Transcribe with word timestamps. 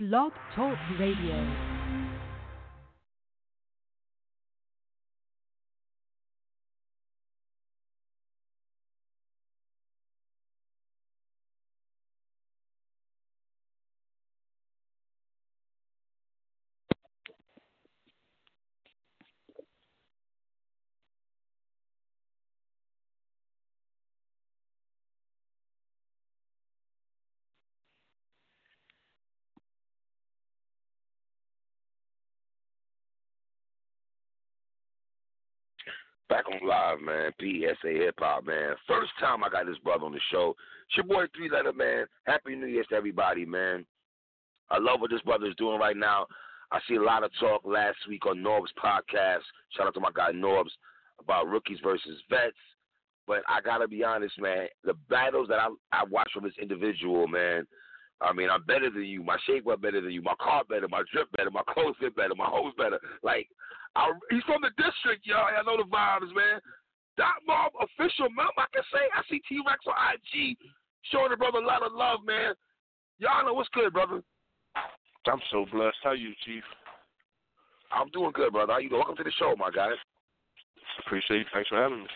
Blog 0.00 0.32
Talk 0.56 0.78
Radio. 0.98 1.69
Back 36.30 36.44
on 36.46 36.66
live, 36.66 37.00
man. 37.00 37.32
PSA 37.40 37.88
Hip 37.88 38.14
Hop, 38.20 38.46
man. 38.46 38.74
First 38.86 39.10
time 39.18 39.42
I 39.42 39.48
got 39.48 39.66
this 39.66 39.78
brother 39.78 40.04
on 40.04 40.12
the 40.12 40.20
show. 40.30 40.54
It's 40.86 40.96
your 40.96 41.04
boy 41.04 41.24
Three 41.34 41.50
Letter 41.50 41.72
Man. 41.72 42.06
Happy 42.24 42.54
New 42.54 42.68
Year's 42.68 42.86
to 42.90 42.94
everybody, 42.94 43.44
man. 43.44 43.84
I 44.70 44.78
love 44.78 45.00
what 45.00 45.10
this 45.10 45.22
brother 45.22 45.46
is 45.46 45.56
doing 45.56 45.80
right 45.80 45.96
now. 45.96 46.26
I 46.70 46.78
see 46.88 46.94
a 46.94 47.02
lot 47.02 47.24
of 47.24 47.32
talk 47.40 47.62
last 47.64 47.98
week 48.08 48.26
on 48.26 48.44
Norb's 48.44 48.70
podcast. 48.82 49.42
Shout 49.76 49.88
out 49.88 49.94
to 49.94 50.00
my 50.00 50.12
guy 50.14 50.30
Norb's 50.30 50.70
about 51.18 51.48
rookies 51.48 51.78
versus 51.82 52.22
vets. 52.30 52.54
But 53.26 53.42
I 53.48 53.60
gotta 53.60 53.88
be 53.88 54.04
honest, 54.04 54.40
man. 54.40 54.68
The 54.84 54.94
battles 55.08 55.48
that 55.48 55.58
I 55.58 55.66
I 55.90 56.04
watch 56.04 56.30
from 56.32 56.44
this 56.44 56.52
individual, 56.62 57.26
man. 57.26 57.66
I 58.20 58.32
mean, 58.32 58.50
I'm 58.50 58.62
better 58.62 58.88
than 58.88 59.02
you. 59.02 59.24
My 59.24 59.38
shape 59.48 59.64
was 59.64 59.80
better 59.82 60.00
than 60.00 60.12
you. 60.12 60.22
My 60.22 60.34
car 60.40 60.62
better. 60.68 60.86
My 60.86 61.02
drip 61.12 61.28
better. 61.32 61.50
My 61.50 61.62
clothes 61.68 61.96
fit 61.98 62.14
better. 62.14 62.36
My 62.36 62.46
hose 62.48 62.74
better. 62.78 63.00
Like, 63.24 63.48
I, 63.96 64.12
he's 64.30 64.44
from 64.44 64.62
the 64.62 64.70
district, 64.78 65.26
y'all. 65.26 65.50
I 65.50 65.62
know 65.66 65.76
the 65.76 65.88
vibes, 65.88 66.30
man. 66.34 66.62
Dot 67.18 67.42
Mob 67.46 67.72
official, 67.82 68.30
man. 68.30 68.48
I 68.56 68.66
can 68.72 68.86
say 68.92 69.02
I 69.12 69.22
see 69.28 69.42
T 69.48 69.58
Rex 69.66 69.82
on 69.86 69.98
IG 70.14 70.56
showing 71.10 71.30
the 71.30 71.36
brother 71.36 71.58
a 71.58 71.66
lot 71.66 71.82
of 71.82 71.92
love, 71.92 72.20
man. 72.24 72.54
Y'all 73.18 73.44
know 73.44 73.54
what's 73.54 73.68
good, 73.74 73.92
brother. 73.92 74.22
I'm 75.26 75.42
so 75.50 75.66
blessed. 75.70 75.98
How 76.02 76.12
you, 76.12 76.32
Chief? 76.46 76.64
I'm 77.92 78.08
doing 78.10 78.32
good, 78.32 78.52
brother. 78.52 78.72
How 78.72 78.78
you 78.78 78.88
doing? 78.88 79.00
Welcome 79.00 79.18
to 79.18 79.24
the 79.24 79.32
show, 79.38 79.54
my 79.58 79.70
guy. 79.70 79.90
Appreciate 81.04 81.38
you. 81.38 81.44
Thanks 81.52 81.68
for 81.68 81.76
having 81.76 82.00
me. 82.00 82.08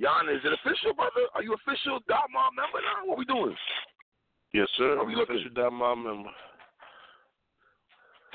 Jan, 0.00 0.28
is 0.34 0.42
it 0.44 0.52
official, 0.52 0.94
brother? 0.94 1.30
Are 1.34 1.42
you 1.42 1.54
official 1.54 2.00
Dot 2.08 2.28
Mob 2.32 2.52
member 2.56 2.80
now? 2.82 3.08
What 3.08 3.18
we 3.18 3.24
doing? 3.24 3.54
Yes, 4.52 4.68
sir. 4.76 4.96
How 4.96 5.04
we 5.04 5.14
I'm 5.14 5.20
official 5.20 5.50
Dot 5.54 5.72
Mob 5.72 5.98
member. 5.98 6.30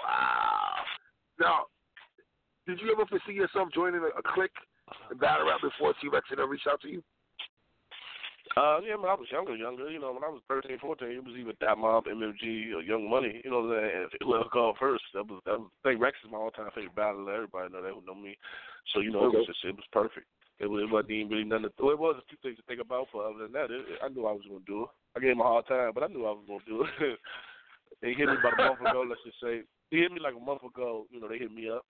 Wow. 0.01 0.81
Now, 1.39 1.65
did 2.67 2.79
you 2.81 2.91
ever 2.91 3.05
foresee 3.07 3.33
yourself 3.33 3.69
joining 3.73 4.01
a, 4.01 4.11
a 4.19 4.23
clique 4.23 4.51
and 5.09 5.19
battle 5.19 5.47
rap 5.47 5.61
before 5.61 5.94
T 6.01 6.07
Rex 6.11 6.28
and 6.29 6.50
reached 6.50 6.67
out 6.67 6.81
to 6.81 6.89
you? 6.89 7.01
Uh, 8.55 8.79
yeah, 8.81 8.95
when 8.95 9.11
I 9.11 9.13
was 9.13 9.28
younger, 9.29 9.55
younger, 9.55 9.89
you 9.89 10.00
know, 10.00 10.13
when 10.13 10.23
I 10.23 10.31
was 10.31 10.41
13, 10.47 10.79
14, 10.79 11.07
it 11.07 11.23
was 11.23 11.35
either 11.35 11.53
Dot 11.59 11.77
Mob, 11.77 12.06
MMG, 12.06 12.73
or 12.73 12.81
Young 12.81 13.09
Money. 13.09 13.41
You 13.44 13.51
know, 13.51 13.69
and 13.69 14.09
whoever 14.23 14.50
called 14.50 14.77
first. 14.79 15.03
That 15.13 15.27
was, 15.27 15.41
that 15.45 15.59
was, 15.59 15.69
I 15.83 15.89
think 15.89 16.01
Rex 16.01 16.17
is 16.23 16.31
my 16.31 16.39
all-time 16.39 16.72
favorite 16.73 16.95
battler. 16.95 17.33
Everybody 17.33 17.73
know 17.73 17.83
that 17.83 17.94
who 17.94 18.01
know 18.07 18.16
me. 18.16 18.38
So 18.94 19.01
you 19.01 19.11
know, 19.11 19.27
it 19.27 19.35
was 19.35 19.47
just, 19.47 19.59
it 19.66 19.75
was 19.75 19.85
perfect. 19.91 20.25
It, 20.59 20.66
was, 20.66 20.81
it 20.83 20.91
wasn't 20.91 21.11
even 21.11 21.29
really 21.29 21.44
nothing. 21.44 21.69
To, 21.69 21.83
well, 21.83 21.94
it 21.94 22.00
was 22.00 22.23
a 22.23 22.29
few 22.29 22.39
things 22.41 22.57
to 22.57 22.66
think 22.66 22.81
about, 22.81 23.11
but 23.13 23.29
other 23.29 23.45
than 23.45 23.53
that, 23.53 23.69
it, 23.69 23.83
I 24.01 24.09
knew 24.09 24.25
I 24.25 24.33
was 24.33 24.47
going 24.47 24.63
to 24.63 24.72
do 24.72 24.89
it. 24.89 24.91
I 25.16 25.19
gave 25.19 25.38
him 25.38 25.44
a 25.44 25.51
hard 25.51 25.67
time, 25.67 25.91
but 25.94 26.01
I 26.01 26.09
knew 26.09 26.25
I 26.25 26.33
was 26.33 26.47
going 26.47 26.63
to 26.66 26.72
do 26.72 26.77
it. 26.81 27.19
they 28.01 28.17
hit 28.17 28.25
me 28.25 28.41
about 28.41 28.57
a 28.57 28.73
month 28.73 28.81
ago. 28.81 29.06
Let's 29.06 29.22
just 29.22 29.38
say 29.38 29.61
he 29.91 30.01
hit 30.01 30.11
me 30.11 30.23
like 30.23 30.33
a 30.33 30.41
month 30.41 30.63
ago. 30.63 31.06
You 31.11 31.22
know, 31.22 31.27
they 31.27 31.38
hit 31.38 31.53
me 31.53 31.69
up, 31.69 31.85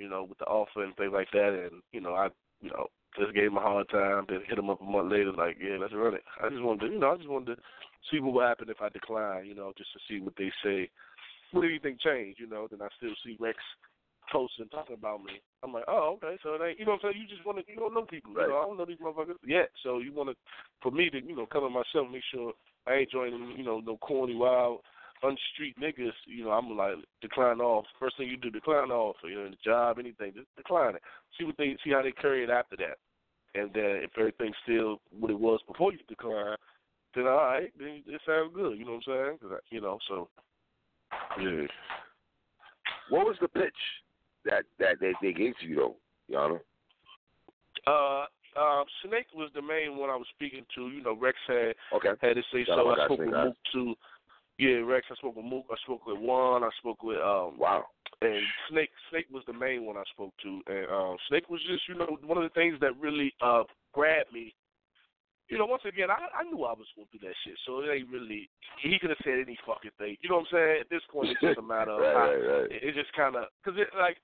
you 0.00 0.08
know, 0.08 0.24
with 0.24 0.38
the 0.38 0.46
offer 0.46 0.82
and 0.82 0.96
things 0.96 1.12
like 1.12 1.30
that, 1.32 1.68
and 1.70 1.82
you 1.92 2.00
know, 2.00 2.14
I, 2.14 2.28
you 2.60 2.70
know, 2.70 2.86
just 3.18 3.34
gave 3.34 3.46
him 3.46 3.56
a 3.56 3.60
hard 3.60 3.88
time. 3.90 4.24
Then 4.28 4.40
hit 4.48 4.58
him 4.58 4.70
up 4.70 4.80
a 4.80 4.84
month 4.84 5.12
later, 5.12 5.32
like, 5.32 5.56
yeah, 5.60 5.76
let's 5.78 5.94
run 5.94 6.14
it. 6.14 6.24
I 6.42 6.48
just 6.48 6.62
wanted 6.62 6.86
to, 6.86 6.92
you 6.92 6.98
know, 6.98 7.12
I 7.12 7.16
just 7.16 7.28
wanted 7.28 7.56
to 7.56 7.62
see 8.10 8.20
what 8.20 8.34
would 8.34 8.46
happen 8.46 8.70
if 8.70 8.80
I 8.80 8.88
decline, 8.88 9.46
you 9.46 9.54
know, 9.54 9.72
just 9.76 9.92
to 9.92 10.00
see 10.08 10.20
what 10.20 10.34
they 10.38 10.50
say. 10.64 10.88
What 11.52 11.62
do 11.62 11.68
you 11.68 11.80
think 11.80 12.00
changed? 12.00 12.38
You 12.38 12.48
know, 12.48 12.68
then 12.70 12.80
I 12.80 12.88
still 12.96 13.14
see 13.24 13.36
Rex 13.40 13.58
posting 14.32 14.68
talking 14.68 14.94
about 14.94 15.24
me. 15.24 15.42
I'm 15.64 15.72
like, 15.72 15.84
oh, 15.88 16.16
okay. 16.16 16.38
So 16.42 16.56
they, 16.58 16.76
you 16.78 16.86
know, 16.86 16.92
what 16.92 17.04
I'm 17.04 17.12
saying 17.12 17.22
you 17.22 17.28
just 17.28 17.44
want 17.44 17.58
to, 17.58 17.64
you 17.66 17.78
don't 17.78 17.94
know 17.94 18.02
people. 18.02 18.32
Right. 18.32 18.46
You 18.46 18.52
know, 18.52 18.58
I 18.58 18.64
don't 18.66 18.78
know 18.78 18.86
these 18.86 19.02
motherfuckers 19.02 19.34
yet. 19.44 19.70
So 19.82 19.98
you 19.98 20.12
want 20.12 20.30
to, 20.30 20.36
for 20.80 20.92
me 20.92 21.10
to, 21.10 21.20
you 21.20 21.34
know, 21.34 21.46
cover 21.46 21.68
myself, 21.68 22.06
make 22.10 22.22
sure 22.32 22.52
I 22.86 22.94
ain't 22.94 23.10
joining, 23.10 23.54
you 23.56 23.64
know, 23.64 23.80
no 23.80 23.96
corny 23.96 24.36
wild 24.36 24.80
unstreet 25.22 25.76
niggas. 25.80 26.12
You 26.26 26.44
know, 26.44 26.50
I'm 26.50 26.76
like 26.76 26.94
decline 27.20 27.60
off. 27.60 27.86
First 27.98 28.16
thing 28.16 28.28
you 28.28 28.36
do, 28.36 28.50
decline 28.50 28.90
off. 28.90 29.16
You 29.24 29.34
know, 29.36 29.44
in 29.46 29.50
the 29.52 29.56
job, 29.64 29.98
anything, 29.98 30.32
just 30.34 30.48
decline 30.56 30.96
it. 30.96 31.02
See 31.38 31.44
what 31.44 31.56
they, 31.58 31.76
see 31.84 31.90
how 31.90 32.02
they 32.02 32.12
carry 32.12 32.44
it 32.44 32.50
after 32.50 32.76
that. 32.76 32.98
And 33.54 33.70
then 33.74 34.02
if 34.04 34.10
everything's 34.18 34.54
still 34.62 35.00
what 35.18 35.30
it 35.30 35.38
was 35.38 35.60
before 35.66 35.92
you 35.92 35.98
decline, 36.08 36.56
then 37.14 37.26
all 37.26 37.36
right, 37.36 37.72
then 37.78 38.02
it 38.06 38.20
sounds 38.26 38.52
good. 38.54 38.78
You 38.78 38.84
know 38.84 38.92
what 38.92 39.02
I'm 39.08 39.26
saying? 39.26 39.38
'Cause 39.38 39.50
I, 39.52 39.74
you 39.74 39.80
know, 39.80 39.98
so 40.08 40.28
yeah. 41.40 41.66
What 43.08 43.26
was 43.26 43.36
the 43.40 43.48
pitch 43.48 43.74
that 44.44 44.64
that 44.78 45.00
they, 45.00 45.12
they 45.20 45.32
gave 45.32 45.56
to 45.58 45.66
you 45.66 45.76
though, 45.76 45.96
Yana? 46.30 46.60
Uh, 47.86 48.26
uh, 48.58 48.84
Snake 49.04 49.26
was 49.34 49.50
the 49.54 49.62
main 49.62 49.96
one 49.96 50.10
I 50.10 50.16
was 50.16 50.26
speaking 50.34 50.64
to. 50.74 50.88
You 50.88 51.02
know, 51.02 51.14
Rex 51.16 51.36
had 51.48 51.74
Okay. 51.92 52.10
had 52.20 52.34
to 52.36 52.42
say 52.52 52.64
so. 52.66 52.88
I 52.90 53.04
spoke 53.06 53.18
with 53.18 53.28
Mook 53.30 53.56
too. 53.72 53.94
Yeah, 54.60 54.84
Rex. 54.84 55.06
I 55.10 55.14
spoke 55.16 55.36
with 55.36 55.46
Mook. 55.46 55.64
I 55.72 55.76
spoke 55.84 56.04
with 56.06 56.18
Juan. 56.18 56.62
I 56.62 56.68
spoke 56.78 57.02
with 57.02 57.16
um 57.16 57.56
Wow. 57.56 57.86
and 58.20 58.44
Snake. 58.68 58.90
Snake 59.08 59.26
was 59.32 59.42
the 59.46 59.54
main 59.54 59.86
one 59.86 59.96
I 59.96 60.04
spoke 60.12 60.34
to, 60.42 60.60
and 60.66 60.86
um, 60.92 61.16
Snake 61.28 61.48
was 61.48 61.62
just 61.66 61.88
you 61.88 61.94
know 61.94 62.18
one 62.26 62.36
of 62.36 62.44
the 62.44 62.52
things 62.52 62.76
that 62.80 62.92
really 63.00 63.32
uh 63.40 63.64
grabbed 63.94 64.32
me. 64.32 64.54
You 65.48 65.56
know, 65.58 65.64
once 65.64 65.82
again, 65.88 66.10
I 66.10 66.28
I 66.36 66.44
knew 66.44 66.62
I 66.64 66.76
was 66.76 66.86
going 66.94 67.08
to 67.10 67.18
do 67.18 67.26
that 67.26 67.34
shit, 67.42 67.56
so 67.64 67.80
it 67.80 67.88
ain't 67.88 68.10
really. 68.10 68.50
He 68.82 68.98
could 69.00 69.08
have 69.08 69.24
said 69.24 69.40
any 69.40 69.58
fucking 69.66 69.96
thing. 69.96 70.18
You 70.20 70.28
know 70.28 70.44
what 70.44 70.52
I'm 70.52 70.52
saying? 70.52 70.80
At 70.82 70.90
this 70.90 71.02
point, 71.10 71.30
it's 71.30 71.40
just 71.40 71.58
a 71.58 71.62
matter 71.62 71.92
of 71.92 72.00
Right, 72.04 72.14
how, 72.14 72.28
right, 72.28 72.60
right. 72.60 72.70
it, 72.70 72.84
it 72.84 72.94
just 72.94 73.12
kind 73.14 73.36
of 73.36 73.44
because 73.64 73.80
it 73.80 73.88
like 73.98 74.18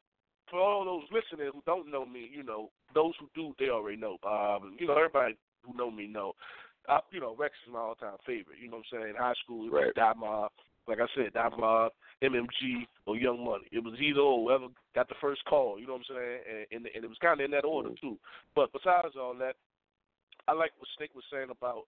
for 0.51 0.61
all 0.61 0.85
those 0.85 1.09
listeners 1.11 1.51
who 1.55 1.63
don't 1.65 1.91
know 1.91 2.05
me, 2.05 2.29
you 2.31 2.43
know, 2.43 2.69
those 2.95 3.15
who 3.19 3.27
do, 3.35 3.55
they 3.59 3.71
already 3.71 3.97
know. 3.97 4.19
Um, 4.23 4.77
you 4.79 4.87
know, 4.87 4.97
everybody 4.97 5.35
who 5.65 5.75
know 5.77 5.91
me 5.91 6.07
know. 6.07 6.35
Uh, 6.89 6.99
you 7.11 7.21
know, 7.21 7.35
Rex 7.37 7.55
is 7.67 7.73
my 7.73 7.81
all-time 7.81 8.17
favorite. 8.27 8.59
You 8.63 8.71
know 8.71 8.79
what 8.79 8.87
I'm 8.93 9.01
saying? 9.03 9.15
High 9.19 9.35
school, 9.45 9.69
Right. 9.71 9.95
Dot 9.95 10.17
Mob. 10.19 10.51
Like 10.89 10.99
I 11.01 11.07
said, 11.17 11.33
Dot 11.33 11.59
Mob, 11.59 11.91
MMG, 12.23 12.87
or 13.07 13.17
Young 13.17 13.45
Money. 13.45 13.67
It 13.73 13.83
was 13.83 13.95
either 14.01 14.21
or 14.21 14.39
whoever 14.45 14.67
got 14.95 15.09
the 15.09 15.17
first 15.21 15.45
call. 15.47 15.81
You 15.81 15.87
know 15.89 15.95
what 15.95 16.03
I'm 16.11 16.17
saying? 16.17 16.41
And, 16.49 16.67
and, 16.71 16.95
and 16.95 17.05
it 17.05 17.09
was 17.09 17.19
kind 17.21 17.41
of 17.41 17.45
in 17.45 17.51
that 17.51 17.65
order 17.65 17.89
Mm-hmm. 17.91 18.07
too. 18.07 18.19
But 18.55 18.73
besides 18.73 19.15
all 19.19 19.35
that, 19.41 19.57
I 20.47 20.53
like 20.53 20.71
what 20.79 20.89
Snake 20.97 21.11
was 21.15 21.25
saying 21.33 21.49
about. 21.51 21.87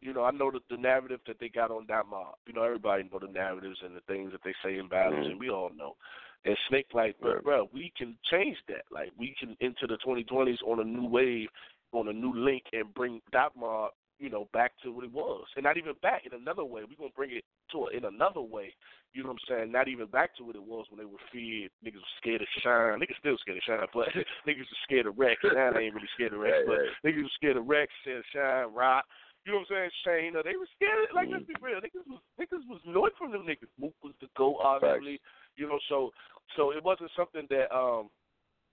You 0.00 0.12
know, 0.12 0.24
I 0.24 0.32
know 0.32 0.50
that 0.50 0.62
the 0.68 0.76
narrative 0.76 1.20
that 1.28 1.38
they 1.38 1.48
got 1.48 1.70
on 1.70 1.86
Dot 1.86 2.08
Mob. 2.10 2.34
You 2.46 2.52
know, 2.54 2.62
everybody 2.64 3.04
know 3.04 3.20
the 3.20 3.32
narratives 3.32 3.78
and 3.84 3.94
the 3.94 4.00
things 4.08 4.32
that 4.32 4.42
they 4.44 4.54
say 4.64 4.78
in 4.78 4.88
battles, 4.88 5.26
Mhm. 5.26 5.30
and 5.30 5.40
we 5.40 5.48
all 5.50 5.70
know. 5.70 5.96
And 6.44 6.58
Snake 6.68 6.88
like, 6.92 7.18
bro, 7.20 7.34
Right. 7.34 7.44
bro, 7.44 7.64
we 7.72 7.90
can 7.96 8.18
change 8.24 8.58
that. 8.66 8.84
Like 8.90 9.12
we 9.16 9.34
can 9.38 9.56
into 9.60 9.86
the 9.86 9.96
2020s 9.98 10.60
on 10.62 10.80
a 10.80 10.84
new 10.84 11.06
wave, 11.06 11.48
on 11.92 12.08
a 12.08 12.12
new 12.12 12.34
link, 12.34 12.64
and 12.72 12.92
bring 12.92 13.22
Dot 13.30 13.56
Mob, 13.56 13.92
you 14.24 14.32
know, 14.32 14.48
back 14.56 14.72
to 14.80 14.88
what 14.88 15.04
it 15.04 15.12
was, 15.12 15.44
and 15.54 15.64
not 15.68 15.76
even 15.76 15.92
back 16.00 16.24
in 16.24 16.32
another 16.32 16.64
way. 16.64 16.80
We're 16.88 16.96
gonna 16.96 17.12
bring 17.12 17.36
it 17.36 17.44
to 17.76 17.92
it 17.92 18.00
in 18.00 18.08
another 18.08 18.40
way. 18.40 18.72
You 19.12 19.20
know 19.22 19.36
what 19.36 19.44
I'm 19.44 19.68
saying? 19.68 19.68
Not 19.72 19.88
even 19.92 20.08
back 20.08 20.32
to 20.40 20.44
what 20.48 20.56
it 20.56 20.64
was 20.64 20.86
when 20.88 20.96
they 20.96 21.04
were 21.04 21.20
feared. 21.28 21.68
Niggas 21.84 22.00
were 22.00 22.16
scared 22.24 22.40
of 22.40 22.48
shine. 22.64 22.96
Niggas 23.04 23.20
still 23.20 23.36
scared 23.44 23.60
of 23.60 23.68
shine, 23.68 23.84
but 23.92 24.08
niggas 24.48 24.64
were 24.64 24.82
scared 24.88 25.04
of 25.04 25.18
Rex. 25.20 25.36
Now 25.44 25.76
they 25.76 25.84
ain't 25.84 25.94
really 25.94 26.08
scared 26.16 26.32
of 26.32 26.40
Rex, 26.40 26.56
Right, 26.64 26.66
but 26.66 26.80
right. 26.80 26.96
niggas 27.04 27.28
were 27.28 27.36
scared 27.36 27.60
of 27.60 27.68
Rex, 27.68 27.92
scared 28.00 28.24
of 28.24 28.32
Shine, 28.32 28.72
Rock. 28.72 29.04
You 29.44 29.52
know 29.52 29.60
what 29.68 29.76
I'm 29.76 29.92
saying? 29.92 30.32
Shane, 30.32 30.36
uh, 30.40 30.42
they 30.42 30.56
were 30.56 30.70
scared. 30.72 31.12
Like 31.12 31.28
let's 31.28 31.44
be 31.44 31.52
real, 31.60 31.76
niggas 31.84 32.08
was 32.08 32.24
niggas 32.40 32.64
was 32.64 32.80
annoyed 32.88 33.12
from 33.20 33.28
them 33.36 33.44
niggas. 33.44 33.68
Mook 33.76 33.92
was 34.00 34.16
the 34.24 34.32
go, 34.40 34.56
obviously. 34.56 35.20
You 35.60 35.68
know, 35.68 35.76
so 35.92 36.16
so 36.56 36.72
it 36.72 36.80
wasn't 36.80 37.12
something 37.12 37.44
that 37.52 37.68
um 37.68 38.08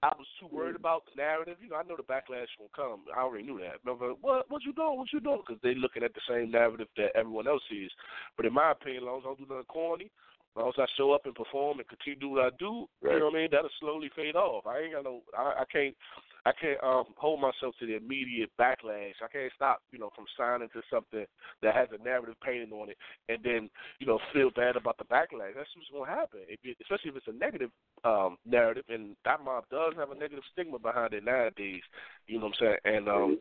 I 0.03 0.11
was 0.17 0.25
too 0.39 0.49
worried 0.51 0.73
mm. 0.73 0.79
about 0.79 1.03
the 1.05 1.21
narrative. 1.21 1.57
You 1.61 1.69
know, 1.69 1.75
I 1.75 1.83
know 1.83 1.95
the 1.95 2.03
backlash 2.03 2.49
will 2.59 2.73
come. 2.75 3.01
I 3.15 3.21
already 3.21 3.45
knew 3.45 3.59
that. 3.59 3.77
Remember, 3.85 4.13
what 4.21 4.49
what 4.49 4.63
you 4.63 4.73
doing? 4.73 4.97
What 4.97 5.13
you 5.13 5.19
doing? 5.19 5.41
Because 5.45 5.61
they 5.61 5.75
looking 5.75 6.03
at 6.03 6.13
the 6.13 6.21
same 6.27 6.51
narrative 6.51 6.87
that 6.97 7.15
everyone 7.15 7.47
else 7.47 7.63
is. 7.69 7.91
But 8.35 8.45
in 8.45 8.53
my 8.53 8.71
opinion, 8.71 9.03
as 9.03 9.07
long 9.07 9.17
as 9.19 9.23
I 9.25 9.29
don't 9.29 9.39
do 9.39 9.45
nothing 9.49 9.69
corny, 9.69 10.11
as 10.55 10.59
long 10.61 10.69
as 10.69 10.79
I 10.79 10.85
show 10.97 11.11
up 11.13 11.25
and 11.25 11.35
perform 11.35 11.79
and 11.79 11.87
continue 11.87 12.19
to 12.19 12.25
do 12.25 12.29
what 12.29 12.45
I 12.45 12.49
do, 12.59 12.87
Right. 13.01 13.13
you 13.13 13.19
know 13.19 13.25
what 13.25 13.35
I 13.35 13.37
mean. 13.39 13.49
That'll 13.51 13.69
slowly 13.79 14.09
fade 14.15 14.35
off. 14.35 14.67
I 14.67 14.79
ain't 14.79 14.93
got 14.93 15.03
no. 15.03 15.21
I, 15.37 15.61
I 15.61 15.65
can't. 15.71 15.95
I 16.43 16.51
can't 16.59 16.81
um 16.83 17.05
hold 17.17 17.39
myself 17.39 17.75
to 17.79 17.85
the 17.85 17.95
immediate 17.97 18.49
backlash. 18.59 19.13
I 19.23 19.27
can't 19.31 19.53
stop, 19.55 19.79
you 19.91 19.99
know, 19.99 20.09
from 20.15 20.25
signing 20.35 20.69
to 20.73 20.81
something 20.89 21.25
that 21.61 21.75
has 21.75 21.87
a 21.93 22.03
narrative 22.03 22.33
painted 22.43 22.71
on 22.73 22.89
it, 22.89 22.97
and 23.29 23.37
then, 23.43 23.69
you 23.99 24.07
know, 24.07 24.17
feel 24.33 24.49
bad 24.49 24.75
about 24.75 24.97
the 24.97 25.03
backlash. 25.05 25.53
That's 25.55 25.69
what's 25.75 25.91
gonna 25.93 26.09
happen. 26.09 26.39
If 26.49 26.59
it, 26.63 26.77
especially 26.81 27.11
if 27.11 27.17
it's 27.17 27.27
a 27.27 27.37
negative 27.37 27.69
um 28.03 28.37
narrative, 28.45 28.85
and 28.89 29.15
that 29.23 29.43
mob 29.45 29.65
does 29.69 29.93
have 29.97 30.09
a 30.09 30.15
negative 30.15 30.43
stigma 30.51 30.79
behind 30.79 31.13
it 31.13 31.23
nowadays. 31.23 31.83
You 32.25 32.39
know 32.39 32.45
what 32.47 32.55
I'm 32.59 32.65
saying? 32.83 32.95
And 32.95 33.07
um, 33.07 33.39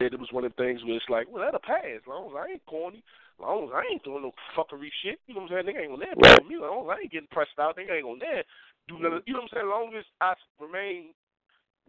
it 0.00 0.18
was 0.18 0.32
one 0.32 0.44
of 0.44 0.52
the 0.56 0.62
things 0.62 0.82
where 0.84 0.96
it's 0.96 1.04
like, 1.08 1.30
well, 1.30 1.44
that'll 1.44 1.60
pass 1.60 1.84
as 1.94 2.02
long 2.08 2.30
as 2.30 2.36
I 2.36 2.52
ain't 2.52 2.66
corny. 2.66 3.04
As 3.40 3.48
long 3.48 3.64
as 3.64 3.72
I 3.72 3.82
ain't 3.88 4.04
doing 4.04 4.22
no 4.22 4.32
fuckery 4.52 4.92
shit, 5.00 5.16
you 5.26 5.32
know 5.32 5.48
what 5.48 5.56
I'm 5.56 5.64
saying? 5.64 5.66
They 5.72 5.80
ain't 5.80 5.96
gonna 5.96 6.04
Right. 6.20 6.44
me. 6.44 6.56
As 6.56 6.60
long 6.60 6.84
as 6.84 6.92
I 6.92 7.00
ain't 7.00 7.12
getting 7.12 7.32
pressed 7.32 7.56
out, 7.58 7.74
they 7.76 7.88
ain't 7.88 8.04
gonna 8.04 8.20
there 8.20 8.44
do 8.84 9.00
nothing. 9.00 9.24
You 9.24 9.32
know 9.32 9.48
what 9.48 9.56
I'm 9.56 9.56
saying? 9.56 9.66
As 9.66 9.72
long 9.72 9.88
as 9.96 10.04
I 10.20 10.34
remain 10.60 11.16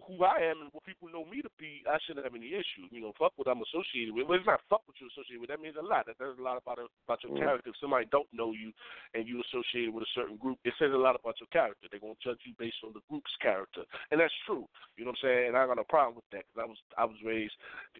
who 0.07 0.23
I 0.23 0.41
am 0.41 0.65
and 0.65 0.69
what 0.73 0.83
people 0.83 1.09
know 1.11 1.25
me 1.25 1.41
to 1.41 1.51
be, 1.59 1.83
I 1.85 1.97
shouldn't 2.03 2.25
have 2.25 2.35
any 2.35 2.55
issue. 2.55 2.89
You 2.89 3.01
know, 3.01 3.13
fuck 3.17 3.33
what 3.35 3.47
I'm 3.47 3.61
associated 3.61 4.15
with. 4.15 4.27
Well, 4.27 4.39
it's 4.39 4.47
not 4.47 4.63
fuck 4.69 4.81
what 4.87 4.97
you're 4.97 5.11
associated 5.13 5.41
with. 5.41 5.51
That 5.51 5.61
means 5.61 5.77
a 5.77 5.85
lot. 5.85 6.07
That 6.07 6.17
says 6.17 6.37
a 6.37 6.41
lot 6.41 6.57
about 6.57 6.79
about 6.79 7.21
your 7.23 7.37
character. 7.37 7.69
If 7.69 7.79
somebody 7.79 8.07
don't 8.11 8.29
know 8.33 8.51
you 8.51 8.73
and 9.13 9.27
you 9.27 9.43
associated 9.45 9.93
with 9.93 10.07
a 10.07 10.13
certain 10.15 10.37
group, 10.37 10.57
it 10.65 10.73
says 10.79 10.91
a 10.93 10.99
lot 10.99 11.15
about 11.19 11.37
your 11.37 11.51
character. 11.53 11.87
They're 11.89 12.01
gonna 12.01 12.19
judge 12.23 12.41
you 12.47 12.53
based 12.57 12.81
on 12.83 12.93
the 12.93 13.05
group's 13.09 13.33
character, 13.41 13.85
and 14.09 14.19
that's 14.19 14.35
true. 14.45 14.65
You 14.97 15.05
know 15.05 15.13
what 15.13 15.21
I'm 15.21 15.27
saying? 15.27 15.47
And 15.53 15.57
I 15.57 15.67
got 15.67 15.77
no 15.77 15.87
problem 15.87 16.17
with 16.17 16.29
that 16.31 16.45
because 16.49 16.61
I 16.61 16.67
was 16.67 16.79
I 16.97 17.05
was 17.05 17.19
raised 17.25 17.55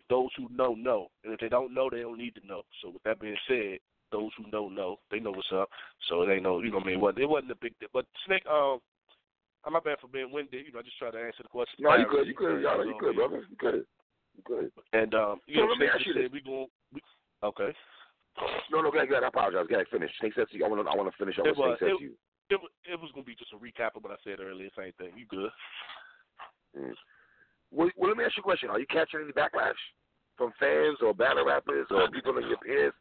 those 0.09 0.31
who 0.35 0.49
know 0.49 0.73
know, 0.73 1.07
and 1.23 1.33
if 1.33 1.39
they 1.39 1.49
don't 1.49 1.73
know, 1.73 1.89
they 1.89 2.01
don't 2.01 2.17
need 2.17 2.35
to 2.35 2.45
know. 2.47 2.63
So 2.81 2.91
with 2.91 3.03
that 3.03 3.19
being 3.19 3.37
said, 3.47 3.79
those 4.11 4.31
who 4.37 4.49
know 4.51 4.69
know, 4.69 4.99
they 5.09 5.19
know 5.19 5.31
what's 5.31 5.51
up. 5.53 5.69
So 6.09 6.25
they 6.25 6.39
know. 6.39 6.59
you 6.59 6.71
know 6.71 6.77
what 6.77 6.83
I 6.83 6.87
mean? 6.87 6.95
It 6.97 7.01
wasn't, 7.01 7.23
it 7.23 7.29
wasn't 7.29 7.51
a 7.51 7.61
big 7.61 7.77
deal. 7.79 7.89
But 7.94 8.05
Snake, 8.25 8.44
um. 8.49 8.79
I'm 9.65 9.73
not 9.73 9.83
bad 9.85 9.99
for 10.01 10.07
being 10.07 10.31
winded. 10.31 10.65
You 10.65 10.71
know, 10.73 10.79
I 10.79 10.81
just 10.81 10.97
try 10.97 11.11
to 11.11 11.17
answer 11.19 11.43
the 11.43 11.49
question. 11.49 11.77
No, 11.85 11.95
you 11.95 12.05
good. 12.09 12.25
You 12.27 12.33
good, 12.33 12.61
y'all. 12.63 12.85
You 12.85 12.95
good, 12.99 13.15
brother. 13.15 13.45
You 13.49 13.55
good. 13.57 13.85
You 14.37 14.43
good. 14.45 14.71
And 14.93 15.13
um, 15.13 15.39
you 15.45 15.55
So 15.57 15.61
know, 15.65 15.71
let 15.71 15.79
me 15.79 15.87
ask 15.93 16.05
you 16.05 16.13
this. 16.13 16.31
we 16.31 16.41
going. 16.41 16.67
We, 16.93 17.01
okay. 17.43 17.69
No, 18.71 18.81
no, 18.81 18.89
go 18.89 18.97
ahead, 18.97 19.09
go 19.09 19.15
ahead. 19.15 19.23
I 19.25 19.27
apologize. 19.27 19.67
Go 19.69 19.75
ahead, 19.75 19.87
finish. 19.91 20.09
Snake 20.19 20.33
said 20.35 20.47
to 20.49 20.57
you. 20.57 20.65
I 20.65 20.67
want 20.69 20.81
to. 20.83 20.89
I 20.89 20.95
want 20.95 21.11
to 21.11 21.17
finish 21.17 21.37
up 21.37 21.45
It 21.45 21.57
what. 21.57 21.77
Snake 21.77 21.91
said 21.91 21.97
to 21.99 22.03
you. 22.03 22.13
it, 22.49 22.57
was- 22.61 22.71
it 22.89 22.99
was 22.99 23.11
gonna 23.13 23.25
be 23.27 23.35
just 23.35 23.53
a 23.53 23.59
recap 23.61 23.93
of 23.95 24.03
what 24.03 24.13
I 24.13 24.19
said 24.23 24.39
earlier. 24.39 24.69
Same 24.75 24.93
thing. 24.97 25.11
You 25.17 25.25
good? 25.29 25.51
Mm. 26.77 26.93
Well, 27.71 27.89
well, 27.97 28.09
let 28.09 28.17
me 28.17 28.23
ask 28.23 28.35
you 28.37 28.41
a 28.41 28.43
question. 28.43 28.69
Are 28.69 28.79
you 28.79 28.87
catching 28.87 29.21
any 29.21 29.31
backlash 29.31 29.77
from 30.37 30.51
fans 30.59 30.97
or 31.01 31.13
battle 31.13 31.45
rappers 31.45 31.87
or 31.91 32.09
people 32.09 32.37
in 32.37 32.47
your 32.47 32.57
peers? 32.65 32.93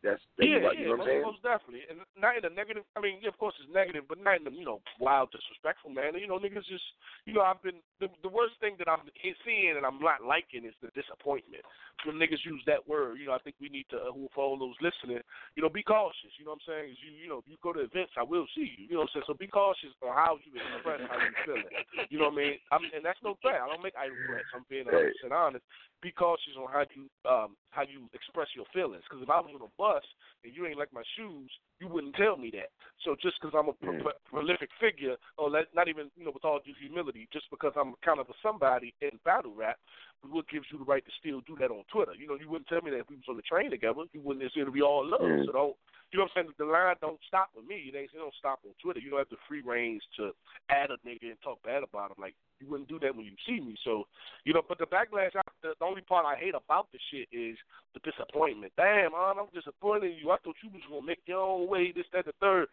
That's 0.00 0.20
that 0.40 0.48
you, 0.48 0.56
yeah, 0.56 0.72
you 0.72 0.80
yeah, 0.80 0.96
know 0.96 0.96
what 0.96 1.04
I'm 1.04 1.12
saying? 1.12 1.24
most, 1.28 1.44
most 1.44 1.44
definitely, 1.44 1.84
and 1.92 2.00
not 2.16 2.32
in 2.32 2.48
a 2.48 2.52
negative. 2.52 2.88
I 2.96 3.04
mean, 3.04 3.20
yeah, 3.20 3.28
of 3.28 3.36
course 3.36 3.52
it's 3.60 3.68
negative, 3.68 4.08
but 4.08 4.16
not 4.16 4.40
in 4.40 4.48
a 4.48 4.52
you 4.52 4.64
know 4.64 4.80
wild 4.96 5.28
disrespectful 5.28 5.92
manner. 5.92 6.16
You 6.16 6.24
know, 6.24 6.40
niggas 6.40 6.64
just 6.64 6.88
you 7.28 7.36
know 7.36 7.44
I've 7.44 7.60
been 7.60 7.84
the, 8.00 8.08
the 8.24 8.32
worst 8.32 8.56
thing 8.64 8.80
that 8.80 8.88
I'm 8.88 9.04
seeing 9.44 9.76
and 9.76 9.84
I'm 9.84 10.00
not 10.00 10.24
liking 10.24 10.64
is 10.64 10.72
the 10.80 10.88
disappointment. 10.96 11.60
When 12.08 12.16
niggas 12.16 12.40
use 12.48 12.64
that 12.64 12.80
word, 12.88 13.20
you 13.20 13.28
know, 13.28 13.36
I 13.36 13.44
think 13.44 13.60
we 13.60 13.68
need 13.68 13.84
to 13.92 14.00
uh, 14.00 14.16
for 14.32 14.40
all 14.40 14.56
those 14.56 14.80
listening, 14.80 15.20
you 15.52 15.60
know, 15.60 15.68
be 15.68 15.84
cautious. 15.84 16.32
You 16.40 16.48
know 16.48 16.56
what 16.56 16.64
I'm 16.64 16.72
saying? 16.72 16.96
Is 16.96 17.00
you 17.04 17.12
you 17.12 17.28
know, 17.28 17.44
you 17.44 17.60
go 17.60 17.76
to 17.76 17.84
events, 17.84 18.16
I 18.16 18.24
will 18.24 18.48
see 18.56 18.72
you. 18.72 18.88
You 18.88 18.96
know 18.96 19.04
what 19.04 19.12
I'm 19.12 19.20
saying? 19.20 19.28
So 19.28 19.36
be 19.36 19.52
cautious 19.52 19.92
on 20.00 20.16
how 20.16 20.40
you 20.40 20.56
express 20.56 21.04
how 21.04 21.20
you 21.20 21.32
feeling. 21.44 21.76
You 22.08 22.24
know 22.24 22.32
what 22.32 22.40
I 22.40 22.56
mean? 22.56 22.56
I'm, 22.72 22.88
and 22.96 23.04
that's 23.04 23.20
no 23.20 23.36
threat. 23.44 23.60
I 23.60 23.68
don't 23.68 23.84
make 23.84 24.00
idle 24.00 24.16
threats. 24.24 24.48
I'm 24.56 24.64
being 24.72 24.88
100 24.88 25.12
percent 25.12 25.36
honest. 25.36 25.64
Be 26.02 26.10
cautious 26.12 26.56
on 26.56 26.72
how 26.72 26.84
you 26.96 27.08
um 27.28 27.56
how 27.70 27.82
you 27.82 28.08
express 28.14 28.48
your 28.56 28.64
feelings. 28.72 29.04
Because 29.04 29.22
if 29.22 29.28
I 29.28 29.40
was 29.40 29.52
on 29.52 29.60
a 29.60 29.72
bus 29.76 30.02
and 30.44 30.54
you 30.54 30.66
ain't 30.66 30.78
like 30.78 30.92
my 30.92 31.04
shoes, 31.16 31.50
you 31.78 31.88
wouldn't 31.88 32.16
tell 32.16 32.36
me 32.36 32.50
that. 32.56 32.72
So 33.04 33.16
just 33.20 33.36
because 33.40 33.52
I'm 33.52 33.68
a 33.68 33.76
pro- 33.76 33.92
Mm. 34.00 34.12
prolific 34.24 34.70
figure, 34.80 35.16
or 35.36 35.50
let, 35.50 35.68
not 35.74 35.88
even 35.88 36.10
you 36.16 36.24
know 36.24 36.32
with 36.32 36.44
all 36.44 36.60
due 36.64 36.72
humility, 36.80 37.28
just 37.32 37.50
because 37.50 37.72
I'm 37.76 37.94
kind 38.04 38.18
of 38.18 38.28
a 38.28 38.34
somebody 38.42 38.94
in 39.02 39.20
battle 39.24 39.52
rap, 39.54 39.76
what 40.24 40.48
gives 40.48 40.66
you 40.72 40.78
the 40.78 40.84
right 40.84 41.04
to 41.04 41.12
still 41.20 41.40
do 41.42 41.56
that 41.60 41.70
on 41.70 41.84
Twitter? 41.92 42.14
You 42.16 42.28
know, 42.28 42.36
you 42.40 42.48
wouldn't 42.48 42.68
tell 42.68 42.80
me 42.80 42.90
that 42.92 43.04
if 43.04 43.10
we 43.10 43.16
was 43.16 43.28
on 43.28 43.36
the 43.36 43.42
train 43.42 43.70
together, 43.70 44.04
you 44.12 44.20
wouldn't. 44.20 44.44
It's 44.44 44.54
gonna 44.54 44.70
be 44.70 44.82
all 44.82 45.04
love. 45.04 45.20
So 45.46 45.52
don't. 45.52 45.76
You 46.12 46.18
know 46.18 46.24
what 46.24 46.32
I'm 46.34 46.44
saying? 46.48 46.54
The 46.58 46.64
line 46.64 46.96
don't 47.00 47.20
stop 47.28 47.50
with 47.54 47.66
me. 47.66 47.92
It 47.92 47.96
ain't. 47.96 48.10
It 48.14 48.18
don't 48.18 48.34
stop 48.34 48.60
on 48.66 48.72
Twitter. 48.82 48.98
You 49.00 49.10
don't 49.10 49.20
have 49.20 49.28
the 49.30 49.38
free 49.46 49.62
range 49.62 50.02
to 50.16 50.32
add 50.70 50.90
a 50.90 50.96
nigga 51.06 51.30
and 51.30 51.40
talk 51.42 51.62
bad 51.62 51.84
about 51.84 52.10
him. 52.10 52.16
Like 52.18 52.34
you 52.60 52.68
wouldn't 52.68 52.88
do 52.88 52.98
that 53.00 53.16
when 53.16 53.24
you 53.24 53.32
see 53.46 53.60
me. 53.60 53.74
So, 53.84 54.04
you 54.44 54.52
know. 54.52 54.62
But 54.66 54.78
the 54.78 54.86
backlash. 54.86 55.34
I, 55.34 55.42
the, 55.62 55.72
the 55.78 55.84
only 55.84 56.02
part 56.02 56.26
I 56.26 56.38
hate 56.38 56.54
about 56.54 56.88
the 56.92 56.98
shit 57.10 57.28
is 57.32 57.56
the 57.94 58.00
disappointment. 58.04 58.72
Damn, 58.76 59.12
man, 59.12 59.40
I'm 59.40 59.52
disappointed 59.54 60.12
in 60.12 60.18
you. 60.18 60.30
I 60.30 60.36
thought 60.44 60.60
you 60.62 60.70
was 60.70 60.82
gonna 60.88 61.06
make 61.06 61.20
your 61.26 61.40
own 61.40 61.68
way. 61.68 61.92
This, 61.94 62.06
that, 62.12 62.26
the 62.26 62.32
third. 62.40 62.68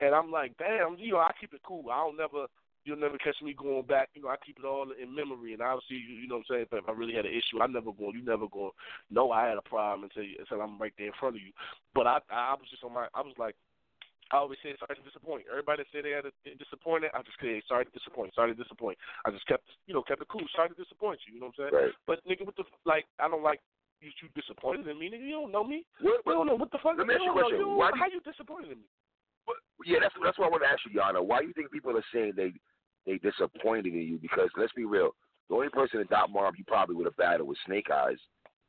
And 0.00 0.14
I'm 0.14 0.30
like, 0.30 0.56
damn. 0.58 0.96
You 0.98 1.12
know, 1.12 1.18
I 1.18 1.32
keep 1.40 1.54
it 1.54 1.62
cool. 1.64 1.90
I 1.90 2.04
don't 2.04 2.16
never. 2.16 2.46
You'll 2.82 2.96
never 2.96 3.18
catch 3.18 3.36
me 3.44 3.52
going 3.52 3.84
back. 3.84 4.08
You 4.14 4.22
know, 4.22 4.28
I 4.28 4.36
keep 4.44 4.58
it 4.58 4.64
all 4.64 4.88
in 4.90 5.14
memory, 5.14 5.52
and 5.52 5.62
I'll 5.62 5.82
see 5.86 6.00
you. 6.00 6.16
You 6.16 6.26
know 6.26 6.36
what 6.40 6.48
I'm 6.56 6.66
saying? 6.72 6.72
If 6.72 6.88
I 6.88 6.92
really 6.92 7.12
had 7.12 7.26
an 7.26 7.32
issue, 7.32 7.60
I 7.60 7.66
never 7.66 7.92
going. 7.92 8.16
You 8.16 8.24
never 8.24 8.48
going. 8.48 8.72
to 8.72 9.14
know 9.14 9.30
I 9.30 9.46
had 9.46 9.58
a 9.58 9.62
problem 9.62 10.04
until 10.04 10.24
until 10.38 10.62
I'm 10.62 10.80
right 10.80 10.92
there 10.96 11.08
in 11.08 11.12
front 11.20 11.36
of 11.36 11.42
you. 11.42 11.52
But 11.94 12.06
I, 12.06 12.18
I 12.32 12.54
was 12.54 12.66
just 12.70 12.82
on 12.82 12.94
my. 12.94 13.06
I 13.14 13.20
was 13.20 13.34
like, 13.38 13.54
I 14.30 14.36
always 14.38 14.58
say 14.62 14.74
sorry 14.78 14.94
to 14.94 15.02
disappoint. 15.02 15.50
Everybody 15.50 15.82
said 15.90 16.06
they 16.06 16.14
had 16.14 16.26
a 16.26 16.32
disappointed, 16.54 17.10
I 17.14 17.22
just 17.26 17.38
say 17.42 17.58
sorry 17.66 17.84
to 17.84 17.90
disappoint. 17.90 18.34
Sorry 18.34 18.54
to 18.54 18.58
disappoint. 18.58 18.96
I 19.26 19.30
just 19.30 19.46
kept, 19.46 19.66
you 19.86 19.94
know, 19.94 20.02
kept 20.02 20.22
it 20.22 20.28
cool. 20.30 20.46
Sorry 20.54 20.70
to 20.70 20.78
disappoint 20.78 21.18
you. 21.26 21.34
You 21.34 21.40
know 21.42 21.50
what 21.50 21.58
I'm 21.66 21.70
saying? 21.70 21.74
Right. 21.74 21.94
But 22.06 22.22
nigga, 22.22 22.46
what 22.46 22.54
the 22.54 22.64
like? 22.86 23.06
I 23.18 23.26
don't 23.26 23.42
like 23.42 23.58
you. 24.00 24.10
You 24.22 24.28
disappointed 24.38 24.86
in 24.86 24.98
me, 24.98 25.10
nigga. 25.10 25.26
You 25.26 25.42
don't 25.42 25.52
know 25.52 25.64
me. 25.64 25.84
What, 26.00 26.22
You 26.26 26.32
don't 26.32 26.46
know 26.46 26.54
what 26.54 26.70
the 26.70 26.78
fuck. 26.78 26.94
Let 26.96 27.06
me 27.06 27.14
ask 27.14 27.26
you 27.26 27.34
a 27.34 27.42
question. 27.42 27.58
you. 27.58 27.74
Why 27.74 27.90
How 27.98 28.06
you 28.06 28.20
disappointed 28.22 28.70
in 28.70 28.78
me? 28.78 28.88
what, 29.50 29.56
yeah, 29.84 29.98
that's 30.00 30.14
that's 30.22 30.38
what 30.38 30.46
I 30.46 30.50
want 30.50 30.62
to 30.62 30.70
ask 30.70 30.80
you, 30.86 30.94
Yana. 30.94 31.24
Why 31.24 31.42
do 31.42 31.48
you 31.48 31.54
think 31.54 31.70
people 31.70 31.96
are 31.96 32.10
saying 32.14 32.34
they 32.36 32.52
they 33.06 33.18
disappointed 33.18 33.92
in 33.94 34.06
you? 34.06 34.18
Because 34.22 34.50
let's 34.56 34.72
be 34.74 34.84
real, 34.84 35.10
the 35.48 35.56
only 35.56 35.68
person 35.70 36.00
in 36.00 36.06
Dot 36.06 36.30
Mob 36.30 36.54
you 36.56 36.64
probably 36.64 36.94
would 36.94 37.06
have 37.06 37.16
battled 37.16 37.48
was 37.48 37.58
Snake 37.66 37.90
Eyes. 37.90 38.18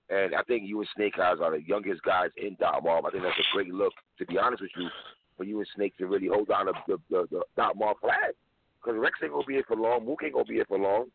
And 0.09 0.35
I 0.35 0.43
think 0.43 0.67
you 0.67 0.79
and 0.79 0.89
Snake 0.95 1.17
Eyes 1.19 1.37
are 1.41 1.51
the 1.51 1.63
youngest 1.63 2.01
guys 2.03 2.31
in 2.35 2.57
Dot 2.59 2.83
Mob. 2.83 3.05
I 3.05 3.11
think 3.11 3.23
that's 3.23 3.37
a 3.37 3.55
great 3.55 3.73
look, 3.73 3.93
to 4.17 4.25
be 4.25 4.37
honest 4.37 4.61
with 4.61 4.71
you, 4.75 4.89
for 5.37 5.43
you 5.43 5.57
and 5.59 5.67
Snake 5.75 5.97
to 5.97 6.07
really 6.07 6.27
hold 6.27 6.47
down 6.47 6.67
to 6.67 6.73
the, 6.87 6.97
the, 7.09 7.27
the 7.31 7.41
Dot 7.55 7.77
Mob 7.77 7.97
flag. 7.99 8.33
Because 8.81 8.99
Rex 8.99 9.19
ain't 9.23 9.31
to 9.31 9.45
be 9.45 9.53
here 9.53 9.63
for 9.67 9.77
long. 9.77 10.05
Mook 10.05 10.21
ain't 10.23 10.35
to 10.35 10.43
be 10.43 10.55
here 10.55 10.65
for 10.67 10.79
long. 10.79 11.05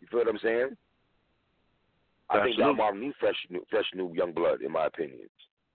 You 0.00 0.06
feel 0.10 0.20
what 0.20 0.28
I'm 0.28 0.38
saying? 0.42 0.76
I 2.30 2.42
think 2.42 2.58
Dot. 2.58 2.76
Mob 2.76 2.94
need 2.94 3.12
fresh, 3.18 3.36
new, 3.50 3.64
fresh 3.70 3.86
new 3.94 4.12
young 4.14 4.32
blood, 4.32 4.62
in 4.62 4.72
my 4.72 4.86
opinion. 4.86 5.28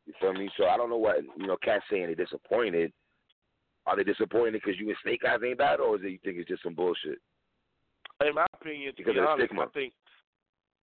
You 0.06 0.14
feel 0.20 0.34
me? 0.34 0.50
So 0.58 0.66
I 0.66 0.78
don't 0.78 0.90
know 0.90 0.98
what, 0.98 1.18
you 1.38 1.48
know, 1.48 1.58
Cats 1.64 1.84
saying 1.90 2.06
they're 2.06 2.16
disappointed. 2.16 2.92
Are 3.86 3.98
they 3.98 4.04
disappointed 4.04 4.54
because 4.54 4.80
you 4.80 4.88
and 4.88 4.98
Snake 5.04 5.22
Eyes 5.28 5.40
ain't 5.46 5.58
bad, 5.58 5.80
or 5.80 5.96
is 5.98 6.04
it 6.04 6.12
you 6.12 6.20
think 6.24 6.38
it's 6.38 6.48
just 6.48 6.64
some 6.64 6.74
bullshit? 6.74 7.20
In 8.26 8.36
my 8.36 8.46
opinion, 8.54 8.94
to 8.96 8.98
Because 8.98 9.14
be 9.16 9.20
honest, 9.20 9.48
stigma. 9.48 9.64
I 9.64 9.68
think, 9.74 9.94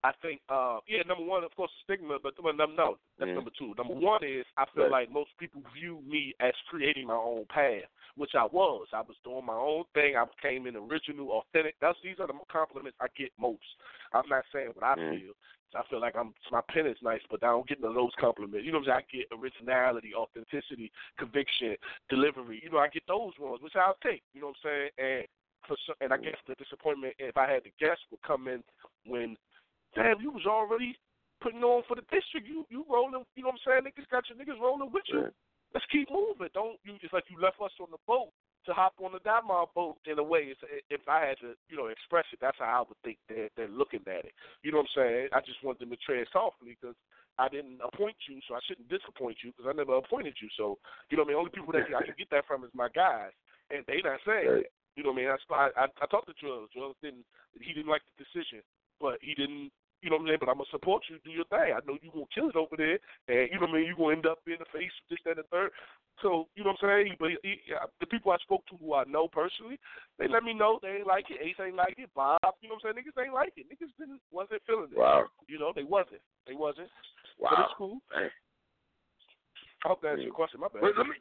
I 0.02 0.12
think, 0.23 0.40
uh, 0.49 0.78
yeah, 0.88 1.02
number 1.07 1.25
one, 1.25 1.45
of 1.45 1.54
course, 1.54 1.71
stigma, 1.85 2.19
but 2.23 2.33
well, 2.42 2.54
no, 2.54 2.66
no, 2.66 2.99
that's 3.19 3.28
Mhm. 3.30 3.35
number 3.35 3.50
two. 3.50 3.75
Number 3.76 3.95
one 3.95 4.25
is 4.25 4.47
I 4.57 4.64
feel 4.75 4.85
Right. 4.85 4.92
like 4.92 5.11
most 5.11 5.37
people 5.37 5.62
view 5.75 6.00
me 6.07 6.35
as 6.40 6.54
creating 6.69 7.07
my 7.07 7.16
own 7.16 7.45
path, 7.47 7.85
which 8.14 8.35
I 8.35 8.45
was. 8.47 8.88
I 8.92 9.02
was 9.02 9.16
doing 9.25 9.45
my 9.45 9.57
own 9.57 9.85
thing. 9.92 10.16
I 10.16 10.25
became 10.25 10.66
an 10.66 10.76
original, 10.76 11.33
authentic. 11.33 11.76
That's 11.80 12.00
these 12.02 12.19
are 12.19 12.26
the 12.26 12.38
compliments 12.49 12.97
I 13.00 13.09
get 13.16 13.30
most. 13.38 13.76
I'm 14.14 14.28
not 14.28 14.45
saying 14.52 14.73
what 14.75 14.85
I 14.85 14.95
Mhm. 14.97 15.21
feel. 15.21 15.35
I 15.75 15.83
feel 15.85 16.00
like 16.00 16.16
I'm 16.16 16.35
my 16.50 16.62
pen 16.62 16.87
is 16.87 17.00
nice, 17.02 17.23
but 17.30 17.45
I 17.45 17.49
don't 17.49 17.69
get 17.69 17.80
none 17.80 17.90
of 17.90 17.95
those 17.95 18.14
compliments. 18.16 18.64
You 18.64 18.73
know 18.73 18.78
what 18.78 18.88
I'm 18.88 19.04
saying? 19.07 19.07
I 19.07 19.16
get 19.16 19.38
originality, 19.38 20.14
authenticity, 20.14 20.90
conviction, 21.16 21.76
delivery. 22.09 22.61
You 22.62 22.71
know, 22.71 22.78
I 22.78 22.88
get 22.88 23.07
those 23.07 23.38
ones, 23.38 23.61
which 23.61 23.76
I'll 23.76 23.97
take. 24.02 24.23
You 24.33 24.40
know 24.40 24.49
what 24.49 24.57
I'm 24.64 24.71
saying? 24.71 24.90
And 24.99 25.28
for 25.69 25.76
and 26.00 26.12
I 26.12 26.16
guess 26.16 26.37
the 26.49 26.54
disappointment, 26.57 27.14
if 27.19 27.37
I 27.37 27.50
had 27.50 27.64
to 27.64 27.71
guess, 27.78 27.99
would 28.11 28.23
come 28.23 28.49
in 28.49 28.64
when, 29.07 29.37
damn, 29.94 30.20
you 30.20 30.30
was 30.30 30.47
already 30.47 30.97
putting 31.42 31.62
on 31.64 31.82
for 31.88 31.97
the 31.97 32.06
district. 32.12 32.47
You 32.47 32.64
you 32.68 32.85
rolling. 32.88 33.25
You 33.35 33.42
know 33.42 33.52
what 33.54 33.61
I'm 33.66 33.82
saying? 33.82 33.82
Niggas 33.88 34.11
got 34.11 34.25
your 34.28 34.38
niggas 34.38 34.61
rolling 34.61 34.92
with 34.92 35.04
you. 35.09 35.30
Right. 35.30 35.37
Let's 35.75 35.87
keep 35.90 36.11
moving. 36.11 36.50
Don't 36.54 36.78
you? 36.85 36.99
It's 37.02 37.12
like 37.12 37.25
you 37.30 37.40
left 37.40 37.61
us 37.62 37.70
on 37.80 37.90
the 37.90 38.02
boat 38.06 38.30
to 38.66 38.73
hop 38.75 38.94
on 39.00 39.12
the 39.12 39.23
Diamond 39.25 39.70
boat. 39.75 39.97
In 40.04 40.18
a 40.18 40.23
way, 40.23 40.52
it's, 40.52 40.61
if 40.90 41.00
I 41.09 41.32
had 41.32 41.38
to, 41.40 41.54
you 41.70 41.78
know, 41.78 41.87
express 41.87 42.26
it, 42.32 42.42
that's 42.42 42.59
how 42.59 42.82
I 42.82 42.88
would 42.88 42.99
think 43.04 43.18
they're 43.28 43.49
they're 43.56 43.73
looking 43.73 44.02
at 44.06 44.26
it. 44.26 44.35
You 44.62 44.73
know 44.73 44.82
what 44.82 44.90
I'm 44.99 45.06
saying? 45.06 45.28
I 45.32 45.40
just 45.40 45.62
want 45.62 45.78
them 45.78 45.90
to 45.90 45.99
tread 46.02 46.26
softly 46.32 46.76
because 46.76 46.97
I 47.38 47.49
didn't 47.49 47.80
appoint 47.80 48.18
you, 48.28 48.42
so 48.44 48.54
I 48.54 48.61
shouldn't 48.66 48.90
disappoint 48.90 49.38
you 49.40 49.54
because 49.54 49.70
I 49.70 49.73
never 49.73 49.97
appointed 49.97 50.35
you. 50.42 50.49
So 50.59 50.76
you 51.09 51.16
know 51.16 51.23
what 51.25 51.32
I 51.32 51.38
mean? 51.38 51.40
Only 51.40 51.54
people 51.54 51.73
that 51.73 51.88
I 51.88 52.04
can 52.04 52.18
get 52.18 52.28
that 52.35 52.44
from 52.47 52.64
is 52.64 52.75
my 52.75 52.90
guys, 52.92 53.32
and 53.70 53.87
they 53.87 54.02
not 54.04 54.20
saying 54.26 54.50
Right. 54.50 54.66
that. 54.66 54.75
You 54.99 55.06
know 55.06 55.14
what 55.14 55.23
I 55.23 55.30
mean? 55.30 55.38
I, 55.54 55.87
I, 55.87 55.87
I 56.02 56.06
talked 56.11 56.26
to 56.26 56.35
Joel. 56.37 56.66
Joel 56.75 56.99
didn't 57.00 57.25
he 57.62 57.73
didn't 57.73 57.88
like 57.88 58.02
the 58.11 58.26
decision, 58.26 58.61
but 59.00 59.23
he 59.23 59.38
didn't 59.38 59.70
You 60.02 60.09
know 60.09 60.16
what 60.16 60.28
I'm 60.28 60.28
saying? 60.33 60.40
But 60.40 60.49
I'm 60.49 60.61
gonna 60.61 60.73
support 60.73 61.04
you. 61.09 61.21
Do 61.25 61.30
your 61.30 61.49
thing. 61.52 61.76
I 61.76 61.85
know 61.85 62.00
you 62.00 62.09
gonna 62.09 62.28
kill 62.33 62.49
it 62.49 62.57
over 62.57 62.76
there, 62.76 62.97
and 63.28 63.52
you 63.52 63.61
know 63.61 63.69
what 63.69 63.76
I 63.76 63.85
mean. 63.85 63.88
You 63.88 63.97
gonna 63.97 64.16
end 64.16 64.26
up 64.26 64.40
being 64.49 64.61
the 64.61 64.69
face, 64.73 64.92
of 64.92 65.12
this, 65.12 65.21
that, 65.25 65.37
and 65.37 65.45
the 65.45 65.49
third. 65.52 65.71
So 66.25 66.49
you 66.57 66.64
know 66.64 66.73
what 66.76 66.85
I'm 66.88 67.04
saying? 67.04 67.21
But 67.21 67.37
he, 67.45 67.61
uh, 67.73 67.88
the 68.00 68.09
people 68.09 68.33
I 68.33 68.40
spoke 68.40 68.64
to 68.69 68.76
who 68.80 68.97
I 68.97 69.04
know 69.04 69.28
personally, 69.28 69.76
they 70.16 70.28
let 70.28 70.45
me 70.45 70.52
know 70.52 70.80
they 70.80 71.00
ain't 71.00 71.09
like 71.09 71.28
it. 71.28 71.40
Ace 71.40 71.61
ain't 71.61 71.76
like 71.76 71.97
it. 72.00 72.09
Bob, 72.16 72.40
you 72.61 72.69
know 72.69 72.76
what 72.80 72.88
I'm 72.88 72.97
saying? 72.97 73.04
Niggas 73.04 73.21
ain't 73.21 73.37
like 73.37 73.52
it. 73.57 73.69
Niggas 73.69 73.92
didn't 74.00 74.21
wasn't 74.33 74.64
feeling 74.64 74.92
it. 74.92 74.99
Wow. 74.99 75.28
You 75.49 75.59
know 75.59 75.73
they 75.76 75.85
wasn't. 75.85 76.25
They 76.49 76.57
wasn't. 76.57 76.88
Wow. 77.37 77.52
But 77.52 77.61
it's 77.61 77.76
cool. 77.76 78.00
Man. 78.12 78.28
I 79.85 79.88
hope 79.88 80.00
that 80.02 80.16
answers 80.16 80.28
your 80.28 80.37
question. 80.37 80.61
My 80.61 80.69
bad. 80.69 80.85
But 80.85 80.97
let 80.97 81.09
me 81.09 81.16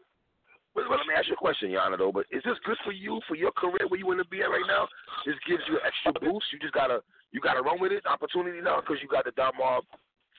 but, 0.75 0.85
but 0.87 0.97
let 1.01 1.07
me 1.07 1.17
ask 1.17 1.27
you 1.27 1.33
a 1.33 1.37
question, 1.37 1.69
Yana, 1.69 1.97
though. 1.97 2.11
But 2.11 2.25
is 2.31 2.43
this 2.45 2.57
good 2.65 2.77
for 2.85 2.91
you 2.91 3.19
for 3.27 3.35
your 3.35 3.51
career 3.51 3.87
where 3.87 3.99
you 3.99 4.05
want 4.05 4.21
to 4.21 4.27
be 4.29 4.41
at 4.41 4.53
right 4.53 4.67
now? 4.67 4.87
This 5.25 5.35
gives 5.47 5.63
you 5.67 5.75
an 5.81 5.85
extra 5.85 6.13
boost. 6.21 6.45
You 6.53 6.59
just 6.59 6.73
gotta 6.73 7.01
you 7.31 7.41
gotta 7.41 7.61
run 7.61 7.79
with 7.79 7.91
it. 7.91 8.05
Opportunity 8.05 8.61
now 8.61 8.81
because 8.81 8.97
you 9.01 9.09
got 9.09 9.25
the 9.25 9.31
Don 9.31 9.53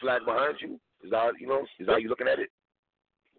flag 0.01 0.25
behind 0.25 0.57
you. 0.61 0.81
Is 1.03 1.11
that 1.11 1.33
you 1.39 1.47
know? 1.47 1.67
Is 1.79 1.87
that 1.87 1.93
how 1.93 1.99
you 1.99 2.09
looking 2.09 2.29
at 2.29 2.39
it? 2.39 2.51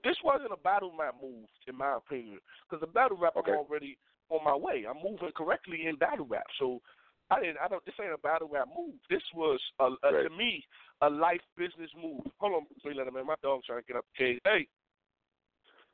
This 0.03 0.17
wasn't 0.23 0.51
a 0.51 0.57
battle 0.57 0.91
rap 0.97 1.15
move, 1.21 1.45
in 1.67 1.77
my 1.77 1.97
opinion, 1.97 2.39
because 2.65 2.81
the 2.81 2.91
battle 2.91 3.17
rap 3.17 3.33
Okay. 3.37 3.51
I'm 3.51 3.59
already 3.59 3.97
on 4.29 4.43
my 4.43 4.55
way. 4.55 4.85
I'm 4.89 4.97
moving 5.03 5.31
correctly 5.35 5.85
in 5.87 5.95
battle 5.95 6.25
rap, 6.25 6.45
so 6.57 6.81
I 7.29 7.39
didn't. 7.39 7.57
I 7.63 7.67
don't. 7.67 7.85
This 7.85 7.95
ain't 8.01 8.13
a 8.13 8.17
battle 8.17 8.49
rap 8.51 8.67
move. 8.75 8.95
This 9.09 9.21
was 9.35 9.59
a, 9.79 9.85
a 9.85 10.11
Right. 10.11 10.23
to 10.23 10.29
me 10.29 10.65
a 11.01 11.09
life 11.09 11.41
business 11.57 11.89
move. 11.99 12.21
Hold 12.39 12.53
on, 12.53 12.65
three 12.81 12.93
letter 12.93 13.11
man. 13.11 13.25
My 13.25 13.35
dog's 13.41 13.65
trying 13.65 13.81
to 13.81 13.85
get 13.85 13.95
up 13.95 14.05
the 14.17 14.23
cage. 14.23 14.39
Hey, 14.43 14.67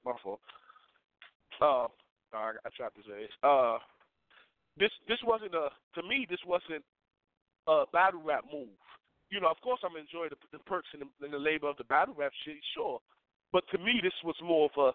my 0.06 0.14
fault. 0.24 0.40
Uh, 1.62 1.88
I, 2.34 2.54
I 2.66 2.70
trapped 2.76 2.98
his 2.98 3.06
ass. 3.10 3.34
Uh, 3.44 3.78
this 4.78 4.92
this 5.08 5.20
wasn't 5.26 5.56
a 5.56 5.70
to 5.96 6.02
me. 6.08 6.28
This 6.30 6.42
wasn't 6.46 6.84
a 7.68 7.86
battle 7.92 8.22
rap 8.24 8.46
move. 8.52 8.74
You 9.30 9.42
know, 9.42 9.52
of 9.52 9.60
course, 9.60 9.82
I'm 9.84 10.00
enjoying 10.00 10.32
the, 10.32 10.40
the 10.56 10.64
perks 10.64 10.88
and 10.94 11.04
the, 11.04 11.10
and 11.26 11.34
the 11.34 11.42
labor 11.42 11.68
of 11.68 11.76
the 11.76 11.84
battle 11.84 12.16
rap 12.16 12.32
shit, 12.46 12.56
sure. 12.76 13.00
But 13.52 13.68
to 13.72 13.78
me, 13.78 14.00
this 14.02 14.16
was 14.24 14.36
more 14.44 14.70
of 14.72 14.76
a. 14.80 14.88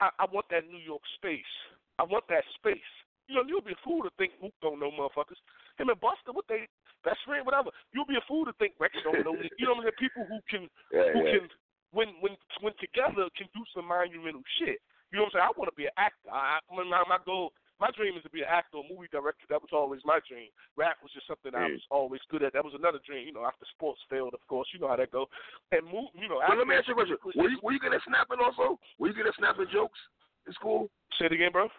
I, 0.00 0.24
I 0.24 0.26
want 0.32 0.46
that 0.50 0.66
New 0.68 0.80
York 0.80 1.02
space. 1.16 1.52
I 1.98 2.04
want 2.04 2.24
that 2.28 2.44
space. 2.58 2.90
You 3.28 3.36
know, 3.36 3.44
you'll 3.46 3.64
be 3.64 3.72
a 3.72 3.84
fool 3.84 4.02
to 4.04 4.12
think 4.18 4.32
Mook 4.42 4.52
don't 4.60 4.80
know 4.80 4.92
motherfuckers. 4.92 5.40
Him 5.78 5.88
and 5.88 6.00
Buster, 6.00 6.32
what 6.32 6.44
they 6.48 6.68
best 7.04 7.20
friend, 7.24 7.44
whatever. 7.44 7.70
You'll 7.92 8.08
be 8.08 8.20
a 8.20 8.28
fool 8.28 8.44
to 8.44 8.52
think 8.60 8.74
Rex 8.80 8.92
don't 9.04 9.24
know. 9.24 9.36
You 9.56 9.64
know 9.68 9.80
what 9.80 9.88
I'm 9.88 9.92
saying? 9.92 10.00
People 10.00 10.24
who 10.28 10.38
can 10.48 10.68
Yeah, 10.92 11.12
who 11.12 11.20
yeah. 11.24 11.32
can 11.38 11.44
when 11.92 12.08
when 12.20 12.34
when 12.60 12.74
together 12.80 13.28
can 13.36 13.48
do 13.54 13.62
some 13.72 13.88
monumental 13.88 14.44
shit. 14.60 14.80
You 15.14 15.22
know 15.22 15.30
what 15.30 15.38
I'm 15.38 15.46
saying? 15.46 15.46
I 15.46 15.54
want 15.54 15.70
to 15.70 15.78
be 15.78 15.86
an 15.86 15.94
actor. 15.94 16.26
I, 16.26 16.58
I 16.58 16.74
my, 16.74 17.06
my 17.06 17.22
goal, 17.22 17.54
my 17.78 17.94
dream 17.94 18.18
is 18.18 18.26
to 18.26 18.34
be 18.34 18.42
an 18.42 18.50
actor, 18.50 18.82
or 18.82 18.86
movie 18.90 19.06
director. 19.14 19.46
That 19.46 19.62
was 19.62 19.70
always 19.70 20.02
my 20.02 20.18
dream. 20.26 20.50
Rap 20.74 20.98
was 21.06 21.14
just 21.14 21.30
something 21.30 21.54
I 21.54 21.70
Mm. 21.70 21.78
was 21.78 21.86
always 21.86 22.18
good 22.34 22.42
at. 22.42 22.50
That 22.50 22.66
was 22.66 22.74
another 22.74 22.98
dream. 23.06 23.22
You 23.22 23.30
know, 23.30 23.46
after 23.46 23.62
sports 23.70 24.02
failed, 24.10 24.34
of 24.34 24.42
course, 24.50 24.66
you 24.74 24.82
know 24.82 24.90
how 24.90 24.98
that 24.98 25.14
go. 25.14 25.30
And 25.70 25.86
move, 25.86 26.10
you 26.18 26.26
know. 26.26 26.42
Well, 26.42 26.58
let 26.58 26.66
me 26.66 26.74
ask 26.74 26.90
you 26.90 26.98
a 26.98 26.98
question. 26.98 27.14
Were 27.38 27.46
you, 27.46 27.62
were 27.62 27.70
you 27.70 27.78
good 27.78 27.94
at 27.94 28.02
snapping 28.02 28.42
also? 28.42 28.74
Were 28.98 29.06
you 29.06 29.14
good 29.14 29.30
at 29.30 29.38
snapping 29.38 29.70
jokes 29.70 30.02
in 30.50 30.52
school? 30.58 30.90
Say 31.14 31.30
it 31.30 31.32
again, 31.38 31.54
bro. 31.54 31.70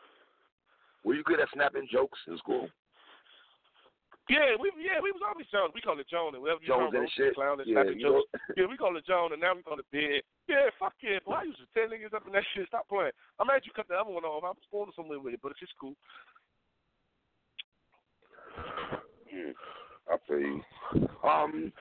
Were 1.03 1.19
you 1.19 1.23
good 1.27 1.43
at 1.43 1.51
snapping 1.51 1.91
jokes 1.91 2.19
in 2.31 2.37
school? 2.39 2.71
Yeah, 4.27 4.57
we 4.57 4.73
yeah 4.81 4.97
we 5.03 5.13
was 5.13 5.21
always 5.21 5.45
Jones. 5.53 5.69
We 5.77 5.81
call 5.85 5.99
it 6.01 6.09
Jones 6.09 6.33
and 6.33 6.41
whatever 6.41 6.61
you 6.61 6.67
Jones 6.67 6.89
call 6.91 6.97
and 6.97 7.05
it, 7.05 7.13
shit. 7.13 7.35
clown 7.37 7.59
and 7.61 7.69
Yeah, 7.69 7.85
snapping 7.85 7.99
you 8.01 8.09
know. 8.09 8.25
jokes. 8.25 8.43
Yeah, 8.57 8.65
we 8.65 8.77
call 8.77 8.97
it 8.97 9.05
Jones 9.05 9.31
and 9.33 9.41
now 9.41 9.53
we 9.53 9.61
call 9.61 9.77
it 9.77 9.85
bed. 9.93 10.25
Yeah, 10.49 10.73
fuck 10.81 10.93
yeah, 11.05 11.21
boy. 11.21 11.33
I 11.33 11.43
used 11.45 11.61
to 11.61 11.69
tell 11.77 11.85
niggas 11.93 12.13
up 12.13 12.25
in 12.25 12.33
that 12.33 12.43
shit. 12.57 12.65
Stop 12.67 12.89
playing. 12.89 13.13
I'm 13.37 13.45
mad 13.47 13.61
you 13.65 13.71
cut 13.75 13.85
the 13.87 13.93
other 13.95 14.09
one 14.09 14.25
off. 14.25 14.41
I 14.43 14.49
was 14.49 14.65
going 14.73 14.89
somewhere 14.95 15.19
with 15.21 15.33
it, 15.37 15.41
but 15.45 15.51
it's 15.53 15.61
just 15.61 15.77
cool. 15.79 15.93
Mm, 19.29 19.53
I 20.09 20.15
feel 20.27 20.39
you. 20.41 20.61
Um, 21.21 21.71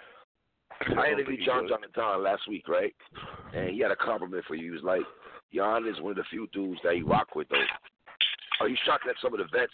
I 0.99 1.13
interviewed 1.13 1.41
John 1.45 1.69
Jonathan 1.69 2.23
last 2.23 2.43
week, 2.49 2.69
right? 2.69 2.95
And 3.55 3.71
he 3.71 3.81
had 3.81 3.91
a 3.91 3.97
compliment 3.97 4.45
for 4.47 4.55
you. 4.55 4.65
He 4.65 4.71
was 4.71 4.83
like, 4.83 5.03
Jan 5.55 5.87
is 5.87 6.01
one 6.01 6.13
of 6.13 6.17
the 6.17 6.25
few 6.31 6.49
dudes 6.53 6.81
that 6.85 6.95
he 6.95 7.03
rock 7.03 7.35
with, 7.35 7.49
though. 7.49 7.63
Are 8.61 8.69
you 8.69 8.77
shocked 8.85 9.05
that 9.07 9.17
some 9.23 9.33
of 9.33 9.39
the 9.39 9.47
vets 9.57 9.73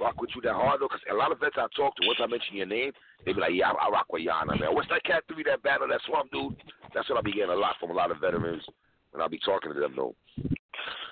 rock 0.00 0.20
with 0.20 0.30
you 0.34 0.40
that 0.42 0.54
hard, 0.54 0.80
though? 0.80 0.88
Because 0.88 1.04
a 1.10 1.14
lot 1.14 1.32
of 1.32 1.40
vets 1.40 1.56
I 1.56 1.66
talk 1.76 1.96
to, 1.96 2.06
once 2.06 2.20
I 2.22 2.26
mention 2.26 2.56
your 2.56 2.66
name, 2.66 2.92
they 3.24 3.32
be 3.32 3.40
like, 3.40 3.52
yeah, 3.54 3.70
I, 3.70 3.86
I 3.86 3.90
rock 3.90 4.06
with 4.12 4.22
Jan, 4.24 4.46
man. 4.48 4.74
What's 4.74 4.88
that 4.88 5.04
cat 5.04 5.24
three, 5.28 5.44
that 5.44 5.62
battle, 5.62 5.88
that 5.88 6.00
swamp 6.06 6.30
dude? 6.30 6.56
That's 6.94 7.08
what 7.08 7.18
I 7.18 7.22
be 7.22 7.32
getting 7.32 7.50
a 7.50 7.54
lot 7.54 7.76
from 7.80 7.90
a 7.90 7.94
lot 7.94 8.10
of 8.10 8.20
veterans 8.20 8.62
when 9.12 9.22
I 9.22 9.28
be 9.28 9.40
talking 9.44 9.72
to 9.72 9.78
them, 9.78 9.94
though. 9.96 10.14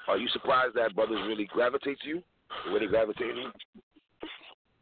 Are 0.08 0.18
you 0.18 0.28
surprised 0.28 0.74
that 0.76 0.94
brothers 0.94 1.24
really 1.26 1.46
gravitate 1.46 1.98
to 2.00 2.08
you? 2.08 2.22
The 2.66 2.72
way 2.72 2.80
they 2.80 2.86
gravitate 2.86 3.34
to 3.34 3.40
you? 3.40 3.52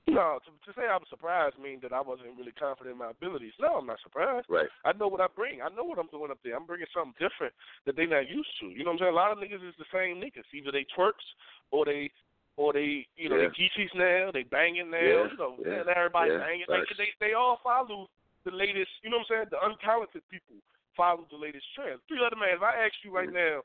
No, 0.09 0.40
to, 0.44 0.50
to 0.50 0.71
say 0.76 0.85
I'm 0.85 1.06
surprised 1.09 1.56
means 1.62 1.80
that 1.82 1.92
I 1.92 2.02
wasn't 2.02 2.37
really 2.37 2.52
confident 2.52 2.92
in 2.92 2.99
my 2.99 3.11
abilities. 3.11 3.54
No, 3.61 3.78
I'm 3.78 3.87
not 3.87 4.02
surprised. 4.02 4.47
Right. 4.50 4.66
I 4.85 4.92
know 4.92 5.06
what 5.06 5.21
I 5.23 5.26
bring. 5.35 5.62
I 5.62 5.71
know 5.71 5.85
what 5.85 5.99
I'm 5.99 6.11
doing 6.11 6.30
up 6.30 6.38
there. 6.42 6.56
I'm 6.56 6.66
bringing 6.66 6.90
something 6.92 7.14
different 7.23 7.54
that 7.87 7.94
they're 7.94 8.11
not 8.11 8.28
used 8.28 8.50
to. 8.61 8.66
You 8.66 8.85
know 8.85 8.90
what 8.90 9.06
I'm 9.06 9.06
saying? 9.06 9.14
A 9.14 9.16
lot 9.16 9.30
of 9.30 9.38
niggas 9.38 9.62
is 9.62 9.78
the 9.78 9.88
same 9.94 10.18
niggas. 10.18 10.44
Either 10.52 10.73
they 10.73 10.85
twerks 10.99 11.25
or 11.71 11.87
they 11.87 12.11
or 12.56 12.73
they 12.73 13.06
you 13.16 13.28
know 13.28 13.37
Yeah. 13.37 13.49
they 13.49 13.56
geechees 13.56 13.94
now, 13.94 14.30
they 14.32 14.42
banging 14.44 14.90
now. 14.90 14.99
Yeah, 15.00 15.26
You 15.30 15.37
know, 15.38 15.56
yeah, 15.64 15.85
everybody 15.94 16.32
yeah, 16.32 16.38
banging. 16.38 16.66
Like 16.68 16.87
facts. 16.87 16.99
they 16.99 17.11
they 17.21 17.32
all 17.35 17.59
follow 17.62 18.09
the 18.44 18.50
latest. 18.50 18.90
You 19.02 19.11
know 19.11 19.18
what 19.25 19.30
I'm 19.37 19.49
saying? 19.49 19.54
The 19.54 19.61
untalented 19.62 20.23
people 20.30 20.56
follow 20.97 21.25
the 21.30 21.37
latest 21.38 21.64
trends. 21.75 22.00
Three 22.09 22.21
letter 22.21 22.37
man. 22.37 22.56
If 22.56 22.62
I 22.62 22.85
ask 22.85 22.94
you 23.04 23.14
right 23.14 23.28
Mm-hmm. 23.28 23.37
now, 23.56 23.62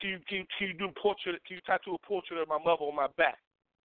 can 0.00 0.10
you 0.10 0.18
can 0.28 0.36
you, 0.38 0.46
can 0.58 0.68
you 0.68 0.74
do 0.78 0.88
portrait? 1.00 1.42
Can 1.46 1.56
you 1.56 1.62
tattoo 1.66 1.94
a 1.98 2.06
portrait 2.06 2.38
of 2.40 2.46
my 2.48 2.58
mother 2.58 2.84
on 2.86 2.94
my 2.94 3.08
back? 3.18 3.38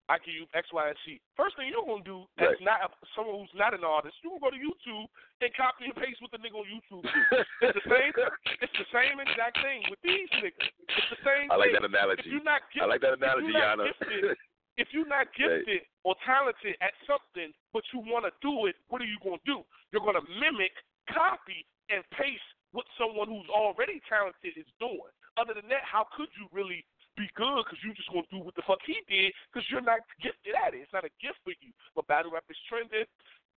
I 0.08 0.20
give 0.20 0.36
you 0.36 0.44
X, 0.52 0.68
Y, 0.72 0.84
and 0.88 0.98
Z. 1.08 1.16
First 1.36 1.56
thing 1.56 1.72
you're 1.72 1.84
gonna 1.86 2.04
do 2.04 2.28
as 2.36 2.52
Right. 2.52 2.60
not 2.60 2.92
someone 3.16 3.40
who's 3.40 3.54
not 3.56 3.72
an 3.72 3.84
artist, 3.84 4.16
you're 4.20 4.36
gonna 4.36 4.44
go 4.44 4.52
to 4.52 4.60
YouTube 4.60 5.08
and 5.40 5.50
copy 5.56 5.88
and 5.88 5.96
paste 5.96 6.20
what 6.20 6.30
the 6.30 6.38
nigga 6.38 6.60
on 6.60 6.68
YouTube 6.68 7.02
do. 7.08 7.20
It's 7.64 7.76
the 7.80 7.88
same. 7.88 8.12
It's 8.60 8.76
the 8.76 8.88
same 8.92 9.16
exact 9.20 9.56
thing 9.64 9.84
with 9.88 10.00
these 10.04 10.28
niggas. 10.44 10.68
It's 10.92 11.10
the 11.10 11.20
same 11.24 11.48
I 11.50 11.56
like 11.56 11.72
thing. 11.72 11.80
that 11.80 11.88
analogy. 11.88 12.20
If 12.28 12.32
you're 12.36 12.44
not 12.44 12.62
gifted, 12.68 12.82
I 12.84 12.86
like 12.92 13.00
that 13.00 13.16
if 13.16 13.20
analogy, 13.24 13.52
not 13.56 13.78
Yana. 13.80 13.84
gifted, 13.96 14.36
if 14.82 14.88
you're 14.92 15.08
not 15.08 15.26
gifted 15.32 15.82
or 16.04 16.14
talented 16.28 16.76
at 16.84 16.92
something, 17.08 17.48
but 17.72 17.84
you 17.96 18.00
want 18.04 18.28
to 18.28 18.32
do 18.44 18.66
it, 18.66 18.76
what 18.92 19.00
are 19.00 19.08
you 19.08 19.16
going 19.24 19.40
to 19.40 19.46
do? 19.48 19.64
You're 19.92 20.04
going 20.04 20.20
to 20.20 20.26
mimic, 20.36 20.72
copy, 21.08 21.64
and 21.88 22.04
paste 22.12 22.44
what 22.76 22.84
someone 22.98 23.28
who's 23.28 23.48
already 23.48 24.02
talented 24.08 24.52
is 24.58 24.66
doing. 24.82 25.12
Other 25.38 25.54
than 25.54 25.66
that, 25.70 25.82
how 25.86 26.06
could 26.16 26.28
you 26.38 26.46
really 26.52 26.84
be 27.16 27.30
good? 27.38 27.62
Because 27.64 27.80
you 27.82 27.94
just 27.94 28.10
going 28.10 28.26
to 28.26 28.34
do 28.34 28.42
what 28.42 28.54
the 28.54 28.66
fuck 28.66 28.82
he 28.84 29.00
did 29.06 29.30
because 29.50 29.66
you're 29.70 29.84
not 29.84 30.02
gifted 30.18 30.54
at 30.54 30.74
it. 30.74 30.82
It's 30.82 30.94
not 30.94 31.06
a 31.06 31.14
gift 31.22 31.38
for 31.46 31.54
you. 31.62 31.70
But 31.94 32.10
battle 32.10 32.34
rap 32.34 32.46
is 32.50 32.58
trending. 32.68 33.06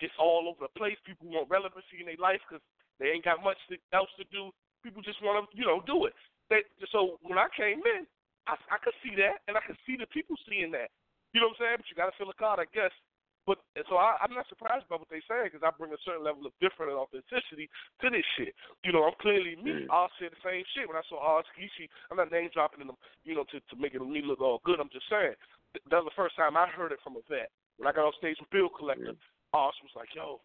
It's 0.01 0.19
all 0.21 0.49
over 0.49 0.69
the 0.69 0.75
place. 0.77 0.97
People 1.09 1.33
want 1.33 1.49
relevancy 1.49 2.05
in 2.05 2.07
their 2.07 2.21
life 2.21 2.41
because 2.45 2.61
they 3.01 3.13
ain't 3.13 3.25
got 3.25 3.41
much 3.41 3.57
else 3.93 4.13
to 4.21 4.25
do. 4.29 4.53
People 4.85 5.01
just 5.01 5.21
want 5.25 5.41
to, 5.41 5.45
you 5.57 5.65
know, 5.65 5.81
do 5.89 6.05
it. 6.05 6.15
They, 6.53 6.63
so 6.93 7.19
when 7.25 7.41
I 7.41 7.49
came 7.57 7.81
in, 7.83 8.05
I, 8.47 8.55
I 8.71 8.79
could 8.79 8.95
see 9.03 9.17
that, 9.19 9.43
and 9.49 9.57
I 9.59 9.63
could 9.65 9.81
see 9.89 9.99
the 9.99 10.07
people 10.07 10.37
seeing 10.47 10.71
that. 10.77 10.93
You 11.35 11.43
know 11.43 11.51
what 11.51 11.59
I'm 11.59 11.75
saying? 11.75 11.77
But 11.83 11.89
you 11.91 11.97
got 11.99 12.09
to 12.13 12.17
feel 12.17 12.31
a 12.31 12.39
card, 12.39 12.63
I 12.63 12.69
guess. 12.71 12.95
But 13.47 13.63
and 13.79 13.87
so 13.87 13.95
I, 13.95 14.19
I'm 14.19 14.35
not 14.35 14.51
surprised 14.51 14.91
by 14.91 14.99
what 14.99 15.07
they 15.07 15.23
saying 15.31 15.55
because 15.55 15.63
I 15.63 15.71
bring 15.71 15.95
a 15.95 16.03
certain 16.03 16.27
level 16.27 16.45
of 16.51 16.53
different 16.59 16.91
and 16.91 16.99
authenticity 16.99 17.71
to 18.03 18.07
this 18.11 18.27
shit. 18.35 18.51
You 18.83 18.91
know, 18.91 19.07
I'm 19.07 19.15
clearly 19.23 19.55
me. 19.55 19.87
Mm. 19.87 19.91
I'll 19.95 20.11
say 20.19 20.27
the 20.27 20.43
same 20.43 20.67
shit 20.75 20.91
when 20.91 20.99
I 20.99 21.07
saw 21.07 21.23
Oz 21.23 21.47
Geechee. 21.55 21.87
I'm 22.11 22.19
not 22.19 22.35
name 22.35 22.51
dropping 22.51 22.83
them, 22.83 22.99
you 23.23 23.39
know, 23.39 23.47
to 23.55 23.63
to 23.63 23.75
make 23.79 23.95
it 23.95 24.03
me 24.03 24.21
look 24.21 24.43
all 24.43 24.59
good. 24.67 24.83
I'm 24.83 24.91
just 24.91 25.07
saying 25.07 25.39
that 25.79 26.03
was 26.03 26.11
the 26.11 26.19
first 26.19 26.35
time 26.35 26.59
I 26.59 26.67
heard 26.67 26.91
it 26.91 27.03
from 27.07 27.15
a 27.15 27.23
vet. 27.31 27.55
When 27.79 27.87
I 27.87 27.95
got 27.95 28.11
on 28.11 28.19
stage 28.19 28.37
with 28.43 28.51
Bill 28.51 28.73
Collector, 28.73 29.15
Oz 29.55 29.79
was 29.79 29.95
like, 29.95 30.11
"Yo, 30.11 30.43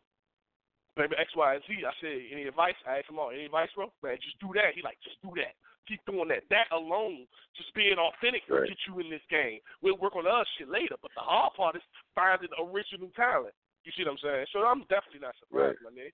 baby 0.94 1.18
X, 1.18 1.34
Y, 1.34 1.58
and 1.58 1.64
Z." 1.66 1.82
I 1.82 1.96
said, 1.98 2.18
"Any 2.30 2.46
advice?" 2.46 2.78
I 2.86 3.02
asked 3.02 3.10
him 3.10 3.18
all, 3.18 3.34
"Any 3.34 3.50
advice, 3.50 3.74
bro?" 3.74 3.90
Man, 4.06 4.22
just 4.22 4.38
do 4.38 4.54
that. 4.54 4.78
He 4.78 4.86
like, 4.86 5.02
just 5.02 5.18
do 5.26 5.34
that. 5.42 5.58
Keep 5.88 6.06
doing 6.06 6.30
that. 6.30 6.44
That 6.50 6.70
alone, 6.72 7.26
just 7.58 7.74
being 7.74 7.98
authentic, 7.98 8.44
will 8.48 8.64
get 8.64 8.78
you 8.88 9.00
in 9.00 9.10
this 9.10 9.26
game. 9.30 9.60
We'll 9.82 9.98
work 9.98 10.16
on 10.16 10.24
the 10.24 10.30
other 10.30 10.46
shit 10.58 10.70
later, 10.70 10.96
but 11.02 11.12
the 11.16 11.26
hard 11.26 11.54
part 11.58 11.76
is 11.76 11.82
finding 12.16 12.50
original 12.56 13.10
talent. 13.16 13.54
You 13.84 13.92
see 13.98 14.04
what 14.06 14.14
I'm 14.14 14.22
saying? 14.24 14.46
So 14.54 14.60
I'm 14.62 14.86
definitely 14.88 15.26
not 15.26 15.36
surprised, 15.42 15.80
my 15.84 15.90
nigga. 15.90 16.14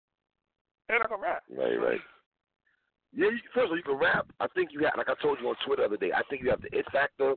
And 0.90 1.04
I 1.04 1.08
can 1.08 1.20
rap. 1.20 1.44
Right, 1.52 1.76
right. 1.76 2.00
Yeah, 3.14 3.28
you, 3.28 3.40
first 3.54 3.66
of 3.66 3.72
all, 3.72 3.78
you 3.78 3.84
can 3.84 4.00
rap. 4.00 4.26
I 4.40 4.48
think 4.56 4.72
you 4.72 4.80
have, 4.86 4.96
like 4.96 5.10
I 5.10 5.22
told 5.22 5.40
you 5.42 5.50
on 5.50 5.56
Twitter 5.66 5.84
the 5.84 5.88
other 5.88 5.98
day, 5.98 6.12
I 6.16 6.24
think 6.30 6.44
you 6.44 6.50
have 6.50 6.62
the 6.62 6.72
it 6.72 6.86
factor. 6.92 7.36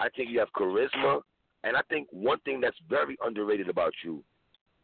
I 0.00 0.08
think 0.16 0.30
you 0.30 0.38
have 0.40 0.48
charisma. 0.56 1.20
And 1.64 1.76
I 1.76 1.82
think 1.88 2.08
one 2.10 2.38
thing 2.40 2.60
that's 2.60 2.76
very 2.88 3.16
underrated 3.24 3.68
about 3.68 3.92
you 4.04 4.22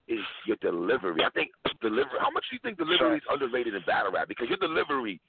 is 0.09 0.21
your 0.47 0.57
delivery. 0.61 1.25
I 1.25 1.31
think 1.31 1.50
delivery, 1.81 2.19
how 2.21 2.31
much 2.31 2.45
do 2.50 2.57
you 2.57 2.61
think 2.62 2.76
delivery 2.76 3.17
is 3.17 3.23
underrated 3.31 3.75
in 3.75 3.83
battle 3.87 4.12
rap? 4.12 4.29
Because 4.29 4.49
your 4.49 4.59
delivery, 4.59 5.21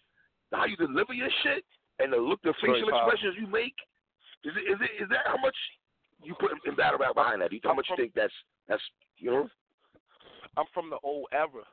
how 0.53 0.65
you 0.65 0.75
deliver 0.77 1.13
your 1.13 1.29
shit 1.43 1.63
and 1.99 2.11
the 2.13 2.17
look, 2.17 2.41
the 2.43 2.53
facial 2.61 2.89
expressions 2.89 3.35
you 3.39 3.47
make, 3.47 3.75
is 4.43 4.53
it, 4.55 4.65
is 4.71 4.77
it, 4.81 5.03
is 5.03 5.09
that 5.09 5.25
how 5.25 5.37
much 5.37 5.55
you 6.23 6.35
put 6.39 6.51
in, 6.65 6.75
battle 6.75 6.99
rap 6.99 7.15
behind 7.15 7.41
that? 7.41 7.49
Do 7.49 7.55
you 7.55 7.61
how 7.63 7.73
much 7.73 7.87
you 7.89 7.95
think 7.95 8.13
that's, 8.15 8.33
that's, 8.67 8.81
you 9.17 9.31
know? 9.31 9.49
I'm 10.57 10.65
from 10.73 10.89
the 10.89 10.97
old 11.03 11.27
era. 11.33 11.63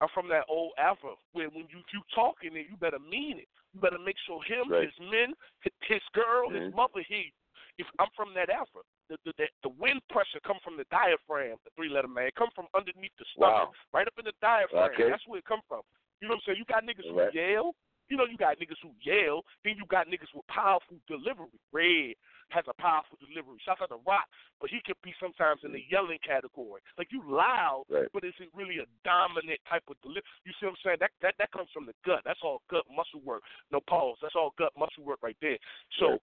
I'm 0.00 0.08
from 0.14 0.28
that 0.28 0.44
old 0.48 0.72
era 0.78 0.96
where 1.32 1.48
when 1.52 1.68
you 1.68 1.84
you 1.92 2.00
talking 2.14 2.56
it, 2.56 2.66
you 2.70 2.76
better 2.80 2.98
mean 2.98 3.36
it. 3.36 3.48
You 3.74 3.80
better 3.80 4.00
make 4.00 4.16
sure 4.26 4.40
him, 4.48 4.72
Right. 4.72 4.88
his 4.88 4.96
men, 4.98 5.36
his, 5.60 5.72
his 5.84 6.00
girl, 6.14 6.48
his 6.48 6.72
Mhm. 6.72 6.74
mother 6.74 7.02
hear 7.06 7.20
you. 7.28 7.32
if 7.78 7.86
I'm 7.98 8.08
from 8.16 8.34
that 8.34 8.50
alpha, 8.50 8.80
the 9.08 9.16
the, 9.24 9.32
the, 9.38 9.46
the 9.62 9.68
wind 9.76 10.00
pressure 10.08 10.40
come 10.44 10.58
from 10.64 10.76
the 10.76 10.84
diaphragm, 10.90 11.56
the 11.64 11.70
three 11.76 11.88
letter 11.88 12.08
man. 12.08 12.26
It 12.28 12.34
come 12.34 12.50
from 12.54 12.66
underneath 12.74 13.12
the 13.18 13.24
stomach, 13.36 13.72
Wow. 13.72 13.72
right 13.92 14.06
up 14.06 14.12
in 14.18 14.24
the 14.24 14.32
diaphragm. 14.40 14.92
Okay. 14.92 15.08
That's 15.08 15.26
where 15.26 15.38
it 15.38 15.44
come 15.44 15.60
from. 15.68 15.80
You 16.20 16.28
know 16.28 16.34
what 16.36 16.44
I'm 16.48 16.56
saying? 16.56 16.58
You 16.60 16.64
got 16.68 16.84
niggas 16.84 17.08
Right. 17.12 17.32
who 17.32 17.38
yell. 17.38 17.74
You 18.10 18.18
know, 18.18 18.26
you 18.26 18.36
got 18.36 18.58
niggas 18.58 18.82
who 18.82 18.90
yell. 19.00 19.46
Then 19.62 19.78
you 19.78 19.86
got 19.86 20.10
niggas 20.10 20.34
with 20.34 20.46
powerful 20.50 20.98
delivery. 21.06 21.54
Red 21.70 22.18
has 22.50 22.66
a 22.66 22.74
powerful 22.74 23.14
delivery. 23.22 23.62
Shouts 23.62 23.78
out 23.78 23.94
to 23.94 24.02
Rock, 24.02 24.26
but 24.58 24.68
he 24.68 24.82
could 24.82 24.98
be 25.06 25.14
sometimes 25.22 25.62
in 25.62 25.70
the 25.70 25.78
mm. 25.78 25.90
yelling 25.90 26.18
category. 26.26 26.82
Like 26.98 27.14
you 27.14 27.22
loud, 27.22 27.86
Right. 27.86 28.10
but 28.12 28.26
is 28.26 28.34
it 28.42 28.50
really 28.52 28.82
a 28.82 28.90
dominant 29.06 29.62
type 29.70 29.86
of 29.86 29.94
delivery? 30.02 30.26
You 30.42 30.50
see 30.58 30.66
what 30.66 30.74
I'm 30.74 30.82
saying? 30.82 31.00
That 31.00 31.14
that 31.22 31.38
that 31.38 31.54
comes 31.54 31.70
from 31.70 31.86
the 31.86 31.94
gut. 32.04 32.26
That's 32.26 32.42
all 32.42 32.66
gut 32.68 32.84
muscle 32.90 33.22
work. 33.22 33.46
No 33.70 33.78
pause. 33.86 34.18
That's 34.20 34.34
all 34.34 34.52
gut 34.58 34.74
muscle 34.76 35.06
work 35.06 35.22
right 35.22 35.38
there. 35.40 35.58
So. 36.02 36.18
Right. 36.18 36.22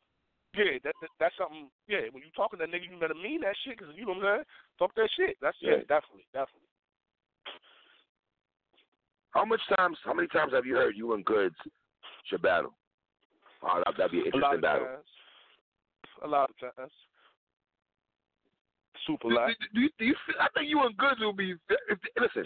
Yeah, 0.56 0.80
that, 0.86 0.96
that 1.02 1.12
that's 1.20 1.38
something. 1.38 1.70
Yeah, 1.86 2.10
when 2.10 2.24
you 2.24 2.32
talking 2.34 2.58
to 2.58 2.66
that 2.66 2.72
nigga, 2.72 2.90
you 2.90 2.98
better 2.98 3.14
mean 3.14 3.42
that 3.42 3.54
shit, 3.62 3.78
cause 3.78 3.94
you 3.94 4.08
know 4.08 4.18
what 4.18 4.26
I'm 4.26 4.42
saying. 4.42 4.46
Talk 4.80 4.96
that 4.96 5.10
shit. 5.14 5.38
That's 5.38 5.58
yeah, 5.62 5.84
Right. 5.84 5.88
definitely, 5.88 6.26
definitely. 6.34 6.67
How 9.38 9.46
much 9.46 9.62
times? 9.78 9.98
How 10.04 10.14
many 10.14 10.28
times 10.30 10.52
have 10.54 10.66
you 10.66 10.76
heard 10.76 10.96
you 10.98 11.14
and 11.14 11.24
Goodz 11.24 11.56
should 12.26 12.42
battle? 12.42 12.74
Oh, 13.62 13.84
that, 13.86 13.94
that'd 13.98 14.12
be 14.12 14.22
an 14.26 14.32
A 14.34 14.38
lot 14.38 14.56
interesting 14.56 14.56
of 14.56 14.62
battle. 14.62 14.88
times. 14.88 15.06
A 16.24 16.28
lot 16.28 16.50
of 16.50 16.76
times. 16.76 16.92
Super 19.06 19.30
lot. 19.30 19.50
do, 19.50 19.54
do, 19.76 19.80
you- 19.82 19.90
do 20.00 20.06
you 20.06 20.16
feel, 20.26 20.36
I 20.42 20.48
think 20.56 20.70
you 20.70 20.82
and 20.82 20.98
Goodz 20.98 21.20
will 21.20 21.34
be. 21.34 21.54
If, 21.70 22.00
listen, 22.20 22.46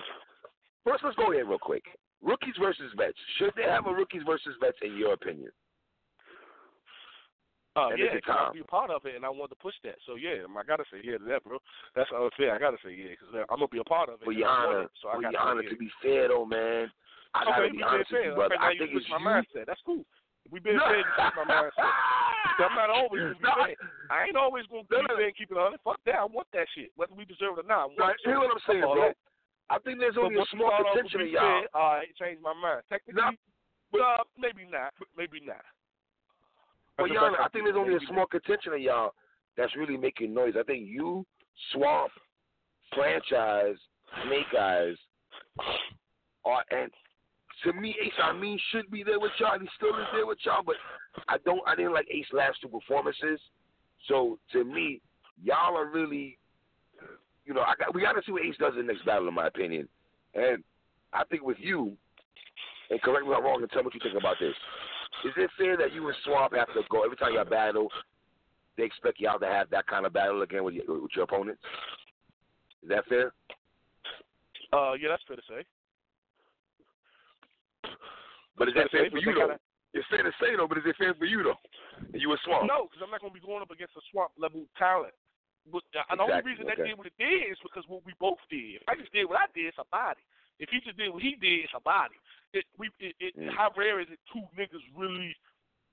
first 0.83 1.03
let's 1.03 1.15
go 1.15 1.31
ahead 1.31 1.48
real 1.48 1.57
quick. 1.60 1.83
Rookies 2.21 2.55
versus 2.62 2.91
vets. 2.98 3.17
Should 3.39 3.53
they 3.55 3.63
have 3.63 3.88
a 3.88 3.93
rookies 3.93 4.21
versus 4.25 4.53
vets 4.60 4.77
in 4.83 4.98
your 4.98 5.13
opinion? 5.13 5.50
Uh, 7.75 7.88
And 7.96 8.00
yeah, 8.00 8.20
'cause. 8.20 8.36
I'll 8.38 8.51
be 8.54 8.60
a 8.60 8.66
part 8.66 8.92
of 8.92 9.06
it, 9.06 9.16
and 9.16 9.24
I 9.24 9.30
want 9.30 9.50
to 9.51 9.56
push 9.56 9.75
that. 9.84 9.96
So 10.06 10.16
yeah, 10.16 10.44
I 10.44 10.63
gotta 10.63 10.84
say 10.92 11.00
yeah 11.04 11.18
to 11.18 11.24
that, 11.32 11.44
bro. 11.46 11.58
That's 11.96 12.12
unfair. 12.12 12.54
I 12.54 12.60
gotta 12.60 12.78
say 12.84 12.92
yeah, 12.92 13.16
because 13.16 13.32
I'm 13.48 13.63
gonna 13.63 13.68
be 13.72 13.80
a 13.80 13.84
part 13.88 14.10
of 14.10 14.22
it. 14.22 14.25
For 14.25 14.34
your 14.34 14.50
honor, 14.50 14.90
so 15.01 15.08
I 15.08 15.16
for 15.16 15.22
your 15.24 15.40
honor, 15.40 15.63
yeah. 15.63 15.70
to 15.70 15.75
be 15.78 15.90
fair 16.04 16.28
though, 16.28 16.44
man, 16.46 16.92
I 17.34 17.46
gotta 17.46 17.63
okay, 17.63 17.72
be 17.72 17.78
we 17.78 17.84
honest 17.84 18.12
being 18.12 18.20
with 18.20 18.25
you, 18.28 18.32
fair. 18.32 18.36
brother. 18.36 18.56
Okay, 18.56 18.66
I 18.66 18.78
think 18.78 18.92
it's 18.92 19.08
my 19.10 19.18
you. 19.20 19.25
mindset. 19.25 19.66
That's 19.68 19.82
cool. 19.86 20.04
We 20.51 20.60
been 20.60 20.80
fair. 20.84 20.98
You 21.00 21.04
switch 21.16 21.36
my 21.40 21.48
mindset. 21.48 21.72
I'm 22.60 22.75
not 22.75 22.90
always 22.92 23.22
gonna 23.24 23.40
be 23.40 23.48
No, 23.48 23.56
fair. 23.63 23.75
I 24.12 24.24
ain't 24.28 24.36
always 24.36 24.68
gonna 24.68 24.84
be 24.84 24.96
No, 25.00 25.01
no. 25.08 25.16
fair 25.16 25.25
and 25.32 25.38
keep 25.38 25.51
it 25.51 25.58
on. 25.58 25.78
Fuck 25.88 26.04
that. 26.06 26.16
I 26.20 26.25
want 26.25 26.48
that 26.51 26.68
shit, 26.75 26.92
whether 27.00 27.16
we 27.16 27.24
deserve 27.24 27.56
it 27.58 27.63
or 27.66 27.68
not. 27.72 27.80
I 27.80 27.86
want 27.88 28.00
Right, 28.00 28.16
here's 28.25 28.38
what 28.38 28.51
I'm 28.51 28.60
saying, 28.68 28.84
bro. 28.84 29.16
that. 29.16 29.16
I 29.72 29.80
think 29.80 30.00
there's 30.04 30.16
But 30.20 30.28
only 30.28 30.36
a 30.44 30.46
small 30.51 30.68
start 30.75 30.92
off 30.92 30.96
with 31.00 31.08
contention 31.08 31.22
of 31.22 31.28
y'all. 31.32 31.62
fair, 31.63 31.70
all 31.72 31.96
right, 31.96 32.16
changed 32.20 32.42
my 32.44 32.51
mind. 32.54 32.84
Technically, 32.92 33.24
uh, 33.24 34.24
maybe 34.36 34.68
not. 34.68 34.92
Maybe 35.16 35.40
not. 35.40 35.63
But 37.01 37.12
y'all, 37.12 37.36
I 37.39 37.50
think 37.50 37.65
there's 37.65 37.77
only 37.77 37.96
a 37.96 38.08
small 38.08 38.25
contention 38.25 38.74
of 38.74 38.79
y'all 38.79 39.13
that's 39.58 39.75
really 39.75 39.98
making 39.98 40.34
noise. 40.34 40.53
I 40.60 40.63
think 40.63 40.88
you, 40.88 41.25
Swamp, 41.74 42.12
Franchise, 42.93 43.75
Snake 44.25 44.60
Eyes, 44.60 44.96
are 46.46 46.63
and 46.72 46.91
to 47.63 47.74
me, 47.74 47.96
Ace 48.03 48.13
I 48.22 48.34
mean 48.34 48.60
should 48.72 48.89
be 48.89 49.03
there 49.03 49.20
with 49.20 49.31
y'all. 49.39 49.60
He 49.60 49.67
still 49.77 49.89
is 49.89 50.08
there 50.13 50.25
with 50.25 50.39
y'all, 50.43 50.63
but 50.65 50.75
I 51.27 51.38
don't. 51.46 51.62
I 51.67 51.75
didn't 51.75 51.93
like 51.93 52.08
Ace 52.10 52.25
last 52.34 52.58
two 52.62 52.67
performances. 52.67 53.39
So 54.08 54.39
to 54.53 54.63
me, 54.63 55.01
y'all 55.43 55.77
are 55.77 55.88
really, 55.88 56.38
you 57.46 57.53
know, 57.53 57.62
I 57.62 57.74
got 57.77 57.93
we 57.93 58.01
got 58.01 58.13
to 58.13 58.22
see 58.25 58.31
what 58.31 58.43
Ace 58.43 58.55
does 58.60 58.74
in 58.79 58.88
the 58.88 58.93
next 58.93 59.05
battle, 59.05 59.27
in 59.27 59.34
my 59.34 59.48
opinion. 59.48 59.88
And 60.34 60.63
I 61.13 61.24
think 61.25 61.43
with 61.43 61.58
you, 61.60 61.96
and 62.89 63.01
correct 63.01 63.25
me 63.25 63.31
if 63.31 63.38
I'm 63.38 63.43
wrong, 63.43 63.62
and 63.62 63.70
tell 63.70 63.81
me 63.81 63.86
what 63.86 63.93
you 63.93 64.01
think 64.03 64.17
about 64.17 64.38
this. 64.39 64.55
Is 65.24 65.34
it 65.38 65.50
fair 65.58 65.78
that 65.78 65.94
you 65.94 66.08
and 66.08 66.18
Swamp 66.25 66.54
have 66.56 66.68
to 66.74 66.82
go 66.90 67.04
every 67.04 67.18
time 67.18 67.34
y'all 67.34 67.46
battle? 67.46 67.90
They 68.78 68.84
expect 68.84 69.20
y'all 69.20 69.40
to 69.40 69.46
have 69.46 69.70
that 69.70 69.86
kind 69.88 70.06
of 70.06 70.13
battle 70.13 70.42
again 70.42 70.63
with 70.63 70.74
your, 70.74 71.01
with 71.01 71.12
your 71.16 71.25
opponents. 71.25 71.62
Is 72.82 72.90
that 72.90 73.06
fair? 73.06 73.34
Uh, 74.74 74.94
yeah, 74.98 75.10
that's 75.10 75.24
fair 75.28 75.36
to 75.36 75.46
say. 75.48 75.62
But 78.58 78.70
is 78.70 78.74
that 78.75 78.90
Fair 78.90 79.10
fair 79.10 79.10
to 79.10 79.18
say, 79.18 79.24
for 79.24 79.30
you 79.30 79.36
though? 79.36 79.58
It's 79.94 80.08
fair 80.08 80.24
to 80.24 80.32
say 80.40 80.56
though, 80.56 80.68
but 80.68 80.78
is 80.80 80.88
it 80.88 80.96
fair 80.98 81.13
for 81.13 81.25
you 81.25 81.44
though? 81.44 81.60
And 82.13 82.22
you 82.22 82.32
and 82.32 82.40
Swamp? 82.46 82.66
No, 82.66 82.88
because 82.88 83.04
I'm 83.04 83.12
not 83.12 83.22
going 83.22 83.34
to 83.34 83.40
be 83.40 83.46
going 83.46 83.62
up 83.62 83.70
against 83.70 83.98
a 84.00 84.04
swamp 84.10 84.32
level 84.40 84.66
talent. 84.80 85.13
But 85.70 85.86
uh, 85.94 86.08
and 86.10 86.18
the 86.18 86.25
only 86.25 86.42
Exactly, 86.42 86.51
reason 86.51 86.66
that 86.72 86.80
okay. 86.80 86.90
did 86.90 86.98
what 86.98 87.06
it 87.06 87.18
did 87.22 87.54
is 87.54 87.60
because 87.62 87.86
what 87.86 88.01
we 88.08 88.18
both 88.18 88.42
did. 88.50 88.82
If 88.82 88.88
I 88.90 88.98
just 88.98 89.13
did 89.13 89.30
what 89.30 89.38
I 89.38 89.51
did, 89.54 89.70
it's 89.70 89.78
a 89.78 89.86
body. 89.94 90.24
If 90.62 90.70
he 90.70 90.77
just 90.86 90.96
did 90.96 91.10
what 91.10 91.25
he 91.25 91.34
did, 91.41 91.65
it's 91.65 91.74
a 91.75 91.82
body. 91.82 92.15
It, 92.53 92.65
we, 92.77 92.94
it, 93.01 93.18
it, 93.20 93.34
Mm. 93.34 93.50
How 93.50 93.74
rare 93.75 94.00
is 94.00 94.08
it 94.13 94.20
two 94.30 94.46
niggas 94.53 94.86
really 94.96 95.34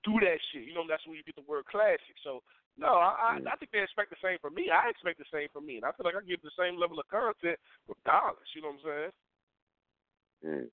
do 0.04 0.20
that 0.20 0.36
shit? 0.52 0.68
You 0.68 0.74
know, 0.76 0.84
that's 0.86 1.06
where 1.08 1.16
you 1.16 1.24
get 1.24 1.36
the 1.40 1.48
word 1.48 1.64
classic. 1.66 2.14
So, 2.22 2.42
no, 2.76 3.00
I, 3.00 3.10
I, 3.16 3.40
Mm. 3.40 3.48
I 3.48 3.56
think 3.56 3.72
they 3.72 3.80
expect 3.80 4.10
the 4.10 4.20
same 4.22 4.38
from 4.38 4.54
me. 4.54 4.68
I 4.68 4.90
expect 4.90 5.18
the 5.18 5.24
same 5.32 5.48
from 5.52 5.64
me. 5.64 5.76
And 5.80 5.86
I 5.88 5.92
feel 5.96 6.04
like 6.04 6.14
I 6.14 6.22
give 6.22 6.42
the 6.44 6.54
same 6.58 6.76
level 6.76 7.00
of 7.00 7.08
content 7.08 7.58
regardless. 7.88 8.46
You 8.54 8.62
know 8.62 8.76
what 8.76 8.84
I'm 8.84 8.84
saying? 8.84 9.12
Mm. 10.44 10.70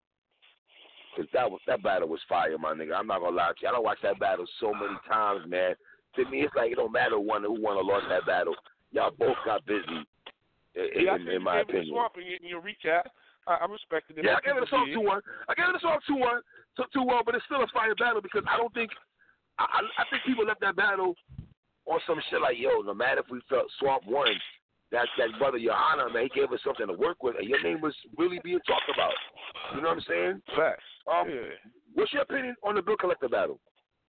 Cause 1.15 1.25
that 1.31 1.49
was 1.49 1.61
that 1.65 1.81
battle 1.81 2.09
was 2.09 2.19
fire, 2.27 2.57
my 2.57 2.73
nigga. 2.73 2.93
I'm 2.93 3.07
not 3.07 3.21
gonna 3.21 3.35
lie 3.35 3.47
to 3.47 3.55
you. 3.61 3.69
I 3.69 3.71
don't 3.71 3.85
watch 3.85 3.99
that 4.03 4.19
battle 4.19 4.45
so 4.59 4.73
many 4.73 4.99
times, 5.07 5.47
man. 5.47 5.73
To 6.17 6.25
me, 6.29 6.41
it's 6.43 6.53
like 6.55 6.71
it 6.71 6.75
don't 6.75 6.91
matter 6.91 7.15
who 7.15 7.21
won 7.21 7.43
who 7.43 7.55
won 7.55 7.77
or 7.77 7.83
lost 7.85 8.07
that 8.09 8.25
battle. 8.25 8.55
Y'all 8.91 9.15
both 9.17 9.37
got 9.45 9.65
busy. 9.65 10.03
In, 10.75 11.05
yeah, 11.05 11.11
I 11.11 11.15
in, 11.15 11.27
in 11.29 11.41
my 11.41 11.61
opinion. 11.61 11.87
swamp 11.87 12.15
in 12.17 12.27
in 12.43 12.49
your 12.49 12.59
recap. 12.59 13.07
I, 13.47 13.53
I 13.61 13.65
respected 13.65 14.17
it. 14.17 14.25
Yeah, 14.25 14.37
I 14.37 14.41
gave 14.41 14.57
it 14.57 14.63
a 14.63 14.65
People 14.65 14.77
song 14.77 14.85
did. 14.87 14.95
two 14.95 15.05
one. 15.05 15.21
I 15.47 15.53
gave 15.53 15.69
it 15.69 15.75
a 15.77 15.79
song 15.79 15.99
two 16.07 16.17
one, 16.17 16.41
two 16.93 17.03
one, 17.03 17.23
but 17.25 17.35
it's 17.35 17.45
still 17.45 17.61
a 17.61 17.67
fire 17.73 17.95
battle 17.95 18.21
because 18.21 18.43
I 18.49 18.57
don't 18.57 18.73
think 18.73 18.91
I, 19.59 19.65
I 19.65 19.79
I 20.01 20.03
think 20.09 20.23
people 20.25 20.45
left 20.45 20.61
that 20.61 20.75
battle 20.75 21.15
on 21.85 21.99
some 22.07 22.19
shit 22.29 22.41
like 22.41 22.57
yo. 22.57 22.81
No 22.81 22.93
matter 22.93 23.21
if 23.21 23.29
we 23.29 23.39
felt 23.47 23.69
Swamp 23.79 24.03
won, 24.07 24.33
that 24.91 25.07
that 25.17 25.29
brother 25.37 25.59
Johanna 25.59 26.09
man, 26.11 26.29
he 26.31 26.41
gave 26.41 26.51
us 26.51 26.59
something 26.65 26.87
to 26.87 26.93
work 26.93 27.21
with, 27.21 27.35
and 27.37 27.47
your 27.47 27.61
name 27.61 27.81
was 27.81 27.93
really 28.17 28.39
being 28.43 28.59
talked 28.65 28.89
about. 28.93 29.13
You 29.75 29.81
know 29.81 29.89
what 29.89 29.97
I'm 29.97 30.05
saying? 30.07 30.41
Facts. 30.55 30.83
Um, 31.05 31.29
yeah. 31.29 31.53
What's 31.93 32.11
your 32.13 32.23
opinion 32.23 32.55
on 32.63 32.75
the 32.75 32.81
Bill 32.81 32.97
Collector 32.97 33.29
battle? 33.29 33.59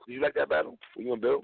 Did 0.07 0.15
you 0.15 0.21
like 0.23 0.35
that 0.35 0.49
battle? 0.49 0.79
Were 0.97 1.03
you 1.03 1.13
and 1.13 1.23
Bill? 1.23 1.43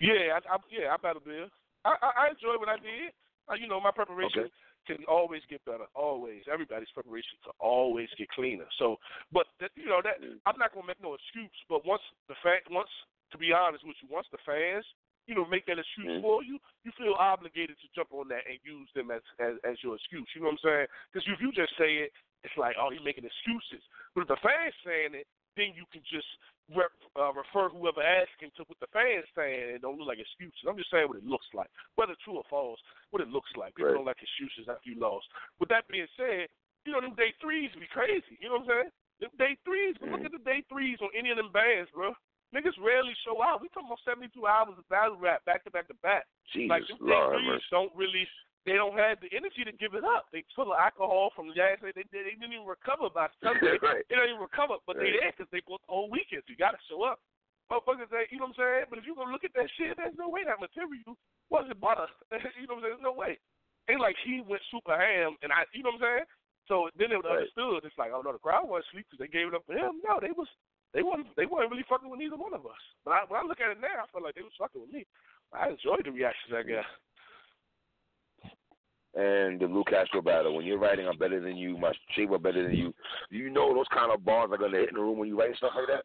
Yeah, 0.00 0.36
I, 0.36 0.54
I 0.54 0.56
yeah, 0.70 0.92
I 0.92 0.96
battled 0.96 1.24
Bill. 1.24 1.46
I, 1.84 1.94
I 2.02 2.10
I 2.26 2.28
enjoyed 2.30 2.58
what 2.58 2.68
I 2.68 2.76
did. 2.76 3.12
Uh, 3.48 3.54
you 3.54 3.68
know, 3.68 3.80
my 3.80 3.90
preparation 3.90 4.50
can 4.86 5.04
always 5.08 5.42
get 5.48 5.64
better. 5.64 5.86
Always, 5.94 6.42
everybody's 6.50 6.90
preparation 6.92 7.36
can 7.44 7.52
always 7.60 8.08
get 8.16 8.28
cleaner. 8.30 8.66
So, 8.78 8.96
but 9.32 9.46
that, 9.60 9.70
you 9.76 9.86
know 9.86 10.00
that 10.02 10.18
I'm 10.46 10.58
not 10.58 10.72
gonna 10.74 10.86
make 10.86 11.02
no 11.02 11.14
excuse. 11.14 11.52
But 11.68 11.84
once 11.86 12.02
the 12.28 12.34
fan, 12.42 12.60
once 12.70 12.90
to 13.32 13.38
be 13.38 13.52
honest 13.52 13.84
with 13.86 13.96
you, 14.02 14.08
once 14.10 14.26
the 14.32 14.42
fans, 14.44 14.84
you 15.26 15.34
know, 15.34 15.44
make 15.46 15.66
that 15.66 15.78
excuse 15.78 16.18
Mhm. 16.18 16.22
for 16.22 16.42
you, 16.42 16.58
you 16.82 16.90
feel 16.92 17.14
obligated 17.14 17.78
to 17.78 17.88
jump 17.94 18.12
on 18.12 18.26
that 18.28 18.46
and 18.48 18.58
use 18.64 18.90
them 18.94 19.10
as 19.10 19.22
as, 19.38 19.54
as 19.64 19.82
your 19.82 19.96
excuse. 19.96 20.28
You 20.34 20.40
know 20.42 20.48
what 20.48 20.64
I'm 20.64 20.66
saying? 20.66 20.86
Because 21.12 21.28
if 21.28 21.40
you 21.40 21.52
just 21.52 21.76
say 21.76 21.98
it, 22.08 22.12
it's 22.42 22.56
like, 22.56 22.74
oh, 22.80 22.90
you're 22.90 23.02
making 23.02 23.24
excuses. 23.24 23.84
But 24.14 24.22
if 24.22 24.28
the 24.28 24.36
fans 24.42 24.74
saying 24.84 25.14
it, 25.14 25.26
then 25.56 25.74
you 25.74 25.84
can 25.90 26.02
just 26.06 26.26
re- 26.70 26.90
uh, 27.18 27.32
refer 27.34 27.68
whoever 27.70 28.02
asking 28.02 28.50
to 28.56 28.62
what 28.70 28.78
the 28.78 28.86
fans 28.94 29.26
saying 29.34 29.74
and 29.74 29.82
don't 29.82 29.98
look 29.98 30.08
like 30.08 30.22
excuses. 30.22 30.62
I'm 30.68 30.78
just 30.78 30.90
saying 30.90 31.08
what 31.10 31.18
it 31.18 31.26
looks 31.26 31.46
like, 31.54 31.70
whether 31.98 32.14
true 32.22 32.38
or 32.38 32.46
false, 32.48 32.78
what 33.10 33.22
it 33.22 33.28
looks 33.28 33.50
like. 33.58 33.74
People 33.74 33.90
Right. 33.90 33.98
don't 33.98 34.06
like 34.10 34.22
excuses 34.22 34.68
after 34.70 34.86
you 34.90 34.98
lost. 34.98 35.26
With 35.58 35.68
that 35.70 35.86
being 35.88 36.06
said, 36.16 36.46
you 36.86 36.92
know 36.92 37.00
them 37.02 37.14
day 37.18 37.34
threes 37.40 37.70
be 37.78 37.86
crazy. 37.90 38.38
You 38.40 38.48
know 38.48 38.62
what 38.62 38.70
I'm 38.70 38.88
saying? 38.88 38.90
Them 39.20 39.30
day 39.36 39.56
threes. 39.66 39.96
Look 40.00 40.24
at 40.24 40.32
the 40.32 40.40
day 40.46 40.62
threes 40.70 40.96
on 41.02 41.10
any 41.12 41.28
of 41.30 41.36
them 41.36 41.52
bands, 41.52 41.90
bro. 41.92 42.14
Niggas 42.54 42.74
rarely 42.82 43.14
show 43.22 43.42
out. 43.42 43.60
We 43.62 43.68
talking 43.68 43.86
about 43.86 44.00
72 44.02 44.32
hours 44.46 44.74
of 44.78 44.88
battle 44.88 45.14
rap 45.20 45.44
back 45.44 45.62
to 45.64 45.70
back 45.70 45.86
to 45.86 45.94
back. 46.02 46.24
Jesus, 46.52 46.70
Like 46.70 46.82
them 46.88 46.98
day 47.06 47.12
Lord, 47.14 47.34
have 47.34 47.40
threes 47.42 47.46
mercy. 47.46 47.70
don't 47.70 47.92
really. 47.94 48.26
They 48.68 48.76
don't 48.76 48.92
have 48.98 49.16
the 49.24 49.32
energy 49.32 49.64
to 49.64 49.72
give 49.72 49.96
it 49.96 50.04
up. 50.04 50.28
They 50.32 50.44
full 50.52 50.72
of 50.72 50.78
alcohol 50.78 51.32
from 51.32 51.48
last 51.56 51.80
night. 51.80 51.96
They, 51.96 52.04
they, 52.12 52.20
they 52.28 52.36
didn't 52.36 52.52
even 52.52 52.68
recover 52.68 53.08
by 53.08 53.32
Sunday. 53.40 53.80
right. 53.82 54.04
They 54.08 54.16
don't 54.20 54.28
even 54.28 54.44
recover, 54.44 54.76
but 54.84 55.00
they 55.00 55.16
Right. 55.16 55.20
there 55.24 55.32
because 55.32 55.48
they 55.48 55.64
booked 55.64 55.88
the 55.88 55.96
whole 55.96 56.12
weekend. 56.12 56.44
So 56.44 56.52
you 56.52 56.60
got 56.60 56.76
to 56.76 56.82
show 56.84 57.00
up. 57.08 57.24
Motherfuckers, 57.72 58.10
say, 58.12 58.26
you 58.28 58.36
know 58.42 58.50
what 58.50 58.58
I'm 58.60 58.84
saying? 58.84 58.84
But 58.92 58.98
if 59.00 59.06
you 59.08 59.14
go 59.16 59.24
look 59.24 59.46
at 59.48 59.54
that 59.56 59.70
shit, 59.78 59.96
there's 59.96 60.18
no 60.18 60.28
way 60.28 60.44
that 60.44 60.60
material 60.60 61.16
wasn't 61.48 61.80
butter. 61.80 62.10
you 62.60 62.66
know 62.68 62.76
what 62.76 62.84
I'm 62.84 63.00
saying? 63.00 63.00
There's 63.00 63.08
no 63.08 63.16
way. 63.16 63.38
Ain't 63.88 64.02
like 64.02 64.18
he 64.26 64.42
went 64.44 64.60
super 64.68 64.92
ham, 64.92 65.40
and 65.40 65.48
I, 65.54 65.64
you 65.72 65.80
know 65.86 65.94
what 65.96 66.04
I'm 66.04 66.20
saying? 66.20 66.26
So 66.68 66.74
then 67.00 67.10
it 67.14 67.18
was 67.22 67.26
Right. 67.26 67.48
understood. 67.48 67.86
It's 67.88 67.96
like, 67.96 68.12
oh 68.12 68.20
no, 68.20 68.34
the 68.36 68.42
crowd 68.42 68.68
wasn't 68.68 68.90
sleep 68.92 69.06
because 69.08 69.22
they 69.22 69.30
gave 69.30 69.48
it 69.48 69.56
up 69.56 69.64
for 69.64 69.72
him. 69.74 70.02
No, 70.04 70.20
they 70.20 70.34
was, 70.36 70.46
they 70.92 71.02
wasn't, 71.02 71.32
they 71.38 71.46
weren't 71.46 71.70
really 71.72 71.86
fucking 71.88 72.10
with 72.10 72.20
neither 72.20 72.36
one 72.36 72.52
of 72.54 72.66
us. 72.66 72.82
But 73.06 73.16
I, 73.16 73.18
when 73.30 73.40
I 73.40 73.46
look 73.46 73.62
at 73.62 73.70
it 73.72 73.80
now, 73.80 74.02
I 74.02 74.06
feel 74.12 74.20
like 74.22 74.34
they 74.36 74.44
was 74.44 74.54
fucking 74.60 74.82
with 74.82 74.92
me. 74.92 75.06
I 75.54 75.70
enjoyed 75.74 76.04
the 76.04 76.12
reactions 76.12 76.52
I 76.54 76.62
got. 76.66 76.86
And 79.14 79.58
the 79.58 79.66
Lou 79.66 79.82
Castro 79.84 80.22
battle. 80.22 80.54
When 80.54 80.64
you're 80.64 80.78
writing, 80.78 81.08
I'm 81.08 81.18
better 81.18 81.40
than 81.40 81.56
you. 81.56 81.76
My 81.76 81.92
shape 82.14 82.30
are 82.30 82.38
better 82.38 82.62
than 82.62 82.76
you. 82.76 82.94
You 83.30 83.50
know 83.50 83.74
those 83.74 83.88
kind 83.92 84.12
of 84.12 84.24
bars 84.24 84.50
are 84.52 84.58
gonna 84.58 84.78
hit 84.78 84.90
in 84.90 84.94
the 84.94 85.00
room 85.00 85.18
when 85.18 85.28
you 85.28 85.38
write 85.38 85.56
stuff 85.56 85.72
like 85.74 85.88
that? 85.88 86.04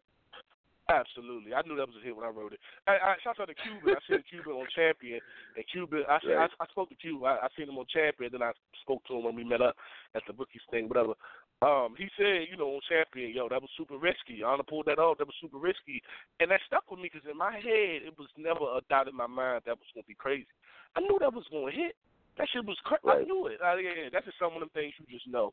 Absolutely, 0.88 1.52
I 1.52 1.62
knew 1.66 1.74
that 1.74 1.90
was 1.90 1.98
a 1.98 2.04
hit 2.04 2.14
when 2.14 2.24
I 2.24 2.30
wrote 2.30 2.52
it. 2.52 2.60
I, 2.86 2.92
I 2.94 3.14
shout 3.22 3.40
out 3.40 3.50
to 3.50 3.58
Cuban. 3.58 3.98
I 3.98 4.02
seen 4.06 4.22
Cuban 4.30 4.54
on 4.54 4.66
Champion, 4.70 5.18
and 5.56 5.64
Cuban. 5.66 6.04
I, 6.06 6.22
Right. 6.22 6.46
I 6.46 6.62
I 6.62 6.66
spoke 6.70 6.90
to 6.90 6.94
Cuban. 6.94 7.26
I, 7.26 7.46
I 7.46 7.48
seen 7.58 7.68
him 7.68 7.78
on 7.78 7.86
Champion. 7.90 8.30
Then 8.30 8.42
I 8.42 8.52
spoke 8.82 9.02
to 9.06 9.18
him 9.18 9.24
when 9.24 9.34
we 9.34 9.42
met 9.42 9.62
up 9.62 9.74
at 10.14 10.22
the 10.28 10.32
bookies 10.32 10.62
thing, 10.70 10.86
whatever. 10.86 11.14
Um, 11.62 11.94
he 11.98 12.06
said, 12.16 12.46
you 12.50 12.56
know, 12.56 12.70
on 12.78 12.80
Champion, 12.86 13.34
yo, 13.34 13.48
that 13.48 13.60
was 13.60 13.70
super 13.76 13.98
risky. 13.98 14.44
Honor 14.46 14.62
pulled 14.62 14.86
that 14.86 15.00
off. 15.00 15.18
That 15.18 15.26
was 15.26 15.34
super 15.40 15.58
risky, 15.58 16.02
and 16.38 16.50
that 16.52 16.60
stuck 16.66 16.88
with 16.88 17.00
me 17.00 17.10
because 17.10 17.26
in 17.28 17.36
my 17.36 17.54
head, 17.54 18.06
it 18.06 18.14
was 18.16 18.28
never 18.38 18.78
a 18.78 18.80
doubt 18.88 19.08
in 19.08 19.16
my 19.16 19.26
mind 19.26 19.62
that 19.66 19.74
was 19.74 19.90
gonna 19.94 20.06
be 20.06 20.14
crazy. 20.14 20.46
I 20.94 21.00
knew 21.00 21.18
that 21.18 21.34
was 21.34 21.50
gonna 21.50 21.72
hit. 21.72 21.96
That 22.38 22.48
shit 22.52 22.64
was 22.64 22.76
crazy. 22.84 23.00
Right. 23.04 23.22
I 23.22 23.24
knew 23.24 23.46
it. 23.46 23.58
I, 23.64 23.78
yeah, 23.80 24.08
that's 24.12 24.26
just 24.26 24.38
some 24.38 24.52
of 24.52 24.60
them 24.60 24.70
things 24.74 24.92
you 24.98 25.06
just 25.08 25.28
know. 25.28 25.52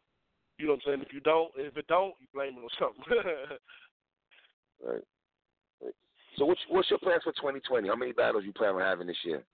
You 0.57 0.67
know 0.67 0.73
what 0.73 0.81
I'm 0.85 0.99
saying? 0.99 1.05
If 1.07 1.13
you 1.13 1.19
don't, 1.21 1.51
if 1.55 1.75
it 1.77 1.87
don't, 1.87 2.13
you 2.19 2.27
blame 2.33 2.55
it 2.57 2.63
on 2.63 2.69
something. 2.79 3.03
Right. 4.85 4.99
right. 5.81 5.93
So 6.35 6.43
what's 6.43 6.59
what's 6.67 6.89
your 6.89 6.99
plans 6.99 7.23
for 7.23 7.31
2020? 7.31 7.87
How 7.87 7.95
many 7.95 8.11
battles 8.11 8.43
you 8.45 8.51
plan 8.51 8.75
on 8.75 8.81
having 8.81 9.07
this 9.07 9.23
year? 9.23 9.45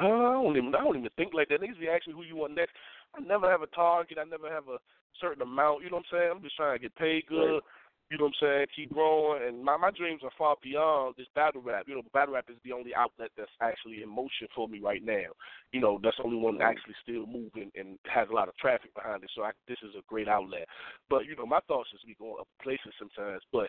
Uh, 0.00 0.06
I 0.06 0.32
don't 0.32 0.56
even 0.56 0.74
I 0.74 0.80
don't 0.80 0.96
even 0.96 1.10
think 1.18 1.34
like 1.34 1.50
that. 1.50 1.60
Niggas 1.60 1.78
be 1.78 1.88
asking 1.88 2.14
who 2.14 2.22
you 2.22 2.36
want 2.36 2.54
next. 2.54 2.72
I 3.14 3.20
never 3.20 3.50
have 3.50 3.60
a 3.60 3.66
target. 3.66 4.16
I 4.18 4.24
never 4.24 4.48
have 4.48 4.68
a 4.68 4.78
certain 5.20 5.42
amount. 5.42 5.82
You 5.82 5.90
know 5.90 5.96
what 5.96 6.06
I'm 6.10 6.18
saying? 6.18 6.32
I'm 6.32 6.42
just 6.42 6.56
trying 6.56 6.78
to 6.78 6.82
get 6.82 6.96
paid 6.96 7.26
good. 7.26 7.60
Right. 7.60 7.62
You 8.10 8.16
know 8.16 8.24
what 8.24 8.34
I'm 8.40 8.48
saying? 8.48 8.66
Keep 8.74 8.94
growing. 8.94 9.42
And 9.46 9.62
my 9.62 9.76
my 9.76 9.90
dreams 9.90 10.22
are 10.24 10.32
far 10.38 10.56
beyond 10.62 11.14
this 11.16 11.26
battle 11.34 11.60
rap. 11.60 11.84
You 11.86 11.96
know, 11.96 12.02
battle 12.12 12.34
rap 12.34 12.46
is 12.48 12.56
the 12.64 12.72
only 12.72 12.94
outlet 12.94 13.30
that's 13.36 13.52
actually 13.60 14.02
in 14.02 14.08
motion 14.08 14.48
for 14.54 14.66
me 14.66 14.80
right 14.80 15.04
now. 15.04 15.36
You 15.72 15.80
know, 15.80 16.00
that's 16.02 16.16
the 16.16 16.24
only 16.24 16.38
one 16.38 16.54
mm-hmm. 16.54 16.70
actually 16.70 16.96
still 17.02 17.26
moving 17.26 17.70
and 17.76 17.98
has 18.08 18.28
a 18.30 18.34
lot 18.34 18.48
of 18.48 18.56
traffic 18.56 18.94
behind 18.94 19.24
it. 19.24 19.30
So 19.36 19.42
I, 19.42 19.52
this 19.68 19.76
is 19.82 19.94
a 19.94 20.06
great 20.08 20.28
outlet. 20.28 20.66
But 21.10 21.26
you 21.26 21.36
know, 21.36 21.44
my 21.44 21.60
thoughts 21.68 21.90
is 21.92 22.00
we 22.06 22.16
going 22.18 22.40
up 22.40 22.48
places 22.62 22.96
sometimes. 22.98 23.42
But 23.52 23.68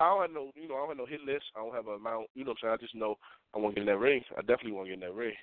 I 0.00 0.08
don't 0.08 0.22
have 0.22 0.32
no, 0.32 0.50
you 0.56 0.68
know, 0.68 0.76
I 0.76 0.78
don't 0.80 0.88
have 0.88 0.96
no 0.98 1.06
hit 1.06 1.24
list. 1.24 1.44
I 1.56 1.60
don't 1.60 1.74
have 1.74 1.88
an 1.88 2.00
amount. 2.00 2.28
You 2.34 2.44
know 2.44 2.52
what 2.52 2.60
I'm 2.68 2.76
saying? 2.76 2.76
I 2.80 2.84
just 2.84 2.94
know 2.94 3.16
I 3.54 3.58
want 3.58 3.74
to 3.74 3.80
get 3.80 3.88
in 3.88 3.92
that 3.92 4.00
ring. 4.00 4.20
I 4.36 4.40
definitely 4.40 4.72
want 4.72 4.88
to 4.88 4.96
get 4.96 5.02
in 5.02 5.08
that 5.08 5.16
ring. 5.16 5.36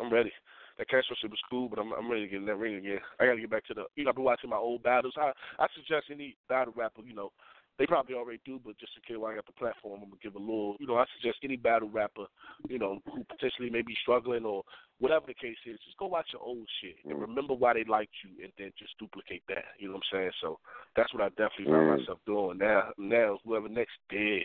I'm 0.00 0.12
ready. 0.12 0.32
That 0.78 0.88
cancer 0.88 1.14
shit 1.20 1.30
was 1.30 1.42
cool, 1.50 1.68
but 1.68 1.78
I'm 1.78 1.92
I'm 1.92 2.10
ready 2.10 2.26
to 2.26 2.30
get 2.30 2.38
in 2.38 2.46
that 2.46 2.58
ring 2.58 2.76
again. 2.76 2.98
I 3.18 3.26
got 3.26 3.34
to 3.34 3.40
get 3.40 3.50
back 3.50 3.66
to 3.66 3.74
the. 3.74 3.84
You 3.96 4.04
know, 4.04 4.10
I've 4.10 4.16
been 4.16 4.24
watching 4.24 4.50
my 4.50 4.56
old 4.56 4.82
battles. 4.82 5.14
I 5.18 5.32
I 5.58 5.66
suggest 5.74 6.06
any 6.10 6.36
battle 6.48 6.72
rapper, 6.76 7.02
you 7.02 7.14
know, 7.14 7.30
they 7.78 7.86
probably 7.86 8.14
already 8.16 8.40
do, 8.44 8.60
but 8.64 8.76
just 8.78 8.92
in 8.96 9.02
case 9.02 9.20
while 9.20 9.30
I 9.32 9.36
got 9.36 9.46
the 9.46 9.52
platform, 9.52 10.00
I'm 10.02 10.08
gonna 10.08 10.20
give 10.22 10.34
a 10.34 10.38
little. 10.38 10.76
You 10.80 10.86
know, 10.86 10.96
I 10.96 11.04
suggest 11.16 11.38
any 11.44 11.56
battle 11.56 11.88
rapper, 11.88 12.26
you 12.68 12.78
know, 12.78 12.98
who 13.06 13.24
potentially 13.24 13.70
may 13.70 13.82
be 13.82 13.96
struggling 14.02 14.44
or 14.44 14.64
whatever 14.98 15.26
the 15.28 15.34
case 15.34 15.56
is, 15.64 15.78
just 15.84 15.96
go 15.96 16.06
watch 16.06 16.26
your 16.32 16.42
old 16.42 16.66
shit 16.80 16.96
and 17.08 17.20
remember 17.20 17.54
why 17.54 17.74
they 17.74 17.84
liked 17.84 18.14
you, 18.24 18.42
and 18.42 18.52
then 18.58 18.72
just 18.78 18.98
duplicate 18.98 19.42
that. 19.48 19.64
You 19.78 19.88
know 19.88 19.94
what 19.94 20.02
I'm 20.12 20.18
saying? 20.18 20.30
So 20.40 20.58
that's 20.96 21.12
what 21.14 21.22
I 21.22 21.28
definitely 21.30 21.66
find 21.66 21.88
Mm. 21.88 21.98
myself 21.98 22.18
doing 22.26 22.58
now. 22.58 22.92
Now, 22.98 23.38
whoever 23.44 23.68
next 23.68 23.94
did, 24.08 24.42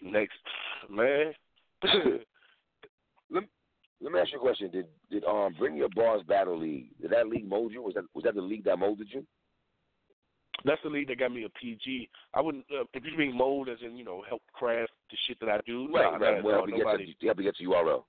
next 0.00 0.38
man. 0.88 1.34
Let, 3.30 3.44
let 4.00 4.12
me 4.12 4.18
ask 4.20 4.32
you 4.32 4.38
a 4.38 4.40
question. 4.40 4.70
Did 4.70 4.86
did 5.10 5.24
um 5.24 5.54
Bring 5.58 5.76
Your 5.76 5.88
Bars 5.88 6.22
Battle 6.26 6.58
League? 6.58 6.90
Did 7.00 7.10
that 7.12 7.28
league 7.28 7.48
mold 7.48 7.72
you? 7.72 7.82
Was 7.82 7.94
that 7.94 8.04
was 8.14 8.24
that 8.24 8.34
the 8.34 8.42
league 8.42 8.64
that 8.64 8.78
molded 8.78 9.08
you? 9.10 9.24
That's 10.64 10.80
the 10.82 10.90
league 10.90 11.08
that 11.08 11.18
got 11.18 11.32
me 11.32 11.44
a 11.44 11.48
PG. 11.48 12.08
I 12.34 12.40
wouldn't 12.40 12.64
uh, 12.70 12.84
if 12.94 13.04
you 13.04 13.16
mean 13.18 13.36
mold 13.36 13.68
as 13.68 13.78
in 13.84 13.96
you 13.96 14.04
know 14.04 14.22
help 14.28 14.42
craft 14.52 14.92
the 15.10 15.16
shit 15.26 15.38
that 15.40 15.48
I 15.48 15.60
do. 15.66 15.88
Right, 15.92 16.18
nah, 16.18 16.26
right. 16.26 16.44
Well, 16.44 16.64
we 16.66 16.72
get 16.72 16.78
nobody. 16.84 17.06
to, 17.06 17.12
you 17.20 17.28
have 17.28 17.36
to 17.36 17.42
get 17.42 17.56
to 17.56 17.64
URL. 17.64 18.04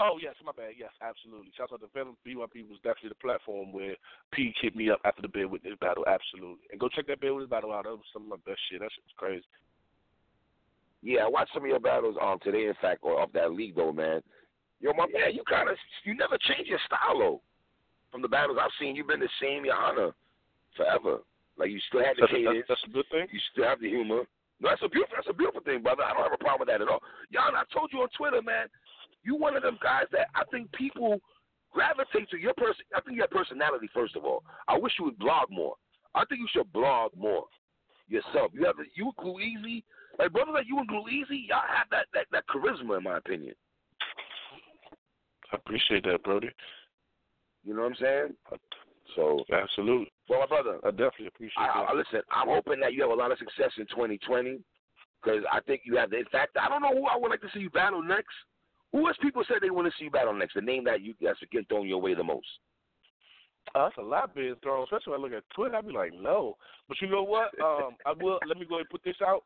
Oh 0.00 0.18
yes, 0.20 0.34
my 0.44 0.52
bad. 0.52 0.76
Yes, 0.78 0.90
absolutely. 1.00 1.52
Shout 1.56 1.72
out 1.72 1.80
to 1.80 1.88
Venom. 1.94 2.16
BYP 2.26 2.68
was 2.68 2.76
definitely 2.84 3.16
the 3.16 3.24
platform 3.24 3.72
where 3.72 3.96
P 4.32 4.52
hit 4.60 4.76
me 4.76 4.90
up 4.90 5.00
after 5.04 5.22
the 5.22 5.28
Bear 5.28 5.48
Witness 5.48 5.74
battle. 5.80 6.04
Absolutely, 6.06 6.68
and 6.70 6.80
go 6.80 6.88
check 6.88 7.06
that 7.06 7.20
Bear 7.20 7.32
Witness 7.32 7.50
battle 7.50 7.72
out. 7.72 7.84
That 7.84 7.96
was 7.96 8.10
some 8.12 8.24
of 8.24 8.28
my 8.28 8.42
best 8.44 8.60
shit. 8.68 8.80
That 8.80 8.92
shit 8.92 9.04
was 9.04 9.16
crazy. 9.16 9.44
Yeah, 11.02 11.24
I 11.24 11.28
watched 11.28 11.54
some 11.54 11.62
of 11.62 11.68
your 11.68 11.80
battles 11.80 12.16
um 12.20 12.38
today, 12.42 12.66
in 12.66 12.74
fact, 12.82 13.00
or 13.02 13.20
off 13.20 13.32
that 13.32 13.52
league 13.52 13.76
though, 13.76 13.92
man. 13.92 14.20
Yo, 14.80 14.92
my 14.92 15.06
man, 15.06 15.32
you 15.32 15.42
kind 15.48 15.70
of 15.70 15.76
you 16.04 16.14
never 16.14 16.36
change 16.44 16.68
your 16.68 16.80
style 16.84 17.18
though. 17.18 17.40
From 18.12 18.22
the 18.22 18.28
battles 18.28 18.58
I've 18.60 18.70
seen, 18.78 18.96
you've 18.96 19.08
been 19.08 19.20
the 19.20 19.28
same, 19.40 19.64
Your 19.64 19.76
Honor, 19.76 20.12
forever. 20.76 21.20
Like 21.58 21.70
you 21.70 21.80
still 21.88 22.04
have 22.04 22.16
the 22.16 22.28
That's, 22.28 22.32
a, 22.32 22.36
cadence, 22.36 22.64
that's, 22.68 22.80
that's 22.80 22.92
a 22.92 22.94
good 22.94 23.08
thing. 23.10 23.26
you 23.32 23.40
still 23.52 23.64
have 23.64 23.80
the 23.80 23.88
humor. 23.88 24.28
No, 24.60 24.68
that's 24.68 24.82
a 24.84 24.88
beautiful, 24.88 25.16
that's 25.16 25.28
a 25.28 25.36
beautiful 25.36 25.60
thing, 25.60 25.82
brother. 25.82 26.04
I 26.04 26.12
don't 26.12 26.24
have 26.24 26.36
a 26.36 26.40
problem 26.40 26.64
with 26.64 26.72
that 26.72 26.80
at 26.80 26.88
all. 26.88 27.00
Y'all, 27.28 27.52
I 27.52 27.64
told 27.72 27.92
you 27.92 28.00
on 28.00 28.08
Twitter, 28.16 28.40
man. 28.40 28.68
You 29.24 29.36
one 29.36 29.56
of 29.56 29.62
them 29.62 29.78
guys 29.82 30.06
that 30.12 30.28
I 30.34 30.44
think 30.50 30.70
people 30.72 31.20
gravitate 31.72 32.30
to 32.30 32.38
your 32.38 32.54
person. 32.54 32.84
I 32.94 33.00
think 33.00 33.16
your 33.16 33.28
personality 33.28 33.88
first 33.92 34.16
of 34.16 34.24
all. 34.24 34.44
I 34.68 34.78
wish 34.78 34.92
you 34.98 35.06
would 35.06 35.18
blog 35.18 35.50
more. 35.50 35.74
I 36.14 36.24
think 36.24 36.40
you 36.40 36.48
should 36.52 36.72
blog 36.72 37.12
more 37.16 37.44
yourself. 38.08 38.52
You 38.52 38.64
have 38.64 38.76
you 38.94 39.12
and 39.18 39.40
Easy, 39.40 39.84
like 40.18 40.32
brothers 40.32 40.54
like 40.54 40.66
you 40.68 40.78
and 40.78 40.88
Glue 40.88 41.08
Easy, 41.08 41.46
y'all 41.48 41.60
have 41.68 41.88
that, 41.90 42.06
that 42.14 42.26
that 42.32 42.44
charisma 42.48 42.96
in 42.98 43.04
my 43.04 43.18
opinion. 43.18 43.54
I 45.52 45.56
appreciate 45.56 46.04
that, 46.04 46.22
Brody. 46.22 46.50
You 47.64 47.74
know 47.74 47.82
what 47.82 47.88
I'm 47.88 47.96
saying? 48.00 48.34
So, 49.14 49.44
Absolutely. 49.52 50.10
Well, 50.28 50.40
my 50.40 50.46
brother, 50.46 50.78
I 50.84 50.90
definitely 50.90 51.28
appreciate 51.28 51.58
I, 51.58 51.86
I, 51.88 51.94
listen. 51.94 52.20
I'm 52.30 52.48
hoping 52.48 52.80
that 52.80 52.92
you 52.92 53.02
have 53.02 53.10
a 53.10 53.14
lot 53.14 53.32
of 53.32 53.38
success 53.38 53.70
in 53.78 53.86
2020 53.86 54.58
because 55.22 55.42
I 55.50 55.60
think 55.60 55.82
you 55.84 55.96
have. 55.96 56.10
The, 56.10 56.18
in 56.18 56.30
fact, 56.32 56.56
I 56.60 56.68
don't 56.68 56.82
know 56.82 56.94
who 56.94 57.06
I 57.06 57.16
would 57.16 57.30
like 57.30 57.40
to 57.42 57.50
see 57.54 57.60
you 57.60 57.70
battle 57.70 58.02
next. 58.02 58.34
Who 58.92 59.06
else 59.06 59.16
people 59.20 59.44
said 59.46 59.58
they 59.60 59.70
want 59.70 59.86
to 59.86 59.92
see 59.98 60.04
you 60.04 60.10
battle 60.10 60.34
next? 60.34 60.54
The 60.54 60.60
name 60.60 60.84
that 60.84 61.00
you 61.00 61.14
that's 61.20 61.38
getting 61.50 61.66
thrown 61.66 61.88
your 61.88 62.00
way 62.00 62.14
the 62.14 62.24
most. 62.24 62.46
Uh, 63.74 63.84
that's 63.84 63.98
a 63.98 64.02
lot 64.02 64.34
being 64.34 64.54
thrown, 64.62 64.84
especially 64.84 65.12
when 65.12 65.20
I 65.20 65.22
look 65.24 65.32
at 65.32 65.54
Twitter. 65.54 65.76
I'd 65.76 65.86
be 65.86 65.92
like, 65.92 66.12
no. 66.14 66.56
But 66.88 67.00
you 67.00 67.08
know 67.08 67.24
what? 67.24 67.50
Um, 67.62 67.96
I 68.06 68.12
will. 68.18 68.38
Let 68.46 68.58
me 68.58 68.66
go 68.66 68.76
ahead 68.76 68.86
and 68.86 68.90
put 68.90 69.04
this 69.04 69.16
out. 69.26 69.42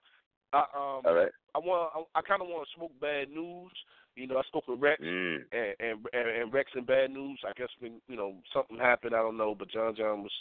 I 0.52 0.60
um, 0.60 1.02
All 1.04 1.14
right. 1.14 1.32
I 1.54 1.58
want. 1.58 1.92
I, 1.94 2.18
I 2.18 2.22
kind 2.22 2.42
of 2.42 2.48
want 2.48 2.66
to 2.68 2.76
smoke 2.76 2.92
bad 3.00 3.30
news. 3.30 3.72
You 4.16 4.26
know, 4.26 4.38
I 4.38 4.42
spoke 4.42 4.68
with 4.68 4.80
Rex. 4.80 5.00
Mm. 5.02 5.38
and, 5.52 5.74
and 5.80 6.06
and 6.12 6.28
and 6.28 6.52
Rex 6.52 6.70
and 6.74 6.86
Bad 6.86 7.10
News. 7.10 7.40
I 7.48 7.52
guess 7.56 7.68
when 7.78 8.00
you 8.08 8.16
know 8.16 8.34
something 8.52 8.76
happened, 8.76 9.14
I 9.14 9.22
don't 9.22 9.38
know, 9.38 9.54
but 9.58 9.70
John 9.70 9.94
John 9.96 10.22
was 10.22 10.32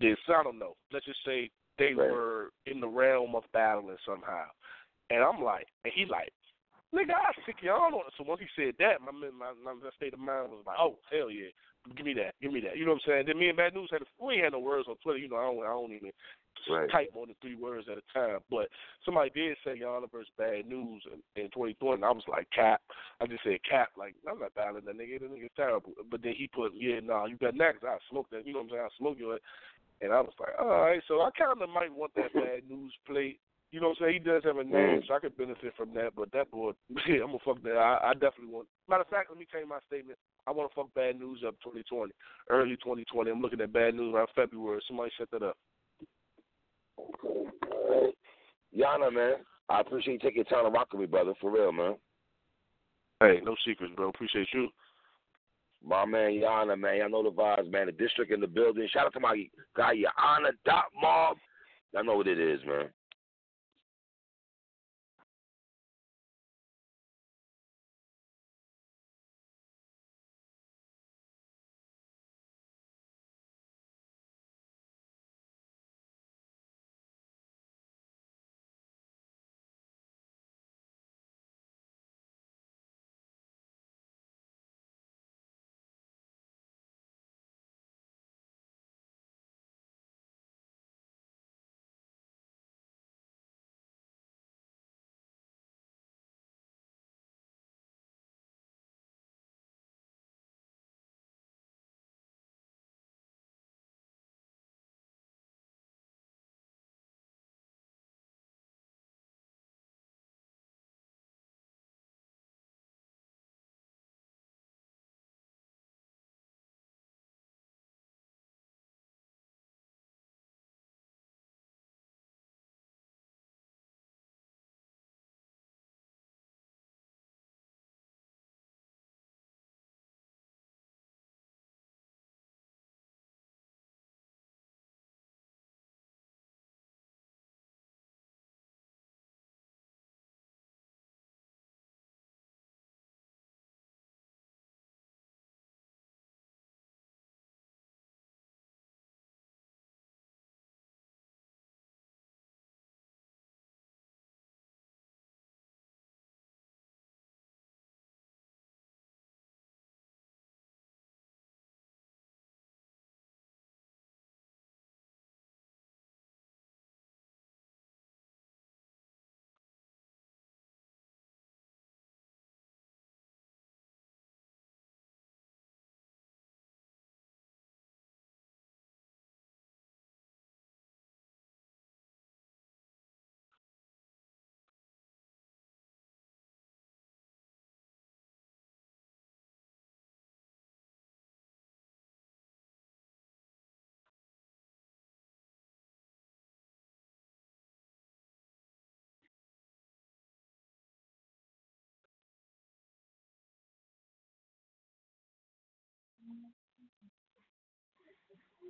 So 0.00 0.34
I 0.34 0.42
don't 0.42 0.58
know. 0.58 0.76
Let's 0.92 1.06
just 1.06 1.24
say 1.24 1.50
they 1.78 1.94
Right. 1.94 2.10
were 2.10 2.50
in 2.66 2.80
the 2.80 2.88
realm 2.88 3.34
of 3.34 3.44
battling 3.52 3.96
somehow, 4.06 4.46
and 5.10 5.22
I'm 5.22 5.42
like, 5.42 5.66
and 5.84 5.92
he 5.94 6.04
like, 6.06 6.32
nigga, 6.94 7.14
I 7.14 7.32
sick 7.46 7.56
y'all 7.62 7.94
on 7.94 8.06
it. 8.06 8.14
So 8.16 8.24
once 8.24 8.40
he 8.40 8.48
said 8.56 8.74
that, 8.78 9.00
my 9.00 9.12
my 9.12 9.52
my, 9.52 9.90
state 9.96 10.14
of 10.14 10.20
mind 10.20 10.50
was 10.50 10.64
like, 10.66 10.78
oh 10.78 10.98
hell 11.10 11.30
yeah, 11.30 11.50
give 11.96 12.06
me 12.06 12.14
that, 12.14 12.34
give 12.40 12.52
me 12.52 12.60
that. 12.60 12.76
You 12.76 12.84
know 12.84 12.92
what 12.92 13.02
I'm 13.06 13.10
saying? 13.10 13.26
Then 13.26 13.38
me 13.38 13.48
and 13.48 13.56
Bad 13.56 13.74
News 13.74 13.90
had 13.90 14.02
a, 14.02 14.06
we 14.24 14.34
ain't 14.34 14.44
had 14.44 14.52
no 14.52 14.60
words 14.60 14.88
on 14.88 14.96
Twitter. 15.02 15.18
You 15.18 15.28
know, 15.28 15.36
I 15.36 15.42
don't 15.42 15.64
I 15.64 15.68
don't 15.68 15.92
even 15.92 16.12
Right. 16.70 16.90
type 16.90 17.10
more 17.14 17.26
than 17.26 17.34
three 17.40 17.56
words 17.56 17.88
at 17.90 17.98
a 17.98 18.12
time. 18.12 18.40
But 18.50 18.68
somebody 19.04 19.30
did 19.34 19.56
say 19.64 19.80
Yana 19.80 20.10
versus 20.10 20.32
Bad 20.38 20.66
News 20.66 21.02
in, 21.12 21.42
in 21.42 21.50
2020, 21.50 21.94
and 21.94 22.04
I 22.04 22.10
was 22.10 22.24
like, 22.26 22.48
Cap. 22.50 22.80
I 23.20 23.26
just 23.26 23.42
said 23.44 23.58
Cap. 23.68 23.90
Like, 23.98 24.14
I'm 24.30 24.38
not 24.38 24.54
battling 24.54 24.84
that 24.86 24.96
nigga. 24.96 25.20
That 25.20 25.30
nigga's 25.32 25.50
terrible. 25.56 25.92
But 26.10 26.22
then 26.22 26.32
he 26.36 26.48
put, 26.48 26.72
yeah, 26.74 27.00
nah, 27.02 27.26
you 27.26 27.36
got 27.36 27.54
next. 27.54 27.84
I 27.84 27.98
smoked 28.10 28.30
that. 28.30 28.46
You 28.46 28.54
know 28.54 28.60
what 28.60 28.64
I'm 28.64 28.70
saying? 28.70 28.82
I 28.82 28.98
smoked 28.98 29.20
you. 29.20 29.38
And 30.00 30.12
I 30.12 30.20
was 30.20 30.32
like, 30.38 30.50
all 30.60 30.66
right. 30.68 31.00
So 31.08 31.22
I 31.22 31.30
kind 31.38 31.60
of 31.60 31.68
might 31.68 31.92
want 31.94 32.12
that 32.16 32.32
Bad 32.34 32.68
News 32.68 32.92
plate. 33.06 33.38
You 33.72 33.80
know 33.80 33.88
what 33.88 33.98
I'm 34.02 34.06
saying? 34.12 34.22
He 34.22 34.28
does 34.30 34.42
have 34.44 34.58
a 34.58 34.62
name, 34.64 35.00
Mm. 35.00 35.06
so 35.08 35.14
I 35.14 35.18
could 35.18 35.36
benefit 35.36 35.72
from 35.76 35.94
that. 35.94 36.14
But 36.14 36.30
that 36.32 36.50
boy, 36.50 36.72
yeah, 37.08 37.22
I'm 37.24 37.34
gonna 37.34 37.38
fuck 37.44 37.62
that. 37.62 37.76
I, 37.76 38.10
I 38.10 38.12
definitely 38.12 38.52
want. 38.52 38.68
Matter 38.88 39.02
of 39.02 39.08
fact, 39.08 39.30
let 39.30 39.38
me 39.38 39.46
change 39.52 39.66
my 39.68 39.78
statement. 39.86 40.18
I 40.46 40.52
want 40.52 40.70
to 40.70 40.74
fuck 40.74 40.94
Bad 40.94 41.18
News 41.18 41.42
up 41.46 41.54
2020, 41.64 42.12
early 42.50 42.76
2020. 42.76 43.30
I'm 43.30 43.40
looking 43.40 43.60
at 43.60 43.72
Bad 43.72 43.94
News 43.94 44.14
around 44.14 44.28
February. 44.36 44.80
Somebody 44.86 45.10
set 45.18 45.30
that 45.32 45.42
up. 45.42 45.56
All 46.98 47.46
right. 47.90 48.14
Yana, 48.76 49.12
man, 49.12 49.34
I 49.68 49.80
appreciate 49.80 50.14
you 50.14 50.18
taking 50.20 50.36
your 50.36 50.44
time 50.44 50.64
to 50.64 50.70
rock 50.70 50.92
with 50.92 51.00
me, 51.00 51.06
brother. 51.06 51.32
For 51.40 51.50
real, 51.50 51.72
man. 51.72 51.96
Hey, 53.20 53.40
no 53.42 53.56
secrets, 53.66 53.94
bro. 53.96 54.08
Appreciate 54.08 54.48
you. 54.52 54.68
My 55.86 56.04
man 56.06 56.30
Yana, 56.30 56.78
man. 56.78 56.96
Y'all 56.96 57.10
know 57.10 57.22
the 57.22 57.30
vibes, 57.30 57.70
man. 57.70 57.86
The 57.86 57.92
district 57.92 58.32
in 58.32 58.40
the 58.40 58.46
building. 58.46 58.88
Shout 58.90 59.06
out 59.06 59.12
to 59.12 59.20
my 59.20 59.44
guy 59.76 59.94
Yana 59.94 60.50
Dot 60.64 60.84
Mob. 61.00 61.36
Y'all 61.92 62.04
know 62.04 62.16
what 62.16 62.26
it 62.26 62.38
is, 62.38 62.60
man. 62.66 62.88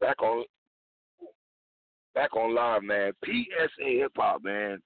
Back 0.00 0.22
on 0.22 0.44
back 2.14 2.34
on 2.36 2.54
live, 2.54 2.82
man. 2.82 3.12
PSA 3.24 3.84
hip 3.84 4.12
hop, 4.16 4.42
man. 4.44 4.80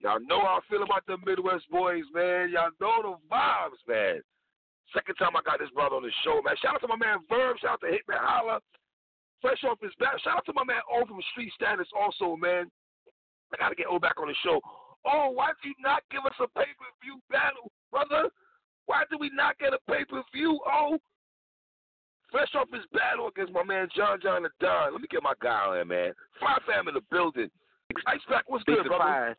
Y'all 0.00 0.20
know 0.20 0.40
how 0.40 0.60
I 0.60 0.68
feel 0.68 0.82
about 0.82 1.04
the 1.06 1.16
Midwest 1.24 1.68
boys, 1.70 2.04
man. 2.14 2.50
Y'all 2.52 2.70
know 2.80 3.00
the 3.02 3.34
vibes, 3.34 3.80
man. 3.88 4.20
Second 4.92 5.16
time 5.16 5.36
I 5.36 5.42
got 5.42 5.58
this 5.58 5.72
brother 5.74 5.96
on 5.96 6.04
the 6.04 6.12
show, 6.22 6.40
man. 6.44 6.54
Shout 6.60 6.76
out 6.76 6.80
to 6.82 6.88
my 6.88 6.96
man 6.96 7.18
Verb. 7.28 7.56
Shout 7.60 7.76
out 7.76 7.80
to 7.80 7.90
Hitman 7.90 8.20
Holla. 8.20 8.60
Fresh 9.40 9.64
off 9.64 9.80
his 9.82 9.94
back. 9.98 10.20
Shout 10.22 10.38
out 10.38 10.46
to 10.46 10.52
my 10.54 10.64
man 10.64 10.80
O 10.92 11.04
from 11.04 11.20
Street 11.32 11.52
Status 11.54 11.88
also, 11.96 12.36
man. 12.36 12.70
I 13.52 13.56
gotta 13.56 13.74
get 13.74 13.88
O 13.90 13.98
back 13.98 14.20
on 14.20 14.28
the 14.28 14.36
show. 14.44 14.60
Oh, 15.04 15.30
why 15.30 15.52
did 15.58 15.70
you 15.70 15.74
not 15.80 16.02
give 16.10 16.24
us 16.26 16.36
a 16.40 16.48
pay 16.58 16.70
per 16.76 16.90
view 17.02 17.20
battle, 17.30 17.70
brother? 17.90 18.30
Why 18.86 19.04
did 19.10 19.20
we 19.20 19.30
not 19.34 19.58
get 19.58 19.74
a 19.74 19.78
pay 19.90 20.04
per 20.04 20.22
view? 20.32 20.60
Oh, 20.66 20.98
fresh 22.36 22.54
off 22.54 22.68
his 22.72 22.84
battle 22.92 23.28
against 23.28 23.52
my 23.52 23.62
man 23.64 23.88
John 23.96 24.18
John 24.22 24.42
the 24.42 24.50
Don. 24.60 24.92
Let 24.92 25.00
me 25.00 25.08
get 25.10 25.22
my 25.22 25.32
guy 25.40 25.64
on 25.68 25.74
here, 25.76 25.84
man. 25.86 26.12
Fly 26.38 26.58
fam 26.66 26.86
in 26.86 26.92
the 26.94 27.00
building. 27.10 27.48
Ice 28.06 28.20
Pack, 28.28 28.44
what's 28.46 28.62
good, 28.64 28.84
brother? 28.86 29.34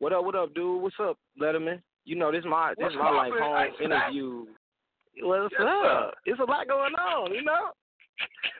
What 0.00 0.12
up? 0.12 0.24
What 0.24 0.34
up, 0.34 0.52
dude? 0.54 0.82
What's 0.82 0.96
up, 1.00 1.16
Letterman? 1.40 1.80
You 2.04 2.16
know 2.16 2.32
this 2.32 2.40
is 2.40 2.46
my 2.46 2.74
this 2.76 2.84
What's 2.90 2.96
my 2.96 3.10
like 3.10 3.32
home 3.38 3.54
Ice 3.54 3.70
interview. 3.82 4.46
What's 5.22 5.54
Yes, 5.58 5.62
up? 5.62 6.14
It's 6.26 6.40
a 6.40 6.44
lot 6.44 6.66
going 6.66 6.94
on, 6.94 7.32
you 7.32 7.42
know. 7.42 7.70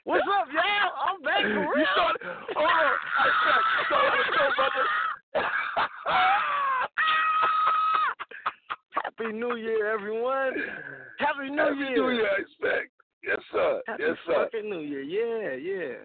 What's 0.05 0.23
up, 0.39 0.47
y'all? 0.53 0.91
I'm 1.11 1.21
back 1.21 1.41
for 1.41 1.47
You 1.49 1.73
real. 1.75 1.85
started, 1.93 2.21
hold 2.55 2.69
on, 2.69 2.93
Ice 3.19 3.31
Pack, 3.43 3.63
you 3.75 3.83
started 3.87 4.11
the 4.17 4.23
show, 4.37 4.49
brother. 4.55 4.85
Happy 9.03 9.29
New 9.33 9.55
Year, 9.57 9.91
everyone. 9.93 10.53
Happy 11.19 11.49
New 11.49 11.57
Happy 11.61 11.75
Year. 11.77 11.95
New 11.97 12.09
Year, 12.11 12.29
Ice 12.39 12.55
Pack. 12.61 12.89
Yes, 13.23 13.37
sir. 13.51 13.81
Happy 13.87 14.03
yes, 14.07 14.17
sir. 14.25 14.45
fucking 14.51 14.69
New 14.69 14.79
Year. 14.79 15.01
Yeah, 15.01 15.55
yeah. 15.55 15.95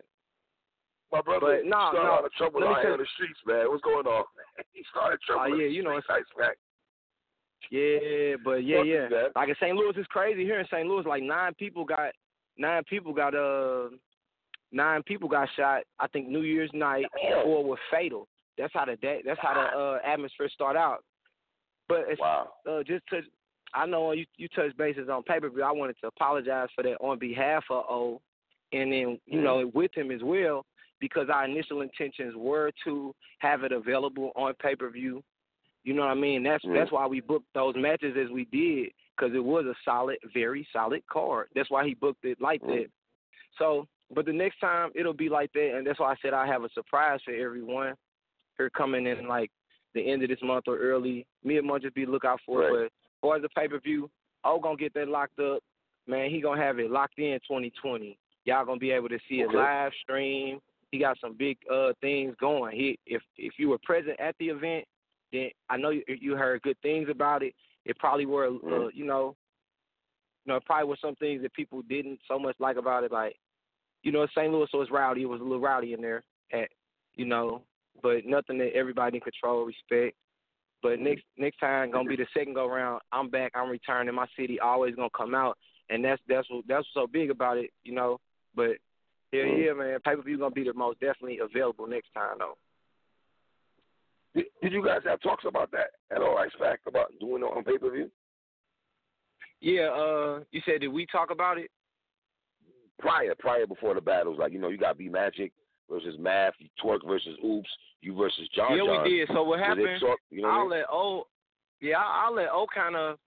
My 1.12 1.20
brother 1.20 1.60
But 1.60 1.68
no, 1.68 1.92
started 1.92 1.98
no, 2.08 2.12
out 2.12 2.24
of 2.24 2.32
trouble 2.32 2.64
out 2.66 2.80
here 2.80 2.92
on 2.92 2.98
the 2.98 3.06
streets, 3.14 3.38
man. 3.46 3.68
What's 3.68 3.82
going 3.82 4.06
on? 4.06 4.24
he 4.72 4.82
started 4.90 5.20
trouble. 5.20 5.44
Oh, 5.50 5.54
in 5.54 5.60
yeah, 5.60 5.66
you 5.66 5.82
know, 5.82 5.96
It's, 5.96 6.06
Ice 6.10 6.22
Pack. 6.38 6.56
Yeah, 7.70 8.36
but 8.44 8.64
yeah, 8.64 8.82
yeah. 8.82 9.08
that? 9.08 9.28
Like 9.36 9.48
in 9.50 9.54
St. 9.60 9.76
Louis, 9.76 9.92
it's 9.96 10.06
crazy. 10.08 10.42
Here 10.44 10.58
in 10.58 10.66
St. 10.66 10.86
Louis, 10.86 11.04
like 11.06 11.22
nine 11.22 11.54
people 11.54 11.84
got 11.84 12.12
nine 12.58 12.82
people 12.84 13.12
got 13.12 13.34
uh 13.34 13.88
nine 14.72 15.02
people 15.04 15.28
got 15.28 15.48
shot. 15.56 15.82
I 16.00 16.08
think 16.08 16.28
New 16.28 16.42
Year's 16.42 16.70
night 16.74 17.04
Damn. 17.22 17.46
or 17.46 17.62
were 17.64 17.78
fatal. 17.90 18.26
That's 18.58 18.72
how 18.74 18.84
the 18.86 18.96
day. 18.96 19.22
That's 19.24 19.40
how 19.40 19.54
the 19.54 19.78
uh, 19.78 19.98
atmosphere 20.04 20.48
start 20.48 20.76
out. 20.76 21.04
But 21.88 22.04
it's, 22.08 22.20
Wow. 22.20 22.52
uh, 22.68 22.82
just 22.82 23.06
to, 23.08 23.20
I 23.74 23.86
know 23.86 24.12
you 24.12 24.26
you 24.36 24.48
touched 24.48 24.76
bases 24.76 25.08
on 25.08 25.22
pay 25.22 25.40
per 25.40 25.48
view. 25.48 25.62
I 25.62 25.72
wanted 25.72 25.96
to 26.00 26.08
apologize 26.08 26.68
for 26.74 26.82
that 26.84 26.96
on 27.00 27.18
behalf 27.18 27.64
of 27.70 27.84
O, 27.88 28.20
and 28.72 28.92
then 28.92 29.18
you 29.26 29.40
Mm. 29.40 29.44
know 29.44 29.70
with 29.74 29.94
him 29.94 30.10
as 30.10 30.22
well 30.22 30.64
because 31.00 31.28
our 31.28 31.44
initial 31.44 31.80
intentions 31.80 32.34
were 32.36 32.70
to 32.84 33.14
have 33.38 33.64
it 33.64 33.72
available 33.72 34.32
on 34.36 34.54
pay 34.54 34.76
per 34.76 34.90
view. 34.90 35.22
You 35.84 35.94
know 35.94 36.02
what 36.02 36.12
I 36.12 36.14
mean? 36.14 36.42
That's 36.42 36.64
Mm. 36.64 36.74
that's 36.74 36.92
why 36.92 37.06
we 37.06 37.20
booked 37.20 37.52
those 37.54 37.74
matches 37.76 38.16
as 38.16 38.30
we 38.30 38.44
did 38.46 38.92
because 39.16 39.34
it 39.34 39.44
was 39.44 39.66
a 39.66 39.74
solid, 39.84 40.18
very 40.32 40.66
solid 40.72 41.06
card. 41.06 41.48
That's 41.54 41.70
why 41.70 41.86
he 41.86 41.94
booked 41.94 42.24
it 42.24 42.40
like 42.40 42.62
Mm. 42.62 42.84
that. 42.84 42.90
So, 43.58 43.88
but 44.10 44.26
the 44.26 44.32
next 44.32 44.58
time 44.58 44.92
it'll 44.94 45.12
be 45.12 45.28
like 45.28 45.52
that, 45.52 45.76
and 45.76 45.86
that's 45.86 45.98
why 45.98 46.12
I 46.12 46.16
said 46.16 46.34
I 46.34 46.46
have 46.46 46.64
a 46.64 46.68
surprise 46.70 47.20
for 47.22 47.32
everyone. 47.32 47.96
Here 48.58 48.70
coming 48.70 49.06
in 49.06 49.26
like 49.26 49.50
the 49.94 50.02
end 50.02 50.22
of 50.22 50.28
this 50.28 50.42
month 50.42 50.68
or 50.68 50.76
early 50.78 51.26
mid 51.42 51.64
month, 51.64 51.82
just 51.82 51.94
be 51.94 52.06
look 52.06 52.24
out 52.24 52.40
for 52.44 52.68
it. 52.68 52.70
But 52.70 52.92
far 53.22 53.36
as 53.36 53.42
the 53.42 53.48
pay 53.50 53.68
per 53.68 53.80
view, 53.80 54.10
oh 54.44 54.60
gonna 54.60 54.76
get 54.76 54.92
that 54.94 55.08
locked 55.08 55.38
up. 55.38 55.62
Man, 56.06 56.30
he 56.30 56.40
gonna 56.40 56.60
have 56.60 56.78
it 56.78 56.90
locked 56.90 57.18
in 57.18 57.38
2020. 57.48 58.18
Y'all 58.44 58.64
gonna 58.66 58.78
be 58.78 58.90
able 58.90 59.08
to 59.08 59.18
see 59.28 59.40
it 59.40 59.46
Okay. 59.46 59.56
live 59.56 59.92
stream. 60.02 60.60
He 60.90 60.98
got 60.98 61.18
some 61.20 61.34
big 61.34 61.56
uh 61.72 61.92
things 62.00 62.34
going. 62.40 62.76
He 62.76 62.98
if 63.06 63.22
if 63.38 63.54
you 63.58 63.68
were 63.70 63.78
present 63.78 64.18
at 64.20 64.34
the 64.38 64.48
event, 64.48 64.84
then 65.32 65.50
I 65.70 65.76
know 65.76 65.90
you, 65.90 66.02
you 66.08 66.36
heard 66.36 66.60
good 66.62 66.76
things 66.82 67.08
about 67.08 67.42
it. 67.42 67.54
It 67.84 67.98
probably 67.98 68.26
were 68.26 68.46
uh, 68.46 68.50
Mm. 68.50 68.90
you 68.94 69.04
know, 69.06 69.36
you 70.44 70.52
know, 70.52 70.56
it 70.56 70.64
probably 70.64 70.88
were 70.88 70.98
some 71.00 71.14
things 71.16 71.42
that 71.42 71.54
people 71.54 71.82
didn't 71.82 72.20
so 72.28 72.38
much 72.38 72.56
like 72.58 72.76
about 72.76 73.04
it. 73.04 73.12
Like, 73.12 73.36
you 74.02 74.10
know, 74.12 74.26
St. 74.36 74.52
Louis, 74.52 74.68
was 74.74 74.90
rowdy. 74.90 75.22
It 75.22 75.28
was 75.28 75.40
a 75.40 75.44
little 75.44 75.60
rowdy 75.60 75.92
in 75.92 76.00
there 76.02 76.24
at 76.52 76.68
you 77.14 77.24
know, 77.26 77.62
but 78.02 78.24
nothing 78.26 78.58
that 78.58 78.72
everybody 78.74 79.18
in 79.18 79.20
control 79.22 79.64
respect. 79.64 80.16
But 80.82 80.98
next 80.98 81.22
next 81.38 81.58
time 81.58 81.92
gonna 81.92 82.08
be 82.08 82.16
the 82.16 82.26
second 82.36 82.54
go 82.54 82.66
round. 82.66 83.00
I'm 83.12 83.30
back. 83.30 83.52
I'm 83.54 83.70
returning. 83.70 84.14
My 84.14 84.26
city 84.36 84.58
always 84.58 84.96
gonna 84.96 85.08
come 85.16 85.34
out, 85.34 85.56
and 85.88 86.04
that's 86.04 86.20
that's 86.28 86.48
what 86.50 86.64
that's 86.66 86.86
what's 86.94 86.94
so 86.94 87.06
big 87.06 87.30
about 87.30 87.56
it, 87.56 87.70
you 87.84 87.94
know. 87.94 88.18
But 88.54 88.78
yeah, 89.30 89.44
Mhm. 89.44 89.64
yeah, 89.64 89.72
man. 89.74 90.00
Pay 90.00 90.16
per 90.16 90.22
view 90.22 90.38
gonna 90.38 90.50
be 90.50 90.64
the 90.64 90.74
most 90.74 90.98
definitely 90.98 91.38
available 91.38 91.86
next 91.86 92.12
time 92.12 92.38
though. 92.38 92.58
Did, 94.34 94.46
did 94.60 94.72
you 94.72 94.84
guys 94.84 95.02
have 95.04 95.20
talks 95.20 95.44
about 95.46 95.70
that 95.70 95.90
at 96.10 96.20
all? 96.20 96.38
Ice 96.38 96.50
Pack 96.58 96.80
about 96.86 97.12
doing 97.20 97.42
it 97.42 97.46
on 97.46 97.62
pay 97.62 97.78
per 97.78 97.90
view? 97.90 98.10
Yeah, 99.60 99.90
uh, 99.90 100.40
you 100.50 100.60
said 100.64 100.80
did 100.80 100.88
we 100.88 101.06
talk 101.06 101.30
about 101.30 101.58
it? 101.58 101.70
Prior, 102.98 103.34
prior 103.38 103.66
before 103.66 103.94
the 103.94 104.00
battles, 104.00 104.38
like 104.38 104.52
you 104.52 104.58
know, 104.58 104.68
you 104.68 104.78
got 104.78 104.98
B 104.98 105.08
Magic 105.08 105.52
versus 105.92 106.16
Math, 106.18 106.54
you 106.58 106.68
Twerk 106.82 107.06
versus 107.06 107.36
Oops, 107.44 107.68
you 108.00 108.14
versus 108.16 108.48
John. 108.54 108.72
yeah, 108.76 108.84
John. 108.84 109.02
we 109.04 109.10
did. 109.10 109.28
So 109.32 109.42
what 109.42 109.58
happened? 109.58 110.00
talk- 110.00 110.18
you 110.30 110.42
know 110.42 110.48
what 110.48 110.54
I 110.54 110.58
I'll 110.58 110.68
mean? 110.68 110.70
let 110.78 110.84
O. 110.90 111.26
Yeah, 111.80 111.98
I'll, 111.98 112.26
I'll 112.28 112.34
let 112.34 112.48
O 112.50 112.66
kind 112.74 112.96
of 112.96 113.18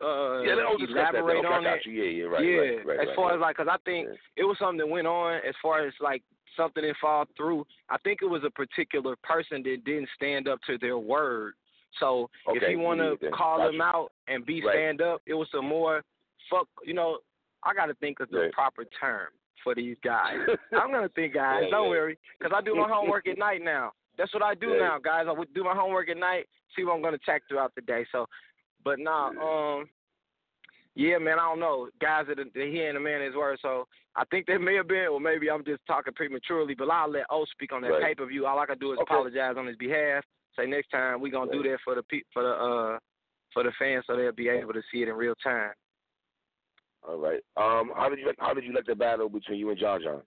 uh, 0.00 0.42
yeah, 0.42 0.54
let 0.54 0.78
that. 0.78 0.88
elaborate 0.90 1.38
Okay, 1.38 1.46
I 1.48 1.56
on 1.56 1.64
that. 1.64 1.78
Yeah, 1.84 2.04
yeah, 2.04 2.24
right, 2.24 2.44
yeah, 2.44 2.50
right, 2.56 2.86
right, 2.86 3.00
as 3.00 3.06
right, 3.08 3.16
far 3.16 3.28
right. 3.30 3.34
as 3.36 3.40
like, 3.40 3.56
cause 3.56 3.66
I 3.70 3.76
think 3.84 4.08
Yeah. 4.08 4.14
it 4.36 4.44
was 4.44 4.56
something 4.58 4.78
that 4.78 4.86
went 4.88 5.06
on. 5.08 5.34
As 5.46 5.54
far 5.60 5.86
as 5.86 5.92
like 6.00 6.22
something 6.56 6.82
that 6.84 6.94
fall 7.00 7.24
through, 7.36 7.66
I 7.90 7.98
think 7.98 8.20
it 8.22 8.26
was 8.26 8.42
a 8.44 8.50
particular 8.50 9.16
person 9.22 9.62
that 9.64 9.84
didn't 9.84 10.08
stand 10.14 10.46
up 10.48 10.60
to 10.68 10.78
their 10.78 10.98
word. 10.98 11.54
So 11.98 12.30
if 12.48 12.62
you 12.70 12.78
want 12.78 13.00
to 13.00 13.30
call 13.30 13.58
Got 13.58 13.72
them 13.72 13.80
out 13.80 14.12
and 14.28 14.46
be 14.46 14.62
stand 14.70 15.00
up, 15.02 15.20
it 15.26 15.34
was 15.34 15.48
some 15.52 15.66
more 15.66 16.02
fuck. 16.48 16.68
You 16.84 16.94
know, 16.94 17.18
I 17.64 17.74
got 17.74 17.86
to 17.86 17.94
think 17.94 18.20
of 18.20 18.30
the 18.30 18.50
proper 18.52 18.84
term 19.00 19.28
for 19.68 19.74
these 19.74 19.96
guys. 20.02 20.36
I'm 20.80 20.90
gonna 20.90 21.10
think, 21.10 21.34
guys. 21.34 21.64
Yeah, 21.64 21.70
don't 21.70 21.84
yeah. 21.84 21.90
worry, 21.90 22.18
cause 22.42 22.52
I 22.54 22.62
do 22.62 22.74
my 22.74 22.88
homework 22.88 23.28
at 23.28 23.36
night 23.38 23.60
now. 23.62 23.92
That's 24.16 24.32
what 24.32 24.42
I 24.42 24.54
do 24.54 24.68
Yeah. 24.70 24.78
now, 24.78 24.98
guys. 24.98 25.26
I 25.28 25.32
would 25.32 25.52
do 25.52 25.62
my 25.62 25.74
homework 25.74 26.08
at 26.08 26.16
night, 26.16 26.46
see 26.74 26.84
what 26.84 26.94
I'm 26.94 27.02
gonna 27.02 27.18
check 27.24 27.42
throughout 27.48 27.74
the 27.74 27.82
day. 27.82 28.06
So, 28.10 28.26
but 28.82 28.98
nah, 28.98 29.28
um, 29.28 29.88
yeah, 30.94 31.18
man, 31.18 31.38
I 31.38 31.48
don't 31.50 31.60
know. 31.60 31.88
Guys 32.00 32.24
that 32.28 32.38
are 32.38 32.44
that 32.44 32.54
hearing 32.54 32.94
the 32.94 33.00
man 33.00 33.20
his 33.20 33.34
word, 33.34 33.58
so 33.60 33.86
I 34.16 34.24
think 34.30 34.46
there 34.46 34.58
may 34.58 34.74
have 34.76 34.88
been, 34.88 35.08
or 35.12 35.20
maybe 35.20 35.50
I'm 35.50 35.64
just 35.64 35.82
talking 35.86 36.14
prematurely. 36.14 36.74
But 36.74 36.90
I'll 36.90 37.10
let 37.10 37.26
O 37.30 37.44
speak 37.44 37.72
on 37.72 37.82
that 37.82 37.90
Right. 37.90 38.02
pay 38.02 38.14
per 38.14 38.26
view. 38.26 38.46
All 38.46 38.58
I 38.58 38.66
can 38.66 38.78
do 38.78 38.92
is 38.92 38.98
Okay. 38.98 39.12
apologize 39.14 39.56
on 39.58 39.66
his 39.66 39.76
behalf. 39.76 40.24
Say 40.56 40.66
next 40.66 40.88
time 40.88 41.20
we 41.20 41.30
gonna 41.30 41.52
do 41.52 41.62
that 41.64 41.78
for 41.84 41.94
the 41.94 42.02
pe- 42.04 42.26
for 42.32 42.42
the 42.42 42.54
uh 42.54 42.98
for 43.52 43.62
the 43.62 43.72
fans, 43.78 44.04
so 44.06 44.16
they'll 44.16 44.32
be 44.32 44.48
able 44.48 44.72
to 44.72 44.82
see 44.90 45.02
it 45.02 45.08
in 45.08 45.14
real 45.14 45.34
time. 45.36 45.72
All 47.06 47.18
right. 47.18 47.40
Um, 47.56 47.90
how 47.96 48.08
did 48.08 48.18
you 48.18 48.32
how 48.38 48.54
did 48.54 48.64
you 48.64 48.72
like 48.74 48.86
the 48.86 48.94
battle 48.94 49.28
between 49.28 49.58
you 49.58 49.70
and 49.70 49.78
John 49.78 50.00
John? 50.02 50.22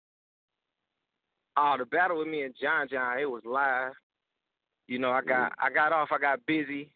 Oh, 1.56 1.74
the 1.78 1.84
battle 1.84 2.18
with 2.18 2.28
me 2.28 2.42
and 2.42 2.54
John 2.60 2.88
John, 2.90 3.18
it 3.18 3.28
was 3.30 3.42
live. 3.44 3.92
You 4.86 4.98
know, 4.98 5.10
I 5.10 5.22
got 5.22 5.52
I 5.58 5.70
got 5.70 5.92
off, 5.92 6.08
I 6.12 6.18
got 6.18 6.44
busy, 6.46 6.90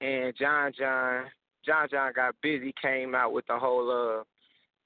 and 0.00 0.34
John 0.38 0.72
John 0.78 1.24
John 1.64 1.88
John 1.90 2.12
got 2.14 2.34
busy, 2.42 2.74
came 2.80 3.14
out 3.14 3.32
with 3.32 3.46
the 3.46 3.58
whole 3.58 3.90
uh 3.90 4.22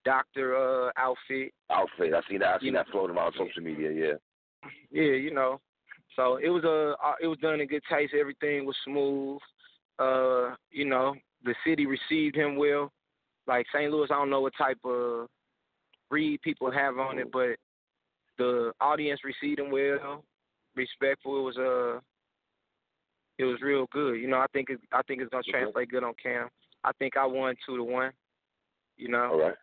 doctor 0.05 0.57
uh 0.57 0.91
outfit. 0.97 1.53
Outfit. 1.71 2.13
I 2.15 2.21
seen 2.29 2.39
that. 2.41 2.55
I 2.55 2.59
seen 2.59 2.67
You- 2.69 2.73
that 2.75 2.89
floating 2.93 3.17
around 3.17 3.35
social 3.37 3.63
media. 3.63 3.91
Yeah. 3.91 4.71
Yeah, 4.91 5.13
you 5.15 5.33
know. 5.33 5.61
So 6.15 6.37
it 6.37 6.49
was 6.49 6.65
a 6.65 6.95
uh, 7.05 7.15
it 7.21 7.27
was 7.27 7.39
done 7.39 7.61
in 7.61 7.69
good 7.69 7.83
taste. 7.91 8.15
Everything 8.19 8.65
was 8.65 8.77
smooth. 8.85 9.39
Uh, 9.99 10.55
you 10.71 10.85
know, 10.85 11.15
the 11.45 11.55
city 11.67 11.87
received 11.87 12.37
him 12.37 12.57
well. 12.57 12.93
Like 13.47 13.67
St. 13.75 13.91
Louis, 13.91 14.09
I 14.11 14.15
don't 14.15 14.31
know 14.31 14.41
what 14.41 14.53
type 14.59 14.79
of 14.85 15.29
read 16.11 16.41
people 16.43 16.71
have 16.71 16.99
on 16.99 17.19
it, 17.19 17.31
but 17.33 17.57
the 18.39 18.73
audience 18.81 19.21
received 19.25 19.61
him 19.61 19.71
well, 19.71 20.25
respectful. 20.75 21.39
It 21.41 21.43
was 21.43 21.57
uh, 21.59 22.01
it 23.39 23.45
was 23.45 23.61
real 23.63 23.87
good. 23.93 24.15
You 24.15 24.29
know, 24.29 24.39
I 24.39 24.47
think 24.53 24.71
it, 24.71 24.81
I 24.93 25.03
think 25.03 25.21
it's 25.21 25.31
gonna 25.31 25.43
Okay. 25.49 25.53
translate 25.61 25.91
good 25.91 26.05
on 26.05 26.15
cam. 26.23 26.49
I 26.85 26.93
think 26.99 27.17
I 27.17 27.27
won 27.27 27.55
two 27.67 27.77
to 27.77 27.85
one. 27.85 28.13
You 28.97 29.09
know. 29.09 29.31
All 29.33 29.41
right. 29.41 29.55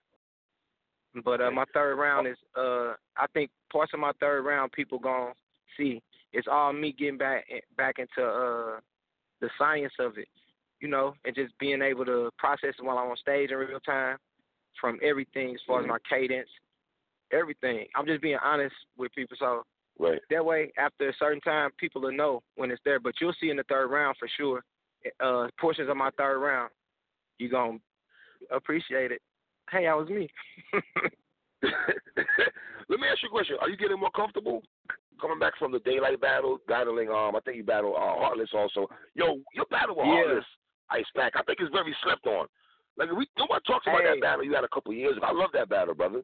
But 1.23 1.41
uh, 1.41 1.51
my 1.51 1.65
third 1.73 1.95
round 1.95 2.27
is 2.27 2.37
uh 2.57 2.93
I 3.17 3.27
think 3.33 3.51
parts 3.71 3.93
of 3.93 3.99
my 3.99 4.11
third 4.19 4.43
round 4.43 4.71
people 4.71 4.97
gonna 4.99 5.33
see. 5.77 6.01
It's 6.31 6.47
all 6.51 6.73
me 6.73 6.91
getting 6.97 7.17
back 7.17 7.45
back 7.77 7.95
into 7.99 8.27
uh 8.27 8.79
the 9.41 9.49
science 9.57 9.93
of 9.99 10.17
it, 10.17 10.27
you 10.83 10.89
know, 10.89 11.13
and 11.23 11.33
just 11.33 11.57
being 11.59 11.81
able 11.81 12.03
to 12.03 12.29
process 12.37 12.75
it 12.77 12.83
while 12.83 12.97
I'm 12.97 13.09
on 13.09 13.15
stage 13.15 13.51
in 13.51 13.57
real 13.57 13.79
time 13.79 14.17
from 14.81 14.99
everything 15.01 15.51
as 15.55 15.61
far 15.65 15.79
as 15.81 15.87
my 15.87 15.97
cadence, 16.09 16.49
everything. 17.31 17.87
I'm 17.95 18.05
just 18.05 18.21
being 18.21 18.37
honest 18.43 18.75
with 18.97 19.13
people 19.15 19.37
so 19.39 19.63
Right. 19.97 20.19
that 20.29 20.43
way 20.43 20.73
after 20.77 21.07
a 21.07 21.13
certain 21.17 21.39
time 21.39 21.69
people 21.77 22.01
will 22.01 22.11
know 22.11 22.41
when 22.55 22.69
it's 22.69 22.81
there. 22.83 22.99
But 22.99 23.13
you'll 23.21 23.35
see 23.39 23.49
in 23.49 23.55
the 23.57 23.63
third 23.69 23.87
round 23.91 24.17
for 24.19 24.27
sure. 24.37 24.61
Uh 25.21 25.47
portions 25.59 25.89
of 25.89 25.95
my 25.95 26.09
third 26.17 26.39
round. 26.39 26.71
You 27.39 27.47
gonna 27.49 27.77
appreciate 28.51 29.11
it. 29.13 29.21
Hey, 29.71 29.85
that 29.85 29.95
was 29.97 30.09
me. 30.09 30.29
Let 32.89 32.99
me 32.99 33.07
ask 33.09 33.23
you 33.23 33.29
a 33.29 33.31
question. 33.31 33.55
Are 33.61 33.69
you 33.69 33.77
getting 33.77 33.99
more 33.99 34.11
comfortable 34.11 34.61
coming 35.21 35.39
back 35.39 35.53
from 35.57 35.71
the 35.71 35.79
daylight 35.79 36.19
battle, 36.19 36.57
battling? 36.67 37.09
Um, 37.09 37.35
I 37.35 37.39
think 37.45 37.55
you 37.57 37.63
battled 37.63 37.95
uh, 37.95 38.15
Heartless 38.19 38.49
also. 38.53 38.87
Yo, 39.15 39.37
your 39.53 39.65
battle 39.71 39.95
with 39.95 40.05
Yeah. 40.07 40.13
Heartless, 40.25 40.45
Ice 40.93 41.09
Pack. 41.15 41.33
I 41.35 41.43
think 41.43 41.59
it's 41.59 41.71
very 41.71 41.95
slept 42.03 42.25
on. 42.27 42.47
Like 42.97 43.11
we 43.11 43.27
nobody 43.37 43.61
talks 43.65 43.87
about 43.87 44.01
Hey. 44.01 44.13
that 44.15 44.21
battle 44.21 44.43
you 44.45 44.53
had 44.53 44.63
a 44.63 44.69
couple 44.73 44.93
years 44.93 45.17
ago. 45.17 45.25
I 45.25 45.33
love 45.33 45.49
that 45.53 45.69
battle, 45.69 45.93
brother. 45.95 46.21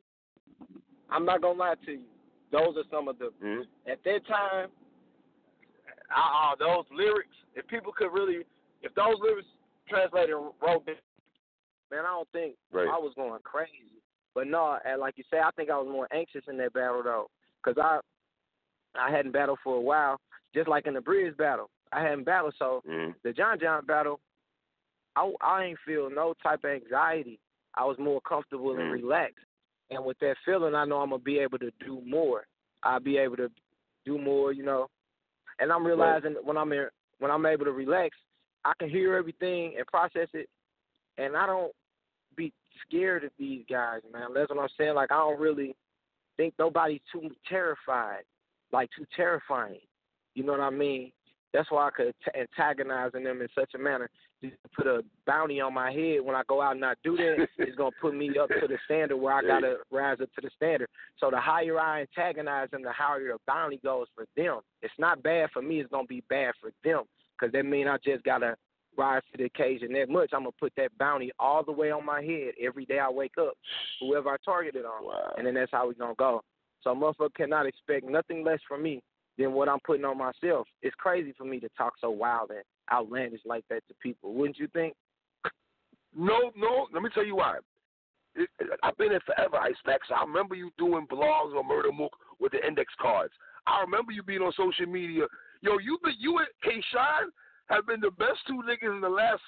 I'm 1.09 1.25
not 1.25 1.41
gonna 1.41 1.57
lie 1.57 1.75
to 1.85 1.91
you. 1.91 2.05
Those 2.51 2.77
are 2.77 2.87
some 2.91 3.07
of 3.07 3.17
the 3.19 3.29
hmm 3.41 3.61
at 3.89 4.03
that 4.03 4.25
time. 4.27 4.69
Uh, 6.15 6.55
those 6.57 6.85
lyrics. 6.91 7.35
If 7.55 7.67
people 7.67 7.91
could 7.91 8.11
really, 8.13 8.45
if 8.81 8.93
those 8.95 9.15
lyrics 9.21 9.47
translated 9.89 10.31
and 10.35 10.51
wrote 10.61 10.85
man, 10.85 12.05
I 12.05 12.09
don't 12.09 12.29
think 12.31 12.55
Right. 12.71 12.87
I 12.87 12.97
was 12.97 13.13
going 13.15 13.39
crazy. 13.43 13.97
But 14.35 14.47
no, 14.47 14.77
and 14.85 14.99
like 15.01 15.17
you 15.17 15.23
say, 15.31 15.39
I 15.39 15.49
think 15.55 15.69
I 15.69 15.77
was 15.77 15.87
more 15.87 16.07
anxious 16.13 16.43
in 16.47 16.57
that 16.57 16.73
battle 16.73 17.01
though, 17.03 17.29
because 17.63 17.77
I 17.81 17.99
I 18.95 19.11
hadn't 19.11 19.31
battled 19.31 19.59
for 19.63 19.75
a 19.75 19.81
while. 19.81 20.19
Just 20.53 20.67
like 20.67 20.87
in 20.87 20.93
the 20.95 21.01
Bridge 21.01 21.35
battle, 21.37 21.69
I 21.91 22.01
hadn't 22.01 22.23
battled. 22.25 22.53
So 22.57 22.81
hmm 22.87 23.11
the 23.23 23.33
John 23.33 23.59
John 23.59 23.85
battle, 23.85 24.19
I 25.19 25.31
I 25.41 25.63
ain't 25.65 25.79
feel 25.85 26.09
no 26.09 26.33
type 26.41 26.63
of 26.63 26.71
anxiety. 26.71 27.39
I 27.75 27.85
was 27.85 27.97
more 27.99 28.21
comfortable 28.21 28.71
and 28.71 28.79
Mm. 28.79 28.91
relaxed. 28.93 29.45
And 29.91 30.05
with 30.05 30.17
that 30.19 30.37
feeling, 30.45 30.75
I 30.75 30.85
know 30.85 31.01
I'm 31.01 31.09
gonna 31.09 31.21
be 31.23 31.39
able 31.39 31.57
to 31.59 31.71
do 31.79 32.01
more. 32.05 32.45
I'll 32.83 32.99
be 32.99 33.17
able 33.17 33.37
to 33.37 33.51
do 34.05 34.17
more, 34.17 34.51
you 34.51 34.63
know. 34.63 34.89
And 35.59 35.71
I'm 35.71 35.85
realizing 35.85 36.35
when 36.43 36.57
I'm 36.57 36.71
in, 36.71 36.87
when 37.19 37.31
I'm 37.31 37.45
able 37.45 37.65
to 37.65 37.71
relax, 37.71 38.17
I 38.63 38.73
can 38.79 38.89
hear 38.89 39.15
everything 39.15 39.75
and 39.77 39.85
process 39.87 40.29
it, 40.33 40.49
and 41.17 41.35
I 41.35 41.45
don't 41.45 41.73
be 42.35 42.53
scared 42.81 43.23
of 43.23 43.31
these 43.37 43.65
guys, 43.69 44.01
man. 44.11 44.33
That's 44.33 44.49
what 44.49 44.59
I'm 44.59 44.69
saying. 44.77 44.95
Like 44.95 45.11
I 45.11 45.17
don't 45.17 45.39
really 45.39 45.75
think 46.37 46.53
nobody's 46.57 47.01
too 47.11 47.29
terrified, 47.47 48.23
like 48.71 48.89
too 48.95 49.05
terrifying. 49.15 49.81
You 50.35 50.43
know 50.43 50.53
what 50.53 50.61
I 50.61 50.69
mean? 50.69 51.11
That's 51.53 51.69
why 51.71 51.87
I 51.87 51.91
could 51.91 52.13
antagonize 52.39 53.11
them 53.11 53.25
in 53.25 53.47
such 53.55 53.71
a 53.73 53.77
manner. 53.79 54.09
Just 54.41 54.55
to 54.63 54.69
put 54.75 54.87
a 54.87 55.01
bounty 55.25 55.59
on 55.59 55.73
my 55.73 55.91
head 55.91 56.21
when 56.21 56.35
I 56.35 56.43
go 56.47 56.61
out 56.61 56.73
and 56.73 56.81
not 56.81 56.97
do 57.03 57.17
that, 57.17 57.47
it's 57.57 57.75
gonna 57.75 57.89
put 57.99 58.15
me 58.15 58.37
up 58.39 58.49
to 58.49 58.67
the 58.67 58.77
standard 58.85 59.17
where 59.17 59.33
I 59.33 59.41
gotta 59.41 59.77
rise 59.91 60.17
up 60.21 60.29
to 60.35 60.41
the 60.41 60.49
standard. 60.55 60.89
So 61.19 61.29
the 61.31 61.39
higher 61.39 61.79
I 61.79 62.01
antagonize 62.01 62.69
them, 62.71 62.83
the 62.83 62.91
higher 62.91 63.19
the 63.27 63.37
bounty 63.47 63.77
goes 63.83 64.07
for 64.15 64.25
them. 64.37 64.59
It's 64.81 64.93
not 64.97 65.23
bad 65.23 65.49
for 65.51 65.61
me. 65.61 65.79
It's 65.79 65.89
gonna 65.91 66.05
be 66.07 66.23
bad 66.29 66.53
for 66.61 66.71
them 66.83 67.03
because 67.37 67.51
that 67.53 67.65
means 67.65 67.89
I 67.91 67.97
just 68.03 68.23
gotta 68.23 68.55
rise 68.97 69.21
to 69.31 69.37
the 69.37 69.45
occasion 69.45 69.91
that 69.93 70.09
much. 70.09 70.29
I'm 70.33 70.41
gonna 70.41 70.51
put 70.59 70.73
that 70.77 70.95
bounty 70.97 71.31
all 71.39 71.63
the 71.63 71.71
way 71.71 71.89
on 71.91 72.05
my 72.05 72.21
head 72.21 72.53
every 72.61 72.85
day 72.85 72.99
I 72.99 73.09
wake 73.09 73.37
up, 73.39 73.53
whoever 73.99 74.29
I 74.29 74.37
targeted 74.45 74.85
on, 74.85 75.05
Wow. 75.05 75.33
and 75.37 75.47
then 75.47 75.55
that's 75.55 75.71
how 75.71 75.87
we 75.87 75.95
gonna 75.95 76.13
go. 76.15 76.43
So 76.81 76.93
motherfucker 76.95 77.33
cannot 77.35 77.65
expect 77.65 78.05
nothing 78.07 78.43
less 78.43 78.59
from 78.67 78.83
me 78.83 79.01
than 79.39 79.53
what 79.53 79.69
I'm 79.69 79.79
putting 79.79 80.05
on 80.05 80.17
myself. 80.17 80.67
It's 80.83 80.95
crazy 80.97 81.33
for 81.35 81.45
me 81.45 81.59
to 81.61 81.69
talk 81.77 81.93
so 81.99 82.09
wild 82.11 82.51
and 82.51 82.63
outlandish 82.91 83.39
like 83.45 83.63
that 83.69 83.81
to 83.87 83.95
people, 84.03 84.33
wouldn't 84.33 84.59
you 84.59 84.67
think? 84.67 84.93
No, 86.15 86.51
no. 86.57 86.87
Let 86.93 87.01
me 87.01 87.09
tell 87.13 87.25
you 87.25 87.37
why. 87.37 87.59
It, 88.35 88.49
I've 88.83 88.97
been 88.97 89.09
there 89.09 89.21
forever, 89.25 89.57
Ice 89.57 89.75
Pack. 89.85 90.01
So 90.07 90.15
I 90.15 90.21
remember 90.21 90.55
you 90.55 90.71
doing 90.77 91.07
blogs 91.09 91.57
on 91.57 91.69
Murda 91.69 91.95
Mook 91.95 92.11
with 92.39 92.51
the 92.51 92.67
index 92.67 92.93
cards. 93.01 93.33
I 93.65 93.81
remember 93.81 94.11
you 94.11 94.23
being 94.23 94.41
on 94.41 94.51
social 94.57 94.85
media. 94.91 95.25
Yo, 95.61 95.77
you 95.79 95.97
been 96.03 96.15
you 96.19 96.37
and 96.39 96.47
K 96.63 96.71
Shine 96.91 97.29
have 97.67 97.87
been 97.87 98.01
the 98.01 98.11
best 98.11 98.39
two 98.47 98.61
niggas 98.67 98.93
in 98.93 99.01
the 99.01 99.09
last 99.09 99.41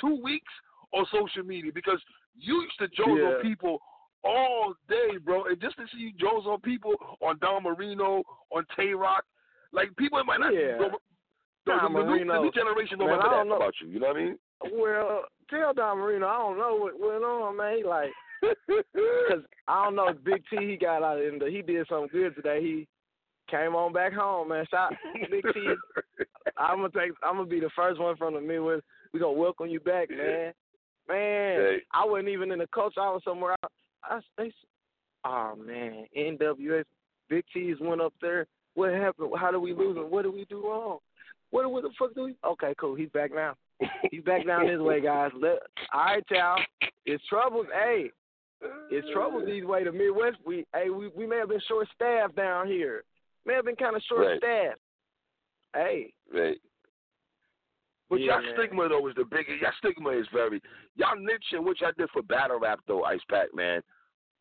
two 0.00 0.20
weeks 0.22 0.52
on 0.92 1.06
social 1.12 1.44
media 1.44 1.70
because 1.74 2.00
you 2.36 2.62
used 2.62 2.78
to 2.78 2.88
joke 2.88 3.18
Yeah. 3.18 3.36
on 3.36 3.42
people 3.42 3.78
all 4.24 4.74
day, 4.88 5.16
bro. 5.24 5.44
And 5.44 5.60
just 5.60 5.76
to 5.76 5.84
see 5.92 5.98
you 5.98 6.12
joke 6.18 6.46
on 6.46 6.60
people 6.60 6.94
on 7.20 7.38
Don 7.40 7.62
Marino, 7.62 8.22
on 8.50 8.64
Tay 8.76 8.92
Roc, 8.92 9.24
like 9.72 9.94
people 9.96 10.22
might 10.24 10.40
not. 10.40 10.54
Yeah. 10.54 10.78
The, 10.78 10.88
the, 11.66 11.72
Don 11.72 11.92
the, 11.92 12.02
new, 12.02 12.18
the 12.24 12.40
new 12.40 12.52
generation 12.52 12.98
don't 12.98 13.08
Man, 13.08 13.18
remember 13.18 13.34
I 13.34 13.38
don't 13.38 13.48
know. 13.48 13.56
about 13.56 13.74
you. 13.80 13.88
You 13.88 14.00
know 14.00 14.08
what 14.08 14.16
I 14.16 14.20
mean? 14.20 14.38
Well, 14.72 15.22
tell 15.48 15.72
Don 15.72 15.98
Marino 15.98 16.26
I 16.26 16.38
don't 16.38 16.58
know 16.58 16.76
what 16.76 17.00
went 17.00 17.24
on, 17.24 17.56
man. 17.56 17.76
He 17.78 17.84
like, 17.84 18.10
cause 18.42 19.42
I 19.68 19.84
don't 19.84 19.96
know 19.96 20.12
Big 20.24 20.42
T 20.50 20.56
he 20.66 20.76
got 20.76 21.02
out 21.02 21.20
and 21.20 21.42
he 21.42 21.62
did 21.62 21.86
something 21.88 22.08
good 22.12 22.34
today. 22.34 22.60
He 22.62 22.88
came 23.50 23.74
on 23.74 23.92
back 23.92 24.12
home, 24.12 24.48
man. 24.48 24.64
Shout 24.70 24.92
Big 25.30 25.44
T. 25.54 25.66
I'm 26.58 26.78
gonna 26.78 26.88
take. 26.90 27.12
I'm 27.22 27.36
gonna 27.36 27.46
be 27.46 27.60
the 27.60 27.70
first 27.76 28.00
one 28.00 28.16
from 28.16 28.34
the 28.34 28.40
Midwest. 28.40 28.82
We 29.12 29.20
gonna 29.20 29.32
welcome 29.32 29.68
you 29.68 29.80
back, 29.80 30.10
man. 30.10 30.52
Man, 31.08 31.56
Hey. 31.56 31.76
I 31.92 32.04
wasn't 32.04 32.28
even 32.28 32.52
in 32.52 32.58
the 32.60 32.66
coach. 32.68 32.94
I 32.96 33.10
was 33.10 33.22
somewhere. 33.24 33.56
I, 33.62 33.66
I 34.04 34.20
they, 34.38 34.52
oh 35.24 35.54
man, 35.56 36.06
NWS 36.16 36.84
Big 37.28 37.44
T's 37.52 37.76
went 37.80 38.00
up 38.00 38.14
there. 38.20 38.46
What 38.74 38.92
happened? 38.92 39.30
How 39.38 39.50
did 39.50 39.58
we 39.58 39.72
lose? 39.74 39.96
him? 39.96 40.10
What 40.10 40.22
did 40.22 40.34
we 40.34 40.44
do 40.46 40.62
wrong? 40.66 40.98
What, 41.50 41.70
what 41.70 41.82
the 41.82 41.90
fuck 41.98 42.14
do 42.14 42.24
we? 42.24 42.36
Okay, 42.44 42.74
cool. 42.78 42.94
He's 42.94 43.08
back 43.10 43.32
now. 43.34 43.56
He's 44.10 44.22
back 44.22 44.46
down 44.46 44.66
this 44.66 44.78
way, 44.78 45.00
guys. 45.00 45.30
Let, 45.34 45.58
all 45.92 46.04
right, 46.04 46.24
y'all. 46.30 46.62
It's 47.06 47.24
trouble. 47.28 47.64
Hey, 47.72 48.10
it's 48.90 49.08
trouble 49.12 49.44
these 49.44 49.64
way. 49.64 49.84
The 49.84 49.92
Midwest. 49.92 50.36
We 50.46 50.66
hey, 50.74 50.90
we 50.90 51.08
we 51.08 51.26
may 51.26 51.38
have 51.38 51.48
been 51.48 51.60
short 51.66 51.88
staffed 51.94 52.36
down 52.36 52.66
here. 52.68 53.02
May 53.46 53.54
have 53.54 53.64
been 53.64 53.76
kind 53.76 53.96
of 53.96 54.02
short 54.08 54.26
Right. 54.26 54.38
staffed. 54.38 54.80
Hey, 55.74 56.12
Right. 56.32 56.58
But 58.10 58.20
Yeah, 58.20 58.34
y'all 58.34 58.42
man. 58.42 58.54
stigma 58.58 58.88
though 58.88 59.06
is 59.08 59.14
the 59.14 59.24
biggest. 59.24 59.62
Y'all 59.62 59.72
stigma 59.78 60.10
is 60.10 60.26
very. 60.34 60.60
Y'all 60.96 61.16
niche 61.16 61.52
and 61.52 61.64
what 61.64 61.80
y'all 61.80 61.92
did 61.96 62.10
for 62.10 62.22
battle 62.22 62.58
rap 62.58 62.80
though, 62.86 63.04
Ice 63.04 63.20
Pack 63.30 63.54
man. 63.54 63.80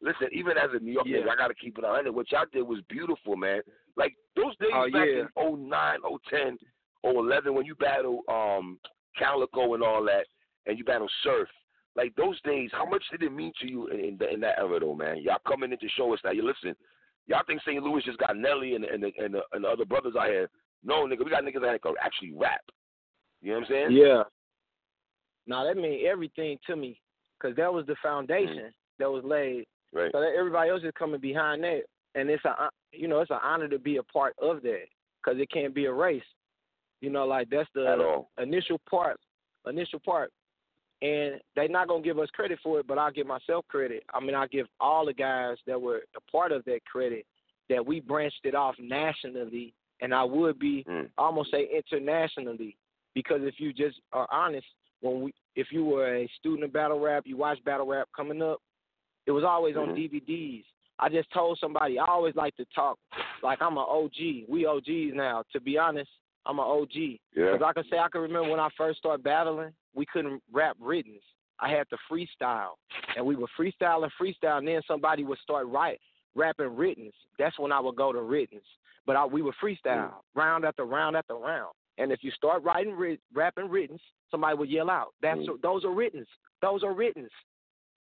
Listen, 0.01 0.27
even 0.31 0.57
as 0.57 0.69
a 0.73 0.79
New 0.79 0.91
York 0.93 1.05
Yeah. 1.07 1.19
nigga, 1.19 1.29
I 1.29 1.35
gotta 1.35 1.53
keep 1.53 1.77
it 1.77 1.83
on 1.85 1.93
hundred. 1.95 2.13
What 2.13 2.31
y'all 2.31 2.45
did 2.51 2.63
was 2.63 2.81
beautiful, 2.89 3.35
man. 3.37 3.61
Like 3.95 4.15
those 4.35 4.55
days 4.57 4.71
Oh, 4.73 4.89
back 4.91 5.07
yeah. 5.07 5.21
in 5.21 5.29
09, 5.69 5.99
010, 6.29 6.57
011 7.03 7.53
when 7.53 7.65
you 7.65 7.75
battle 7.75 8.21
um 8.27 8.79
Calicoe 9.17 9.73
and 9.75 9.83
all 9.83 10.03
that, 10.05 10.25
and 10.65 10.77
you 10.77 10.83
battle 10.83 11.09
Surf. 11.23 11.47
Like 11.95 12.15
those 12.15 12.39
days, 12.41 12.69
how 12.71 12.85
much 12.85 13.03
did 13.11 13.23
it 13.23 13.31
mean 13.33 13.51
to 13.61 13.67
you 13.69 13.87
in, 13.87 14.17
in 14.31 14.39
that 14.39 14.57
era 14.59 14.79
though, 14.79 14.95
man? 14.95 15.17
Y'all 15.21 15.37
coming 15.47 15.71
in 15.71 15.77
to 15.79 15.89
show 15.89 16.13
us 16.13 16.19
that 16.23 16.35
you 16.35 16.43
listen. 16.43 16.75
Y'all 17.27 17.43
think 17.45 17.61
St. 17.61 17.83
Louis 17.83 18.01
just 18.03 18.17
got 18.19 18.35
Nelly 18.37 18.73
and 18.75 18.85
and 18.85 19.03
the, 19.03 19.11
and 19.19 19.33
the, 19.35 19.41
and 19.51 19.63
the 19.63 19.67
other 19.67 19.85
brothers 19.85 20.13
out 20.19 20.27
here? 20.27 20.49
No, 20.83 21.05
nigga, 21.05 21.25
we 21.25 21.29
got 21.29 21.43
niggas 21.43 21.61
that 21.61 21.81
can 21.81 21.93
actually 22.01 22.31
rap. 22.31 22.61
You 23.41 23.51
know 23.51 23.59
what 23.59 23.65
I'm 23.65 23.69
saying? 23.69 23.91
Yeah. 23.91 24.23
Now 25.47 25.63
that 25.63 25.77
means 25.77 26.03
everything 26.07 26.57
to 26.67 26.75
me, 26.75 26.99
cause 27.41 27.53
that 27.57 27.73
was 27.73 27.85
the 27.87 27.95
foundation 28.03 28.71
that 28.99 29.09
was 29.09 29.23
laid. 29.23 29.65
Right. 29.93 30.11
So 30.11 30.19
that 30.19 30.33
everybody 30.37 30.69
else 30.69 30.83
is 30.83 30.91
coming 30.97 31.19
behind 31.19 31.63
that, 31.63 31.81
and 32.15 32.29
it's 32.29 32.43
a 32.45 32.69
you 32.91 33.07
know 33.07 33.21
it's 33.21 33.31
an 33.31 33.39
honor 33.41 33.67
to 33.67 33.79
be 33.79 33.97
a 33.97 34.03
part 34.03 34.35
of 34.41 34.61
that, 34.63 34.85
cause 35.25 35.35
it 35.37 35.49
can't 35.51 35.73
be 35.73 35.85
erased. 35.85 36.25
You 37.01 37.09
know, 37.09 37.25
like 37.25 37.49
that's 37.49 37.69
the 37.73 37.85
initial 38.37 38.79
part, 38.89 39.17
initial 39.65 39.99
part, 39.99 40.31
and 41.01 41.39
they're 41.55 41.69
not 41.69 41.87
gonna 41.87 42.03
give 42.03 42.19
us 42.19 42.29
credit 42.33 42.59
for 42.61 42.79
it, 42.79 42.87
but 42.87 42.97
I'll 42.97 43.11
give 43.11 43.25
myself 43.25 43.65
credit. 43.69 44.03
I 44.13 44.19
mean, 44.19 44.35
I 44.35 44.47
give 44.47 44.67
all 44.79 45.05
the 45.05 45.13
guys 45.13 45.57
that 45.65 45.81
were 45.81 46.01
a 46.15 46.31
part 46.31 46.51
of 46.51 46.63
that 46.65 46.83
credit 46.85 47.25
that 47.69 47.85
we 47.85 48.01
branched 48.01 48.41
it 48.43 48.53
off 48.53 48.75
nationally, 48.79 49.73
and 50.01 50.13
I 50.13 50.23
would 50.23 50.59
be 50.59 50.83
Mm. 50.83 51.09
almost 51.17 51.51
say 51.51 51.69
internationally 51.73 52.75
because 53.13 53.41
if 53.43 53.55
you 53.59 53.73
just 53.73 53.99
are 54.13 54.27
honest, 54.31 54.67
when 55.01 55.21
we 55.21 55.33
if 55.55 55.67
you 55.71 55.83
were 55.85 56.15
a 56.15 56.29
student 56.39 56.63
of 56.63 56.73
battle 56.73 56.99
rap, 56.99 57.23
you 57.25 57.37
watched 57.37 57.65
battle 57.65 57.85
rap 57.87 58.07
coming 58.15 58.41
up, 58.41 58.59
it 59.25 59.31
was 59.31 59.43
always 59.43 59.75
on 59.75 59.89
Mhm. 59.89 59.95
DVDs. 59.95 60.65
I 60.99 61.09
just 61.09 61.31
told 61.31 61.57
somebody 61.59 61.97
I 61.97 62.05
always 62.05 62.35
like 62.35 62.55
to 62.57 62.65
talk 62.75 62.99
like 63.41 63.61
I'm 63.61 63.77
an 63.77 63.85
OG. 63.87 64.45
We 64.47 64.65
OGs 64.65 65.13
now. 65.13 65.43
To 65.53 65.61
be 65.61 65.77
honest, 65.77 66.11
I'm 66.45 66.59
an 66.59 66.65
OG. 66.65 67.19
Yeah. 67.35 67.53
Because 67.53 67.61
I 67.61 67.73
can 67.73 67.89
say 67.89 67.99
I 67.99 68.09
can 68.09 68.21
remember 68.21 68.49
when 68.49 68.59
I 68.59 68.69
first 68.77 68.99
started 68.99 69.23
battling, 69.23 69.73
we 69.93 70.05
couldn't 70.05 70.41
rap 70.51 70.75
writtens. 70.79 71.23
I 71.59 71.69
had 71.69 71.89
to 71.89 71.97
freestyle, 72.09 72.75
and 73.17 73.25
we 73.25 73.35
would 73.35 73.49
freestyle 73.57 74.03
and 74.03 74.11
freestyle, 74.13 74.59
and 74.59 74.67
then 74.67 74.81
somebody 74.87 75.23
would 75.25 75.39
start 75.39 75.67
write 75.67 75.99
rapping 76.35 76.75
writtens. 76.75 77.13
That's 77.37 77.57
when 77.59 77.71
I 77.71 77.79
would 77.79 77.95
go 77.95 78.13
to 78.13 78.21
writtens. 78.21 78.63
But 79.05 79.15
I, 79.15 79.25
we 79.25 79.41
would 79.41 79.55
freestyle 79.61 80.13
round 80.35 80.63
after 80.63 80.85
round 80.85 81.17
after 81.17 81.35
round. 81.35 81.73
And 81.99 82.11
if 82.11 82.23
you 82.23 82.31
start 82.31 82.63
writing 82.63 82.93
writ, 82.93 83.19
rapping 83.33 83.69
writtens, 83.69 84.01
somebody 84.31 84.57
will 84.57 84.65
yell 84.65 84.89
out, 84.89 85.13
"That's 85.21 85.39
Mm. 85.41 85.61
those 85.61 85.85
are 85.85 85.91
writtens. 85.91 86.27
Those 86.61 86.83
are 86.83 86.93
writtens." 86.93 87.31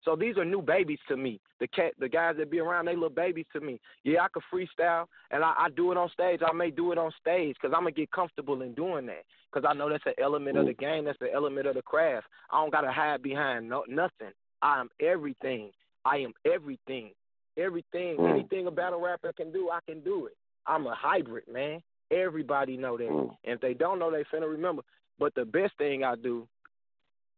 So 0.03 0.15
these 0.15 0.37
are 0.37 0.45
new 0.45 0.61
babies 0.61 0.99
to 1.09 1.17
me. 1.17 1.41
The 1.59 1.67
cat, 1.67 1.93
the 1.97 2.07
guys 2.07 2.37
that 2.37 2.49
be 2.49 2.59
around, 2.59 2.85
they 2.85 2.93
little 2.93 3.09
babies 3.09 3.47
to 3.51 3.59
me. 3.59 3.79
Yeah, 4.03 4.23
I 4.23 4.29
could 4.29 4.43
freestyle, 4.43 5.07
and 5.31 5.43
I, 5.43 5.53
I 5.57 5.69
do 5.69 5.91
it 5.91 5.97
on 5.97 6.09
stage. 6.09 6.41
I 6.41 6.53
may 6.53 6.71
do 6.71 6.91
it 6.93 6.97
on 6.97 7.11
stage 7.19 7.55
because 7.59 7.73
I'm 7.75 7.81
gonna 7.81 7.91
get 7.91 8.11
comfortable 8.11 8.61
in 8.61 8.73
doing 8.73 9.07
that. 9.07 9.25
Because 9.51 9.67
I 9.67 9.73
know 9.73 9.89
that's 9.89 10.05
an 10.05 10.13
element 10.17 10.57
of 10.57 10.65
the 10.65 10.73
game. 10.73 11.05
That's 11.05 11.19
the 11.19 11.33
element 11.33 11.67
of 11.67 11.75
the 11.75 11.81
craft. 11.81 12.27
I 12.51 12.61
don't 12.61 12.71
gotta 12.71 12.91
hide 12.91 13.21
behind 13.21 13.67
no 13.67 13.83
nothing. 13.87 14.31
I 14.61 14.79
am 14.79 14.89
everything. 14.99 15.73
I 16.05 16.17
am 16.19 16.33
everything. 16.45 17.13
Everything, 17.57 18.17
Mm. 18.17 18.29
anything 18.29 18.67
a 18.67 18.71
battle 18.71 19.01
rapper 19.01 19.33
can 19.33 19.51
do, 19.51 19.71
I 19.71 19.79
can 19.81 20.01
do 20.01 20.27
it. 20.27 20.37
I'm 20.67 20.85
a 20.85 20.93
hybrid, 20.93 21.47
man. 21.47 21.81
Everybody 22.11 22.77
know 22.77 22.97
that. 22.97 23.09
Mm. 23.09 23.29
And 23.43 23.53
if 23.55 23.61
they 23.61 23.73
don't 23.73 23.99
know, 23.99 24.09
they 24.11 24.23
finna 24.33 24.49
remember. 24.49 24.81
But 25.19 25.33
the 25.35 25.45
best 25.45 25.73
thing 25.77 26.03
I 26.03 26.15
do 26.15 26.47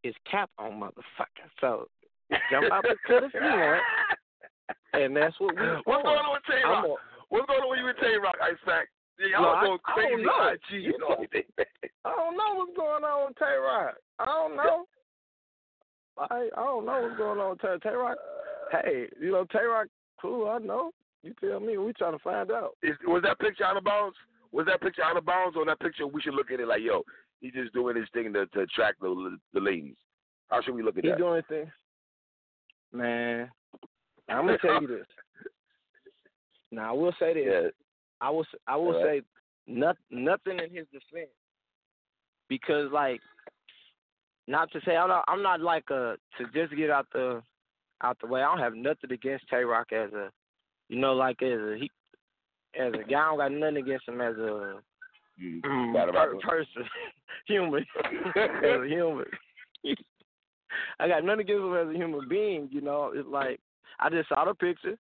is 0.04 0.14
cap 0.30 0.50
on 0.58 0.74
motherfuckers. 0.80 1.52
So 1.60 1.88
jump 2.52 2.72
out 2.72 2.84
the 2.84 2.96
cut 3.08 3.24
if 3.24 3.34
you 3.34 3.40
want. 3.42 3.82
And 4.94 5.16
that's 5.16 5.40
what 5.40 5.56
we 5.56 5.62
What's 5.62 6.04
going 6.04 6.18
on 6.18 6.34
with 6.34 6.44
Tay 6.48 6.62
I'm 6.66 6.72
Rock? 6.72 6.86
a- 6.86 7.24
What's 7.30 7.46
going 7.48 7.62
on 7.62 7.70
with 7.70 7.80
you 7.80 7.86
with 7.86 7.98
Tay 7.98 8.16
Roc, 8.22 8.36
Ice 8.42 8.58
Pack? 8.66 8.88
Y'all 9.20 9.42
No, 9.42 9.50
I- 9.50 9.66
going 9.66 9.80
I 9.86 9.94
crazy 9.94 10.12
don't 10.12 10.26
know. 10.26 10.32
on 10.32 10.54
IG 10.54 10.86
and 10.94 11.04
all. 11.04 11.26
I 12.06 12.10
don't 12.16 12.38
know 12.38 12.56
what's 12.56 12.76
going 12.78 13.04
on 13.04 13.28
with 13.28 13.38
Tay 13.38 13.56
Roc. 13.60 13.96
I 14.20 14.26
don't 14.26 14.56
know. 14.56 14.86
I 16.18 16.50
I 16.58 16.64
don't 16.64 16.86
know 16.86 17.02
what's 17.02 17.18
going 17.18 17.40
on 17.40 17.50
with 17.52 17.62
Tay 17.62 17.78
Tay 17.90 17.96
Roc. 17.96 18.18
Hey, 18.72 19.08
you 19.20 19.32
know 19.32 19.46
Tay 19.46 19.64
Roc, 19.66 19.88
cool. 20.22 20.50
I 20.50 20.58
know. 20.60 20.92
You 21.24 21.34
tell 21.42 21.60
me. 21.60 21.78
We 21.78 21.92
trying 21.94 22.14
to 22.14 22.20
find 22.24 22.52
out. 22.52 22.78
Is, 22.84 22.96
was 23.06 23.24
that 23.24 23.40
picture 23.40 23.66
out 23.66 23.78
of 23.78 23.84
bounds? 23.84 24.16
Was 24.52 24.66
that 24.66 24.82
picture 24.82 25.04
out 25.04 25.18
of 25.18 25.26
bounds, 25.26 25.56
or 25.56 25.66
that 25.66 25.80
picture 25.80 26.08
we 26.08 26.22
should 26.22 26.34
look 26.34 26.52
at 26.52 26.60
it 26.60 26.68
like, 26.68 26.82
yo, 26.82 27.04
he's 27.42 27.54
just 27.54 27.74
doing 27.74 27.96
his 27.96 28.08
thing 28.14 28.34
to, 28.34 28.46
to 28.48 28.62
attract 28.62 29.00
the 29.00 29.38
the 29.54 29.60
ladies? 29.60 29.96
How 30.50 30.62
should 30.62 30.74
we 30.76 30.84
look 30.84 30.98
at 30.98 31.04
He 31.04 31.12
that? 31.12 31.20
doing 31.20 31.44
things. 31.48 31.70
Man, 32.92 33.50
I'm 34.28 34.46
gonna 34.46 34.58
tell 34.60 34.82
you 34.82 34.88
this. 34.88 35.06
Now 36.72 36.90
I 36.90 36.96
will 36.96 37.14
say 37.20 37.34
this. 37.34 37.46
yeah. 37.48 37.70
I 38.22 38.30
will 38.30 38.46
I 38.68 38.76
will 38.76 38.94
right. 39.04 39.22
say 39.22 39.26
not, 39.66 39.98
nothing 40.12 40.60
in 40.60 40.76
his 40.76 40.86
defense 40.92 41.32
because 42.48 42.92
like 42.92 43.22
not 44.48 44.72
to 44.74 44.80
say 44.86 44.96
I'm 44.96 45.08
not 45.10 45.24
I'm 45.28 45.42
not 45.42 45.62
like 45.62 45.86
a 45.90 46.16
to 46.38 46.44
just 46.54 46.76
get 46.76 46.90
out 46.92 47.08
the 47.14 47.42
out 48.04 48.18
the 48.22 48.28
way. 48.28 48.42
I 48.42 48.46
don't 48.46 48.64
have 48.64 48.76
nothing 48.76 49.12
against 49.12 49.46
Tay 49.50 49.64
Roc 49.64 49.92
as 49.92 50.12
a 50.14 50.30
you 50.90 51.00
know 51.00 51.14
like 51.14 51.42
as 51.42 51.60
a 51.60 51.78
he 51.80 51.90
as 52.80 52.94
a 52.94 53.10
guy. 53.10 53.20
I 53.20 53.26
don't 53.30 53.38
got 53.38 53.52
nothing 53.52 53.78
against 53.78 54.08
him 54.08 54.22
as 54.22 54.36
a 54.38 54.82
Mm. 55.42 55.62
mm, 55.62 56.12
per- 56.12 56.36
person, 56.40 56.84
human, 57.48 57.86
as 58.36 58.82
a 58.82 58.86
human. 58.88 59.26
I 61.00 61.08
got 61.08 61.24
nothing 61.24 61.42
against 61.42 61.64
him 61.64 61.76
as 61.76 61.88
a 61.88 61.98
human 61.98 62.28
being. 62.28 62.68
You 62.72 62.82
know, 62.82 63.14
it's 63.16 63.28
like 63.28 63.60
I 64.00 64.10
just 64.10 64.28
saw 64.28 64.44
the 64.44 64.54
picture. 64.54 64.98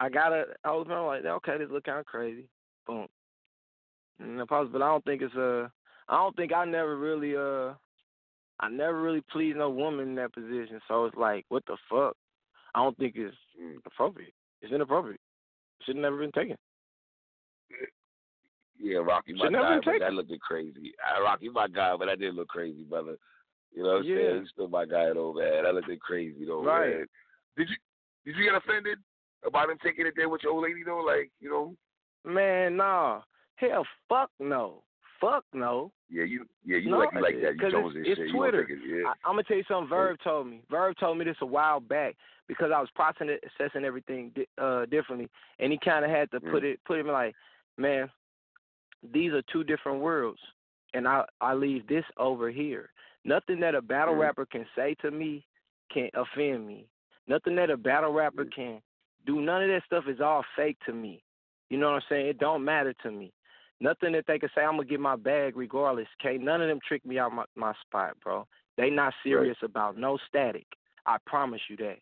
I 0.00 0.08
got 0.08 0.32
it. 0.32 0.48
I 0.64 0.70
was 0.72 0.86
like, 0.88 1.24
okay, 1.24 1.58
this 1.58 1.68
look 1.70 1.84
kind 1.84 2.00
of 2.00 2.06
crazy. 2.06 2.48
Boom. 2.86 3.06
And 4.20 4.38
but 4.48 4.52
I 4.82 4.88
don't 4.88 5.04
think 5.04 5.22
it's 5.22 5.34
uh, 5.36 5.68
I 6.08 6.16
don't 6.16 6.34
think 6.36 6.52
I 6.52 6.64
never 6.64 6.96
really 6.96 7.36
uh, 7.36 7.74
I 8.60 8.68
never 8.68 9.00
really 9.00 9.22
pleased 9.30 9.58
no 9.58 9.70
woman 9.70 10.08
in 10.08 10.14
that 10.16 10.32
position. 10.34 10.80
So 10.88 11.04
it's 11.04 11.16
like, 11.16 11.44
what 11.48 11.64
the 11.66 11.76
fuck? 11.88 12.16
I 12.74 12.82
don't 12.82 12.96
think 12.98 13.14
it's 13.16 13.36
Mm. 13.60 13.78
appropriate. 13.86 14.34
It's 14.62 14.72
inappropriate. 14.72 15.20
Should 15.82 15.96
have 15.96 16.02
never 16.02 16.18
been 16.18 16.30
taken. 16.32 16.56
Yeah, 18.80 18.98
Rocky, 18.98 19.32
my 19.34 19.50
guy, 19.50 19.80
but 19.84 19.98
that 19.98 20.12
looked 20.12 20.30
crazy. 20.40 20.94
Uh, 21.02 21.22
Rocky, 21.22 21.48
my 21.48 21.66
guy, 21.66 21.96
but 21.98 22.06
that 22.06 22.20
did 22.20 22.34
look 22.34 22.48
crazy, 22.48 22.84
brother. 22.84 23.16
You 23.74 23.82
know 23.82 23.88
what 23.94 23.98
I'm 23.98 24.04
Yeah. 24.04 24.16
saying? 24.16 24.40
He's 24.42 24.50
still 24.50 24.68
my 24.68 24.84
guy 24.86 25.12
though, 25.12 25.32
man. 25.34 25.64
That 25.64 25.74
looked 25.74 26.00
crazy 26.00 26.44
though, 26.46 26.62
Right. 26.64 26.98
man. 26.98 27.06
Did 27.56 27.68
you 27.70 27.76
did 28.24 28.36
you 28.36 28.44
get 28.44 28.54
offended 28.54 28.98
about 29.44 29.70
him 29.70 29.78
taking 29.82 30.06
it 30.06 30.14
there 30.16 30.28
with 30.28 30.42
your 30.42 30.52
old 30.52 30.62
lady 30.64 30.82
though? 30.84 31.00
Like, 31.00 31.30
you 31.40 31.50
know? 31.50 31.76
Man, 32.24 32.76
nah. 32.76 33.22
Hell, 33.56 33.86
fuck 34.08 34.30
no. 34.38 34.82
Fuck 35.20 35.44
no. 35.52 35.90
Yeah, 36.08 36.24
you 36.24 36.46
yeah, 36.64 36.76
you 36.76 36.90
No, 36.90 36.98
like 36.98 37.12
you 37.12 37.20
like 37.20 37.40
that. 37.40 37.54
You 37.54 37.60
'cause 37.60 37.72
Jones 37.72 37.96
it's- 37.96 37.96
and 37.96 38.06
it's 38.06 38.20
shit. 38.20 38.30
Twitter. 38.30 38.62
You 38.68 38.76
don't 38.76 38.90
it, 38.90 39.00
yeah. 39.02 39.08
I, 39.08 39.12
I'm 39.24 39.32
gonna 39.32 39.42
tell 39.44 39.56
you 39.56 39.64
something. 39.64 39.88
Verb 39.88 40.18
told 40.22 40.46
me. 40.46 40.62
Verb 40.70 40.96
told 40.98 41.18
me 41.18 41.24
this 41.24 41.36
a 41.40 41.46
while 41.46 41.80
back 41.80 42.16
because 42.46 42.70
I 42.70 42.80
was 42.80 42.90
processing 42.90 43.30
it, 43.30 43.42
assessing 43.44 43.84
everything 43.84 44.30
di- 44.30 44.46
uh, 44.58 44.86
differently, 44.86 45.28
and 45.58 45.72
he 45.72 45.78
kind 45.78 46.04
of 46.04 46.10
had 46.10 46.30
to 46.30 46.40
put 46.40 46.62
Mm. 46.62 46.74
it, 46.74 46.84
put 46.84 46.98
him 47.00 47.08
like, 47.08 47.34
man, 47.78 48.10
these 49.12 49.32
are 49.32 49.42
two 49.52 49.64
different 49.64 50.00
worlds, 50.00 50.40
and 50.94 51.06
I 51.06 51.24
I 51.40 51.54
leave 51.54 51.86
this 51.86 52.04
over 52.16 52.50
here. 52.50 52.90
Nothing 53.24 53.60
that 53.60 53.74
a 53.74 53.82
battle 53.82 54.14
Mm. 54.14 54.20
rapper 54.20 54.46
can 54.46 54.66
say 54.74 54.94
to 54.96 55.10
me 55.10 55.46
can 55.90 56.10
offend 56.14 56.66
me. 56.66 56.88
Nothing 57.26 57.54
that 57.56 57.70
a 57.70 57.76
battle 57.76 58.12
rapper 58.12 58.44
Mm. 58.44 58.52
can 58.52 58.82
do. 59.24 59.40
None 59.40 59.62
of 59.62 59.68
that 59.68 59.84
stuff 59.84 60.06
is 60.08 60.20
all 60.20 60.42
fake 60.56 60.78
to 60.86 60.92
me. 60.92 61.22
You 61.70 61.78
know 61.78 61.90
what 61.90 62.02
I'm 62.02 62.08
saying? 62.08 62.26
It 62.26 62.38
don't 62.38 62.64
matter 62.64 62.94
to 62.94 63.10
me. 63.10 63.32
Nothing 63.80 64.12
that 64.12 64.26
they 64.26 64.38
can 64.38 64.48
say 64.54 64.62
I'm 64.62 64.72
gonna 64.76 64.84
get 64.84 65.00
my 65.00 65.16
bag 65.16 65.56
regardless. 65.56 66.08
Can't 66.18 66.42
none 66.42 66.60
of 66.60 66.68
them 66.68 66.80
trick 66.80 67.04
me 67.06 67.18
out 67.18 67.32
my, 67.32 67.44
my 67.54 67.74
spot, 67.74 68.18
bro. 68.20 68.46
They 68.76 68.90
not 68.90 69.14
serious 69.22 69.58
about 69.62 69.96
no 69.96 70.16
static. 70.28 70.66
I 71.06 71.18
promise 71.26 71.60
you 71.68 71.76
that. 71.78 71.98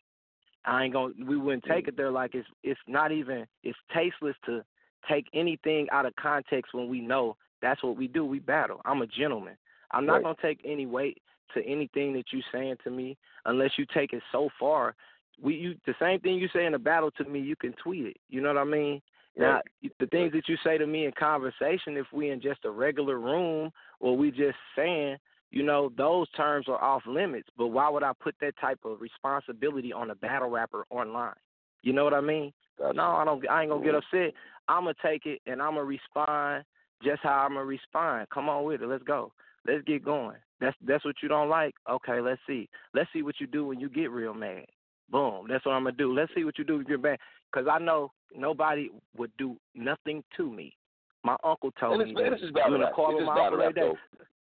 I 0.65 0.83
ain't 0.83 0.93
gonna. 0.93 1.13
We 1.25 1.37
wouldn't 1.37 1.63
take 1.63 1.87
it 1.87 1.95
there 1.95 2.11
like 2.11 2.35
it's 2.35 2.47
it's 2.63 2.79
not 2.87 3.11
even. 3.11 3.45
It's 3.63 3.77
tasteless 3.93 4.35
to 4.45 4.63
take 5.09 5.27
anything 5.33 5.87
out 5.91 6.05
of 6.05 6.15
context 6.15 6.73
when 6.73 6.89
we 6.89 7.01
know 7.01 7.35
that's 7.61 7.83
what 7.83 7.97
we 7.97 8.07
do. 8.07 8.25
We 8.25 8.39
battle. 8.39 8.81
I'm 8.85 9.01
a 9.01 9.07
gentleman. 9.07 9.57
I'm 9.91 10.05
not 10.05 10.15
Right. 10.15 10.23
gonna 10.23 10.37
take 10.41 10.61
any 10.63 10.85
weight 10.85 11.21
to 11.53 11.63
anything 11.65 12.13
that 12.13 12.31
you're 12.31 12.41
saying 12.51 12.77
to 12.83 12.89
me 12.89 13.17
unless 13.45 13.77
you 13.77 13.85
take 13.93 14.13
it 14.13 14.23
so 14.31 14.49
far. 14.59 14.95
We 15.39 15.55
you 15.55 15.75
the 15.85 15.95
same 15.99 16.19
thing 16.19 16.35
you 16.35 16.47
say 16.49 16.65
in 16.65 16.73
a 16.73 16.79
battle 16.79 17.11
to 17.11 17.23
me, 17.23 17.39
you 17.39 17.55
can 17.55 17.73
tweet 17.73 18.05
it. 18.05 18.17
You 18.29 18.41
know 18.41 18.53
what 18.53 18.61
I 18.61 18.65
mean? 18.65 19.01
Now 19.35 19.61
the 19.99 20.07
things 20.07 20.33
that 20.33 20.49
you 20.49 20.57
say 20.63 20.77
to 20.77 20.87
me 20.87 21.05
in 21.05 21.11
conversation, 21.11 21.95
if 21.95 22.11
we 22.11 22.31
in 22.31 22.41
just 22.41 22.65
a 22.65 22.71
regular 22.71 23.19
room 23.19 23.71
or 23.99 24.17
we 24.17 24.31
just 24.31 24.57
saying, 24.75 25.17
you 25.51 25.63
know, 25.63 25.91
those 25.95 26.29
terms 26.31 26.67
are 26.67 26.83
off 26.83 27.03
limits. 27.05 27.47
But 27.57 27.67
why 27.67 27.87
would 27.89 28.03
I 28.03 28.13
put 28.19 28.35
that 28.41 28.57
type 28.59 28.79
of 28.83 28.99
responsibility 28.99 29.93
on 29.93 30.09
a 30.09 30.15
battle 30.15 30.49
rapper 30.49 30.85
online? 30.89 31.35
You 31.83 31.93
know 31.93 32.03
what 32.03 32.13
I 32.13 32.21
mean? 32.21 32.51
Gotcha. 32.77 32.95
No, 32.95 33.03
I 33.03 33.25
don't. 33.25 33.47
I 33.49 33.61
ain't 33.61 33.71
gonna 33.71 33.83
get 33.83 33.95
upset. 33.95 34.33
I'm 34.67 34.83
gonna 34.83 34.93
take 35.03 35.25
it 35.25 35.41
and 35.45 35.61
I'm 35.61 35.71
gonna 35.75 35.83
respond 35.85 36.63
just 37.03 37.21
how 37.23 37.39
I'm 37.45 37.53
gonna 37.53 37.65
respond. 37.65 38.27
Come 38.33 38.49
on 38.49 38.65
with 38.65 38.81
it. 38.81 38.87
Let's 38.87 39.03
go. 39.03 39.31
Let's 39.67 39.83
get 39.85 40.03
going. 40.03 40.37
That's 40.59 40.75
that's 40.85 41.05
what 41.05 41.15
you 41.21 41.29
don't 41.29 41.49
like. 41.49 41.75
Okay, 41.89 42.19
let's 42.21 42.41
see. 42.47 42.69
Let's 42.93 43.09
see 43.13 43.21
what 43.21 43.35
you 43.39 43.47
do 43.47 43.65
when 43.65 43.79
you 43.79 43.89
get 43.89 44.11
real 44.11 44.33
mad. 44.33 44.65
Boom. 45.09 45.45
That's 45.49 45.65
what 45.65 45.73
I'm 45.73 45.83
gonna 45.83 45.95
do. 45.95 46.13
Let's 46.13 46.31
see 46.35 46.43
what 46.43 46.57
you 46.57 46.63
do 46.63 46.77
when 46.77 46.85
you 46.87 46.97
get 46.97 47.01
mad. 47.01 47.19
Cause 47.53 47.65
I 47.71 47.79
know 47.79 48.11
nobody 48.35 48.89
would 49.15 49.31
do 49.37 49.57
nothing 49.73 50.23
to 50.35 50.51
me. 50.51 50.73
My 51.23 51.37
uncle 51.43 51.71
told 51.79 51.99
me 51.99 52.13
that. 52.13 52.61
I'm 52.65 52.71
gonna 52.71 52.91
call 52.91 53.17
him 53.17 53.25
my 53.25 53.35
battle 53.35 53.61
uncle 53.61 53.71
day. 53.73 53.81
though. 53.81 53.97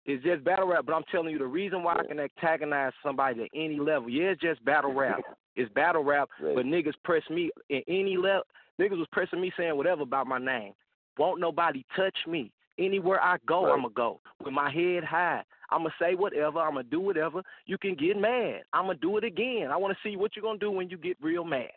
It's 0.05 0.23
just 0.23 0.43
battle 0.43 0.67
rap, 0.67 0.85
but 0.85 0.93
I'm 0.93 1.03
telling 1.11 1.31
you 1.31 1.39
the 1.39 1.47
reason 1.47 1.81
why 1.81 1.95
I 1.95 2.05
can 2.07 2.19
antagonize 2.19 2.93
somebody 3.03 3.41
at 3.43 3.49
any 3.55 3.79
level. 3.79 4.07
Yeah, 4.09 4.25
it's 4.25 4.41
just 4.41 4.63
battle 4.65 4.93
rap. 4.93 5.19
It's 5.57 5.71
battle 5.73 6.03
rap, 6.03 6.27
Right. 6.41 6.53
but 6.53 6.65
niggas 6.65 6.95
press 7.05 7.23
me 7.29 7.49
at 7.71 7.83
any 7.87 8.17
level. 8.17 8.43
Niggas 8.79 8.97
was 8.97 9.07
pressing 9.11 9.41
me 9.41 9.51
saying 9.57 9.75
whatever 9.75 10.01
about 10.01 10.27
my 10.27 10.39
name. 10.39 10.73
Won't 11.17 11.39
nobody 11.39 11.85
touch 11.95 12.17
me. 12.27 12.51
Anywhere 12.77 13.21
I 13.23 13.37
go, 13.45 13.65
Right. 13.65 13.73
I'ma 13.73 13.87
go 13.89 14.19
with 14.43 14.53
my 14.53 14.69
head 14.69 15.03
high. 15.03 15.43
I'ma 15.69 15.89
say 15.99 16.13
whatever. 16.15 16.59
I'ma 16.59 16.81
do 16.83 16.99
whatever. 16.99 17.41
You 17.65 17.77
can 17.77 17.95
get 17.95 18.17
mad. 18.17 18.63
I'ma 18.73 18.93
do 18.93 19.17
it 19.17 19.23
again. 19.23 19.69
I 19.71 19.77
want 19.77 19.95
to 19.95 20.07
see 20.09 20.17
what 20.17 20.35
you're 20.35 20.43
gonna 20.43 20.59
do 20.59 20.71
when 20.71 20.89
you 20.89 20.97
get 20.97 21.17
real 21.21 21.45
mad. 21.45 21.71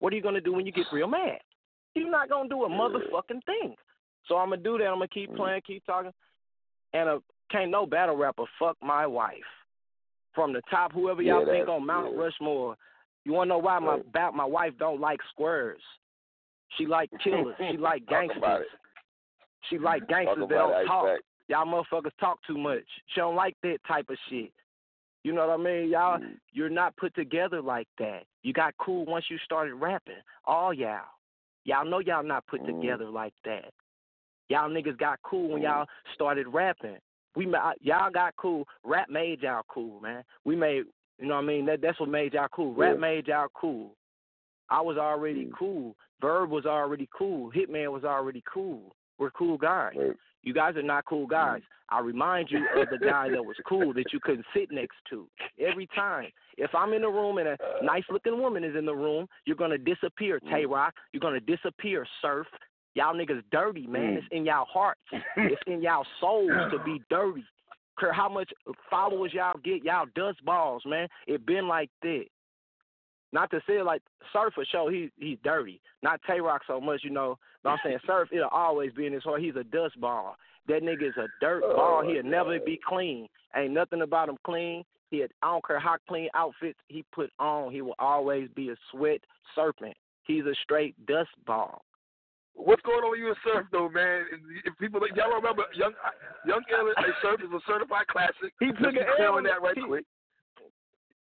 What 0.00 0.12
are 0.12 0.16
you 0.16 0.22
gonna 0.22 0.40
do 0.40 0.52
when 0.52 0.66
you 0.66 0.72
get 0.72 0.86
real 0.92 1.08
mad? 1.08 1.38
You're 1.94 2.10
not 2.10 2.28
gonna 2.28 2.48
do 2.48 2.64
a 2.64 2.68
motherfucking 2.68 3.44
thing. 3.46 3.76
So 4.28 4.36
I'm 4.36 4.50
gonna 4.50 4.62
do 4.62 4.78
that. 4.78 4.84
I'm 4.86 4.96
gonna 4.96 5.08
keep 5.08 5.30
mm-hmm. 5.30 5.38
playing, 5.38 5.62
keep 5.66 5.84
talking, 5.86 6.12
and 6.92 7.08
a, 7.08 7.22
can't 7.50 7.70
no 7.70 7.86
battle 7.86 8.16
rapper 8.16 8.44
fuck 8.58 8.76
my 8.82 9.06
wife 9.06 9.36
from 10.34 10.52
the 10.52 10.62
top. 10.70 10.92
Whoever 10.92 11.22
y'all 11.22 11.46
Yeah, 11.46 11.52
think 11.52 11.68
on 11.68 11.86
Mount 11.86 12.12
yeah. 12.12 12.20
Rushmore, 12.20 12.76
you 13.24 13.32
wanna 13.32 13.48
know 13.50 13.58
why 13.58 13.78
my 13.78 14.00
Right. 14.14 14.34
my 14.34 14.44
wife 14.44 14.74
don't 14.78 15.00
like 15.00 15.20
squares? 15.30 15.82
She 16.76 16.86
like 16.86 17.10
killers. 17.22 17.54
she 17.58 17.76
like 17.78 18.06
gangsters. 18.06 18.66
She 19.68 19.78
like 19.78 20.06
gangsters 20.08 20.48
that 20.48 20.54
don't 20.54 20.86
talk. 20.86 21.20
Y'all 21.48 21.66
motherfuckers 21.66 22.10
talk 22.18 22.38
too 22.46 22.56
much. 22.58 22.84
She 23.08 23.20
don't 23.20 23.36
like 23.36 23.56
that 23.62 23.78
type 23.86 24.08
of 24.10 24.16
shit. 24.28 24.52
You 25.24 25.32
know 25.32 25.46
what 25.46 25.60
I 25.60 25.62
mean? 25.62 25.88
Y'all, 25.90 26.18
Mm. 26.18 26.38
you're 26.52 26.70
not 26.70 26.96
put 26.96 27.14
together 27.14 27.60
like 27.60 27.88
that. 27.98 28.24
You 28.42 28.52
got 28.52 28.76
cool 28.78 29.04
once 29.04 29.24
you 29.30 29.38
started 29.44 29.74
rapping. 29.74 30.16
All 30.46 30.72
y'all. 30.74 31.04
Y'all 31.64 31.84
know 31.84 32.00
y'all 32.00 32.24
not 32.24 32.46
put 32.46 32.60
Mm. 32.62 32.66
together 32.66 33.04
like 33.08 33.34
that. 33.44 33.72
Y'all 34.48 34.68
niggas 34.68 34.96
got 34.98 35.22
cool 35.22 35.48
when 35.50 35.62
Mm. 35.62 35.64
y'all 35.64 35.86
started 36.14 36.48
rapping. 36.48 36.98
We 37.36 37.46
y'all 37.80 38.10
got 38.10 38.34
cool. 38.36 38.66
Rap 38.82 39.08
made 39.08 39.42
y'all 39.42 39.62
cool, 39.68 40.00
man. 40.00 40.24
We 40.44 40.56
made, 40.56 40.84
you 41.18 41.26
know 41.26 41.36
what 41.36 41.44
I 41.44 41.46
mean? 41.46 41.64
That 41.66 41.80
that's 41.80 41.98
what 42.00 42.08
made 42.08 42.34
y'all 42.34 42.48
cool. 42.48 42.74
Rap 42.74 42.94
Yeah. 42.94 42.98
made 43.00 43.28
y'all 43.28 43.48
cool. 43.54 43.96
I 44.72 44.80
was 44.80 44.96
already 44.96 45.46
Mm. 45.46 45.52
cool. 45.52 45.96
Verb 46.20 46.50
was 46.50 46.66
already 46.66 47.08
cool. 47.16 47.50
Hitman 47.52 47.92
was 47.92 48.04
already 48.04 48.42
cool. 48.52 48.96
We're 49.18 49.30
cool 49.32 49.58
guys. 49.58 49.94
Right. 49.96 50.16
You 50.42 50.52
guys 50.54 50.76
are 50.76 50.82
not 50.82 51.04
cool 51.04 51.26
guys. 51.26 51.62
I 51.90 52.00
remind 52.00 52.50
you 52.50 52.66
of 52.74 52.88
the 52.90 52.98
guy 52.98 53.28
that 53.28 53.44
was 53.44 53.56
cool 53.66 53.92
that 53.92 54.12
you 54.12 54.18
couldn't 54.20 54.46
sit 54.54 54.70
next 54.72 54.96
to 55.10 55.28
every 55.60 55.86
time. 55.94 56.30
If 56.56 56.74
I'm 56.74 56.94
in 56.94 57.02
the 57.02 57.08
room 57.08 57.36
and 57.38 57.48
a 57.48 57.58
nice 57.82 58.04
looking 58.10 58.38
woman 58.40 58.64
is 58.64 58.74
in 58.74 58.86
the 58.86 58.94
room, 58.94 59.28
you're 59.44 59.56
gonna 59.56 59.78
disappear, 59.78 60.40
Tay 60.40 60.64
Roc. 60.64 60.94
You're 61.12 61.20
gonna 61.20 61.38
disappear, 61.40 62.06
Surf. 62.22 62.46
Y'all 62.94 63.14
niggas 63.14 63.42
dirty, 63.52 63.86
man. 63.86 64.14
Mm. 64.14 64.18
It's 64.18 64.26
in 64.30 64.44
y'all 64.46 64.64
hearts. 64.64 65.00
it's 65.36 65.62
in 65.66 65.82
y'all 65.82 66.06
souls 66.20 66.50
to 66.72 66.78
be 66.84 67.00
dirty. 67.10 67.44
Care 68.00 68.12
how 68.12 68.28
much 68.28 68.50
followers 68.90 69.34
y'all 69.34 69.58
get, 69.62 69.84
y'all 69.84 70.06
dust 70.14 70.42
balls, 70.44 70.82
man. 70.86 71.08
It 71.26 71.44
been 71.44 71.68
like 71.68 71.90
that. 72.02 72.24
Not 73.32 73.50
to 73.50 73.60
say 73.66 73.82
like 73.82 74.02
Surf 74.32 74.52
for 74.54 74.64
sure, 74.64 74.90
he 74.90 75.10
he's 75.18 75.38
dirty. 75.42 75.80
Not 76.02 76.20
Tay 76.26 76.40
Roc 76.40 76.62
so 76.66 76.80
much, 76.80 77.00
you 77.02 77.10
know. 77.10 77.38
But 77.62 77.70
I'm 77.70 77.78
saying 77.84 77.98
Surf, 78.06 78.28
it'll 78.32 78.48
always 78.48 78.92
be 78.92 79.06
in 79.06 79.12
his 79.12 79.22
heart. 79.22 79.40
He's 79.40 79.56
a 79.56 79.64
dust 79.64 80.00
ball. 80.00 80.36
That 80.68 80.82
nigga 80.82 81.08
is 81.08 81.16
a 81.16 81.26
dirt 81.40 81.62
oh, 81.64 81.74
ball. 81.74 82.02
He'll 82.06 82.22
never 82.22 82.58
be 82.60 82.78
clean. 82.86 83.28
Ain't 83.56 83.72
nothing 83.72 84.02
about 84.02 84.28
him 84.28 84.36
clean. 84.44 84.84
He 85.10 85.18
had, 85.18 85.30
I 85.42 85.48
don't 85.48 85.66
care 85.66 85.78
how 85.78 85.96
clean 86.08 86.28
outfits 86.34 86.78
he 86.88 87.04
put 87.12 87.30
on. 87.38 87.72
He 87.72 87.82
will 87.82 87.94
always 87.98 88.48
be 88.54 88.70
a 88.70 88.76
sweat 88.90 89.20
serpent. 89.54 89.94
He's 90.24 90.44
a 90.44 90.54
straight 90.62 90.94
dust 91.06 91.30
ball. 91.46 91.84
What's 92.54 92.82
going 92.82 93.02
on 93.02 93.10
with 93.10 93.20
you 93.20 93.28
and 93.28 93.36
Surf 93.44 93.66
though, 93.72 93.88
man? 93.88 94.24
If 94.64 94.76
people 94.78 95.00
y'all 95.16 95.34
remember 95.34 95.64
young 95.74 95.92
young 96.46 96.62
Ill 96.70 96.92
and 96.96 97.14
Surf 97.22 97.40
is 97.42 97.50
a 97.52 97.60
certified 97.66 98.06
classic. 98.08 98.52
He 98.60 98.68
took 98.68 98.92
an 98.92 99.08
L. 99.20 99.42
that 99.42 99.62
right 99.62 99.76
He- 99.76 99.84
quick. 99.84 100.04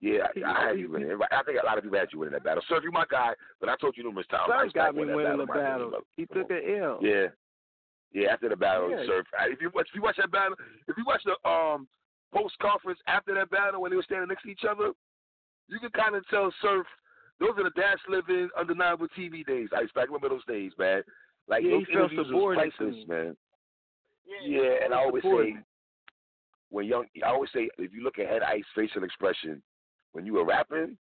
Yeah, 0.05 0.27
he- 0.35 0.43
I, 0.45 0.51
I 0.51 0.67
had 0.69 0.79
you 0.79 0.91
winning. 0.91 1.17
I 1.31 1.41
think 1.43 1.57
a 1.61 1.65
lot 1.65 1.77
of 1.79 1.83
people 1.83 1.97
had 1.97 2.13
you 2.13 2.19
winning 2.19 2.33
that 2.33 2.43
battle. 2.43 2.61
Surf, 2.69 2.83
you 2.83 2.91
my 2.91 3.05
guy, 3.09 3.33
but 3.59 3.69
I 3.69 3.75
told 3.77 3.97
you 3.97 4.03
numerous 4.03 4.27
times. 4.27 4.45
Surf 4.47 4.61
Ice 4.69 4.71
got 4.73 4.93
me 4.93 4.99
won 4.99 5.07
that 5.09 5.15
winning 5.15 5.37
the 5.37 5.45
my 5.45 5.53
opinion, 5.57 5.89
battle. 5.89 6.01
He 6.15 6.25
Come 6.27 6.37
took 6.43 6.51
on. 6.51 6.57
an 6.57 6.83
L. 6.83 6.99
Yeah, 7.01 7.25
yeah. 8.13 8.27
After 8.33 8.49
the 8.49 8.55
battle, 8.55 8.89
Yeah. 8.91 9.05
Surf. 9.07 9.25
If 9.49 9.61
you 9.61 9.71
watch, 9.73 9.87
if 9.89 9.95
you 9.95 10.03
watch 10.03 10.17
that 10.17 10.31
battle, 10.31 10.55
if 10.87 10.95
you 10.97 11.03
watch 11.07 11.23
the 11.25 11.33
um 11.49 11.87
post 12.33 12.53
conference 12.59 12.99
after 13.07 13.33
that 13.33 13.49
battle 13.49 13.81
when 13.81 13.89
they 13.91 13.97
were 13.97 14.03
standing 14.03 14.27
next 14.29 14.43
to 14.43 14.49
each 14.49 14.65
other, 14.69 14.91
you 15.67 15.79
can 15.79 15.89
kind 15.91 16.15
of 16.15 16.21
tell 16.29 16.53
Surf. 16.61 16.85
Those 17.39 17.57
are 17.57 17.63
the 17.65 17.71
dash 17.75 17.99
living 18.07 18.47
undeniable 18.57 19.07
TV 19.17 19.45
days. 19.45 19.67
Ice 19.75 19.89
Pack, 19.93 20.05
remember 20.07 20.29
those 20.29 20.45
days, 20.45 20.71
man? 20.77 21.01
Like 21.49 21.63
Yeah, 21.63 21.71
those 21.71 21.85
he 21.87 21.93
felt 21.93 22.11
interviews 22.11 22.17
was 22.19 22.27
subordinate 22.27 22.73
priceless, 22.77 23.07
man. 23.07 23.35
Yeah, 24.41 24.83
and 24.85 24.93
I 24.93 24.97
always 24.99 25.23
say 25.23 25.55
when 26.69 26.85
young, 26.85 27.05
I 27.23 27.27
always 27.29 27.49
say 27.53 27.69
if 27.77 27.91
you 27.93 28.03
look 28.03 28.19
at 28.19 28.27
Head 28.27 28.41
Ice 28.43 28.63
facial 28.75 29.03
expression 29.03 29.61
when 30.15 30.25
you 30.25 30.33
were 30.33 30.45
rapping, 30.45 30.97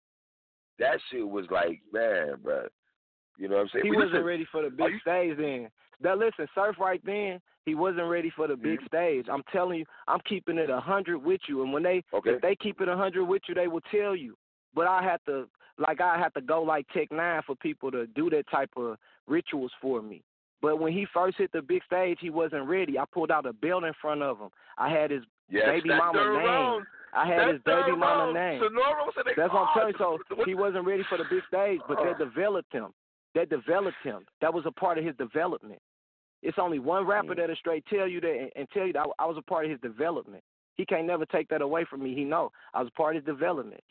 that 0.77 0.99
shit 1.11 1.27
was 1.27 1.45
like, 1.49 1.81
man, 1.91 2.35
bro. 2.43 2.67
You 3.39 3.47
know 3.49 3.55
what 3.55 3.61
I'm 3.63 3.69
saying? 3.73 3.85
He 3.85 3.89
We 3.91 3.97
wasn't 3.97 4.13
listen- 4.13 4.25
ready 4.27 4.45
for 4.51 4.61
the 4.61 4.69
big 4.69 5.01
stage 5.01 5.35
then. 5.37 5.71
Now 5.99 6.13
listen, 6.13 6.47
Surf 6.53 6.77
right 6.79 7.03
then, 7.03 7.41
he 7.65 7.73
wasn't 7.73 8.07
ready 8.07 8.29
for 8.29 8.47
the 8.47 8.55
big 8.55 8.79
Mhm. 8.81 8.85
stage. 8.85 9.27
I'm 9.27 9.41
telling 9.51 9.79
you, 9.79 9.85
I'm 10.07 10.21
keeping 10.21 10.57
it 10.59 10.69
a 10.69 10.79
hundred 10.79 11.17
with 11.17 11.41
you. 11.49 11.63
And 11.63 11.73
when 11.73 11.81
they 11.83 12.03
Okay. 12.13 12.35
if 12.35 12.41
they 12.41 12.55
keep 12.55 12.81
it 12.81 12.87
a 12.87 12.95
hundred 12.95 13.25
with 13.25 13.41
you, 13.49 13.55
they 13.55 13.67
will 13.67 13.81
tell 13.81 14.15
you. 14.15 14.37
But 14.75 14.85
I 14.87 15.01
have 15.01 15.23
to 15.25 15.49
like 15.79 16.01
I 16.01 16.17
have 16.19 16.33
to 16.35 16.41
go 16.41 16.61
like 16.61 16.87
Tech 16.89 17.09
N9ne 17.09 17.43
for 17.45 17.55
people 17.55 17.89
to 17.91 18.05
do 18.07 18.29
that 18.29 18.47
type 18.49 18.69
of 18.77 18.97
rituals 19.25 19.73
for 19.81 20.01
me. 20.03 20.23
But 20.61 20.77
when 20.77 20.93
he 20.93 21.05
first 21.05 21.37
hit 21.37 21.51
the 21.51 21.61
big 21.61 21.83
stage, 21.85 22.19
he 22.19 22.29
wasn't 22.29 22.67
ready. 22.67 22.99
I 22.99 23.05
pulled 23.05 23.31
out 23.31 23.45
a 23.45 23.53
belt 23.53 23.83
in 23.85 23.93
front 23.93 24.21
of 24.21 24.37
him. 24.39 24.49
I 24.77 24.89
had 24.89 25.09
his 25.09 25.23
Yes, 25.49 25.65
baby 25.65 25.89
mama 25.89 26.23
name. 26.37 26.45
round, 26.45 26.87
I 27.13 27.27
had 27.27 27.47
his 27.49 27.61
baby 27.65 27.95
mama 27.95 28.33
name. 28.33 28.61
They 28.61 29.31
That's 29.35 29.53
what 29.53 29.67
I'm 29.69 29.73
telling 29.73 29.93
you. 29.99 30.19
So 30.29 30.43
he 30.45 30.53
wasn't 30.55 30.85
ready 30.85 31.03
for 31.09 31.17
the 31.17 31.23
big 31.29 31.41
stage, 31.47 31.79
but 31.87 31.97
they 32.03 32.13
developed 32.23 32.71
him. 32.73 32.93
That 33.35 33.49
developed 33.49 33.97
him. 34.03 34.25
That 34.41 34.53
was 34.53 34.65
a 34.65 34.71
part 34.71 34.97
of 34.97 35.05
his 35.05 35.15
development. 35.17 35.79
It's 36.41 36.57
only 36.59 36.79
one 36.79 37.05
rapper 37.05 37.33
Mm. 37.33 37.37
that'll 37.37 37.55
straight 37.57 37.85
tell 37.87 38.07
you 38.07 38.21
that 38.21 38.31
and, 38.39 38.51
and 38.55 38.69
tell 38.71 38.87
you 38.87 38.93
that 38.93 39.05
I, 39.19 39.23
I 39.23 39.25
was 39.27 39.37
a 39.37 39.41
part 39.41 39.65
of 39.65 39.71
his 39.71 39.79
development. 39.81 40.43
He 40.75 40.85
can't 40.85 41.05
never 41.05 41.25
take 41.25 41.47
that 41.49 41.61
away 41.61 41.83
from 41.89 42.01
me. 42.01 42.15
He 42.15 42.23
know 42.23 42.51
I 42.73 42.79
was 42.81 42.87
a 42.87 42.97
part 42.97 43.15
of 43.15 43.23
his 43.23 43.33
development. 43.35 43.83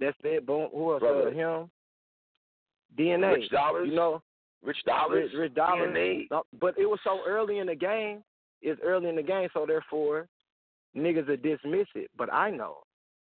That's 0.00 0.16
it. 0.24 0.44
Boom. 0.46 0.68
Who 0.74 0.92
else? 0.92 1.00
Brother. 1.00 1.28
Uh, 1.28 1.30
him. 1.32 1.70
DNA. 2.98 3.34
Rich 3.36 3.50
Dollars, 3.50 3.88
You 3.88 3.94
know, 3.94 4.22
Rich 4.64 4.82
Dollars, 4.84 5.30
Rich, 5.32 5.38
Rich 5.38 5.54
Dollars. 5.54 5.94
DNA. 5.94 6.26
But 6.60 6.76
it 6.78 6.86
was 6.86 6.98
so 7.04 7.20
early 7.26 7.58
in 7.58 7.66
the 7.68 7.74
game. 7.74 8.22
It's 8.60 8.80
early 8.82 9.08
in 9.08 9.14
the 9.16 9.22
game, 9.22 9.48
so 9.54 9.64
therefore, 9.66 10.26
niggas 10.96 11.28
will 11.28 11.36
dismiss 11.36 11.86
it. 11.94 12.10
But 12.16 12.32
I 12.32 12.50
know, 12.50 12.78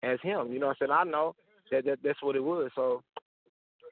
as 0.04 0.20
him, 0.22 0.52
you 0.52 0.60
know, 0.60 0.68
what 0.68 0.78
I'm 0.82 0.88
saying 0.88 0.92
I 0.92 1.04
know 1.04 1.36
that, 1.72 1.86
that 1.86 2.00
that's 2.04 2.22
what 2.24 2.36
it 2.36 2.44
was. 2.44 2.72
So 2.76 3.04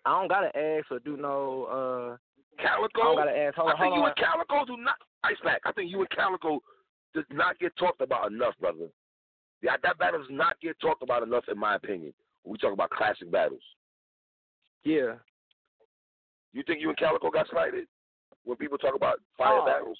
I 0.05 0.11
don't 0.19 0.29
gotta 0.29 0.55
ask 0.57 0.89
or 0.91 0.99
do 0.99 1.17
no. 1.17 1.65
uh 1.69 2.17
I 2.59 2.63
Calicoe. 2.63 3.01
don't 3.03 3.15
gotta 3.17 3.37
ask. 3.37 3.55
Hold 3.55 3.69
I 3.69 3.73
think 3.73 3.93
hold 3.93 3.95
you 3.97 4.01
on. 4.03 4.07
and 4.09 4.17
Calicoe 4.17 4.65
do 4.65 4.77
not 4.81 4.95
ice 5.23 5.35
back. 5.43 5.61
I 5.65 5.71
think 5.73 5.91
you 5.91 5.99
and 5.99 6.09
Calicoe 6.09 6.59
does 7.13 7.25
not 7.31 7.59
get 7.59 7.75
talked 7.77 8.01
about 8.01 8.31
enough, 8.31 8.53
brother. 8.59 8.87
That 9.63 9.79
that 9.83 9.97
battle 9.97 10.19
does 10.21 10.29
not 10.31 10.59
get 10.61 10.79
talked 10.79 11.03
about 11.03 11.23
enough, 11.23 11.43
in 11.51 11.57
my 11.57 11.75
opinion. 11.75 12.13
When 12.43 12.53
we 12.53 12.57
talk 12.57 12.73
about 12.73 12.89
classic 12.91 13.29
battles, 13.31 13.61
Yeah. 14.83 15.15
you 16.53 16.63
think 16.63 16.81
you 16.81 16.89
and 16.89 16.97
Calicoe 16.97 17.29
got 17.29 17.47
slighted 17.49 17.87
when 18.43 18.57
people 18.57 18.77
talk 18.77 18.95
about 18.95 19.19
fire 19.37 19.59
Oh. 19.61 19.65
battles? 19.65 19.99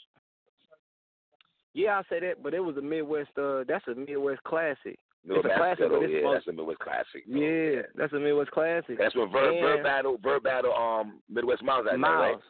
Yeah, 1.77 1.99
I 1.99 2.01
say 2.09 2.19
that, 2.21 2.41
but 2.41 2.55
it 2.55 2.59
was 2.59 2.75
a 2.77 2.81
Midwest. 2.81 3.37
uh 3.37 3.63
That's 3.67 3.85
a 3.87 3.93
Midwest 3.93 4.41
classic. 4.43 4.97
No, 5.23 5.35
It's 5.35 5.45
a 5.45 5.53
classic, 5.57 5.85
but 5.89 5.99
Oh, 5.99 6.01
it's 6.01 6.09
yeah, 6.13 6.19
supposed- 6.25 6.37
that's 6.37 6.47
a 6.47 6.53
Midwest 6.57 6.79
classic. 6.79 7.21
Oh, 7.29 7.35
Yeah, 7.37 7.81
that's 7.93 8.13
a 8.13 8.19
Midwest 8.19 8.49
classic. 8.51 8.97
That's 8.97 9.13
when 9.15 9.29
Verb, 9.29 9.53
Verb 9.61 9.83
battle, 9.83 10.17
Verb 10.23 10.41
battle, 10.43 10.73
um, 10.73 11.21
Midwest 11.29 11.61
Miles 11.63 11.85
night, 11.85 11.99
Miles. 11.99 12.41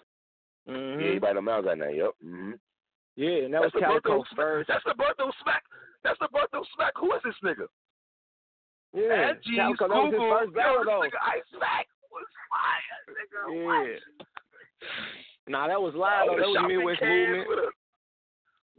right? 0.68 0.74
Mm-hmm. 0.76 1.00
Yeah, 1.02 1.08
everybody 1.08 1.34
them 1.36 1.50
out 1.50 1.64
got 1.66 1.78
that. 1.80 1.96
Yep. 1.96 2.12
Mm-hmm. 2.24 2.52
Yeah, 3.18 3.38
and 3.44 3.54
that 3.54 3.62
That's 3.68 3.74
was 3.74 3.82
the 3.82 3.88
Calicoe 3.88 4.24
first. 4.36 4.68
That's 4.70 4.84
the 4.86 4.94
Bertho 4.94 5.32
Smack. 5.42 5.64
That's 6.04 6.20
the 6.20 6.28
Bertho 6.32 6.64
Smack. 6.76 6.94
Who 7.00 7.12
is 7.16 7.22
this 7.26 7.36
nigga? 7.44 7.68
Yeah, 8.94 9.34
G's, 9.44 9.56
Calicoe, 9.58 9.88
that 9.88 9.96
was 9.96 10.14
his 10.14 10.20
Google. 10.22 10.38
first 10.38 10.54
battle 10.54 10.76
Yo, 10.76 10.84
though. 10.86 11.02
nigga 11.04 11.20
Ice 11.36 11.52
Mac 11.60 11.88
was 12.12 12.28
fire, 12.48 13.02
nigga. 13.12 13.42
Yeah. 13.92 14.26
Nah, 15.48 15.68
that 15.68 15.82
was 15.82 15.96
live 15.96 16.28
though. 16.28 16.38
That 16.38 16.48
was 16.48 16.68
Midwest 16.68 17.02
movement. 17.02 17.74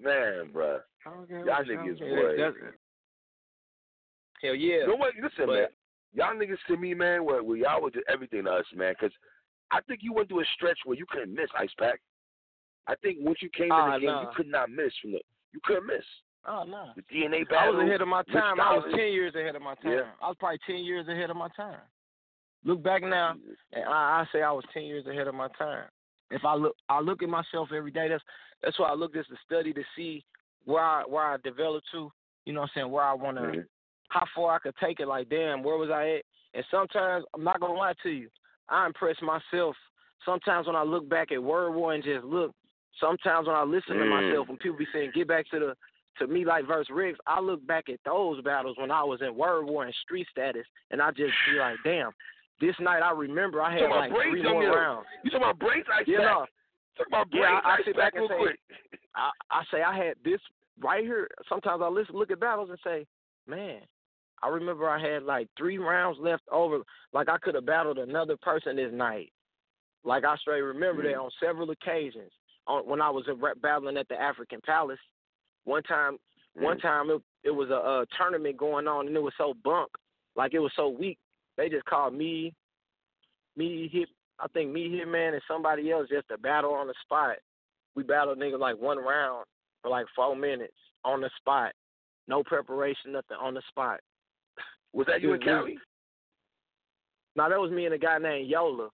Man, 0.00 0.50
bruh. 0.52 0.80
Y'all 1.04 1.26
niggas, 1.64 1.98
Yeah, 2.00 2.50
boy. 2.50 2.60
Hell 4.42 4.54
yeah. 4.54 4.80
No 4.80 4.86
know 4.92 4.96
what? 4.96 5.14
Listen, 5.16 5.46
But- 5.46 5.54
man. 5.54 5.68
Y'all 6.14 6.34
niggas 6.34 6.58
to 6.68 6.76
me, 6.76 6.94
man, 6.94 7.24
where, 7.24 7.42
where 7.42 7.58
y'all 7.58 7.82
was 7.82 7.92
everything 8.08 8.44
to 8.44 8.50
us, 8.50 8.64
man. 8.74 8.94
Because 8.98 9.14
I 9.70 9.80
think 9.82 10.00
you 10.02 10.12
went 10.14 10.28
through 10.28 10.40
a 10.40 10.44
stretch 10.54 10.78
where 10.86 10.96
you 10.96 11.04
couldn't 11.10 11.34
miss 11.34 11.50
Ice 11.58 11.72
Pack. 11.78 12.00
I 12.86 12.94
think 13.02 13.18
once 13.20 13.38
you 13.42 13.50
came 13.50 13.70
Ah, 13.70 13.86
in 13.86 13.92
the 13.92 13.98
game, 14.06 14.06
nah. 14.14 14.22
you 14.22 14.28
could 14.34 14.46
not 14.46 14.70
miss 14.70 14.92
from 15.02 15.12
the. 15.12 15.20
You 15.52 15.60
couldn't 15.64 15.86
miss 15.86 16.04
Oh 16.46 16.64
no. 16.64 16.92
the 16.96 17.02
DNA 17.14 17.44
I 17.52 17.68
was 17.68 17.84
ahead 17.86 18.00
of 18.00 18.08
my 18.08 18.22
time. 18.32 18.58
I 18.60 18.74
was 18.76 18.84
ten 18.94 19.12
years 19.12 19.34
ahead 19.34 19.54
of 19.56 19.60
my 19.62 19.74
time. 19.76 19.92
Yeah. 19.92 20.10
I 20.22 20.28
was 20.28 20.36
probably 20.40 20.58
ten 20.66 20.78
years 20.78 21.06
ahead 21.08 21.28
of 21.28 21.36
my 21.36 21.48
time. 21.54 21.80
Look 22.64 22.82
back 22.82 23.02
now, 23.02 23.34
and 23.72 23.84
I, 23.84 24.22
I 24.22 24.26
say 24.32 24.42
I 24.42 24.50
was 24.52 24.64
ten 24.72 24.84
years 24.84 25.06
ahead 25.06 25.26
of 25.28 25.34
my 25.34 25.48
time. 25.58 25.84
If 26.30 26.44
I 26.44 26.54
look, 26.54 26.76
I 26.88 27.00
look 27.00 27.22
at 27.22 27.28
myself 27.28 27.70
every 27.74 27.90
day. 27.90 28.08
That's 28.08 28.22
that's 28.62 28.78
why 28.78 28.88
I 28.88 28.94
look 28.94 29.16
at 29.16 29.26
the 29.28 29.36
study 29.46 29.72
to 29.72 29.82
see 29.96 30.24
where 30.64 30.82
I 30.82 31.02
where 31.02 31.24
I 31.24 31.36
developed 31.42 31.86
to. 31.92 32.10
You 32.44 32.52
know 32.52 32.60
what 32.60 32.70
I'm 32.76 32.82
saying? 32.82 32.90
Where 32.90 33.04
I 33.04 33.14
want 33.14 33.36
to, 33.36 33.42
Mhm. 33.42 33.66
how 34.08 34.26
far 34.34 34.54
I 34.54 34.58
could 34.58 34.76
take 34.76 35.00
it. 35.00 35.08
Like, 35.08 35.28
damn, 35.28 35.62
where 35.62 35.76
was 35.76 35.90
I 35.90 36.08
at? 36.18 36.24
And 36.54 36.64
sometimes 36.70 37.24
I'm 37.34 37.44
not 37.44 37.60
gonna 37.60 37.74
lie 37.74 37.94
to 38.02 38.10
you, 38.10 38.30
I 38.68 38.86
impress 38.86 39.20
myself. 39.22 39.76
Sometimes 40.24 40.66
when 40.66 40.76
I 40.76 40.82
look 40.82 41.08
back 41.08 41.30
at 41.32 41.42
Word 41.42 41.72
War 41.72 41.94
and 41.94 42.02
just 42.02 42.24
look, 42.24 42.54
sometimes 42.98 43.46
when 43.46 43.56
I 43.56 43.62
listen 43.62 43.98
to 43.98 44.04
Mm. 44.04 44.08
myself, 44.08 44.48
when 44.48 44.58
people 44.58 44.78
be 44.78 44.86
saying 44.92 45.12
get 45.12 45.28
back 45.28 45.46
to 45.48 45.58
the 45.58 45.76
to 46.16 46.26
me 46.26 46.44
like 46.44 46.64
verse 46.64 46.90
Riggs, 46.90 47.18
I 47.28 47.38
look 47.38 47.64
back 47.64 47.88
at 47.88 48.02
those 48.04 48.40
battles 48.42 48.76
when 48.76 48.90
I 48.90 49.04
was 49.04 49.22
in 49.22 49.36
Word 49.36 49.66
War 49.66 49.84
and 49.84 49.94
street 49.94 50.26
status, 50.28 50.66
and 50.90 51.00
I 51.00 51.12
just 51.12 51.32
be 51.46 51.58
like, 51.58 51.76
damn. 51.84 52.12
This 52.60 52.74
night 52.80 53.02
I 53.02 53.12
remember 53.12 53.62
I 53.62 53.72
had 53.72 53.88
like 53.90 54.10
three 54.10 54.42
more 54.42 54.62
your- 54.62 54.76
rounds. 54.76 55.06
You 55.22 55.30
talking 55.30 55.44
about 55.44 55.58
braids 55.58 55.86
You 56.06 56.16
Pack? 56.18 56.26
know, 56.26 56.46
Talking 56.96 57.12
about 57.12 57.30
braids 57.30 57.46
Yeah, 57.46 57.60
I- 57.64 57.74
I 57.74 57.82
sit 57.84 57.96
back 57.96 58.14
and 58.16 58.28
say- 58.28 58.56
I, 59.14 59.30
I 59.50 59.64
say 59.70 59.82
I 59.82 59.96
had 59.96 60.16
this 60.24 60.40
right 60.80 61.04
here. 61.04 61.28
Sometimes 61.48 61.82
I 61.82 61.88
listen, 61.88 62.16
look 62.16 62.30
at 62.30 62.40
battles 62.40 62.70
and 62.70 62.78
say, 62.84 63.06
man, 63.46 63.80
I 64.42 64.48
remember 64.48 64.88
I 64.88 65.00
had 65.00 65.22
like 65.24 65.48
three 65.56 65.78
rounds 65.78 66.18
left 66.20 66.44
over. 66.50 66.80
Like 67.12 67.28
I 67.28 67.38
could 67.38 67.54
have 67.54 67.66
battled 67.66 67.98
another 67.98 68.36
person 68.36 68.76
this 68.76 68.92
night. 68.92 69.32
Like 70.04 70.24
I 70.24 70.36
straight 70.36 70.60
remember 70.60 71.02
that 71.02 71.12
mm-hmm. 71.12 71.22
on 71.22 71.30
several 71.40 71.70
occasions. 71.70 72.30
On 72.66 72.86
when 72.86 73.00
I 73.00 73.10
was 73.10 73.24
battling 73.62 73.96
at 73.96 74.08
the 74.08 74.20
African 74.20 74.60
Palace, 74.64 74.98
one 75.64 75.82
time, 75.84 76.18
one 76.54 76.78
mm-hmm. 76.78 76.86
time 76.86 77.10
it, 77.10 77.22
it 77.44 77.50
was 77.50 77.70
a, 77.70 77.74
a 77.74 78.06
tournament 78.16 78.56
going 78.56 78.86
on 78.86 79.06
and 79.06 79.16
it 79.16 79.22
was 79.22 79.32
so 79.38 79.54
bunk, 79.64 79.90
like 80.36 80.54
it 80.54 80.60
was 80.60 80.72
so 80.76 80.88
weak. 80.88 81.18
They 81.58 81.68
just 81.68 81.84
called 81.84 82.14
me, 82.14 82.54
me 83.56 83.90
hit. 83.92 84.08
I 84.40 84.46
think 84.48 84.70
me 84.72 84.88
Hitman 84.88 85.32
and 85.32 85.42
somebody 85.48 85.90
else 85.90 86.08
just 86.08 86.28
to 86.28 86.38
battle 86.38 86.72
on 86.72 86.86
the 86.86 86.94
spot. 87.02 87.36
We 87.96 88.04
battled 88.04 88.38
nigga 88.38 88.58
like 88.58 88.78
one 88.78 88.98
round 88.98 89.44
for 89.82 89.90
like 89.90 90.06
four 90.14 90.36
minutes 90.36 90.76
on 91.04 91.20
the 91.20 91.30
spot. 91.36 91.72
No 92.28 92.44
preparation, 92.44 93.12
nothing 93.12 93.36
on 93.40 93.54
the 93.54 93.62
spot. 93.68 93.98
Was 94.92 95.08
that 95.08 95.20
you 95.20 95.32
and 95.32 95.42
Cali? 95.42 95.76
Now 97.34 97.48
that 97.48 97.58
was 97.58 97.72
me 97.72 97.86
and 97.86 97.94
a 97.94 97.98
guy 97.98 98.18
named 98.18 98.48
Yola. 98.48 98.88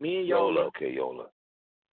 Me 0.00 0.18
and 0.18 0.26
Yola, 0.26 0.54
Yola. 0.54 0.66
okay, 0.68 0.92
Yola. 0.92 1.26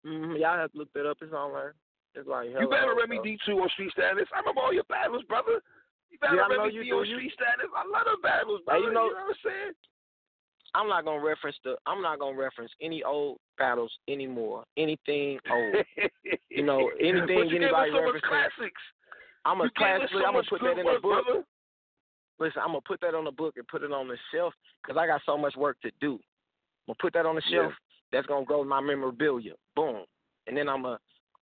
Mm-hmm, 0.07 0.37
y'all 0.37 0.57
have 0.57 0.71
to 0.71 0.77
look 0.77 0.91
that 0.93 1.05
up. 1.05 1.17
It's 1.21 1.33
online. 1.33 1.73
It's 2.15 2.27
like 2.27 2.47
You 2.47 2.55
hella 2.55 2.69
battled 2.69 2.99
old 2.99 3.09
Remy. 3.09 3.19
D 3.23 3.37
two 3.45 3.59
on 3.59 3.69
Street 3.69 3.91
Status. 3.91 4.27
I 4.33 4.39
remember 4.39 4.61
all 4.61 4.73
your 4.73 4.85
battles, 4.85 5.23
brother. 5.27 5.61
You 6.11 6.17
battled 6.19 6.39
Yeah, 6.39 6.45
I 6.45 6.57
know 6.57 6.65
you, 6.67 6.83
on 6.99 7.05
street 7.05 7.31
status. 7.33 7.71
I 7.71 7.87
love 7.87 8.05
the 8.05 8.17
battles, 8.21 8.61
brother. 8.65 8.79
Hey, 8.79 8.85
you, 8.85 8.93
know, 8.93 9.05
you 9.07 9.15
know 9.15 9.25
what 9.25 9.35
I'm 9.35 9.43
saying? 9.43 9.73
I'm 10.73 10.87
not 10.87 11.03
gonna 11.05 11.23
reference 11.23 11.57
the. 11.63 11.75
I'm 11.85 12.01
not 12.01 12.19
gonna 12.19 12.37
reference 12.37 12.71
any 12.81 13.03
old 13.03 13.39
battles 13.57 13.91
anymore. 14.07 14.63
Anything 14.77 15.39
old. 15.51 15.75
You 16.49 16.63
know, 16.63 16.91
anything 16.99 17.49
you 17.49 17.57
anybody 17.57 17.91
so 17.91 17.99
references. 17.99 18.27
classics. 18.27 18.81
I'm 19.43 19.59
a 19.59 19.65
you 19.65 19.71
gave 19.75 20.01
us 20.01 20.11
classically. 20.11 20.21
so 20.21 20.27
I'm 20.27 20.33
gonna 20.33 20.47
put 20.49 20.61
that 20.61 20.77
in 20.79 20.85
the 20.85 20.99
book. 21.01 21.25
brother. 21.25 21.43
Listen, 22.39 22.61
I'm 22.61 22.69
gonna 22.69 22.87
put 22.87 23.01
that 23.01 23.15
on 23.15 23.25
the 23.25 23.31
book 23.31 23.55
and 23.57 23.67
put 23.67 23.83
it 23.83 23.91
on 23.91 24.07
the 24.07 24.17
shelf 24.33 24.53
because 24.81 24.97
I 24.99 25.07
got 25.07 25.21
so 25.25 25.37
much 25.37 25.55
work 25.55 25.77
to 25.81 25.91
do. 25.99 26.13
I'm 26.87 26.95
gonna 26.95 26.97
put 27.01 27.13
that 27.13 27.25
on 27.25 27.35
the 27.35 27.41
Yeah. 27.47 27.63
shelf. 27.63 27.73
That's 28.11 28.27
gonna 28.27 28.45
go 28.45 28.61
in 28.61 28.67
my 28.67 28.79
memorabilia. 28.79 29.55
Boom, 29.75 30.05
and 30.47 30.55
then 30.55 30.69
I'm 30.69 30.83
gonna 30.83 30.99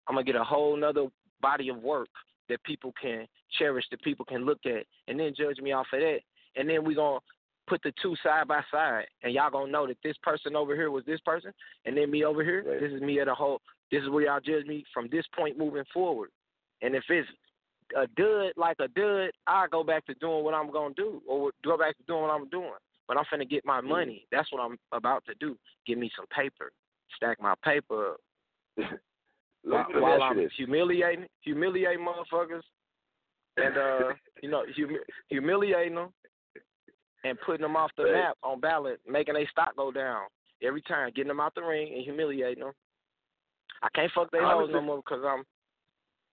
I'm 0.07 0.15
gonna 0.15 0.25
get 0.25 0.35
a 0.35 0.43
whole 0.43 0.75
nother 0.75 1.07
body 1.41 1.69
of 1.69 1.77
work 1.81 2.09
that 2.53 2.63
people 2.63 2.93
can 3.01 3.27
cherish, 3.57 3.85
that 3.89 4.01
people 4.01 4.25
can 4.25 4.45
look 4.45 4.59
at, 4.65 4.85
and 5.07 5.19
then 5.19 5.33
judge 5.35 5.57
me 5.59 5.71
off 5.71 5.87
of 5.91 5.99
that. 5.99 6.19
And 6.55 6.69
then 6.69 6.85
we're 6.85 6.95
gonna 6.95 7.19
put 7.67 7.81
the 7.81 7.93
two 8.01 8.15
side 8.21 8.47
by 8.47 8.61
side, 8.71 9.05
and 9.23 9.33
y'all 9.33 9.49
gonna 9.49 9.71
know 9.71 9.87
that 9.87 9.97
this 10.03 10.17
person 10.21 10.55
over 10.55 10.75
here 10.75 10.91
was 10.91 11.03
this 11.05 11.19
person, 11.21 11.51
and 11.85 11.97
then 11.97 12.11
me 12.11 12.23
over 12.23 12.43
here. 12.43 12.63
This 12.79 12.91
is 12.91 13.01
me 13.01 13.19
at 13.19 13.27
a 13.27 13.35
whole. 13.35 13.59
This 13.91 14.03
is 14.03 14.09
where 14.09 14.25
y'all 14.25 14.39
judge 14.39 14.65
me 14.65 14.83
from 14.93 15.07
this 15.09 15.25
point 15.35 15.57
moving 15.57 15.85
forward. 15.93 16.29
And 16.81 16.95
if 16.95 17.03
it's 17.09 17.27
a 17.97 18.07
dud 18.07 18.53
like 18.55 18.77
a 18.79 18.87
dud, 18.89 19.31
I 19.47 19.67
go 19.67 19.83
back 19.83 20.05
to 20.05 20.13
doing 20.15 20.43
what 20.43 20.53
I'm 20.53 20.71
gonna 20.71 20.93
do, 20.95 21.21
or 21.27 21.51
go 21.63 21.77
back 21.77 21.97
to 21.97 22.03
doing 22.03 22.21
what 22.21 22.31
I'm 22.31 22.49
doing. 22.49 22.79
But 23.07 23.17
I'm 23.17 23.25
finna 23.25 23.49
get 23.49 23.65
my 23.65 23.81
Mm. 23.81 23.87
money. 23.87 24.27
That's 24.31 24.51
what 24.51 24.61
I'm 24.61 24.77
about 24.91 25.25
to 25.25 25.35
do. 25.35 25.57
Give 25.85 25.97
me 25.97 26.09
some 26.15 26.27
paper, 26.27 26.71
stack 27.15 27.41
my 27.41 27.55
paper 27.63 28.13
up 28.13 28.21
while, 29.63 29.85
while 29.95 30.21
I'm 30.23 30.47
humiliating, 30.57 31.25
humiliating 31.41 32.05
motherfuckers, 32.05 32.61
and 33.57 33.77
uh, 33.77 34.13
you 34.43 34.49
know, 34.49 34.63
humi- 34.75 34.99
humiliating 35.29 35.95
them 35.95 36.09
and 37.23 37.37
putting 37.45 37.61
them 37.61 37.75
off 37.75 37.91
the 37.97 38.03
map 38.11 38.37
on 38.43 38.59
ballot, 38.59 38.99
making 39.07 39.35
their 39.35 39.47
stock 39.49 39.75
go 39.77 39.91
down 39.91 40.23
every 40.61 40.81
time, 40.81 41.11
getting 41.15 41.29
them 41.29 41.39
out 41.39 41.55
the 41.55 41.61
ring 41.61 41.93
and 41.93 42.03
humiliating 42.03 42.63
them. 42.63 42.73
I 43.81 43.87
can't 43.95 44.11
fuck 44.13 44.31
their 44.31 44.45
hoes 44.45 44.69
no 44.71 44.81
more 44.81 44.97
because 44.97 45.23
I'm, 45.25 45.43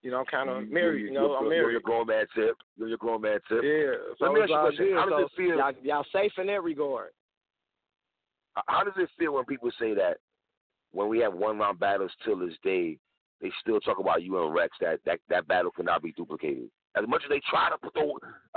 you 0.02 0.10
know, 0.10 0.24
kind 0.30 0.48
of 0.48 0.68
married. 0.68 1.02
you- 1.02 1.12
know, 1.12 1.34
I'm 1.34 1.48
married. 1.48 1.72
You're 1.72 1.80
grown 1.80 2.06
man 2.06 2.26
tip. 2.34 2.56
You're 2.76 2.88
your 2.88 2.98
grown 2.98 3.20
man 3.22 3.38
tip. 3.48 3.62
Yeah. 3.62 3.92
So 4.18 4.24
Let 4.26 4.32
me 4.34 4.40
ask 4.42 4.48
you 4.50 4.56
a 4.56 4.60
question. 4.62 4.92
How 4.94 5.08
does 5.08 5.18
So 5.20 5.26
it 5.26 5.32
feel- 5.36 5.56
Y'all, 5.58 5.72
y'all 5.82 6.06
safe 6.12 6.32
in 6.38 6.46
that 6.46 6.62
regard. 6.62 7.10
How 8.66 8.82
does 8.84 8.94
it 8.96 9.08
feel 9.18 9.34
when 9.34 9.44
people 9.44 9.70
say 9.78 9.94
that 9.94 10.18
when 10.92 11.08
we 11.08 11.18
have 11.20 11.34
one 11.34 11.58
round 11.58 11.78
battles 11.78 12.10
till 12.24 12.36
this 12.38 12.54
day, 12.64 12.98
they 13.40 13.50
still 13.60 13.80
talk 13.80 13.98
about 13.98 14.22
you 14.22 14.42
and 14.42 14.54
Rex 14.54 14.76
that 14.80 15.00
that 15.06 15.20
that 15.28 15.48
battle 15.48 15.70
cannot 15.70 16.02
be 16.02 16.12
duplicated. 16.12 16.70
As 16.96 17.04
much 17.06 17.22
as 17.24 17.30
they 17.30 17.40
try 17.48 17.70
to 17.70 17.78
put 17.78 17.94
the, 17.94 18.00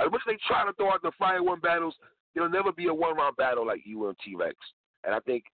as 0.04 0.10
much 0.10 0.22
as 0.26 0.32
they 0.34 0.38
try 0.46 0.64
to 0.66 0.72
throw 0.74 0.90
out 0.92 1.02
the 1.02 1.12
fire 1.18 1.42
one 1.42 1.60
battles, 1.60 1.94
there'll 2.34 2.50
never 2.50 2.72
be 2.72 2.88
a 2.88 2.94
one 2.94 3.16
round 3.16 3.36
battle 3.36 3.66
like 3.66 3.82
you 3.84 4.08
and 4.08 4.16
T 4.24 4.34
Rex. 4.34 4.56
And 5.04 5.14
I 5.14 5.20
think 5.20 5.44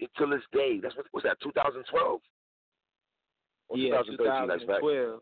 until 0.00 0.30
this 0.30 0.44
day, 0.52 0.80
that's 0.82 0.96
what 0.96 1.06
was 1.12 1.22
that 1.24 1.38
2012 1.42 2.20
or 3.68 3.76
Yeah, 3.76 4.02
2013? 4.02 4.48
That's 4.48 4.64
right. 4.66 4.80
2012. 4.80 5.20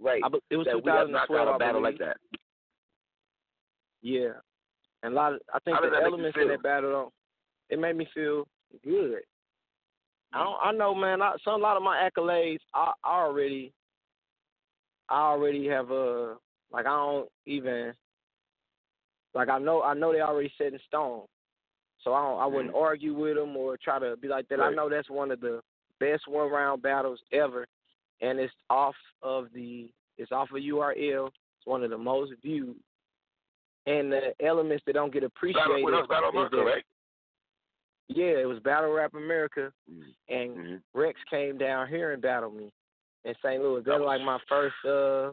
Right. 0.00 0.22
I, 0.24 0.28
it 0.50 0.56
was 0.56 0.66
that 0.66 0.82
we 0.82 0.90
have 0.90 1.08
not 1.10 1.28
2012. 1.28 1.46
got 1.46 1.54
a 1.54 1.58
battle 1.58 1.82
like 1.82 1.98
that. 1.98 2.16
Yeah, 4.02 4.40
and 5.02 5.14
a 5.14 5.16
lot. 5.16 5.32
Of, 5.34 5.40
I 5.52 5.58
think 5.60 5.78
the 5.80 5.88
that 5.88 5.92
make 5.92 6.00
you 6.00 6.06
elements 6.06 6.38
in 6.40 6.48
that 6.48 6.62
battle, 6.62 6.90
though, 6.90 7.12
it 7.70 7.78
made 7.78 7.96
me 7.96 8.06
feel 8.12 8.46
good. 8.84 9.20
I 10.34 10.38
don't. 10.42 10.56
I 10.62 10.72
know, 10.72 10.94
man. 10.94 11.22
I, 11.22 11.34
some 11.44 11.54
a 11.54 11.62
lot 11.62 11.76
of 11.76 11.82
my 11.82 12.08
accolades, 12.08 12.58
I, 12.74 12.92
I 13.04 13.20
already, 13.20 13.72
I 15.08 15.20
already 15.20 15.66
have 15.68 15.90
a 15.90 16.36
like 16.72 16.86
I 16.86 16.90
don't 16.90 17.28
even 17.46 17.92
like 19.34 19.48
I 19.48 19.58
know 19.58 19.82
I 19.82 19.94
know 19.94 20.12
they 20.12 20.20
already 20.20 20.52
set 20.58 20.72
in 20.72 20.78
stone, 20.88 21.22
so 22.02 22.12
I 22.14 22.22
don't, 22.22 22.40
I 22.40 22.46
wouldn't 22.46 22.74
argue 22.74 23.14
with 23.14 23.36
them 23.36 23.56
or 23.56 23.76
try 23.76 23.98
to 23.98 24.16
be 24.16 24.28
like 24.28 24.48
that. 24.48 24.60
I 24.60 24.64
Mm-hmm. 24.64 24.76
Know 24.76 24.88
that's 24.90 25.08
one 25.10 25.30
of 25.30 25.40
the 25.40 25.60
best 26.00 26.22
one 26.26 26.50
round 26.50 26.82
battles 26.82 27.20
ever, 27.32 27.66
and 28.20 28.38
it's 28.38 28.52
off 28.70 28.96
of 29.22 29.48
the 29.54 29.88
it's 30.18 30.32
off 30.32 30.50
of 30.50 30.56
URL. 30.58 31.28
It's 31.28 31.66
one 31.66 31.82
of 31.84 31.90
the 31.90 31.98
most 31.98 32.32
viewed, 32.42 32.76
and 33.86 34.10
the 34.12 34.32
elements 34.44 34.82
that 34.86 34.94
don't 34.94 35.12
get 35.12 35.22
appreciated. 35.24 35.68
Battle, 35.84 36.00
us, 36.00 36.06
Battle 36.08 36.28
is 36.30 36.34
America, 36.34 36.56
that- 36.56 36.62
right? 36.64 36.84
Yeah, 38.08 38.36
it 38.38 38.46
was 38.48 38.58
Battle 38.60 38.90
Rap 38.92 39.14
America, 39.14 39.72
Mhm. 39.90 40.14
and 40.28 40.56
Mhm. 40.56 40.82
Rex 40.92 41.18
came 41.30 41.56
down 41.58 41.88
here 41.88 42.12
and 42.12 42.20
battled 42.22 42.54
me 42.54 42.70
in 43.24 43.34
St. 43.36 43.62
Louis. 43.62 43.82
That 43.82 44.00
was 44.00 44.06
like 44.06 44.20
my 44.22 44.38
first. 44.48 44.76
uh 44.84 45.32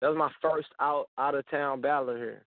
That 0.00 0.08
was 0.08 0.16
my 0.18 0.30
first 0.42 0.68
out 0.80 1.08
out 1.16 1.34
of 1.34 1.46
town 1.48 1.80
battle 1.80 2.14
here 2.14 2.44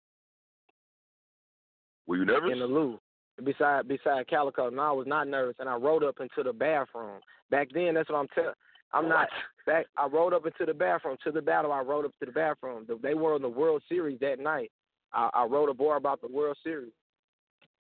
Were 2.06 2.18
you 2.18 2.26
nervous? 2.26 2.52
in 2.52 2.60
the 2.60 2.68
Lou. 2.68 3.00
Beside 3.44 3.88
beside 3.88 4.28
Calicoe, 4.28 4.68
and 4.68 4.80
I 4.82 4.92
was 4.92 5.08
not 5.08 5.28
nervous, 5.28 5.56
and 5.60 5.70
I 5.70 5.76
rode 5.76 6.04
up 6.04 6.20
into 6.20 6.44
the 6.44 6.52
bathroom. 6.52 7.22
Back 7.50 7.70
then, 7.70 7.94
that's 7.94 8.10
what 8.10 8.18
I'm 8.20 8.28
telling. 8.30 8.54
I'm 8.92 9.08
not 9.08 9.30
back. 9.66 9.88
I 9.96 10.08
rode 10.08 10.34
up 10.34 10.46
into 10.46 10.66
the 10.66 10.74
bathroom 10.74 11.16
to 11.24 11.32
the 11.32 11.42
battle. 11.42 11.72
I 11.72 11.80
rode 11.82 12.06
up 12.06 12.18
to 12.20 12.26
the 12.26 12.32
bathroom. 12.32 12.86
They 13.02 13.14
were 13.14 13.36
in 13.36 13.42
the 13.42 13.48
World 13.50 13.82
Series 13.88 14.20
that 14.20 14.40
night. 14.40 14.72
I, 15.14 15.30
I 15.34 15.46
wrote 15.46 15.70
a 15.70 15.74
board 15.74 15.98
about 15.98 16.20
the 16.22 16.28
World 16.28 16.58
Series. 16.64 16.92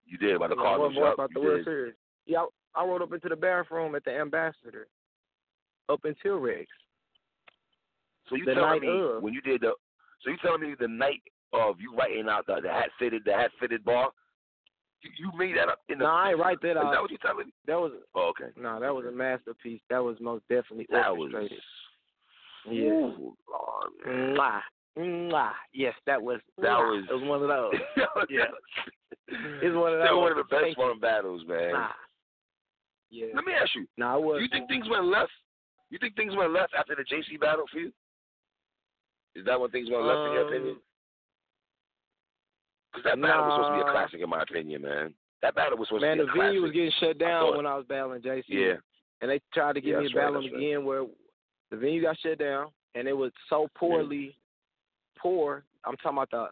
You 0.09 0.17
did 0.17 0.39
by 0.39 0.47
the 0.47 0.55
a 0.55 0.57
Cardinals. 0.57 0.95
about 1.13 1.31
the 1.33 1.39
you 1.39 1.45
World. 1.47 1.63
Series. 1.65 1.93
Yeah, 2.25 2.45
I, 2.75 2.81
I 2.81 2.85
rode 2.85 3.01
up 3.01 3.13
into 3.13 3.29
the 3.29 3.35
bathroom 3.35 3.95
at 3.95 4.03
the 4.05 4.11
Ambassador, 4.11 4.87
up 5.87 6.01
until 6.03 6.37
Rex. 6.39 6.67
So 8.29 8.35
you 8.35 8.45
The 8.45 8.53
telling 8.55 8.81
me 8.81 8.87
of. 8.89 9.23
when 9.23 9.33
you 9.33 9.41
did 9.41 9.61
the? 9.61 9.73
So 10.23 10.31
you 10.31 10.37
telling 10.41 10.61
me 10.61 10.75
the 10.79 10.87
night 10.87 11.21
of 11.53 11.79
you 11.79 11.95
writing 11.95 12.27
out 12.29 12.45
the, 12.45 12.59
the 12.61 12.69
hat 12.69 12.89
fitted 12.99 13.23
the 13.25 13.33
hat 13.33 13.51
fitted 13.59 13.83
bar? 13.85 14.09
You, 15.01 15.09
you 15.17 15.31
made 15.37 15.55
that 15.57 15.69
up 15.69 15.79
in 15.89 15.97
the. 15.99 16.03
No, 16.05 16.11
I 16.11 16.29
ain't 16.31 16.39
write 16.39 16.61
that 16.61 16.71
Is 16.71 16.77
out. 16.77 16.91
that 16.91 17.01
what 17.01 17.09
you 17.11 17.17
telling 17.19 17.47
me? 17.47 17.53
That 17.67 17.79
was 17.79 17.91
Oh, 18.15 18.31
okay. 18.31 18.51
no, 18.59 18.79
that 18.79 18.93
was 18.93 19.05
a 19.05 19.11
masterpiece. 19.11 19.81
That 19.89 20.03
was 20.03 20.17
most 20.19 20.43
definitely 20.49 20.87
That 20.91 21.15
was. 21.15 21.31
Yeah. 22.69 22.89
Ooh, 22.91 23.33
Lord. 23.49 24.37
Mwah. 24.99 25.51
Yes, 25.73 25.93
that 26.05 26.21
was 26.21 26.39
That 26.57 26.65
mwah. 26.77 26.91
was- 27.01 27.05
it 27.09 27.13
was 27.13 27.23
one 27.23 27.41
of 27.41 27.47
those. 27.47 27.73
Yeah. 28.29 28.45
It's 29.61 29.75
one 29.75 29.93
of 29.93 29.99
those. 29.99 30.05
That 30.05 30.09
those. 30.09 30.17
one 30.21 30.31
of 30.31 30.37
the 30.37 30.49
best 30.49 30.75
fun 30.75 30.99
battles, 30.99 31.43
man. 31.47 31.71
Nah. 31.73 31.89
Yeah. 33.11 33.27
Let 33.35 33.45
me 33.45 33.53
ask 33.53 33.69
you: 33.75 33.85
No, 33.97 34.17
it 34.17 34.23
was 34.23 34.37
Do 34.37 34.43
you 34.43 34.49
think 34.49 34.67
things 34.67 34.89
went 34.89 35.05
left? 35.05 35.31
You 35.91 35.97
think 35.99 36.15
things 36.15 36.35
went 36.35 36.51
left 36.51 36.73
after 36.77 36.95
the 36.95 37.03
JC 37.03 37.39
battle 37.39 37.65
for 37.71 37.77
you? 37.79 37.91
Is 39.35 39.45
that 39.45 39.59
when 39.59 39.69
things 39.69 39.89
went 39.89 40.03
left 40.03 40.17
in 40.27 40.33
your 40.33 40.41
Um, 40.41 40.47
opinion? 40.53 40.77
Because 42.91 43.03
that 43.05 43.21
battle 43.21 43.45
was 43.45 43.53
supposed 43.53 43.69
to 43.69 43.83
be 43.85 43.89
a 43.89 43.91
classic 43.93 44.21
in 44.21 44.29
my 44.29 44.41
opinion, 44.41 44.81
man. 44.81 45.13
That 45.41 45.55
battle 45.55 45.77
was 45.77 45.87
supposed 45.87 46.01
Man, 46.01 46.17
to 46.17 46.25
the 46.25 46.27
be 46.27 46.31
a 46.31 46.33
classic. 46.33 46.37
Man, 46.39 46.45
the 46.45 46.49
venue 46.49 46.61
was 46.65 46.71
getting 46.73 46.91
shut 46.99 47.17
down 47.17 47.41
thought- 47.45 47.57
when 47.57 47.65
I 47.65 47.75
was 47.77 47.85
battling 47.85 48.21
JC. 48.21 48.43
yeah. 48.49 48.73
And 49.21 49.29
they 49.29 49.39
tried 49.53 49.73
to 49.73 49.81
give 49.81 49.91
Yeah, 49.93 49.99
me 49.99 50.05
a 50.05 50.09
right, 50.09 50.15
battle 50.15 50.41
that's 50.41 50.53
right. 50.53 50.57
again 50.63 50.85
where 50.85 51.05
the 51.69 51.77
venue 51.77 52.01
got 52.01 52.17
shut 52.19 52.39
down 52.39 52.71
and 52.95 53.07
it 53.07 53.13
was 53.13 53.31
so 53.49 53.67
poorly 53.75 54.35
poor. 55.21 55.63
I'm 55.85 55.97
talking 55.97 56.17
about 56.17 56.31
the 56.31 56.47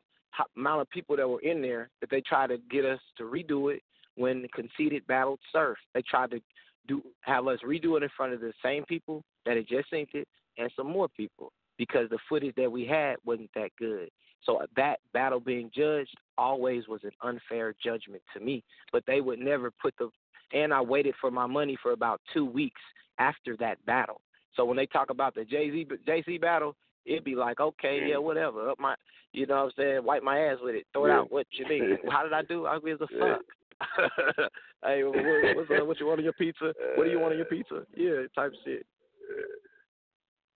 amount 0.58 0.82
of 0.82 0.90
people 0.90 1.16
that 1.18 1.28
were 1.28 1.42
in 1.42 1.62
there 1.62 1.90
that 2.02 2.10
they 2.10 2.22
tried 2.22 2.48
to 2.48 2.58
get 2.70 2.86
us 2.86 3.00
to 3.18 3.24
redo 3.24 3.74
it 3.74 3.82
when 4.16 4.42
the 4.42 4.48
conceded 4.50 5.06
battled 5.08 5.40
surf. 5.52 5.78
They 5.94 6.02
tried 6.02 6.32
to 6.32 6.40
do 6.88 7.02
have 7.22 7.48
us 7.48 7.60
redo 7.66 7.98
it 7.98 8.04
in 8.04 8.10
front 8.16 8.34
of 8.34 8.40
the 8.40 8.54
same 8.64 8.86
people 8.86 9.24
that 9.46 9.58
had 9.58 9.68
just 9.68 9.92
synced 9.92 10.16
it 10.16 10.28
and 10.58 10.72
some 10.76 10.88
more 10.88 11.08
people 11.10 11.52
because 11.78 12.10
the 12.10 12.18
footage 12.30 12.56
that 12.56 12.72
we 12.72 12.86
had 12.86 13.16
wasn't 13.26 13.50
that 13.56 13.70
good. 13.78 14.10
So 14.44 14.58
uh, 14.58 14.66
that 14.76 15.00
battle 15.14 15.40
being 15.40 15.70
judged 15.76 16.16
always 16.38 16.88
was 16.88 17.02
an 17.04 17.12
unfair 17.22 17.76
judgment 17.84 18.22
to 18.34 18.40
me. 18.40 18.64
But 18.92 19.04
they 19.06 19.22
would 19.22 19.40
never 19.40 19.72
put 19.72 19.94
the 20.00 20.10
and 20.54 20.74
I 20.74 20.80
waited 20.80 21.14
for 21.20 21.30
my 21.30 21.46
money 21.46 21.78
for 21.84 21.92
about 21.92 22.22
two 22.34 22.46
weeks 22.46 22.80
after 23.20 23.58
that 23.58 23.86
battle. 23.86 24.22
So 24.56 24.64
when 24.64 24.78
they 24.78 24.86
talk 24.86 25.10
about 25.10 25.36
the 25.36 25.44
Jay 25.44 25.70
Z 25.72 25.88
JC 26.08 26.40
battle, 26.40 26.76
it'd 27.08 27.24
be 27.24 27.36
like, 27.36 27.60
okay, 27.60 28.00
yeah, 28.06 28.18
whatever. 28.18 28.70
Up 28.70 28.80
my, 28.80 28.96
you 29.34 29.46
know 29.48 29.56
what 29.56 29.64
I'm 29.66 29.72
saying? 29.78 30.04
Wipe 30.04 30.24
my 30.24 30.38
ass 30.40 30.58
with 30.62 30.76
it. 30.76 30.86
Throw 30.94 31.06
it 31.06 31.10
Yeah. 31.10 31.20
out. 31.20 31.32
What 31.32 31.48
you 31.52 31.66
mean? 31.68 31.98
How 32.12 32.24
did 32.24 32.34
I 32.34 32.42
do? 32.44 32.68
I 32.68 32.78
gives 32.80 33.02
a 33.02 33.08
fuck. 33.20 33.42
hey, 34.84 35.04
what, 35.04 35.56
what's 35.56 35.70
uh, 35.72 35.86
what 35.86 36.00
you 36.00 36.08
want 36.08 36.20
on 36.20 36.24
your 36.24 36.34
pizza? 36.34 36.74
What 36.96 37.06
do 37.06 37.10
you 37.12 37.20
want 37.20 37.32
on 37.34 37.38
your 37.38 37.46
pizza? 37.46 37.86
Yeah, 37.96 38.26
type 38.36 38.52
shit. 38.66 38.86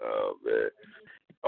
Oh 0.04 0.34
man. 0.44 0.70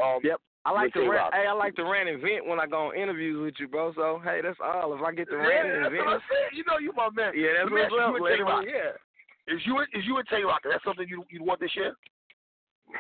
Um, 0.01 0.20
Yep. 0.24 0.39
I 0.66 0.72
like 0.72 0.93
to 0.93 1.10
rant. 1.10 1.34
Hey, 1.34 1.45
I 1.45 1.51
like 1.51 1.76
to 1.76 1.84
rant 1.84 2.08
and 2.08 2.22
vent 2.22 2.45
when 2.47 2.58
I 2.60 2.68
go 2.68 2.88
on 2.88 2.95
interviews 2.95 3.41
with 3.41 3.56
you, 3.60 3.68
bro. 3.68 3.91
So 3.95 4.22
hey, 4.24 4.39
that's 4.41 4.58
all. 4.64 4.93
If 4.93 5.01
I 5.01 5.12
get 5.12 5.28
to 5.30 5.36
Yeah, 5.36 5.43
rant 5.47 5.68
and 5.72 5.84
that's 5.86 5.95
what 5.97 6.08
I 6.08 6.12
vent, 6.12 6.24
said. 6.30 6.58
You 6.58 6.64
know 6.66 6.78
you 6.78 6.93
my 6.95 7.10
man. 7.14 7.34
yeah, 7.36 7.49
that's 7.58 7.72
what's 7.72 7.93
up. 7.99 8.14
Let 8.22 8.38
Yeah. 8.66 9.54
Is 9.54 9.60
you 9.66 9.82
is 9.82 10.06
you 10.06 10.18
and 10.18 10.28
Tay 10.30 10.43
Roc? 10.43 10.62
Is 10.66 10.72
that 10.72 10.82
something 10.86 11.08
you 11.10 11.26
you 11.30 11.43
want 11.43 11.60
this 11.60 11.76
year? 11.76 11.93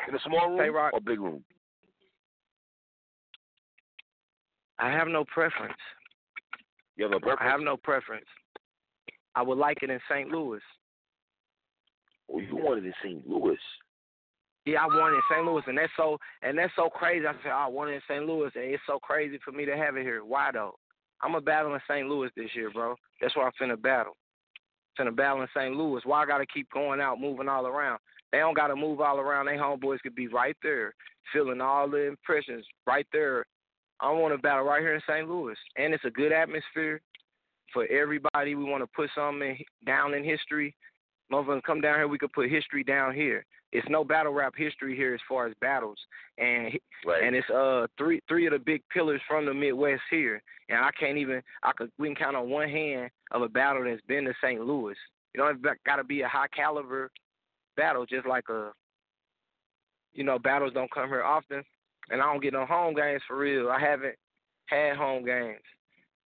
In 0.09 0.15
a 0.15 0.19
small 0.25 0.49
room 0.49 0.59
Tay-Roc. 0.59 0.93
or 0.93 0.99
big 0.99 1.19
room? 1.19 1.43
I 4.79 4.89
have 4.91 5.07
no 5.07 5.25
preference. 5.25 5.73
You 6.95 7.05
have 7.05 7.13
a 7.13 7.19
preference? 7.19 7.41
I 7.41 7.49
have 7.49 7.61
no 7.61 7.77
preference. 7.77 8.25
I 9.35 9.41
would 9.41 9.57
like 9.57 9.81
it 9.81 9.89
in 9.89 9.99
St. 10.09 10.29
Louis. 10.29 10.61
Oh, 12.31 12.39
you 12.39 12.55
wanted 12.55 12.85
in 12.85 12.93
St. 13.03 13.27
Louis. 13.27 13.57
Yeah, 14.65 14.83
I 14.83 14.85
want 14.85 15.13
it 15.13 15.17
in 15.17 15.21
St. 15.29 15.45
Louis, 15.45 15.63
and 15.67 15.77
that's 15.77 15.91
so 15.97 16.17
and 16.41 16.57
that's 16.57 16.71
so 16.75 16.89
crazy. 16.89 17.25
I 17.27 17.33
said 17.43 17.51
"Oh, 17.51 17.65
I 17.65 17.67
want 17.67 17.89
it 17.89 17.95
in 17.95 18.01
St. 18.07 18.25
Louis, 18.25 18.51
and 18.55 18.63
it's 18.63 18.83
so 18.87 18.97
crazy 18.99 19.37
for 19.43 19.51
me 19.51 19.65
to 19.65 19.75
have 19.75 19.97
it 19.97 20.03
here. 20.03 20.23
Why 20.23 20.51
though? 20.53 20.75
I'm 21.21 21.35
a 21.35 21.41
battle 21.41 21.73
in 21.73 21.81
St. 21.89 22.07
Louis 22.07 22.29
this 22.35 22.49
year, 22.55 22.69
bro. 22.71 22.95
That's 23.21 23.35
where 23.35 23.45
I'm 23.45 23.51
finna 23.61 23.81
battle. 23.81 24.13
Finna 24.99 25.15
battle 25.15 25.41
in 25.41 25.47
St. 25.55 25.75
Louis. 25.75 26.01
Why 26.05 26.23
I 26.23 26.25
gotta 26.25 26.45
keep 26.45 26.69
going 26.71 27.01
out, 27.01 27.19
moving 27.19 27.49
all 27.49 27.67
around? 27.67 27.99
They 28.31 28.39
don't 28.39 28.55
gotta 28.55 28.75
move 28.75 29.01
all 29.01 29.19
around. 29.19 29.45
They 29.47 29.55
homeboys 29.55 29.99
could 29.99 30.15
be 30.15 30.27
right 30.27 30.55
there, 30.63 30.93
feeling 31.31 31.61
all 31.61 31.89
the 31.89 32.07
impressions 32.07 32.65
right 32.87 33.07
there. 33.11 33.45
I 34.03 34.11
want 34.11 34.33
to 34.33 34.37
battle 34.37 34.65
right 34.65 34.81
here 34.81 34.93
in 34.95 35.01
St. 35.07 35.29
Louis, 35.29 35.55
and 35.77 35.93
it's 35.93 36.03
a 36.03 36.09
good 36.09 36.33
atmosphere 36.33 36.99
for 37.71 37.85
everybody. 37.87 38.53
We 38.53 38.65
want 38.65 38.83
to 38.83 38.89
put 38.93 39.09
something 39.15 39.49
in, 39.49 39.57
down 39.85 40.13
in 40.13 40.25
history. 40.25 40.75
Motherfuckers 41.31 41.63
come 41.63 41.79
down 41.79 41.95
here, 41.95 42.07
we 42.09 42.17
could 42.17 42.33
put 42.33 42.49
history 42.51 42.83
down 42.83 43.15
here. 43.15 43.45
It's 43.71 43.87
no 43.89 44.03
battle 44.03 44.33
rap 44.33 44.53
history 44.57 44.95
here 44.95 45.13
as 45.13 45.21
far 45.27 45.47
as 45.47 45.53
battles, 45.61 45.97
and 46.37 46.77
Right. 47.05 47.23
and 47.23 47.35
it's 47.35 47.49
uh 47.49 47.87
three 47.97 48.19
three 48.27 48.45
of 48.45 48.51
the 48.51 48.59
big 48.59 48.83
pillars 48.89 49.21
from 49.27 49.45
the 49.45 49.53
Midwest 49.53 50.03
here, 50.11 50.43
and 50.69 50.79
I 50.79 50.91
can't 50.99 51.17
even 51.17 51.41
I 51.63 51.71
could 51.71 51.89
we 51.97 52.07
can 52.09 52.15
count 52.15 52.35
on 52.35 52.49
one 52.49 52.69
hand 52.69 53.09
of 53.31 53.41
a 53.41 53.49
battle 53.49 53.85
that's 53.85 54.01
been 54.01 54.25
to 54.25 54.33
St. 54.43 54.61
Louis. 54.61 54.95
You 55.33 55.41
know, 55.41 55.47
it's 55.47 55.79
got 55.85 55.95
to 55.95 56.03
be 56.03 56.21
a 56.21 56.27
high 56.27 56.47
caliber 56.55 57.09
battle, 57.75 58.05
just 58.05 58.27
like 58.27 58.49
a 58.49 58.71
you 60.13 60.23
know 60.23 60.37
battles 60.37 60.73
don't 60.73 60.91
come 60.91 61.09
here 61.09 61.23
often, 61.23 61.63
and 62.09 62.21
I 62.21 62.25
don't 62.25 62.41
get 62.41 62.53
no 62.53 62.65
home 62.65 62.93
games 62.95 63.21
for 63.27 63.37
real. 63.37 63.69
I 63.69 63.79
haven't 63.79 64.15
had 64.65 64.95
home 64.97 65.25
games, 65.25 65.61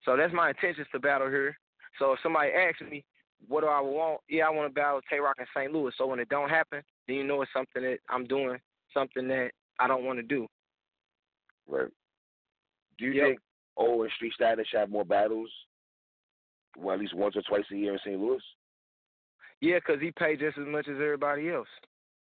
so 0.04 0.16
that's 0.18 0.34
my 0.34 0.50
intentions 0.50 0.88
to 0.92 1.00
battle 1.00 1.28
here. 1.30 1.58
So 2.00 2.14
if 2.14 2.20
somebody 2.22 2.52
asks 2.52 2.82
me, 2.82 3.04
what 3.48 3.62
do 3.62 3.68
I 3.68 3.82
want? 3.82 4.22
Yeah, 4.30 4.48
I 4.48 4.50
want 4.50 4.70
to 4.70 4.74
battle 4.74 5.02
Tay 5.10 5.20
Roc 5.20 5.36
in 5.40 5.46
St. 5.56 5.72
Louis. 5.72 5.92
So 5.98 6.08
when 6.08 6.20
it 6.20 6.30
don't 6.30 6.50
happen, 6.50 6.82
then 7.08 7.18
you 7.18 7.24
know 7.24 7.42
it's 7.42 7.52
something 7.54 7.82
that 7.84 8.00
I'm 8.10 8.26
doing, 8.26 8.58
something 8.94 9.28
that 9.28 9.52
I 9.80 9.88
don't 9.88 10.06
want 10.06 10.20
to 10.20 10.24
do. 10.24 10.48
Right. 11.68 11.90
Do 12.98 13.06
you 13.06 13.12
Yep. 13.14 13.28
think 13.28 13.40
O 13.78 14.02
and 14.04 14.12
Street 14.14 14.34
Status 14.34 14.68
should 14.68 14.80
have 14.80 14.90
more 14.90 15.06
battles? 15.06 15.52
Well, 16.78 16.94
at 16.96 17.00
least 17.00 17.14
once 17.16 17.36
or 17.36 17.42
twice 17.44 17.66
a 17.72 17.76
year 17.76 17.94
in 17.94 18.00
St. 18.00 18.20
Louis? 18.20 18.42
Yeah, 19.62 19.80
cause 19.80 20.00
he 20.00 20.12
paid 20.12 20.40
just 20.40 20.58
as 20.58 20.68
much 20.68 20.88
as 20.88 20.96
everybody 20.96 21.50
else. 21.50 21.68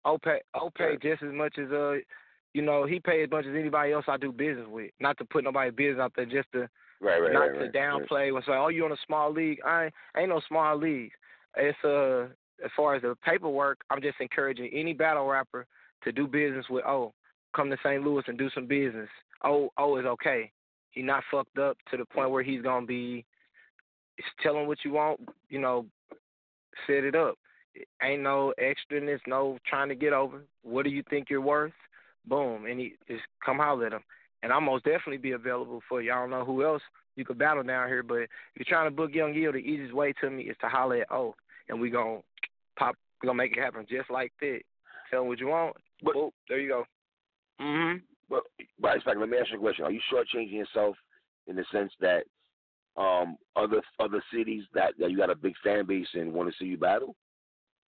O 0.05 0.17
pay 0.17 0.41
O 0.53 0.69
pay 0.69 0.91
Right. 0.91 0.99
just 1.01 1.23
as 1.23 1.31
much 1.33 1.57
as 1.57 1.71
uh, 1.71 1.97
you 2.53 2.61
know, 2.61 2.85
he 2.85 2.99
paid 2.99 3.23
as 3.23 3.29
much 3.31 3.45
as 3.45 3.55
anybody 3.55 3.93
else 3.93 4.05
I 4.07 4.17
do 4.17 4.31
business 4.31 4.67
with. 4.69 4.91
Not 4.99 5.17
to 5.19 5.25
put 5.25 5.43
nobody's 5.43 5.73
business 5.73 6.01
out 6.01 6.13
there, 6.15 6.25
just 6.25 6.51
to 6.53 6.69
Right, 7.01 7.19
right, 7.19 7.33
not 7.33 7.39
right. 7.39 7.71
to 7.71 7.77
downplay 7.77 8.31
when 8.31 8.43
say, 8.43 8.51
oh, 8.51 8.67
you 8.67 8.85
on 8.85 8.91
a 8.91 8.97
small 9.07 9.33
league. 9.33 9.57
I 9.65 9.85
ain't, 9.85 9.93
ain't 10.15 10.29
no 10.29 10.39
small 10.47 10.77
league. 10.77 11.11
It's 11.57 11.77
uh, 11.83 12.25
as 12.63 12.69
far 12.75 12.93
as 12.95 13.01
the 13.01 13.15
paperwork, 13.25 13.81
I'm 13.89 14.01
just 14.01 14.19
encouraging 14.19 14.69
any 14.71 14.93
battle 14.93 15.25
rapper 15.25 15.65
to 16.03 16.11
do 16.11 16.27
business 16.27 16.67
with 16.69 16.85
O. 16.85 17.13
Come 17.55 17.71
to 17.71 17.77
St. 17.83 18.03
Louis 18.03 18.23
and 18.27 18.37
do 18.37 18.49
some 18.53 18.67
business. 18.67 19.09
O 19.43 19.71
O 19.79 19.97
is 19.97 20.05
okay. 20.05 20.51
He 20.91 21.01
not 21.01 21.23
fucked 21.31 21.57
up 21.57 21.75
to 21.89 21.97
the 21.97 22.05
point 22.05 22.29
where 22.29 22.43
he's 22.43 22.61
gonna 22.61 22.85
be. 22.85 23.25
Tell 24.43 24.55
him 24.55 24.67
what 24.67 24.77
you 24.85 24.91
want. 24.93 25.19
You 25.49 25.59
know, 25.59 25.87
set 26.85 27.03
it 27.03 27.15
up. 27.15 27.35
Ain't 28.03 28.21
no 28.21 28.53
extraness, 28.61 29.19
no 29.25 29.57
trying 29.67 29.89
to 29.89 29.95
get 29.95 30.13
over. 30.13 30.43
What 30.61 30.83
do 30.83 30.91
you 30.91 31.03
think 31.09 31.29
you're 31.29 31.41
worth? 31.41 31.73
Boom, 32.27 32.65
and 32.65 32.79
he 32.79 32.93
just 33.07 33.23
come 33.43 33.57
holler 33.57 33.87
at 33.87 33.93
him. 33.93 34.03
And 34.43 34.51
I'll 34.51 34.61
most 34.61 34.85
definitely 34.85 35.17
be 35.17 35.31
available 35.31 35.81
for 35.87 36.01
you. 36.01 36.11
I 36.11 36.15
don't 36.15 36.29
know 36.29 36.45
who 36.45 36.63
else 36.63 36.81
you 37.15 37.25
could 37.25 37.37
battle 37.37 37.63
down 37.63 37.87
here, 37.87 38.03
but 38.03 38.21
if 38.21 38.29
you're 38.55 38.65
trying 38.67 38.89
to 38.89 38.95
book 38.95 39.11
Young 39.13 39.33
Yield, 39.33 39.55
the 39.55 39.59
easiest 39.59 39.93
way 39.93 40.13
to 40.21 40.29
me 40.29 40.43
is 40.43 40.57
to 40.61 40.67
holler 40.67 41.01
at 41.01 41.11
O, 41.11 41.35
and 41.69 41.79
we 41.79 41.89
gonna 41.89 42.19
pop, 42.77 42.95
we 43.21 43.27
gonna 43.27 43.37
make 43.37 43.55
it 43.55 43.61
happen 43.61 43.85
just 43.89 44.09
like 44.09 44.31
that. 44.39 44.61
Tell 45.09 45.21
him 45.21 45.27
what 45.27 45.39
you 45.39 45.47
want. 45.47 45.75
But- 46.03 46.15
Boop, 46.15 46.31
there 46.47 46.59
you 46.59 46.69
go. 46.69 46.83
Mm-hmm. 47.61 47.97
But, 48.79 48.95
in 48.95 49.01
fact, 49.01 49.19
let 49.19 49.29
me 49.29 49.37
ask 49.37 49.51
you 49.51 49.57
a 49.57 49.59
question. 49.59 49.85
Are 49.85 49.91
you 49.91 49.99
shortchanging 50.11 50.53
yourself 50.53 50.95
in 51.47 51.55
the 51.55 51.65
sense 51.71 51.91
that 51.99 52.23
um, 52.97 53.37
other 53.55 53.81
other 53.99 54.23
cities 54.33 54.63
that, 54.73 54.93
that 54.99 55.11
you 55.11 55.17
got 55.17 55.29
a 55.29 55.35
big 55.35 55.53
fan 55.63 55.85
base 55.85 56.07
and 56.13 56.33
want 56.33 56.49
to 56.49 56.55
see 56.57 56.65
you 56.65 56.77
battle? 56.77 57.15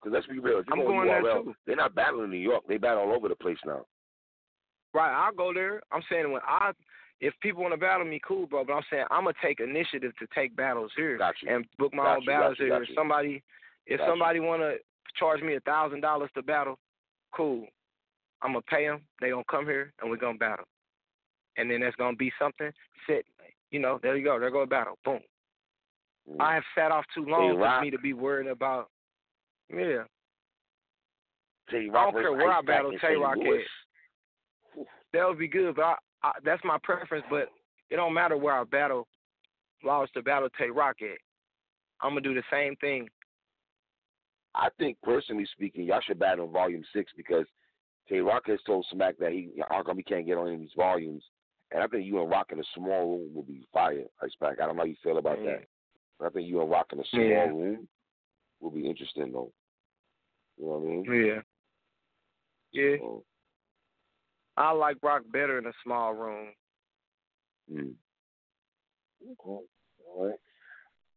Because 0.02 0.14
let's 0.14 0.26
be 0.26 0.38
real. 0.38 0.58
If 0.58 0.66
you 0.66 0.72
I'm 0.72 0.78
go 0.78 0.84
to 0.84 0.88
going 0.88 1.08
there, 1.08 1.22
URL, 1.22 1.54
they're 1.66 1.76
not 1.76 1.94
battling 1.94 2.24
in 2.24 2.30
New 2.30 2.38
York. 2.38 2.64
They 2.66 2.78
battle 2.78 3.02
all 3.02 3.14
over 3.14 3.28
the 3.28 3.34
place 3.36 3.58
now. 3.66 3.84
Right, 4.92 5.12
I'll 5.12 5.34
go 5.34 5.52
there. 5.54 5.82
I'm 5.92 6.02
saying 6.10 6.32
when 6.32 6.42
I, 6.46 6.72
if 7.20 7.34
people 7.40 7.62
want 7.62 7.74
to 7.74 7.80
battle 7.80 8.06
me, 8.06 8.20
cool, 8.26 8.46
bro. 8.46 8.64
But 8.64 8.72
I'm 8.72 8.82
saying 8.90 9.04
I'm 9.10 9.24
gonna 9.24 9.34
take 9.42 9.60
initiative 9.60 10.12
to 10.18 10.26
take 10.34 10.56
battles 10.56 10.90
here 10.96 11.18
and 11.48 11.64
book 11.78 11.94
my 11.94 12.02
Got 12.02 12.16
own 12.16 12.22
you, 12.22 12.26
got 12.26 12.40
battles 12.40 12.58
here. 12.58 12.82
If 12.82 12.88
somebody, 12.94 13.42
if 13.86 14.00
somebody 14.06 14.40
wanna 14.40 14.74
charge 15.16 15.42
me 15.42 15.54
a 15.54 15.60
thousand 15.60 16.00
dollars 16.00 16.30
to 16.34 16.42
battle, 16.42 16.78
cool. 17.34 17.66
I'm 18.42 18.52
gonna 18.52 18.62
pay 18.62 18.86
them. 18.86 19.02
They 19.20 19.30
gonna 19.30 19.44
come 19.50 19.66
here 19.66 19.92
and 20.00 20.10
we're 20.10 20.16
gonna 20.16 20.38
battle, 20.38 20.66
and 21.56 21.70
then 21.70 21.80
that's 21.80 21.96
gonna 21.96 22.16
be 22.16 22.32
something 22.38 22.72
Sit, 23.06 23.26
You 23.70 23.78
know, 23.80 24.00
there 24.02 24.16
you 24.16 24.24
go. 24.24 24.38
There 24.38 24.50
go 24.50 24.60
a 24.60 24.66
battle. 24.66 24.98
Boom. 25.04 25.20
Mm. 26.30 26.40
I 26.40 26.54
have 26.54 26.64
sat 26.74 26.90
off 26.90 27.04
too 27.14 27.24
long 27.24 27.56
for 27.58 27.80
me 27.80 27.90
to 27.90 27.98
be 27.98 28.12
worried 28.12 28.48
about. 28.48 28.88
Yeah, 29.70 30.04
Tay 31.70 31.88
I 31.88 31.92
don't 31.92 32.12
care 32.12 32.32
where 32.32 32.52
I 32.52 32.62
battle 32.62 32.92
Tay. 33.00 33.14
Rock 33.14 33.36
Louis. 33.36 33.62
That 35.12 35.26
would 35.26 35.38
be 35.38 35.48
good. 35.48 35.76
But 35.76 35.82
I, 35.82 35.94
I, 36.22 36.32
that's 36.44 36.62
my 36.64 36.78
preference. 36.82 37.24
But 37.30 37.48
it 37.90 37.96
don't 37.96 38.14
matter 38.14 38.36
where 38.36 38.54
I 38.54 38.64
battle. 38.64 39.06
Was 39.82 40.10
to 40.12 40.22
battle 40.22 40.48
Tay 40.58 40.68
Roc 40.68 40.96
at, 41.00 41.16
I'm 42.02 42.10
gonna 42.10 42.20
do 42.20 42.34
the 42.34 42.42
same 42.50 42.76
thing 42.76 43.08
I 44.54 44.68
think 44.78 44.96
personally 45.02 45.46
speaking, 45.52 45.84
y'all 45.84 46.00
should 46.00 46.18
battle 46.18 46.46
in 46.46 46.52
volume 46.52 46.84
six 46.92 47.12
because 47.16 47.46
Tay 48.08 48.20
Roc 48.20 48.46
has 48.46 48.58
told 48.66 48.86
Smack 48.90 49.16
that 49.18 49.32
he 49.32 49.50
how 49.70 49.82
come 49.82 49.96
he 49.96 50.02
can't 50.02 50.26
get 50.26 50.36
on 50.36 50.46
any 50.48 50.56
of 50.56 50.60
these 50.60 50.70
volumes. 50.76 51.22
And 51.72 51.82
I 51.82 51.86
think 51.86 52.04
you 52.04 52.20
and 52.20 52.30
Rock 52.30 52.48
in 52.50 52.58
a 52.58 52.64
small 52.74 53.18
room 53.18 53.32
will 53.32 53.44
be 53.44 53.66
fire, 53.72 54.04
Ice 54.22 54.32
Pack. 54.40 54.60
I 54.60 54.66
don't 54.66 54.76
know 54.76 54.82
how 54.82 54.86
you 54.86 54.96
feel 55.02 55.18
about 55.18 55.38
Yeah. 55.38 55.52
that. 55.52 55.68
But 56.18 56.26
I 56.26 56.30
think 56.30 56.48
you 56.48 56.60
and 56.60 56.70
Rock 56.70 56.92
in 56.92 56.98
a 56.98 57.04
small 57.04 57.22
Yeah. 57.22 57.46
room 57.46 57.88
will 58.58 58.72
be 58.72 58.88
interesting 58.88 59.30
though. 59.32 59.52
You 60.56 60.66
know 60.66 60.78
what 60.78 60.86
I 60.86 60.90
mean? 60.90 61.04
Yeah. 61.04 61.42
Yeah. 62.72 62.96
So, 62.98 63.24
I 64.60 64.72
like 64.72 64.98
Rock 65.02 65.22
better 65.32 65.58
in 65.58 65.64
a 65.64 65.72
small 65.82 66.12
room. 66.12 66.48
mm. 67.72 67.94
Okay. 69.22 69.34
All 69.44 69.66
right. 70.18 70.34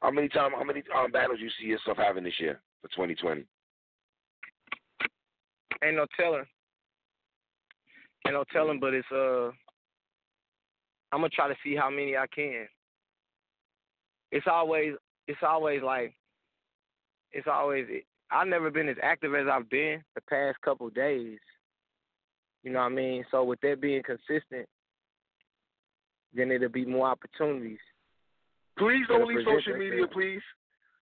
How 0.01 0.11
many 0.11 0.29
time 0.29 0.51
how 0.55 0.63
many 0.63 0.81
um, 0.95 1.11
battles 1.11 1.39
you 1.41 1.49
see 1.59 1.67
yourself 1.67 1.97
having 1.97 2.23
this 2.23 2.39
year 2.39 2.61
for 2.81 2.87
twenty 2.95 3.15
twenty? 3.15 3.43
Ain't 5.83 5.97
no 5.97 6.05
telling. 6.17 6.45
Ain't 8.25 8.35
no 8.35 8.45
telling, 8.53 8.79
but 8.79 8.93
it's 8.93 9.11
uh 9.11 9.47
I'm 11.11 11.19
gonna 11.19 11.29
try 11.29 11.49
to 11.49 11.55
see 11.63 11.75
how 11.75 11.89
many 11.89 12.15
I 12.15 12.27
can. 12.33 12.65
It's 14.31 14.47
always 14.49 14.93
it's 15.27 15.43
always 15.45 15.81
like 15.83 16.13
it's 17.33 17.47
always 17.51 17.87
I've 18.31 18.47
never 18.47 18.71
been 18.71 18.87
as 18.87 18.97
active 19.03 19.35
as 19.35 19.47
I've 19.51 19.69
been 19.69 20.01
the 20.15 20.21
past 20.29 20.61
couple 20.61 20.89
days. 20.89 21.39
You 22.64 22.72
know 22.72 22.80
what 22.80 22.86
I 22.86 22.89
mean? 22.89 23.26
So 23.32 23.43
with 23.43 23.59
that 23.61 23.82
being 23.82 24.01
consistent, 24.03 24.68
then 26.34 26.51
it'll 26.51 26.70
be 26.70 26.86
more 26.86 27.07
opportunities. 27.07 27.80
Please 28.78 29.05
don't 29.07 29.28
leave 29.28 29.45
social 29.45 29.78
media, 29.78 30.07
please. 30.11 30.41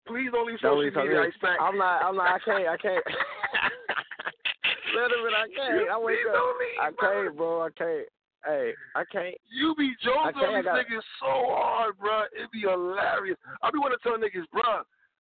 Please 0.07 0.31
don't 0.33 0.47
leave 0.47 0.59
Don't 0.61 0.79
social 0.87 1.03
media. 1.05 1.31
I'm 1.61 1.77
not 1.77 2.03
I'm 2.03 2.17
not 2.17 2.29
I 2.29 2.39
can't 2.45 2.67
I 2.69 2.77
can't 2.79 3.05
Let 4.97 5.11
him 5.13 5.27
in, 5.27 5.35
I 5.35 5.47
can't. 5.55 5.91
I 5.91 5.99
wake 5.99 6.17
Please 6.17 6.29
up. 6.29 6.35
don't 6.35 6.59
leave, 6.59 6.79
I 6.81 6.91
can't, 6.99 7.37
bro. 7.37 7.61
I 7.63 7.69
can't. 7.77 8.07
Hey, 8.47 8.73
I 8.97 9.03
can't. 9.13 9.35
You 9.51 9.75
be 9.77 9.93
joking 10.03 10.41
on 10.41 10.55
these 10.55 10.65
got- 10.65 10.77
niggas 10.79 11.05
so 11.21 11.27
hard, 11.53 11.99
bro. 11.99 12.23
It'd 12.35 12.51
be 12.53 12.61
hilarious. 12.61 13.37
I 13.63 13.71
be 13.71 13.79
want 13.79 13.93
to 13.93 14.09
tell 14.09 14.17
niggas, 14.17 14.47
bro, 14.51 14.63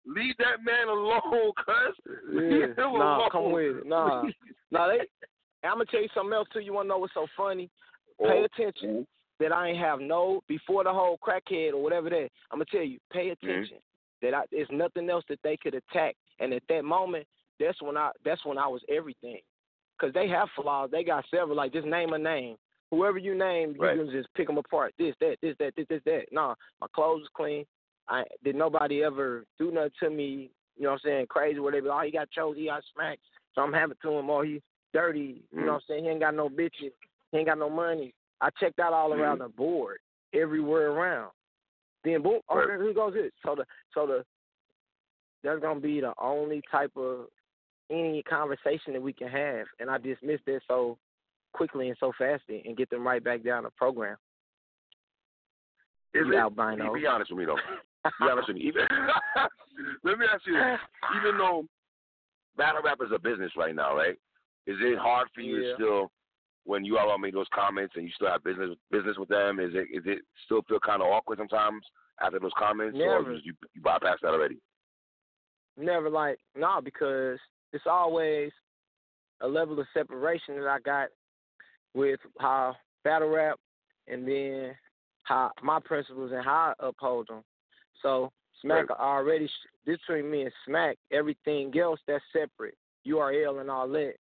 leave 0.06 0.34
that 0.38 0.64
man 0.64 0.88
alone, 0.88 1.52
cuz. 1.58 1.94
Leave 2.32 2.52
Yeah. 2.52 2.66
him 2.68 2.92
Nah, 2.98 3.18
alone. 3.18 3.28
come 3.30 3.52
with 3.52 3.76
it. 3.78 3.86
Nah. 3.86 4.22
Nah, 4.70 4.88
they. 4.88 5.00
I'm 5.64 5.72
gonna 5.72 5.86
tell 5.86 6.02
you 6.02 6.08
something 6.14 6.32
else 6.32 6.48
too. 6.52 6.60
You 6.60 6.72
wanna 6.72 6.88
know 6.88 6.98
what's 6.98 7.14
so 7.14 7.26
funny? 7.36 7.70
Pay 8.20 8.40
Oh, 8.40 8.44
attention 8.44 9.06
that 9.40 9.52
I 9.52 9.68
ain't 9.68 9.78
have 9.78 10.00
no 10.00 10.42
before 10.48 10.84
the 10.84 10.92
whole 10.92 11.18
crackhead 11.18 11.72
or 11.72 11.82
whatever 11.82 12.10
that. 12.10 12.28
I'm 12.50 12.58
gonna 12.58 12.64
tell 12.70 12.82
you. 12.82 12.98
Pay 13.12 13.28
mm-hmm. 13.28 13.46
attention 13.46 13.78
that 14.22 14.34
I, 14.34 14.44
there's 14.50 14.68
nothing 14.70 15.08
else 15.10 15.24
that 15.28 15.40
they 15.42 15.56
could 15.56 15.74
attack. 15.74 16.16
And 16.40 16.52
at 16.52 16.62
that 16.68 16.84
moment, 16.84 17.26
that's 17.60 17.80
when 17.82 17.96
I 17.96 18.10
that's 18.24 18.44
when 18.44 18.58
I 18.58 18.66
was 18.66 18.82
everything. 18.88 19.40
Cause 20.00 20.12
they 20.14 20.28
have 20.28 20.48
flaws. 20.54 20.90
They 20.92 21.02
got 21.02 21.24
several. 21.30 21.56
Like 21.56 21.72
just 21.72 21.86
name 21.86 22.12
a 22.12 22.18
name. 22.18 22.56
Whoever 22.90 23.18
you 23.18 23.34
name, 23.36 23.74
Right. 23.78 23.96
you 23.96 24.04
can 24.04 24.12
just 24.12 24.32
pick 24.34 24.46
them 24.46 24.56
apart. 24.56 24.94
This, 24.98 25.14
that, 25.20 25.36
this, 25.42 25.54
that, 25.58 25.74
this, 25.76 25.86
this, 25.88 26.00
that. 26.06 26.26
Nah, 26.32 26.54
my 26.80 26.86
clothes 26.94 27.20
was 27.20 27.28
clean. 27.36 27.66
I 28.08 28.24
did 28.42 28.54
nobody 28.54 29.04
ever 29.04 29.44
do 29.58 29.70
nothing 29.70 29.90
to 30.00 30.10
me. 30.10 30.50
You 30.76 30.84
know 30.84 30.90
what 30.90 31.00
I'm 31.04 31.10
saying? 31.10 31.26
Crazy. 31.28 31.58
Where 31.58 31.72
they 31.72 31.80
be, 31.80 31.88
oh, 31.88 32.00
he 32.00 32.10
got 32.10 32.30
choked, 32.30 32.56
he 32.56 32.66
got 32.66 32.82
smacked. 32.94 33.20
So 33.54 33.60
I'm 33.62 33.72
having 33.72 33.96
to 34.00 34.10
him. 34.12 34.30
Oh, 34.30 34.42
he 34.42 34.62
dirty. 34.92 35.42
You 35.52 35.60
know 35.66 35.72
what 35.72 35.74
I'm 35.74 35.80
saying? 35.88 36.04
He 36.04 36.10
ain't 36.10 36.20
got 36.20 36.34
no 36.34 36.48
bitches. 36.48 36.92
He 37.32 37.38
ain't 37.38 37.46
got 37.46 37.58
no 37.58 37.70
money. 37.70 38.14
I 38.40 38.48
checked 38.60 38.78
out 38.78 38.92
all 38.92 39.12
around 39.12 39.38
the 39.40 39.48
board, 39.48 39.98
everywhere 40.34 40.90
around. 40.92 41.30
Then 42.04 42.22
boom, 42.22 42.40
oh, 42.48 42.56
Right. 42.56 42.66
there 42.68 42.82
here 42.82 42.94
goes 42.94 43.14
it. 43.16 43.32
So 43.44 43.54
the 43.56 43.64
so 43.92 44.06
the 44.06 44.24
that's 45.42 45.60
gonna 45.60 45.80
be 45.80 46.00
the 46.00 46.12
only 46.20 46.62
type 46.70 46.92
of 46.96 47.26
any 47.90 48.22
conversation 48.22 48.92
that 48.92 49.02
we 49.02 49.12
can 49.12 49.28
have, 49.28 49.66
and 49.80 49.90
I 49.90 49.98
dismissed 49.98 50.44
that 50.46 50.60
so 50.68 50.98
quickly 51.52 51.88
and 51.88 51.96
so 51.98 52.12
fast 52.18 52.42
and 52.48 52.76
get 52.76 52.90
them 52.90 53.06
right 53.06 53.22
back 53.22 53.42
down 53.42 53.64
the 53.64 53.70
program. 53.70 54.16
Is 56.14 56.26
You 56.26 56.32
it? 56.34 56.36
albino. 56.38 56.92
Be, 56.94 57.00
be 57.00 57.06
honest 57.06 57.30
with 57.30 57.38
me, 57.40 57.44
though. 57.46 57.56
Be 58.20 58.30
honest 58.30 58.48
with 58.48 58.56
me. 58.56 58.62
Even, 58.64 58.82
let 60.04 60.18
me 60.18 60.26
ask 60.32 60.46
you 60.46 60.54
this. 60.54 60.78
Even 61.20 61.38
though 61.38 61.64
battle 62.56 62.82
rap 62.84 62.98
is 63.04 63.10
a 63.14 63.18
business 63.18 63.52
right 63.56 63.74
now, 63.74 63.96
right? 63.96 64.16
Is 64.68 64.76
it 64.80 64.98
hard 64.98 65.28
for 65.34 65.40
you 65.40 65.62
to 65.62 65.74
still, 65.76 66.10
when 66.64 66.84
you 66.84 66.98
all 66.98 67.16
made 67.16 67.34
those 67.34 67.46
comments 67.54 67.94
and 67.96 68.04
you 68.04 68.10
still 68.14 68.28
have 68.28 68.44
business 68.44 68.76
business 68.90 69.16
with 69.16 69.30
them, 69.30 69.58
is 69.60 69.70
it 69.74 69.88
is 69.90 70.02
it 70.04 70.18
still 70.44 70.60
feel 70.68 70.78
kind 70.78 71.00
of 71.00 71.08
awkward 71.08 71.38
sometimes 71.38 71.82
after 72.20 72.38
those 72.38 72.52
comments, 72.58 72.98
Never. 72.98 73.32
just 73.32 73.46
you 73.46 73.54
you 73.74 73.80
bypass 73.80 74.18
that 74.22 74.28
already? 74.28 74.58
Never 75.78 76.10
like 76.10 76.38
nah 76.54 76.82
because 76.82 77.38
it's 77.72 77.86
always 77.86 78.50
a 79.40 79.48
level 79.48 79.80
of 79.80 79.86
separation 79.94 80.56
that 80.56 80.68
I 80.68 80.80
got 80.80 81.08
with 81.94 82.20
how 82.38 82.76
battle 83.04 83.28
rap 83.28 83.58
and 84.06 84.28
then 84.28 84.74
how 85.22 85.50
my 85.62 85.80
principles 85.80 86.32
and 86.34 86.44
how 86.44 86.74
I 86.78 86.86
uphold 86.86 87.28
them. 87.28 87.42
So 88.02 88.32
Smack 88.60 88.90
already 88.90 89.46
sh- 89.46 89.86
between 89.86 90.30
me 90.30 90.42
and 90.42 90.52
Smack, 90.66 90.98
everything 91.10 91.72
else 91.78 92.00
that's 92.06 92.24
separate, 92.32 92.76
URL 93.06 93.60
and 93.60 93.70
all 93.70 93.88
that, 93.88 94.14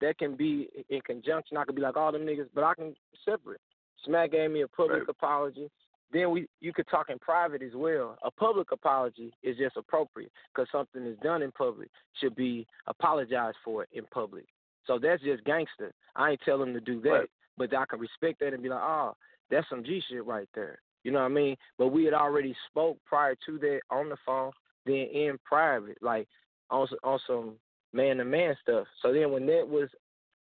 that 0.00 0.18
can 0.18 0.36
be 0.36 0.68
in 0.90 1.00
conjunction. 1.02 1.56
I 1.56 1.64
could 1.64 1.74
be 1.76 1.82
like 1.82 1.96
all 1.96 2.12
them 2.12 2.22
niggas, 2.22 2.48
but 2.54 2.64
I 2.64 2.74
can 2.74 2.94
separate. 3.24 3.60
Smack 4.04 4.32
gave 4.32 4.50
me 4.50 4.62
a 4.62 4.68
public 4.68 5.00
Right. 5.00 5.08
apology. 5.08 5.70
Then 6.12 6.30
we 6.30 6.46
you 6.60 6.72
could 6.72 6.86
talk 6.88 7.10
in 7.10 7.18
private 7.18 7.62
as 7.62 7.74
well. 7.74 8.18
A 8.22 8.30
public 8.30 8.70
apology 8.72 9.32
is 9.42 9.56
just 9.56 9.76
appropriate 9.76 10.30
because 10.52 10.70
something 10.70 11.04
is 11.04 11.18
done 11.18 11.42
in 11.42 11.50
public 11.52 11.90
should 12.20 12.34
be 12.36 12.66
apologized 12.86 13.56
for 13.64 13.86
in 13.92 14.04
public. 14.06 14.46
So 14.86 14.98
that's 14.98 15.22
just 15.22 15.42
gangster. 15.44 15.92
I 16.14 16.32
ain't 16.32 16.40
tell 16.42 16.62
him 16.62 16.74
to 16.74 16.80
do 16.80 17.00
that, 17.00 17.10
Right. 17.10 17.30
but 17.56 17.74
I 17.74 17.86
can 17.86 17.98
respect 17.98 18.40
that 18.40 18.52
and 18.52 18.62
be 18.62 18.68
like, 18.68 18.82
oh, 18.82 19.16
that's 19.50 19.68
some 19.68 19.82
G 19.82 20.00
shit 20.00 20.24
right 20.24 20.48
there. 20.54 20.80
You 21.04 21.10
know 21.12 21.20
what 21.20 21.24
I 21.26 21.28
mean? 21.28 21.56
But 21.78 21.88
we 21.88 22.04
had 22.04 22.14
already 22.14 22.54
spoke 22.68 22.98
prior 23.04 23.34
to 23.46 23.58
that 23.58 23.80
on 23.90 24.08
the 24.08 24.16
phone, 24.24 24.52
then 24.84 24.94
in 24.94 25.38
private, 25.44 25.98
like 26.02 26.28
on 26.70 26.86
on 27.02 27.18
some 27.26 27.56
man 27.94 28.18
to 28.18 28.24
man 28.24 28.54
stuff. 28.60 28.86
So 29.00 29.12
then 29.12 29.30
when 29.30 29.46
that 29.46 29.66
was, 29.66 29.88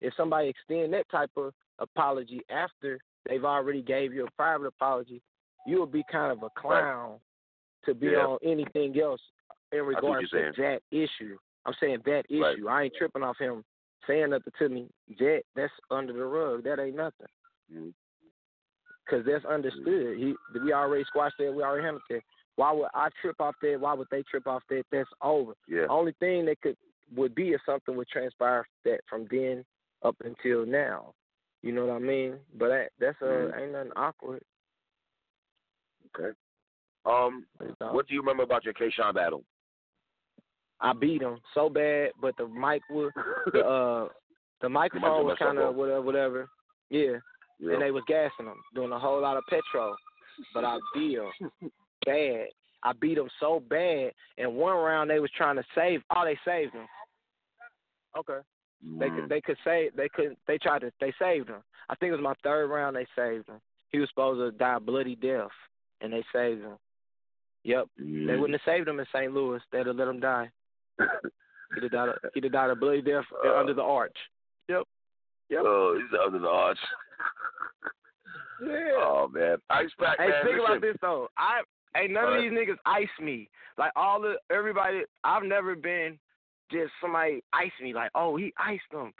if 0.01 0.13
somebody 0.17 0.49
extend 0.49 0.93
that 0.93 1.09
type 1.09 1.31
of 1.37 1.53
apology 1.79 2.41
after 2.49 2.99
they've 3.27 3.45
already 3.45 3.81
gave 3.81 4.13
you 4.13 4.25
a 4.25 4.31
private 4.31 4.67
apology, 4.67 5.21
you 5.65 5.77
will 5.77 5.85
be 5.85 6.03
kind 6.11 6.31
of 6.31 6.43
a 6.43 6.49
clown 6.59 7.19
to 7.85 7.93
be 7.93 8.07
Yeah. 8.07 8.25
on 8.25 8.39
anything 8.43 8.99
else 8.99 9.21
in 9.71 9.85
regards 9.85 10.29
to 10.31 10.51
that 10.57 10.81
issue. 10.91 11.37
I'm 11.65 11.73
saying 11.79 12.01
that 12.05 12.25
Right. 12.29 12.55
issue. 12.55 12.67
I 12.67 12.83
ain't 12.83 12.95
tripping 12.95 13.23
off 13.23 13.37
him 13.37 13.63
saying 14.07 14.31
nothing 14.31 14.51
to 14.57 14.69
me. 14.69 14.89
That 15.19 15.43
that's 15.55 15.73
under 15.89 16.11
the 16.11 16.25
rug. 16.25 16.63
That 16.63 16.79
ain't 16.79 16.95
nothing. 16.95 17.27
Mhm. 17.71 17.93
Cause 19.07 19.23
that's 19.25 19.45
understood. 19.45 20.17
He 20.17 20.35
we 20.59 20.73
already 20.73 21.03
squashed 21.05 21.37
that. 21.37 21.53
We 21.53 21.63
already 21.63 21.83
handled 21.83 22.03
that. 22.09 22.23
Why 22.55 22.71
would 22.71 22.89
I 22.93 23.09
trip 23.21 23.39
off 23.39 23.55
that? 23.61 23.79
Why 23.79 23.93
would 23.93 24.07
they 24.11 24.23
trip 24.23 24.47
off 24.47 24.63
that? 24.67 24.85
That's 24.91 25.09
over. 25.21 25.53
Yeah. 25.67 25.87
Only 25.89 26.11
thing 26.13 26.45
that 26.45 26.61
could 26.61 26.77
would 27.15 27.35
be 27.35 27.49
if 27.49 27.61
something 27.65 27.95
would 27.95 28.07
transpire 28.07 28.65
that 28.85 28.99
from 29.09 29.27
then 29.31 29.63
up 30.03 30.15
until 30.23 30.65
now. 30.65 31.13
You 31.61 31.71
know 31.71 31.85
what 31.85 31.95
I 31.95 31.99
mean? 31.99 32.35
But 32.57 32.69
that, 32.69 32.89
that's 32.99 33.21
uh 33.21 33.25
Mhm. 33.25 33.59
ain't 33.61 33.71
nothing 33.71 33.91
awkward. 33.95 34.43
Okay. 36.15 36.37
Um, 37.05 37.45
what 37.91 38.07
do 38.07 38.13
you 38.13 38.21
remember 38.21 38.43
about 38.43 38.63
your 38.63 38.73
K-Shine 38.73 39.13
battle? 39.13 39.43
I 40.79 40.93
beat 40.93 41.21
him 41.21 41.39
so 41.53 41.69
bad, 41.69 42.11
but 42.21 42.35
the 42.37 42.47
mic 42.47 42.81
was 42.89 43.11
the 43.51 43.59
uh 43.65 44.09
the 44.61 44.69
microphone 44.69 45.25
was 45.25 45.37
kind 45.37 45.57
of 45.59 45.75
whatever, 45.75 46.01
whatever. 46.01 46.49
Yeah, 46.89 47.17
Yeah. 47.59 47.73
and 47.73 47.81
they 47.81 47.91
was 47.91 48.03
gassing 48.07 48.45
him, 48.45 48.61
doing 48.73 48.91
a 48.91 48.99
whole 48.99 49.19
lot 49.21 49.37
of 49.37 49.43
petrol. 49.49 49.95
But 50.53 50.63
I 50.65 50.77
beat 50.93 51.17
him 51.17 51.51
bad. 52.05 52.47
I 52.83 52.91
beat 52.93 53.17
him 53.17 53.29
so 53.39 53.59
bad. 53.61 54.11
And 54.37 54.55
one 54.55 54.75
round 54.75 55.09
they 55.09 55.19
was 55.19 55.31
trying 55.37 55.55
to 55.55 55.63
save. 55.75 56.01
Oh, 56.15 56.23
they 56.25 56.37
saved 56.45 56.73
him. 56.73 56.87
Okay. 58.17 58.39
They 58.99 59.09
Mm. 59.09 59.15
could 59.21 59.29
they 59.29 59.41
could 59.41 59.57
save 59.63 59.95
they 59.95 60.09
couldn't 60.09 60.37
they 60.47 60.57
tried 60.57 60.79
to 60.81 60.91
they 60.99 61.13
saved 61.17 61.49
him. 61.49 61.63
I 61.89 61.95
think 61.95 62.09
it 62.09 62.15
was 62.17 62.21
my 62.23 62.33
third 62.43 62.67
round 62.67 62.95
they 62.95 63.07
saved 63.15 63.47
him. 63.47 63.61
He 63.91 63.99
was 63.99 64.09
supposed 64.09 64.39
to 64.39 64.51
die 64.57 64.75
a 64.75 64.79
bloody 64.79 65.15
death 65.15 65.51
and 66.01 66.11
they 66.11 66.23
saved 66.33 66.61
him. 66.61 66.77
Yep. 67.63 67.85
They 67.97 68.03
Mm. 68.03 68.39
wouldn't 68.39 68.59
have 68.59 68.65
saved 68.73 68.87
him 68.89 68.99
in 68.99 69.05
St. 69.13 69.33
Louis. 69.33 69.61
They'd 69.71 69.87
have 69.87 69.95
let 69.95 70.07
him 70.09 70.19
die. 70.19 70.49
He'd 70.99 71.83
have 71.83 71.91
died 71.91 72.09
a, 72.09 72.15
he'd 72.33 72.43
have 72.43 72.53
died 72.53 72.69
a 72.71 72.75
bloody 72.75 73.01
death 73.01 73.25
Uh. 73.43 73.55
under 73.57 73.73
the 73.73 73.81
arch. 73.81 74.17
Yep. 74.67 74.83
Yep. 75.49 75.61
Oh, 75.65 75.95
he's 75.97 76.19
under 76.19 76.39
the 76.39 76.49
arch. 76.49 76.79
Yeah. 78.61 78.91
Oh 78.95 79.27
man, 79.31 79.57
Ice 79.71 79.89
Pack 79.99 80.17
Hey, 80.19 80.27
man. 80.29 80.45
think 80.45 80.59
about 80.59 80.81
this 80.81 80.95
though. 81.01 81.27
I 81.37 81.61
ain't 81.97 82.11
none 82.11 82.23
Go 82.23 82.29
of 82.33 82.39
ahead. 82.39 82.51
these 82.51 82.57
niggas 82.57 82.77
ice 82.85 83.09
me. 83.19 83.49
Like 83.77 83.91
all 83.95 84.21
the 84.21 84.35
everybody. 84.49 85.01
I've 85.23 85.43
never 85.43 85.75
been 85.75 86.17
just 86.73 86.91
somebody 86.99 87.43
ice 87.53 87.71
me. 87.81 87.93
Like 87.93 88.11
oh 88.15 88.35
he 88.35 88.53
iced 88.57 88.81
them. 88.91 89.13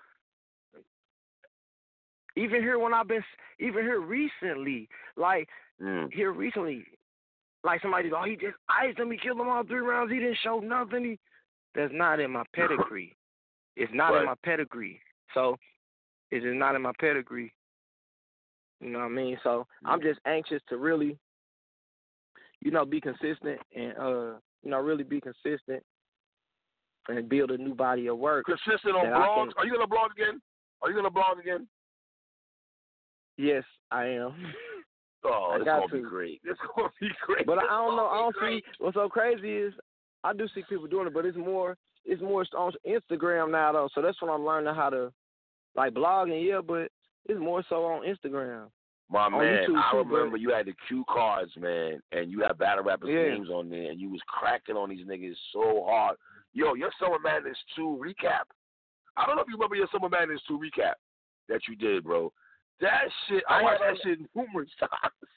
Even 2.35 2.61
here 2.61 2.79
when 2.79 2.93
I've 2.95 3.07
been, 3.07 3.23
even 3.59 3.83
here 3.83 4.01
recently, 4.01 4.89
like 5.15 5.47
Mm. 5.81 6.13
here 6.13 6.31
recently, 6.31 6.85
like 7.63 7.81
somebody 7.81 8.11
oh 8.11 8.23
he 8.23 8.35
just 8.35 8.55
iced 8.69 8.99
him. 8.99 9.11
He 9.11 9.17
killed 9.17 9.39
them 9.39 9.49
all 9.49 9.63
three 9.63 9.79
rounds. 9.79 10.11
He 10.11 10.19
didn't 10.19 10.37
show 10.43 10.59
nothing. 10.59 11.03
He 11.03 11.19
that's 11.75 11.93
not 11.93 12.19
in 12.19 12.31
my 12.31 12.43
pedigree. 12.53 13.15
It's 13.75 13.91
not 13.93 14.11
Right. 14.13 14.19
in 14.19 14.25
my 14.25 14.35
pedigree. 14.43 15.01
So 15.33 15.57
it's 16.29 16.43
just 16.43 16.55
not 16.55 16.75
in 16.75 16.81
my 16.83 16.93
pedigree. 16.99 17.51
You 18.79 18.89
know 18.89 18.99
what 18.99 19.05
I 19.05 19.09
mean? 19.09 19.39
So 19.43 19.65
I'm 19.85 20.01
just 20.01 20.19
anxious 20.25 20.61
to 20.69 20.77
really, 20.77 21.17
you 22.61 22.69
know, 22.71 22.85
be 22.85 23.01
consistent 23.01 23.59
and 23.75 23.97
uh, 23.97 24.39
you 24.61 24.69
know, 24.69 24.79
really 24.79 25.03
be 25.03 25.21
consistent 25.21 25.83
and 27.09 27.27
build 27.29 27.51
a 27.51 27.57
new 27.57 27.75
body 27.75 28.07
of 28.07 28.17
work. 28.17 28.45
Consistent 28.45 28.95
on 28.95 29.05
blogs. 29.07 29.53
can- 29.53 29.53
Are 29.57 29.65
you 29.65 29.73
gonna 29.73 29.87
blog 29.87 30.11
again? 30.11 30.41
Are 30.81 30.89
you 30.89 30.95
gonna 30.95 31.09
blog 31.09 31.39
again? 31.39 31.67
Yes, 33.37 33.63
I 33.91 34.05
am. 34.07 34.33
Oh, 35.25 35.53
it's 35.55 35.63
gonna 35.63 35.87
be 35.87 36.01
great. 36.01 36.41
It's 36.43 36.59
gonna 36.75 36.89
be 36.99 37.07
great. 37.25 37.45
But 37.45 37.57
I 37.57 37.67
don't 37.67 37.95
know. 37.95 38.07
I 38.07 38.17
don't 38.17 38.35
be 38.41 38.57
see 38.59 38.63
what's 38.79 38.95
so 38.95 39.07
crazy 39.07 39.53
is 39.55 39.73
I 40.25 40.33
do 40.33 40.49
see 40.53 40.63
people 40.67 40.85
doing 40.87 41.07
it, 41.07 41.13
but 41.13 41.25
it's 41.25 41.37
more 41.37 41.77
it's 42.03 42.21
more 42.21 42.43
on 42.57 42.73
Instagram 42.85 43.49
now 43.51 43.71
though. 43.71 43.87
So 43.95 44.01
that's 44.01 44.21
when 44.21 44.29
I'm 44.29 44.43
learning 44.45 44.75
how 44.75 44.89
to 44.89 45.13
like 45.77 45.93
blogging, 45.93 46.45
yeah, 46.45 46.59
but 46.59 46.89
it's 47.29 47.39
more 47.39 47.63
so 47.69 47.85
on 47.85 48.03
Instagram. 48.05 48.65
My 49.09 49.27
on 49.27 49.31
man, 49.31 49.63
YouTube 49.69 49.81
I 49.81 49.95
remember 49.95 50.35
you 50.35 50.49
had 50.49 50.65
the 50.65 50.73
cue 50.89 51.05
cards, 51.07 51.53
man, 51.57 52.01
and 52.11 52.29
you 52.29 52.41
had 52.41 52.57
battle 52.57 52.83
rappers' 52.83 53.11
Yeah. 53.13 53.33
names 53.33 53.49
on 53.49 53.69
there, 53.69 53.91
and 53.91 54.01
you 54.01 54.09
was 54.09 54.19
cracking 54.27 54.75
on 54.75 54.89
these 54.89 55.05
niggas 55.07 55.37
so 55.53 55.85
hard. 55.87 56.17
Yo, 56.53 56.73
your 56.75 56.91
Summer 56.99 57.17
Madness 57.23 57.57
2 57.75 57.99
recap. 58.01 58.45
I 59.17 59.25
don't 59.25 59.35
know 59.35 59.41
if 59.41 59.47
you 59.47 59.55
remember 59.55 59.75
your 59.75 59.87
Summer 59.91 60.09
Madness 60.09 60.41
2 60.47 60.57
recap 60.59 60.93
that 61.49 61.61
you 61.67 61.75
did, 61.75 62.03
bro. 62.03 62.31
That 62.81 63.03
shit, 63.27 63.43
I, 63.49 63.59
I 63.59 63.63
watched 63.63 63.81
that 63.81 63.97
shit 64.03 64.19
numerous 64.35 64.69
times. 64.79 65.31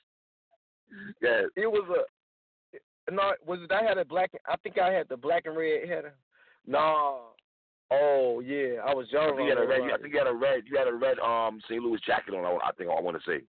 yeah, 1.22 1.42
It 1.56 1.66
was 1.70 1.84
a 1.90 3.12
no. 3.12 3.32
Was 3.46 3.60
it? 3.62 3.70
I 3.70 3.82
had 3.84 3.98
a 3.98 4.04
black. 4.04 4.30
I 4.48 4.56
think 4.56 4.78
I 4.78 4.92
had 4.92 5.08
the 5.08 5.16
black 5.16 5.46
and 5.46 5.56
red 5.56 5.88
header. 5.88 6.14
No. 6.66 7.26
Oh 7.92 8.40
yeah, 8.44 8.80
I 8.84 8.92
was 8.94 9.06
I 9.12 9.16
young. 9.26 9.36
think 9.36 9.48
you 9.48 9.54
had 9.56 9.64
a 9.64 9.68
red. 9.68 9.82
that. 9.82 9.92
I 9.94 9.98
think 10.02 10.12
you 10.12 10.18
had 10.18 10.26
a 10.26 10.34
red. 10.34 10.64
You 10.66 10.76
had 10.76 10.88
a 10.88 10.92
red 10.92 11.18
um 11.20 11.60
St. 11.68 11.80
Louis 11.80 12.00
jacket 12.04 12.34
on. 12.34 12.44
I 12.44 12.68
I 12.68 12.72
think 12.72 12.90
I 12.90 13.00
want 13.00 13.16
to 13.16 13.30
say. 13.30 13.44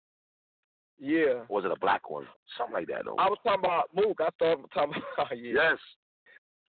Yeah. 0.99 1.45
Or 1.49 1.57
was 1.57 1.65
it 1.67 1.71
a 1.73 1.79
black 1.81 2.09
one? 2.09 2.25
Something 2.57 2.75
like 2.75 2.87
that, 2.87 3.05
though. 3.05 3.17
I 3.17 3.29
was 3.29 3.37
talking 3.45 3.61
about 3.65 3.91
Mook. 3.95 4.21
I 4.21 4.29
started 4.37 4.65
talking 4.73 4.95
about 5.19 5.37
yeah. 5.37 5.53
Yes. 5.55 5.79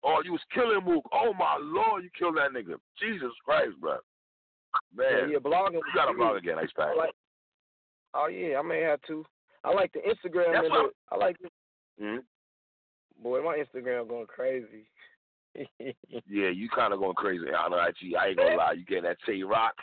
Oh, 0.03 0.21
you 0.23 0.31
was 0.31 0.41
killing 0.53 0.79
Mook. 0.85 1.05
Oh 1.11 1.33
my 1.37 1.57
lord, 1.61 2.03
you 2.03 2.09
killed 2.17 2.37
that 2.37 2.51
nigga. 2.51 2.75
Jesus 2.99 3.31
Christ, 3.43 3.79
bro. 3.79 3.97
Man, 4.95 5.29
yeah, 5.31 5.37
blogging. 5.39 5.73
you 5.73 5.81
got 5.95 6.05
to 6.05 6.13
blog 6.13 6.37
again, 6.37 6.57
Ice 6.59 6.69
Pack. 6.75 6.89
I 6.89 6.95
like. 6.95 7.11
Oh 8.13 8.27
yeah, 8.27 8.59
I 8.59 8.61
may 8.61 8.81
have 8.81 9.01
to. 9.07 9.25
I 9.63 9.71
like 9.73 9.91
the 9.93 9.99
Instagram. 9.99 10.53
That's 10.53 10.69
what- 10.69 10.93
I 11.11 11.15
like. 11.17 11.37
Mhm. 12.01 12.23
Boy, 13.21 13.41
my 13.43 13.57
Instagram 13.57 14.07
going 14.07 14.27
crazy. 14.27 14.89
Yeah, 16.27 16.49
you 16.49 16.69
kind 16.69 16.93
of 16.93 16.99
going 16.99 17.15
crazy. 17.15 17.45
I 17.51 17.67
know, 17.69 17.79
actually, 17.79 18.15
I 18.15 18.27
ain't 18.27 18.37
gonna 18.37 18.55
lie. 18.55 18.73
You 18.73 18.85
getting 18.85 19.03
that 19.05 19.17
Tay 19.25 19.41
Roc? 19.43 19.73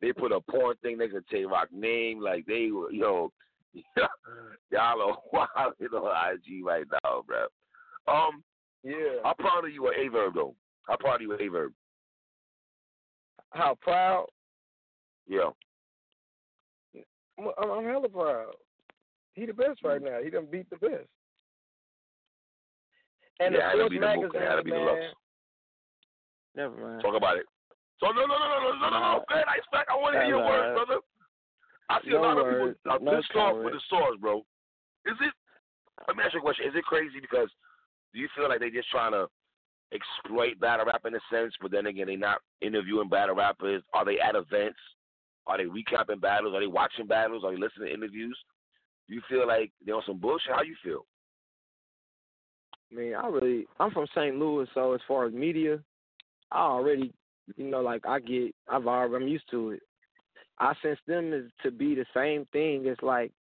They 0.00 0.12
put 0.12 0.32
a 0.32 0.40
porn 0.40 0.76
thing 0.82 0.98
next 0.98 1.12
to 1.14 1.22
Tay 1.30 1.44
Roc 1.44 1.72
name, 1.72 2.20
like 2.20 2.44
they 2.46 2.70
were, 2.72 2.90
yo, 2.90 3.32
y'all 3.96 4.08
are 4.82 5.16
wild, 5.32 5.74
know, 5.80 6.12
IG 6.32 6.64
right 6.64 6.84
now, 7.04 7.22
bro. 7.26 7.46
Um, 8.08 8.42
yeah. 8.84 9.20
how 9.24 9.34
proud 9.38 9.64
of 9.64 9.72
you 9.72 9.86
of 9.86 9.94
Aye 9.98 10.08
Verb 10.08 10.34
though? 10.34 10.54
How 10.88 10.96
proud 10.96 11.16
of 11.16 11.22
you 11.22 11.32
of 11.32 11.40
Aye 11.40 11.48
Verb? 11.48 11.72
How 13.50 13.76
proud? 13.80 14.26
Yeah. 15.28 15.50
I'm, 17.38 17.48
I'm, 17.62 17.70
I'm 17.70 17.84
hella 17.84 18.08
proud. 18.08 18.54
He 19.34 19.46
the 19.46 19.54
best 19.54 19.80
right 19.82 20.02
now. 20.02 20.18
He 20.22 20.30
done 20.30 20.46
beat 20.50 20.68
the 20.70 20.76
best. 20.76 21.08
And 23.40 23.54
yeah, 23.54 23.72
the 23.72 23.88
Sports 23.88 23.90
be 23.90 23.98
the 23.98 24.06
magazine, 24.06 24.40
That'll 24.40 24.64
be 24.64 24.70
the 24.70 24.76
man. 24.76 25.10
Never 26.54 26.76
mind. 26.76 27.02
Talk 27.02 27.16
about 27.16 27.38
it. 27.38 27.46
So 27.98 28.10
no, 28.10 28.26
no, 28.26 28.34
no, 28.34 28.46
no, 28.50 28.58
no, 28.60 28.70
no, 28.76 28.88
no, 28.90 28.98
no, 28.98 29.24
man, 29.30 29.44
Ice 29.48 29.66
Pack, 29.72 29.86
I 29.88 29.94
want 29.94 30.14
to 30.14 30.26
hear 30.26 30.36
your 30.36 30.44
words, 30.44 30.74
brother. 30.74 31.00
I 31.88 32.00
see 32.02 32.10
a 32.10 32.18
No 32.18 32.34
lot 32.34 32.38
of 32.38 32.46
people 32.50 32.74
are 32.90 32.98
pissed 32.98 33.34
off 33.36 33.62
with 33.62 33.74
the 33.74 33.82
source, 33.88 34.18
bro. 34.18 34.42
Is 35.06 35.16
it? 35.22 35.34
Let 36.08 36.16
me 36.16 36.24
ask 36.26 36.34
you 36.34 36.40
a 36.40 36.42
question. 36.42 36.66
Is 36.66 36.74
it 36.74 36.84
crazy 36.84 37.20
because 37.22 37.48
do 38.12 38.20
you 38.20 38.28
feel 38.36 38.48
like 38.48 38.60
they're 38.60 38.70
just 38.70 38.90
trying 38.90 39.12
to 39.12 39.26
exploit 39.92 40.58
battle 40.60 40.86
rap 40.86 41.02
in 41.06 41.14
a 41.14 41.20
sense, 41.30 41.54
but 41.60 41.70
then 41.70 41.86
again, 41.86 42.06
they're 42.06 42.16
not 42.16 42.40
interviewing 42.60 43.08
battle 43.08 43.34
rappers? 43.34 43.82
Are 43.94 44.04
they 44.04 44.18
at 44.20 44.34
events? 44.34 44.78
Are 45.46 45.58
they 45.58 45.64
recapping 45.64 46.20
battles? 46.20 46.54
Are 46.54 46.60
they 46.60 46.66
watching 46.66 47.06
battles? 47.06 47.44
Are 47.44 47.50
they 47.50 47.60
listening 47.60 47.88
to 47.88 47.94
interviews? 47.94 48.38
Do 49.08 49.14
you 49.14 49.22
feel 49.28 49.46
like 49.46 49.72
they're 49.84 49.96
on 49.96 50.02
some 50.06 50.18
bullshit? 50.18 50.54
How 50.54 50.62
you 50.62 50.76
feel? 50.82 51.04
I 52.90 52.94
mean, 52.94 53.14
I 53.14 53.26
really, 53.26 53.66
I'm 53.80 53.90
from 53.90 54.06
St. 54.14 54.36
Louis, 54.36 54.66
so 54.74 54.92
as 54.92 55.00
far 55.08 55.26
as 55.26 55.32
media, 55.32 55.80
I 56.50 56.60
already, 56.60 57.12
you 57.56 57.70
know, 57.70 57.80
like 57.80 58.06
I 58.06 58.20
get, 58.20 58.54
I've 58.68 58.86
already, 58.86 59.24
I'm 59.24 59.28
used 59.28 59.50
to 59.50 59.70
it. 59.70 59.80
I 60.58 60.74
sense 60.82 60.98
them 61.06 61.32
as 61.32 61.44
to 61.64 61.70
be 61.70 61.94
the 61.94 62.04
same 62.14 62.46
thing 62.52 62.86
as 62.86 62.96
like 63.02 63.32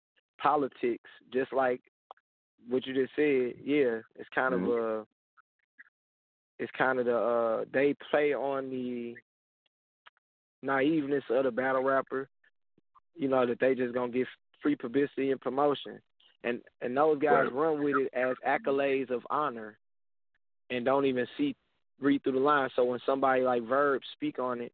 politics, 0.41 1.09
just 1.34 1.53
like 1.53 1.82
what 2.70 2.86
you 2.86 2.93
just 2.93 3.16
said. 3.16 3.53
Yeah, 3.64 3.99
it's 4.16 4.30
kind 4.34 4.53
of 4.53 4.62
uh 4.64 5.03
it's 6.59 6.72
kind 6.78 6.99
of 6.99 7.05
the 7.05 7.18
uh 7.18 7.66
they 7.74 7.95
play 8.12 8.34
on 8.34 8.70
the 8.70 9.16
naiveness 10.64 11.24
of 11.30 11.43
the 11.45 11.51
battle 11.51 11.84
rapper, 11.84 12.30
you 13.16 13.28
know, 13.28 13.45
that 13.45 13.59
they 13.59 13.76
just 13.76 13.93
gonna 13.93 14.12
get 14.12 14.28
free 14.62 14.76
publicity 14.76 15.32
and 15.32 15.41
promotion. 15.41 15.99
And 16.43 16.62
and 16.82 16.95
those 16.95 17.20
guys 17.20 17.45
Right. 17.45 17.53
run 17.53 17.84
with 17.84 17.97
it 17.97 18.14
as 18.14 18.36
accolades 18.47 19.09
of 19.12 19.26
honor 19.30 19.78
and 20.70 20.86
don't 20.86 21.05
even 21.05 21.28
see 21.38 21.55
read 21.99 22.24
through 22.24 22.34
the 22.34 22.39
line. 22.39 22.70
So 22.76 22.84
when 22.84 22.99
somebody 23.05 23.41
like 23.43 23.64
Verb 23.64 24.01
speak 24.14 24.39
on 24.39 24.62
it, 24.62 24.72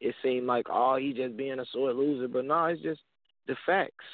it 0.00 0.14
seemed 0.22 0.46
like 0.46 0.66
oh 0.70 0.96
he 0.96 1.12
just 1.12 1.36
being 1.36 1.60
a 1.60 1.64
sore 1.72 1.92
loser. 1.92 2.28
But 2.28 2.44
no, 2.44 2.64
it's 2.66 2.82
just 2.82 3.00
the 3.46 3.56
facts. 3.66 4.04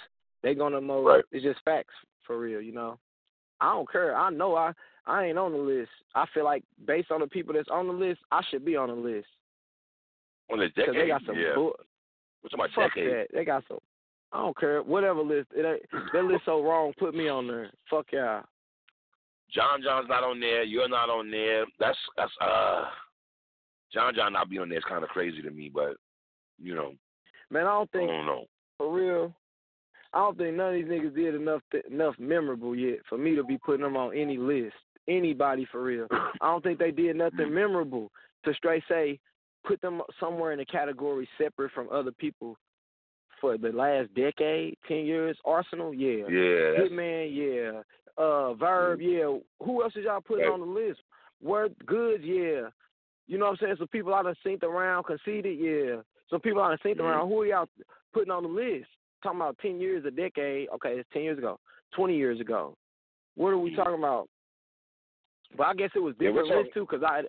They 0.43 0.55
gonna 0.55 0.81
mo 0.81 1.03
Right. 1.03 1.25
it's 1.33 1.45
just 1.45 1.61
facts 1.65 1.95
for 2.27 2.39
real, 2.39 2.61
you 2.61 2.73
know. 2.73 2.99
I 3.61 3.73
don't 3.73 3.91
care. 3.91 4.17
I 4.17 4.31
know 4.31 4.55
I 4.55 4.73
I 5.07 5.25
ain't 5.25 5.39
on 5.39 5.53
the 5.53 5.59
list. 5.59 5.91
I 6.15 6.27
feel 6.35 6.45
like 6.45 6.63
based 6.87 7.11
on 7.11 7.21
the 7.21 7.27
people 7.27 7.55
that's 7.55 7.69
on 7.71 7.87
the 7.87 7.93
list, 7.93 8.21
I 8.31 8.43
should 8.51 8.65
be 8.65 8.77
on 8.77 8.89
the 8.89 8.95
list. 8.95 9.29
On 10.51 10.59
the 10.59 10.69
decade? 10.69 10.95
they 10.95 11.09
got 11.09 11.23
some 11.27 11.37
yeah. 11.37 11.55
bull 11.55 11.75
What's 12.41 12.55
about 12.55 12.71
Fuck 12.75 12.95
decade? 12.95 13.13
that. 13.13 13.27
They 13.33 13.45
got 13.45 13.65
some. 13.69 13.79
I 14.33 14.41
don't 14.41 14.59
care. 14.59 14.83
Whatever 14.83 15.23
list. 15.23 15.49
It 15.57 15.65
ain't, 15.65 16.03
that 16.13 16.25
list 16.25 16.43
so 16.45 16.63
wrong. 16.63 16.93
Put 16.99 17.15
me 17.15 17.29
on 17.29 17.47
there. 17.47 17.71
Fuck 17.91 18.07
yeah. 18.13 18.43
John 19.53 19.83
John's 19.83 20.09
not 20.09 20.25
on 20.25 20.41
there. 20.41 20.63
You're 20.63 20.89
not 20.89 21.09
on 21.09 21.31
there. 21.31 21.65
That's 21.81 21.99
that's 22.17 22.33
uh, 22.41 22.85
John 23.93 24.15
John 24.15 24.35
not 24.35 24.51
be 24.51 24.59
on 24.59 24.69
there 24.69 24.79
is 24.79 24.85
kind 24.87 25.03
of 25.03 25.09
crazy 25.09 25.41
to 25.43 25.51
me, 25.51 25.71
but 25.73 25.97
you 26.61 26.75
know, 26.75 26.93
Man, 27.51 27.67
I 27.67 27.71
don't 27.71 27.91
think. 27.91 28.11
I 28.11 28.15
don't 28.15 28.27
know. 28.27 28.45
for 28.77 28.93
real. 28.93 29.35
I 30.13 30.19
don't 30.19 30.39
think 30.39 30.57
none 30.57 30.69
of 30.69 30.75
these 30.75 30.85
niggas 30.87 31.15
did 31.15 31.35
enough 31.35 31.61
th- 31.71 31.85
enough 31.91 32.15
memorable 32.19 32.75
yet 32.75 32.99
for 33.09 33.19
me 33.19 33.35
to 33.37 33.45
be 33.45 33.59
putting 33.59 33.83
them 33.83 33.97
on 33.97 34.17
any 34.17 34.37
list. 34.39 34.75
Anybody 35.07 35.67
for 35.71 35.83
real. 35.83 36.07
I 36.41 36.47
don't 36.47 36.63
think 36.63 36.79
they 36.79 36.91
did 36.91 37.17
nothing 37.17 37.53
memorable 37.53 38.11
to 38.45 38.55
straight 38.55 38.83
say 38.89 39.19
put 39.67 39.81
them 39.83 40.01
somewhere 40.21 40.53
in 40.53 40.61
a 40.61 40.65
category 40.67 41.29
separate 41.37 41.73
from 41.73 41.89
other 41.93 42.13
people 42.13 42.57
for 43.41 43.57
the 43.59 43.71
last 43.71 44.13
decade, 44.15 44.77
ten 44.87 45.05
years. 45.05 45.37
Arsenal, 45.45 45.93
yeah. 45.95 46.25
Yeah, 46.29 46.71
that's, 46.79 46.91
Hitman, 46.91 47.31
yeah. 47.33 47.81
Uh, 48.23 48.55
Verb, 48.55 49.01
yeah. 49.01 49.37
Who 49.63 49.83
else 49.83 49.93
is 49.95 50.05
y'all 50.05 50.21
putting 50.21 50.45
Right. 50.47 50.53
on 50.53 50.61
the 50.61 50.67
list? 50.67 51.01
Worth 51.43 51.73
Goodz, 51.87 52.25
yeah. 52.25 52.69
You 53.29 53.37
know 53.39 53.45
what 53.45 53.51
I'm 53.53 53.57
saying? 53.59 53.77
So 53.79 53.87
people 53.87 54.15
I 54.15 54.23
done 54.23 54.35
synced 54.45 54.63
around, 54.65 55.05
conceded, 55.05 55.59
yeah. 55.59 56.01
So 56.29 56.39
people 56.39 56.63
I 56.63 56.71
done 56.71 56.79
synced 56.85 56.97
Mhm. 56.97 57.05
around. 57.05 57.29
Who 57.29 57.43
are 57.43 57.47
y'all 57.47 57.69
putting 58.13 58.33
on 58.33 58.43
the 58.43 58.49
list? 58.49 58.89
Talking 59.23 59.41
about 59.41 59.59
ten 59.59 59.81
years, 59.81 60.05
a 60.07 60.11
decade. 60.11 60.69
Okay, 60.75 60.91
it's 60.91 61.09
ten 61.13 61.23
years 61.23 61.39
ago, 61.39 61.59
twenty 61.93 62.17
years 62.17 62.41
ago. 62.41 62.77
What 63.35 63.51
are 63.51 63.59
we 63.59 63.71
Mhm. 63.73 63.77
talking 63.77 63.95
about? 63.99 64.29
But 65.57 65.67
I 65.69 65.75
guess 65.75 65.91
it 65.95 66.01
was 66.01 66.15
Yeah, 66.21 66.29
different 66.29 66.49
lists 66.49 66.75
too, 66.75 66.87
because 66.89 67.03
I 67.03 67.25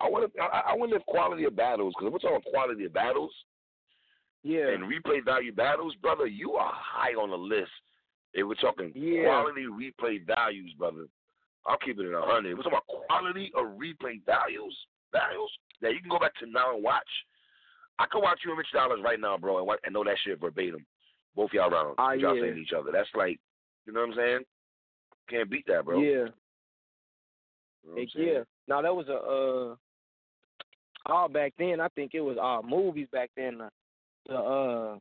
I 0.00 0.08
wonder. 0.08 0.28
I, 0.40 0.72
I 0.72 0.74
wonder 0.74 0.96
if 0.96 1.06
quality 1.06 1.44
of 1.44 1.56
battles, 1.56 1.94
because 1.98 2.12
we're 2.12 2.18
talking 2.18 2.50
quality 2.52 2.84
of 2.84 2.92
battles 2.92 3.32
yeah 4.42 4.68
and 4.68 4.84
replay 4.84 5.24
value 5.24 5.52
battles, 5.52 5.94
brother. 5.96 6.26
You 6.26 6.54
are 6.54 6.72
high 6.72 7.14
on 7.14 7.30
the 7.30 7.38
list. 7.38 7.72
If 8.34 8.46
we're 8.46 8.54
talking 8.56 8.92
Yeah. 8.94 9.24
quality 9.24 9.64
replay 9.66 10.24
values, 10.24 10.72
brother. 10.74 11.06
I'll 11.66 11.78
keep 11.78 11.98
it 11.98 12.06
at 12.06 12.12
a 12.12 12.20
hundred. 12.20 12.56
We're 12.56 12.62
talking 12.62 12.78
about 12.78 12.86
quality 12.86 13.50
of 13.54 13.78
replay 13.78 14.22
values, 14.26 14.86
values 15.12 15.58
that 15.80 15.94
you 15.94 16.00
can 16.00 16.10
go 16.10 16.18
back 16.18 16.34
to 16.36 16.46
now 16.46 16.74
and 16.74 16.82
watch. 16.84 17.08
I 17.98 18.06
can 18.10 18.20
watch 18.22 18.40
you 18.44 18.50
and 18.50 18.58
Rich 18.58 18.68
Dolarz 18.74 19.02
right 19.02 19.20
now, 19.20 19.36
bro, 19.38 19.58
and, 19.58 19.66
wa- 19.66 19.76
and 19.84 19.92
know 19.94 20.04
that 20.04 20.16
shit 20.24 20.40
verbatim. 20.40 20.84
Both 21.36 21.52
y'all 21.52 21.70
rounds, 21.70 21.94
Ah, 21.98 22.12
y'all 22.12 22.36
yeah. 22.36 22.42
saying 22.42 22.58
each 22.58 22.72
other. 22.72 22.90
That's 22.92 23.08
like, 23.14 23.38
you 23.86 23.92
know 23.92 24.00
what 24.00 24.10
I'm 24.10 24.14
saying? 24.16 24.38
Can't 25.30 25.50
beat 25.50 25.66
that, 25.68 25.84
bro. 25.84 26.00
yeah. 26.00 26.26
You 27.84 27.90
know 27.90 27.96
Heck 27.96 28.08
yeah. 28.14 28.40
Now 28.68 28.82
that 28.82 28.94
was 28.94 29.08
a 29.08 29.14
uh 29.14 29.76
all 31.12 31.28
back 31.28 31.52
then. 31.58 31.80
I 31.80 31.88
think 31.88 32.12
it 32.14 32.20
was 32.20 32.36
all 32.40 32.62
movies 32.62 33.08
back 33.12 33.30
then. 33.36 33.58
The, 33.58 33.68
the 34.28 34.34
uh 34.36 34.98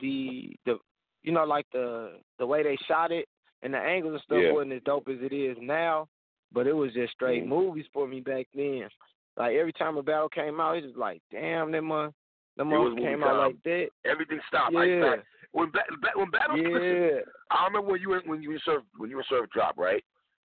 the 0.00 0.54
the 0.66 0.78
you 1.22 1.32
know 1.32 1.44
like 1.44 1.66
the 1.72 2.18
the 2.38 2.46
way 2.46 2.62
they 2.62 2.76
shot 2.88 3.12
it 3.12 3.28
and 3.62 3.72
the 3.74 3.78
angles 3.78 4.14
and 4.14 4.22
stuff 4.22 4.38
Yeah. 4.42 4.52
wasn't 4.52 4.72
as 4.74 4.82
dope 4.84 5.08
as 5.08 5.18
it 5.20 5.32
is 5.34 5.56
now. 5.60 6.08
but 6.54 6.66
it 6.66 6.76
was 6.76 6.92
just 6.92 7.14
straight 7.14 7.44
Mm. 7.44 7.48
movies 7.48 7.86
for 7.94 8.06
me 8.06 8.20
back 8.20 8.46
then. 8.54 8.86
Like 9.36 9.56
every 9.56 9.72
time 9.72 9.96
a 9.96 10.02
battle 10.02 10.28
came 10.28 10.60
out, 10.60 10.76
it 10.76 10.84
was 10.84 10.96
like, 10.96 11.22
damn, 11.30 11.72
that 11.72 11.82
one, 11.82 12.12
that 12.56 12.66
was 12.66 12.92
one 12.94 12.96
came 13.02 13.22
out 13.24 13.38
like 13.38 13.62
that. 13.64 13.88
Everything 14.04 14.40
stopped. 14.48 14.74
Yeah, 14.74 15.16
Pack. 15.16 15.24
When 15.52 15.70
ba- 15.70 15.80
ba- 16.00 16.16
when 16.16 16.30
battle, 16.30 16.56
listen, 16.56 16.72
yeah. 16.72 17.20
I 17.50 17.64
remember 17.66 17.92
when 17.92 18.00
you 18.00 18.10
were 18.10 18.22
when 18.26 18.42
you 18.42 18.50
were 18.50 18.60
surf 18.64 18.82
when 18.98 19.10
you 19.10 19.16
were 19.16 19.24
surf 19.28 19.48
drop 19.52 19.76
right. 19.78 20.04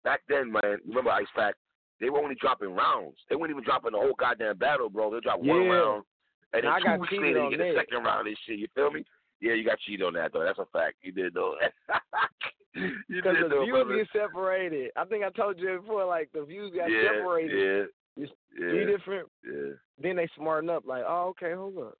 Back 0.04 0.20
then, 0.28 0.52
man, 0.52 0.78
remember 0.86 1.10
Ice 1.10 1.26
Pack? 1.34 1.54
They 2.00 2.10
were 2.10 2.20
only 2.20 2.36
dropping 2.40 2.74
rounds. 2.74 3.16
They 3.28 3.34
weren't 3.36 3.50
even 3.50 3.64
dropping 3.64 3.92
the 3.92 3.98
whole 3.98 4.14
goddamn 4.18 4.58
battle, 4.58 4.88
bro. 4.88 5.10
They 5.12 5.18
dropped 5.20 5.42
one 5.42 5.66
round, 5.66 6.04
and 6.52 6.62
then 6.62 6.70
I 6.70 6.78
two 6.78 6.84
got 6.84 7.00
weeks 7.00 7.10
cheated 7.10 7.26
later 7.34 7.44
you 7.44 7.50
get 7.50 7.60
a 7.60 7.72
that. 7.74 7.80
second 7.90 8.04
round 8.04 8.28
and 8.28 8.36
shit. 8.46 8.58
You 8.60 8.68
feel 8.74 8.90
me? 8.92 9.04
Yeah, 9.40 9.54
you 9.54 9.64
got 9.64 9.78
cheated 9.80 10.06
on 10.06 10.14
that 10.14 10.32
though. 10.32 10.44
That's 10.44 10.58
a 10.60 10.66
fact. 10.72 10.96
You 11.02 11.10
did 11.12 11.34
though. 11.34 11.54
you 12.74 12.92
Because 13.08 13.36
the 13.42 13.48
though, 13.48 13.64
views 13.64 13.74
brother. 13.74 13.96
get 13.96 14.06
separated. 14.12 14.90
I 14.96 15.04
think 15.04 15.24
I 15.24 15.30
told 15.30 15.58
you 15.58 15.78
before, 15.80 16.04
like 16.06 16.30
the 16.32 16.44
views 16.44 16.72
got 16.74 16.90
yeah, 16.90 17.10
separated. 17.18 17.88
It's 18.18 18.32
yeah, 18.58 18.70
Three 18.70 18.84
different. 18.86 19.28
yeah. 19.44 19.72
Then 20.02 20.16
they 20.16 20.28
smarten 20.36 20.68
up, 20.70 20.84
like, 20.86 21.04
oh, 21.06 21.28
okay, 21.30 21.52
hold 21.54 21.78
up, 21.78 21.94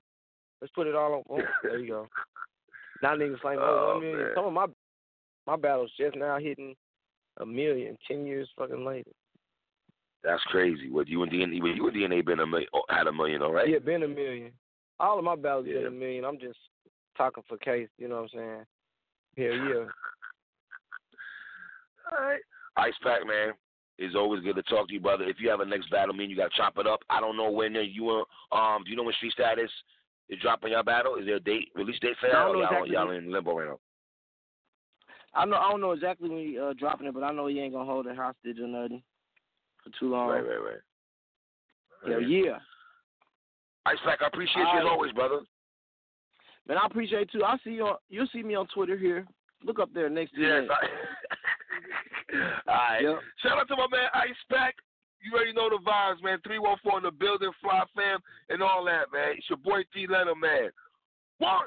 let's 0.60 0.72
put 0.74 0.86
it 0.88 0.94
all 0.96 1.14
on. 1.14 1.22
Oh, 1.30 1.40
there 1.62 1.78
you 1.78 1.88
go. 1.88 2.08
Now 3.00 3.14
niggas 3.14 3.44
like, 3.44 3.58
oh, 3.60 3.92
one 3.94 4.00
million. 4.02 4.18
man. 4.18 4.30
Some 4.34 4.46
of 4.46 4.52
my 4.52 4.66
my 5.46 5.54
battles 5.56 5.92
just 5.96 6.16
now 6.16 6.36
hitting 6.40 6.74
a 7.40 7.46
million, 7.46 7.96
ten 8.08 8.26
years 8.26 8.48
fucking 8.58 8.84
later. 8.84 9.12
That's 10.24 10.42
crazy. 10.44 10.90
What 10.90 11.06
you 11.06 11.22
and 11.22 11.30
DNA? 11.30 11.62
What 11.62 11.76
you 11.76 11.86
and 11.86 11.96
DNA 11.96 12.24
been 12.26 12.40
a 12.40 12.46
million, 12.46 12.68
oh, 12.74 12.82
had 12.88 13.06
a 13.06 13.12
million, 13.12 13.40
all 13.40 13.52
right? 13.52 13.68
Yeah, 13.68 13.78
been 13.78 14.02
a 14.02 14.08
million. 14.08 14.50
All 14.98 15.16
of 15.16 15.24
my 15.24 15.36
battles 15.36 15.66
Yeah. 15.68 15.74
been 15.74 15.86
a 15.86 15.90
million. 15.92 16.24
I'm 16.24 16.40
just 16.40 16.58
talking 17.16 17.44
for 17.48 17.56
case. 17.58 17.88
You 17.98 18.08
know 18.08 18.16
what 18.16 18.22
I'm 18.34 18.34
saying? 18.34 18.64
Hell 19.36 19.56
yeah. 19.68 19.84
All 22.10 22.18
right. 22.26 22.40
Ice 22.78 22.94
Pack, 23.02 23.26
man. 23.26 23.52
It's 23.99 24.14
always 24.14 24.42
good 24.44 24.55
to 24.57 24.62
talk 24.62 24.86
to 24.88 24.94
you, 24.94 25.01
brother. 25.01 25.24
If 25.24 25.40
you 25.40 25.51
have 25.51 25.61
a 25.61 25.64
next 25.64 25.90
battle, 25.90 26.14
mean 26.14 26.30
you 26.30 26.36
got 26.36 26.53
to 26.53 26.57
chop 26.57 26.78
it 26.78 26.86
up. 26.86 27.01
I 27.11 27.20
don't 27.20 27.36
know 27.36 27.51
when 27.51 27.74
you 27.74 28.24
uh, 28.53 28.55
um. 28.57 28.84
Do 28.84 28.90
you 28.90 28.96
know 28.96 29.03
when 29.03 29.14
Street 29.14 29.32
Status 29.32 29.70
is 30.28 30.38
dropping 30.40 30.70
your 30.70 30.84
battle? 30.84 31.16
Is 31.16 31.26
there 31.26 31.36
a 31.36 31.40
date, 31.40 31.70
release 31.74 31.99
date 32.01 32.16
for 32.20 32.28
I 32.28 32.30
that? 32.30 32.36
don't 32.36 32.49
Or 32.51 32.53
know 32.55 32.61
y'all, 32.61 32.84
exactly. 32.84 32.92
y'all 32.94 33.11
in 33.11 33.32
limbo 33.32 33.59
right 33.59 33.68
now? 33.68 33.78
I 35.34 35.44
know. 35.44 35.57
I 35.57 35.70
don't 35.70 35.80
know 35.80 35.92
exactly 35.92 36.28
when 36.28 36.38
he 36.38 36.59
uh, 36.59 36.72
dropping 36.78 37.07
it, 37.09 37.14
but 37.14 37.24
I 37.24 37.32
know 37.32 37.49
he 37.49 37.59
ain't 37.61 37.72
gonna 37.74 37.84
hold 37.90 38.07
it 38.07 38.16
hostage 38.16 38.59
or 38.61 38.68
nothing 38.68 39.03
for 39.82 39.90
too 39.99 40.11
long. 40.11 40.28
right, 40.28 40.44
right, 40.46 40.57
right. 40.62 42.11
Hell 42.11 42.22
yeah. 42.22 42.59
Ice 43.86 43.96
Pack, 44.05 44.20
I 44.22 44.26
appreciate 44.26 44.62
you 44.62 44.78
as 44.78 44.84
always, 44.88 45.12
brother. 45.12 45.40
Man, 46.68 46.78
I 46.78 46.86
appreciate 46.86 47.30
too. 47.32 47.42
I'll 47.42 47.59
see 47.64 47.70
you 47.70 47.86
on. 47.86 47.96
You'll 48.11 48.28
see 48.32 48.42
me 48.42 48.55
on 48.55 48.66
Twitter 48.74 48.96
here. 48.96 49.26
Look 49.64 49.78
up 49.80 49.92
there 49.92 50.09
next 50.09 50.34
to 50.34 50.40
Yes. 50.40 50.68
All 52.33 52.74
right. 52.74 53.03
Yep. 53.03 53.18
Shout 53.43 53.59
out 53.59 53.68
to 53.68 53.76
my 53.76 53.87
man 53.91 54.09
Ice 54.14 54.43
Pack. 54.51 54.74
You 55.20 55.35
already 55.35 55.53
know 55.53 55.68
the 55.68 55.83
vibes, 55.83 56.22
man. 56.22 56.39
314 56.45 56.99
in 56.99 57.03
the 57.03 57.11
building, 57.11 57.51
Fly 57.61 57.83
Fam, 57.95 58.20
and 58.49 58.62
all 58.62 58.85
that, 58.85 59.11
man. 59.12 59.35
It's 59.37 59.49
your 59.51 59.59
boy 59.59 59.83
D 59.93 60.07
Leonard, 60.07 60.39
man. 60.41 60.70
One. 61.39 61.66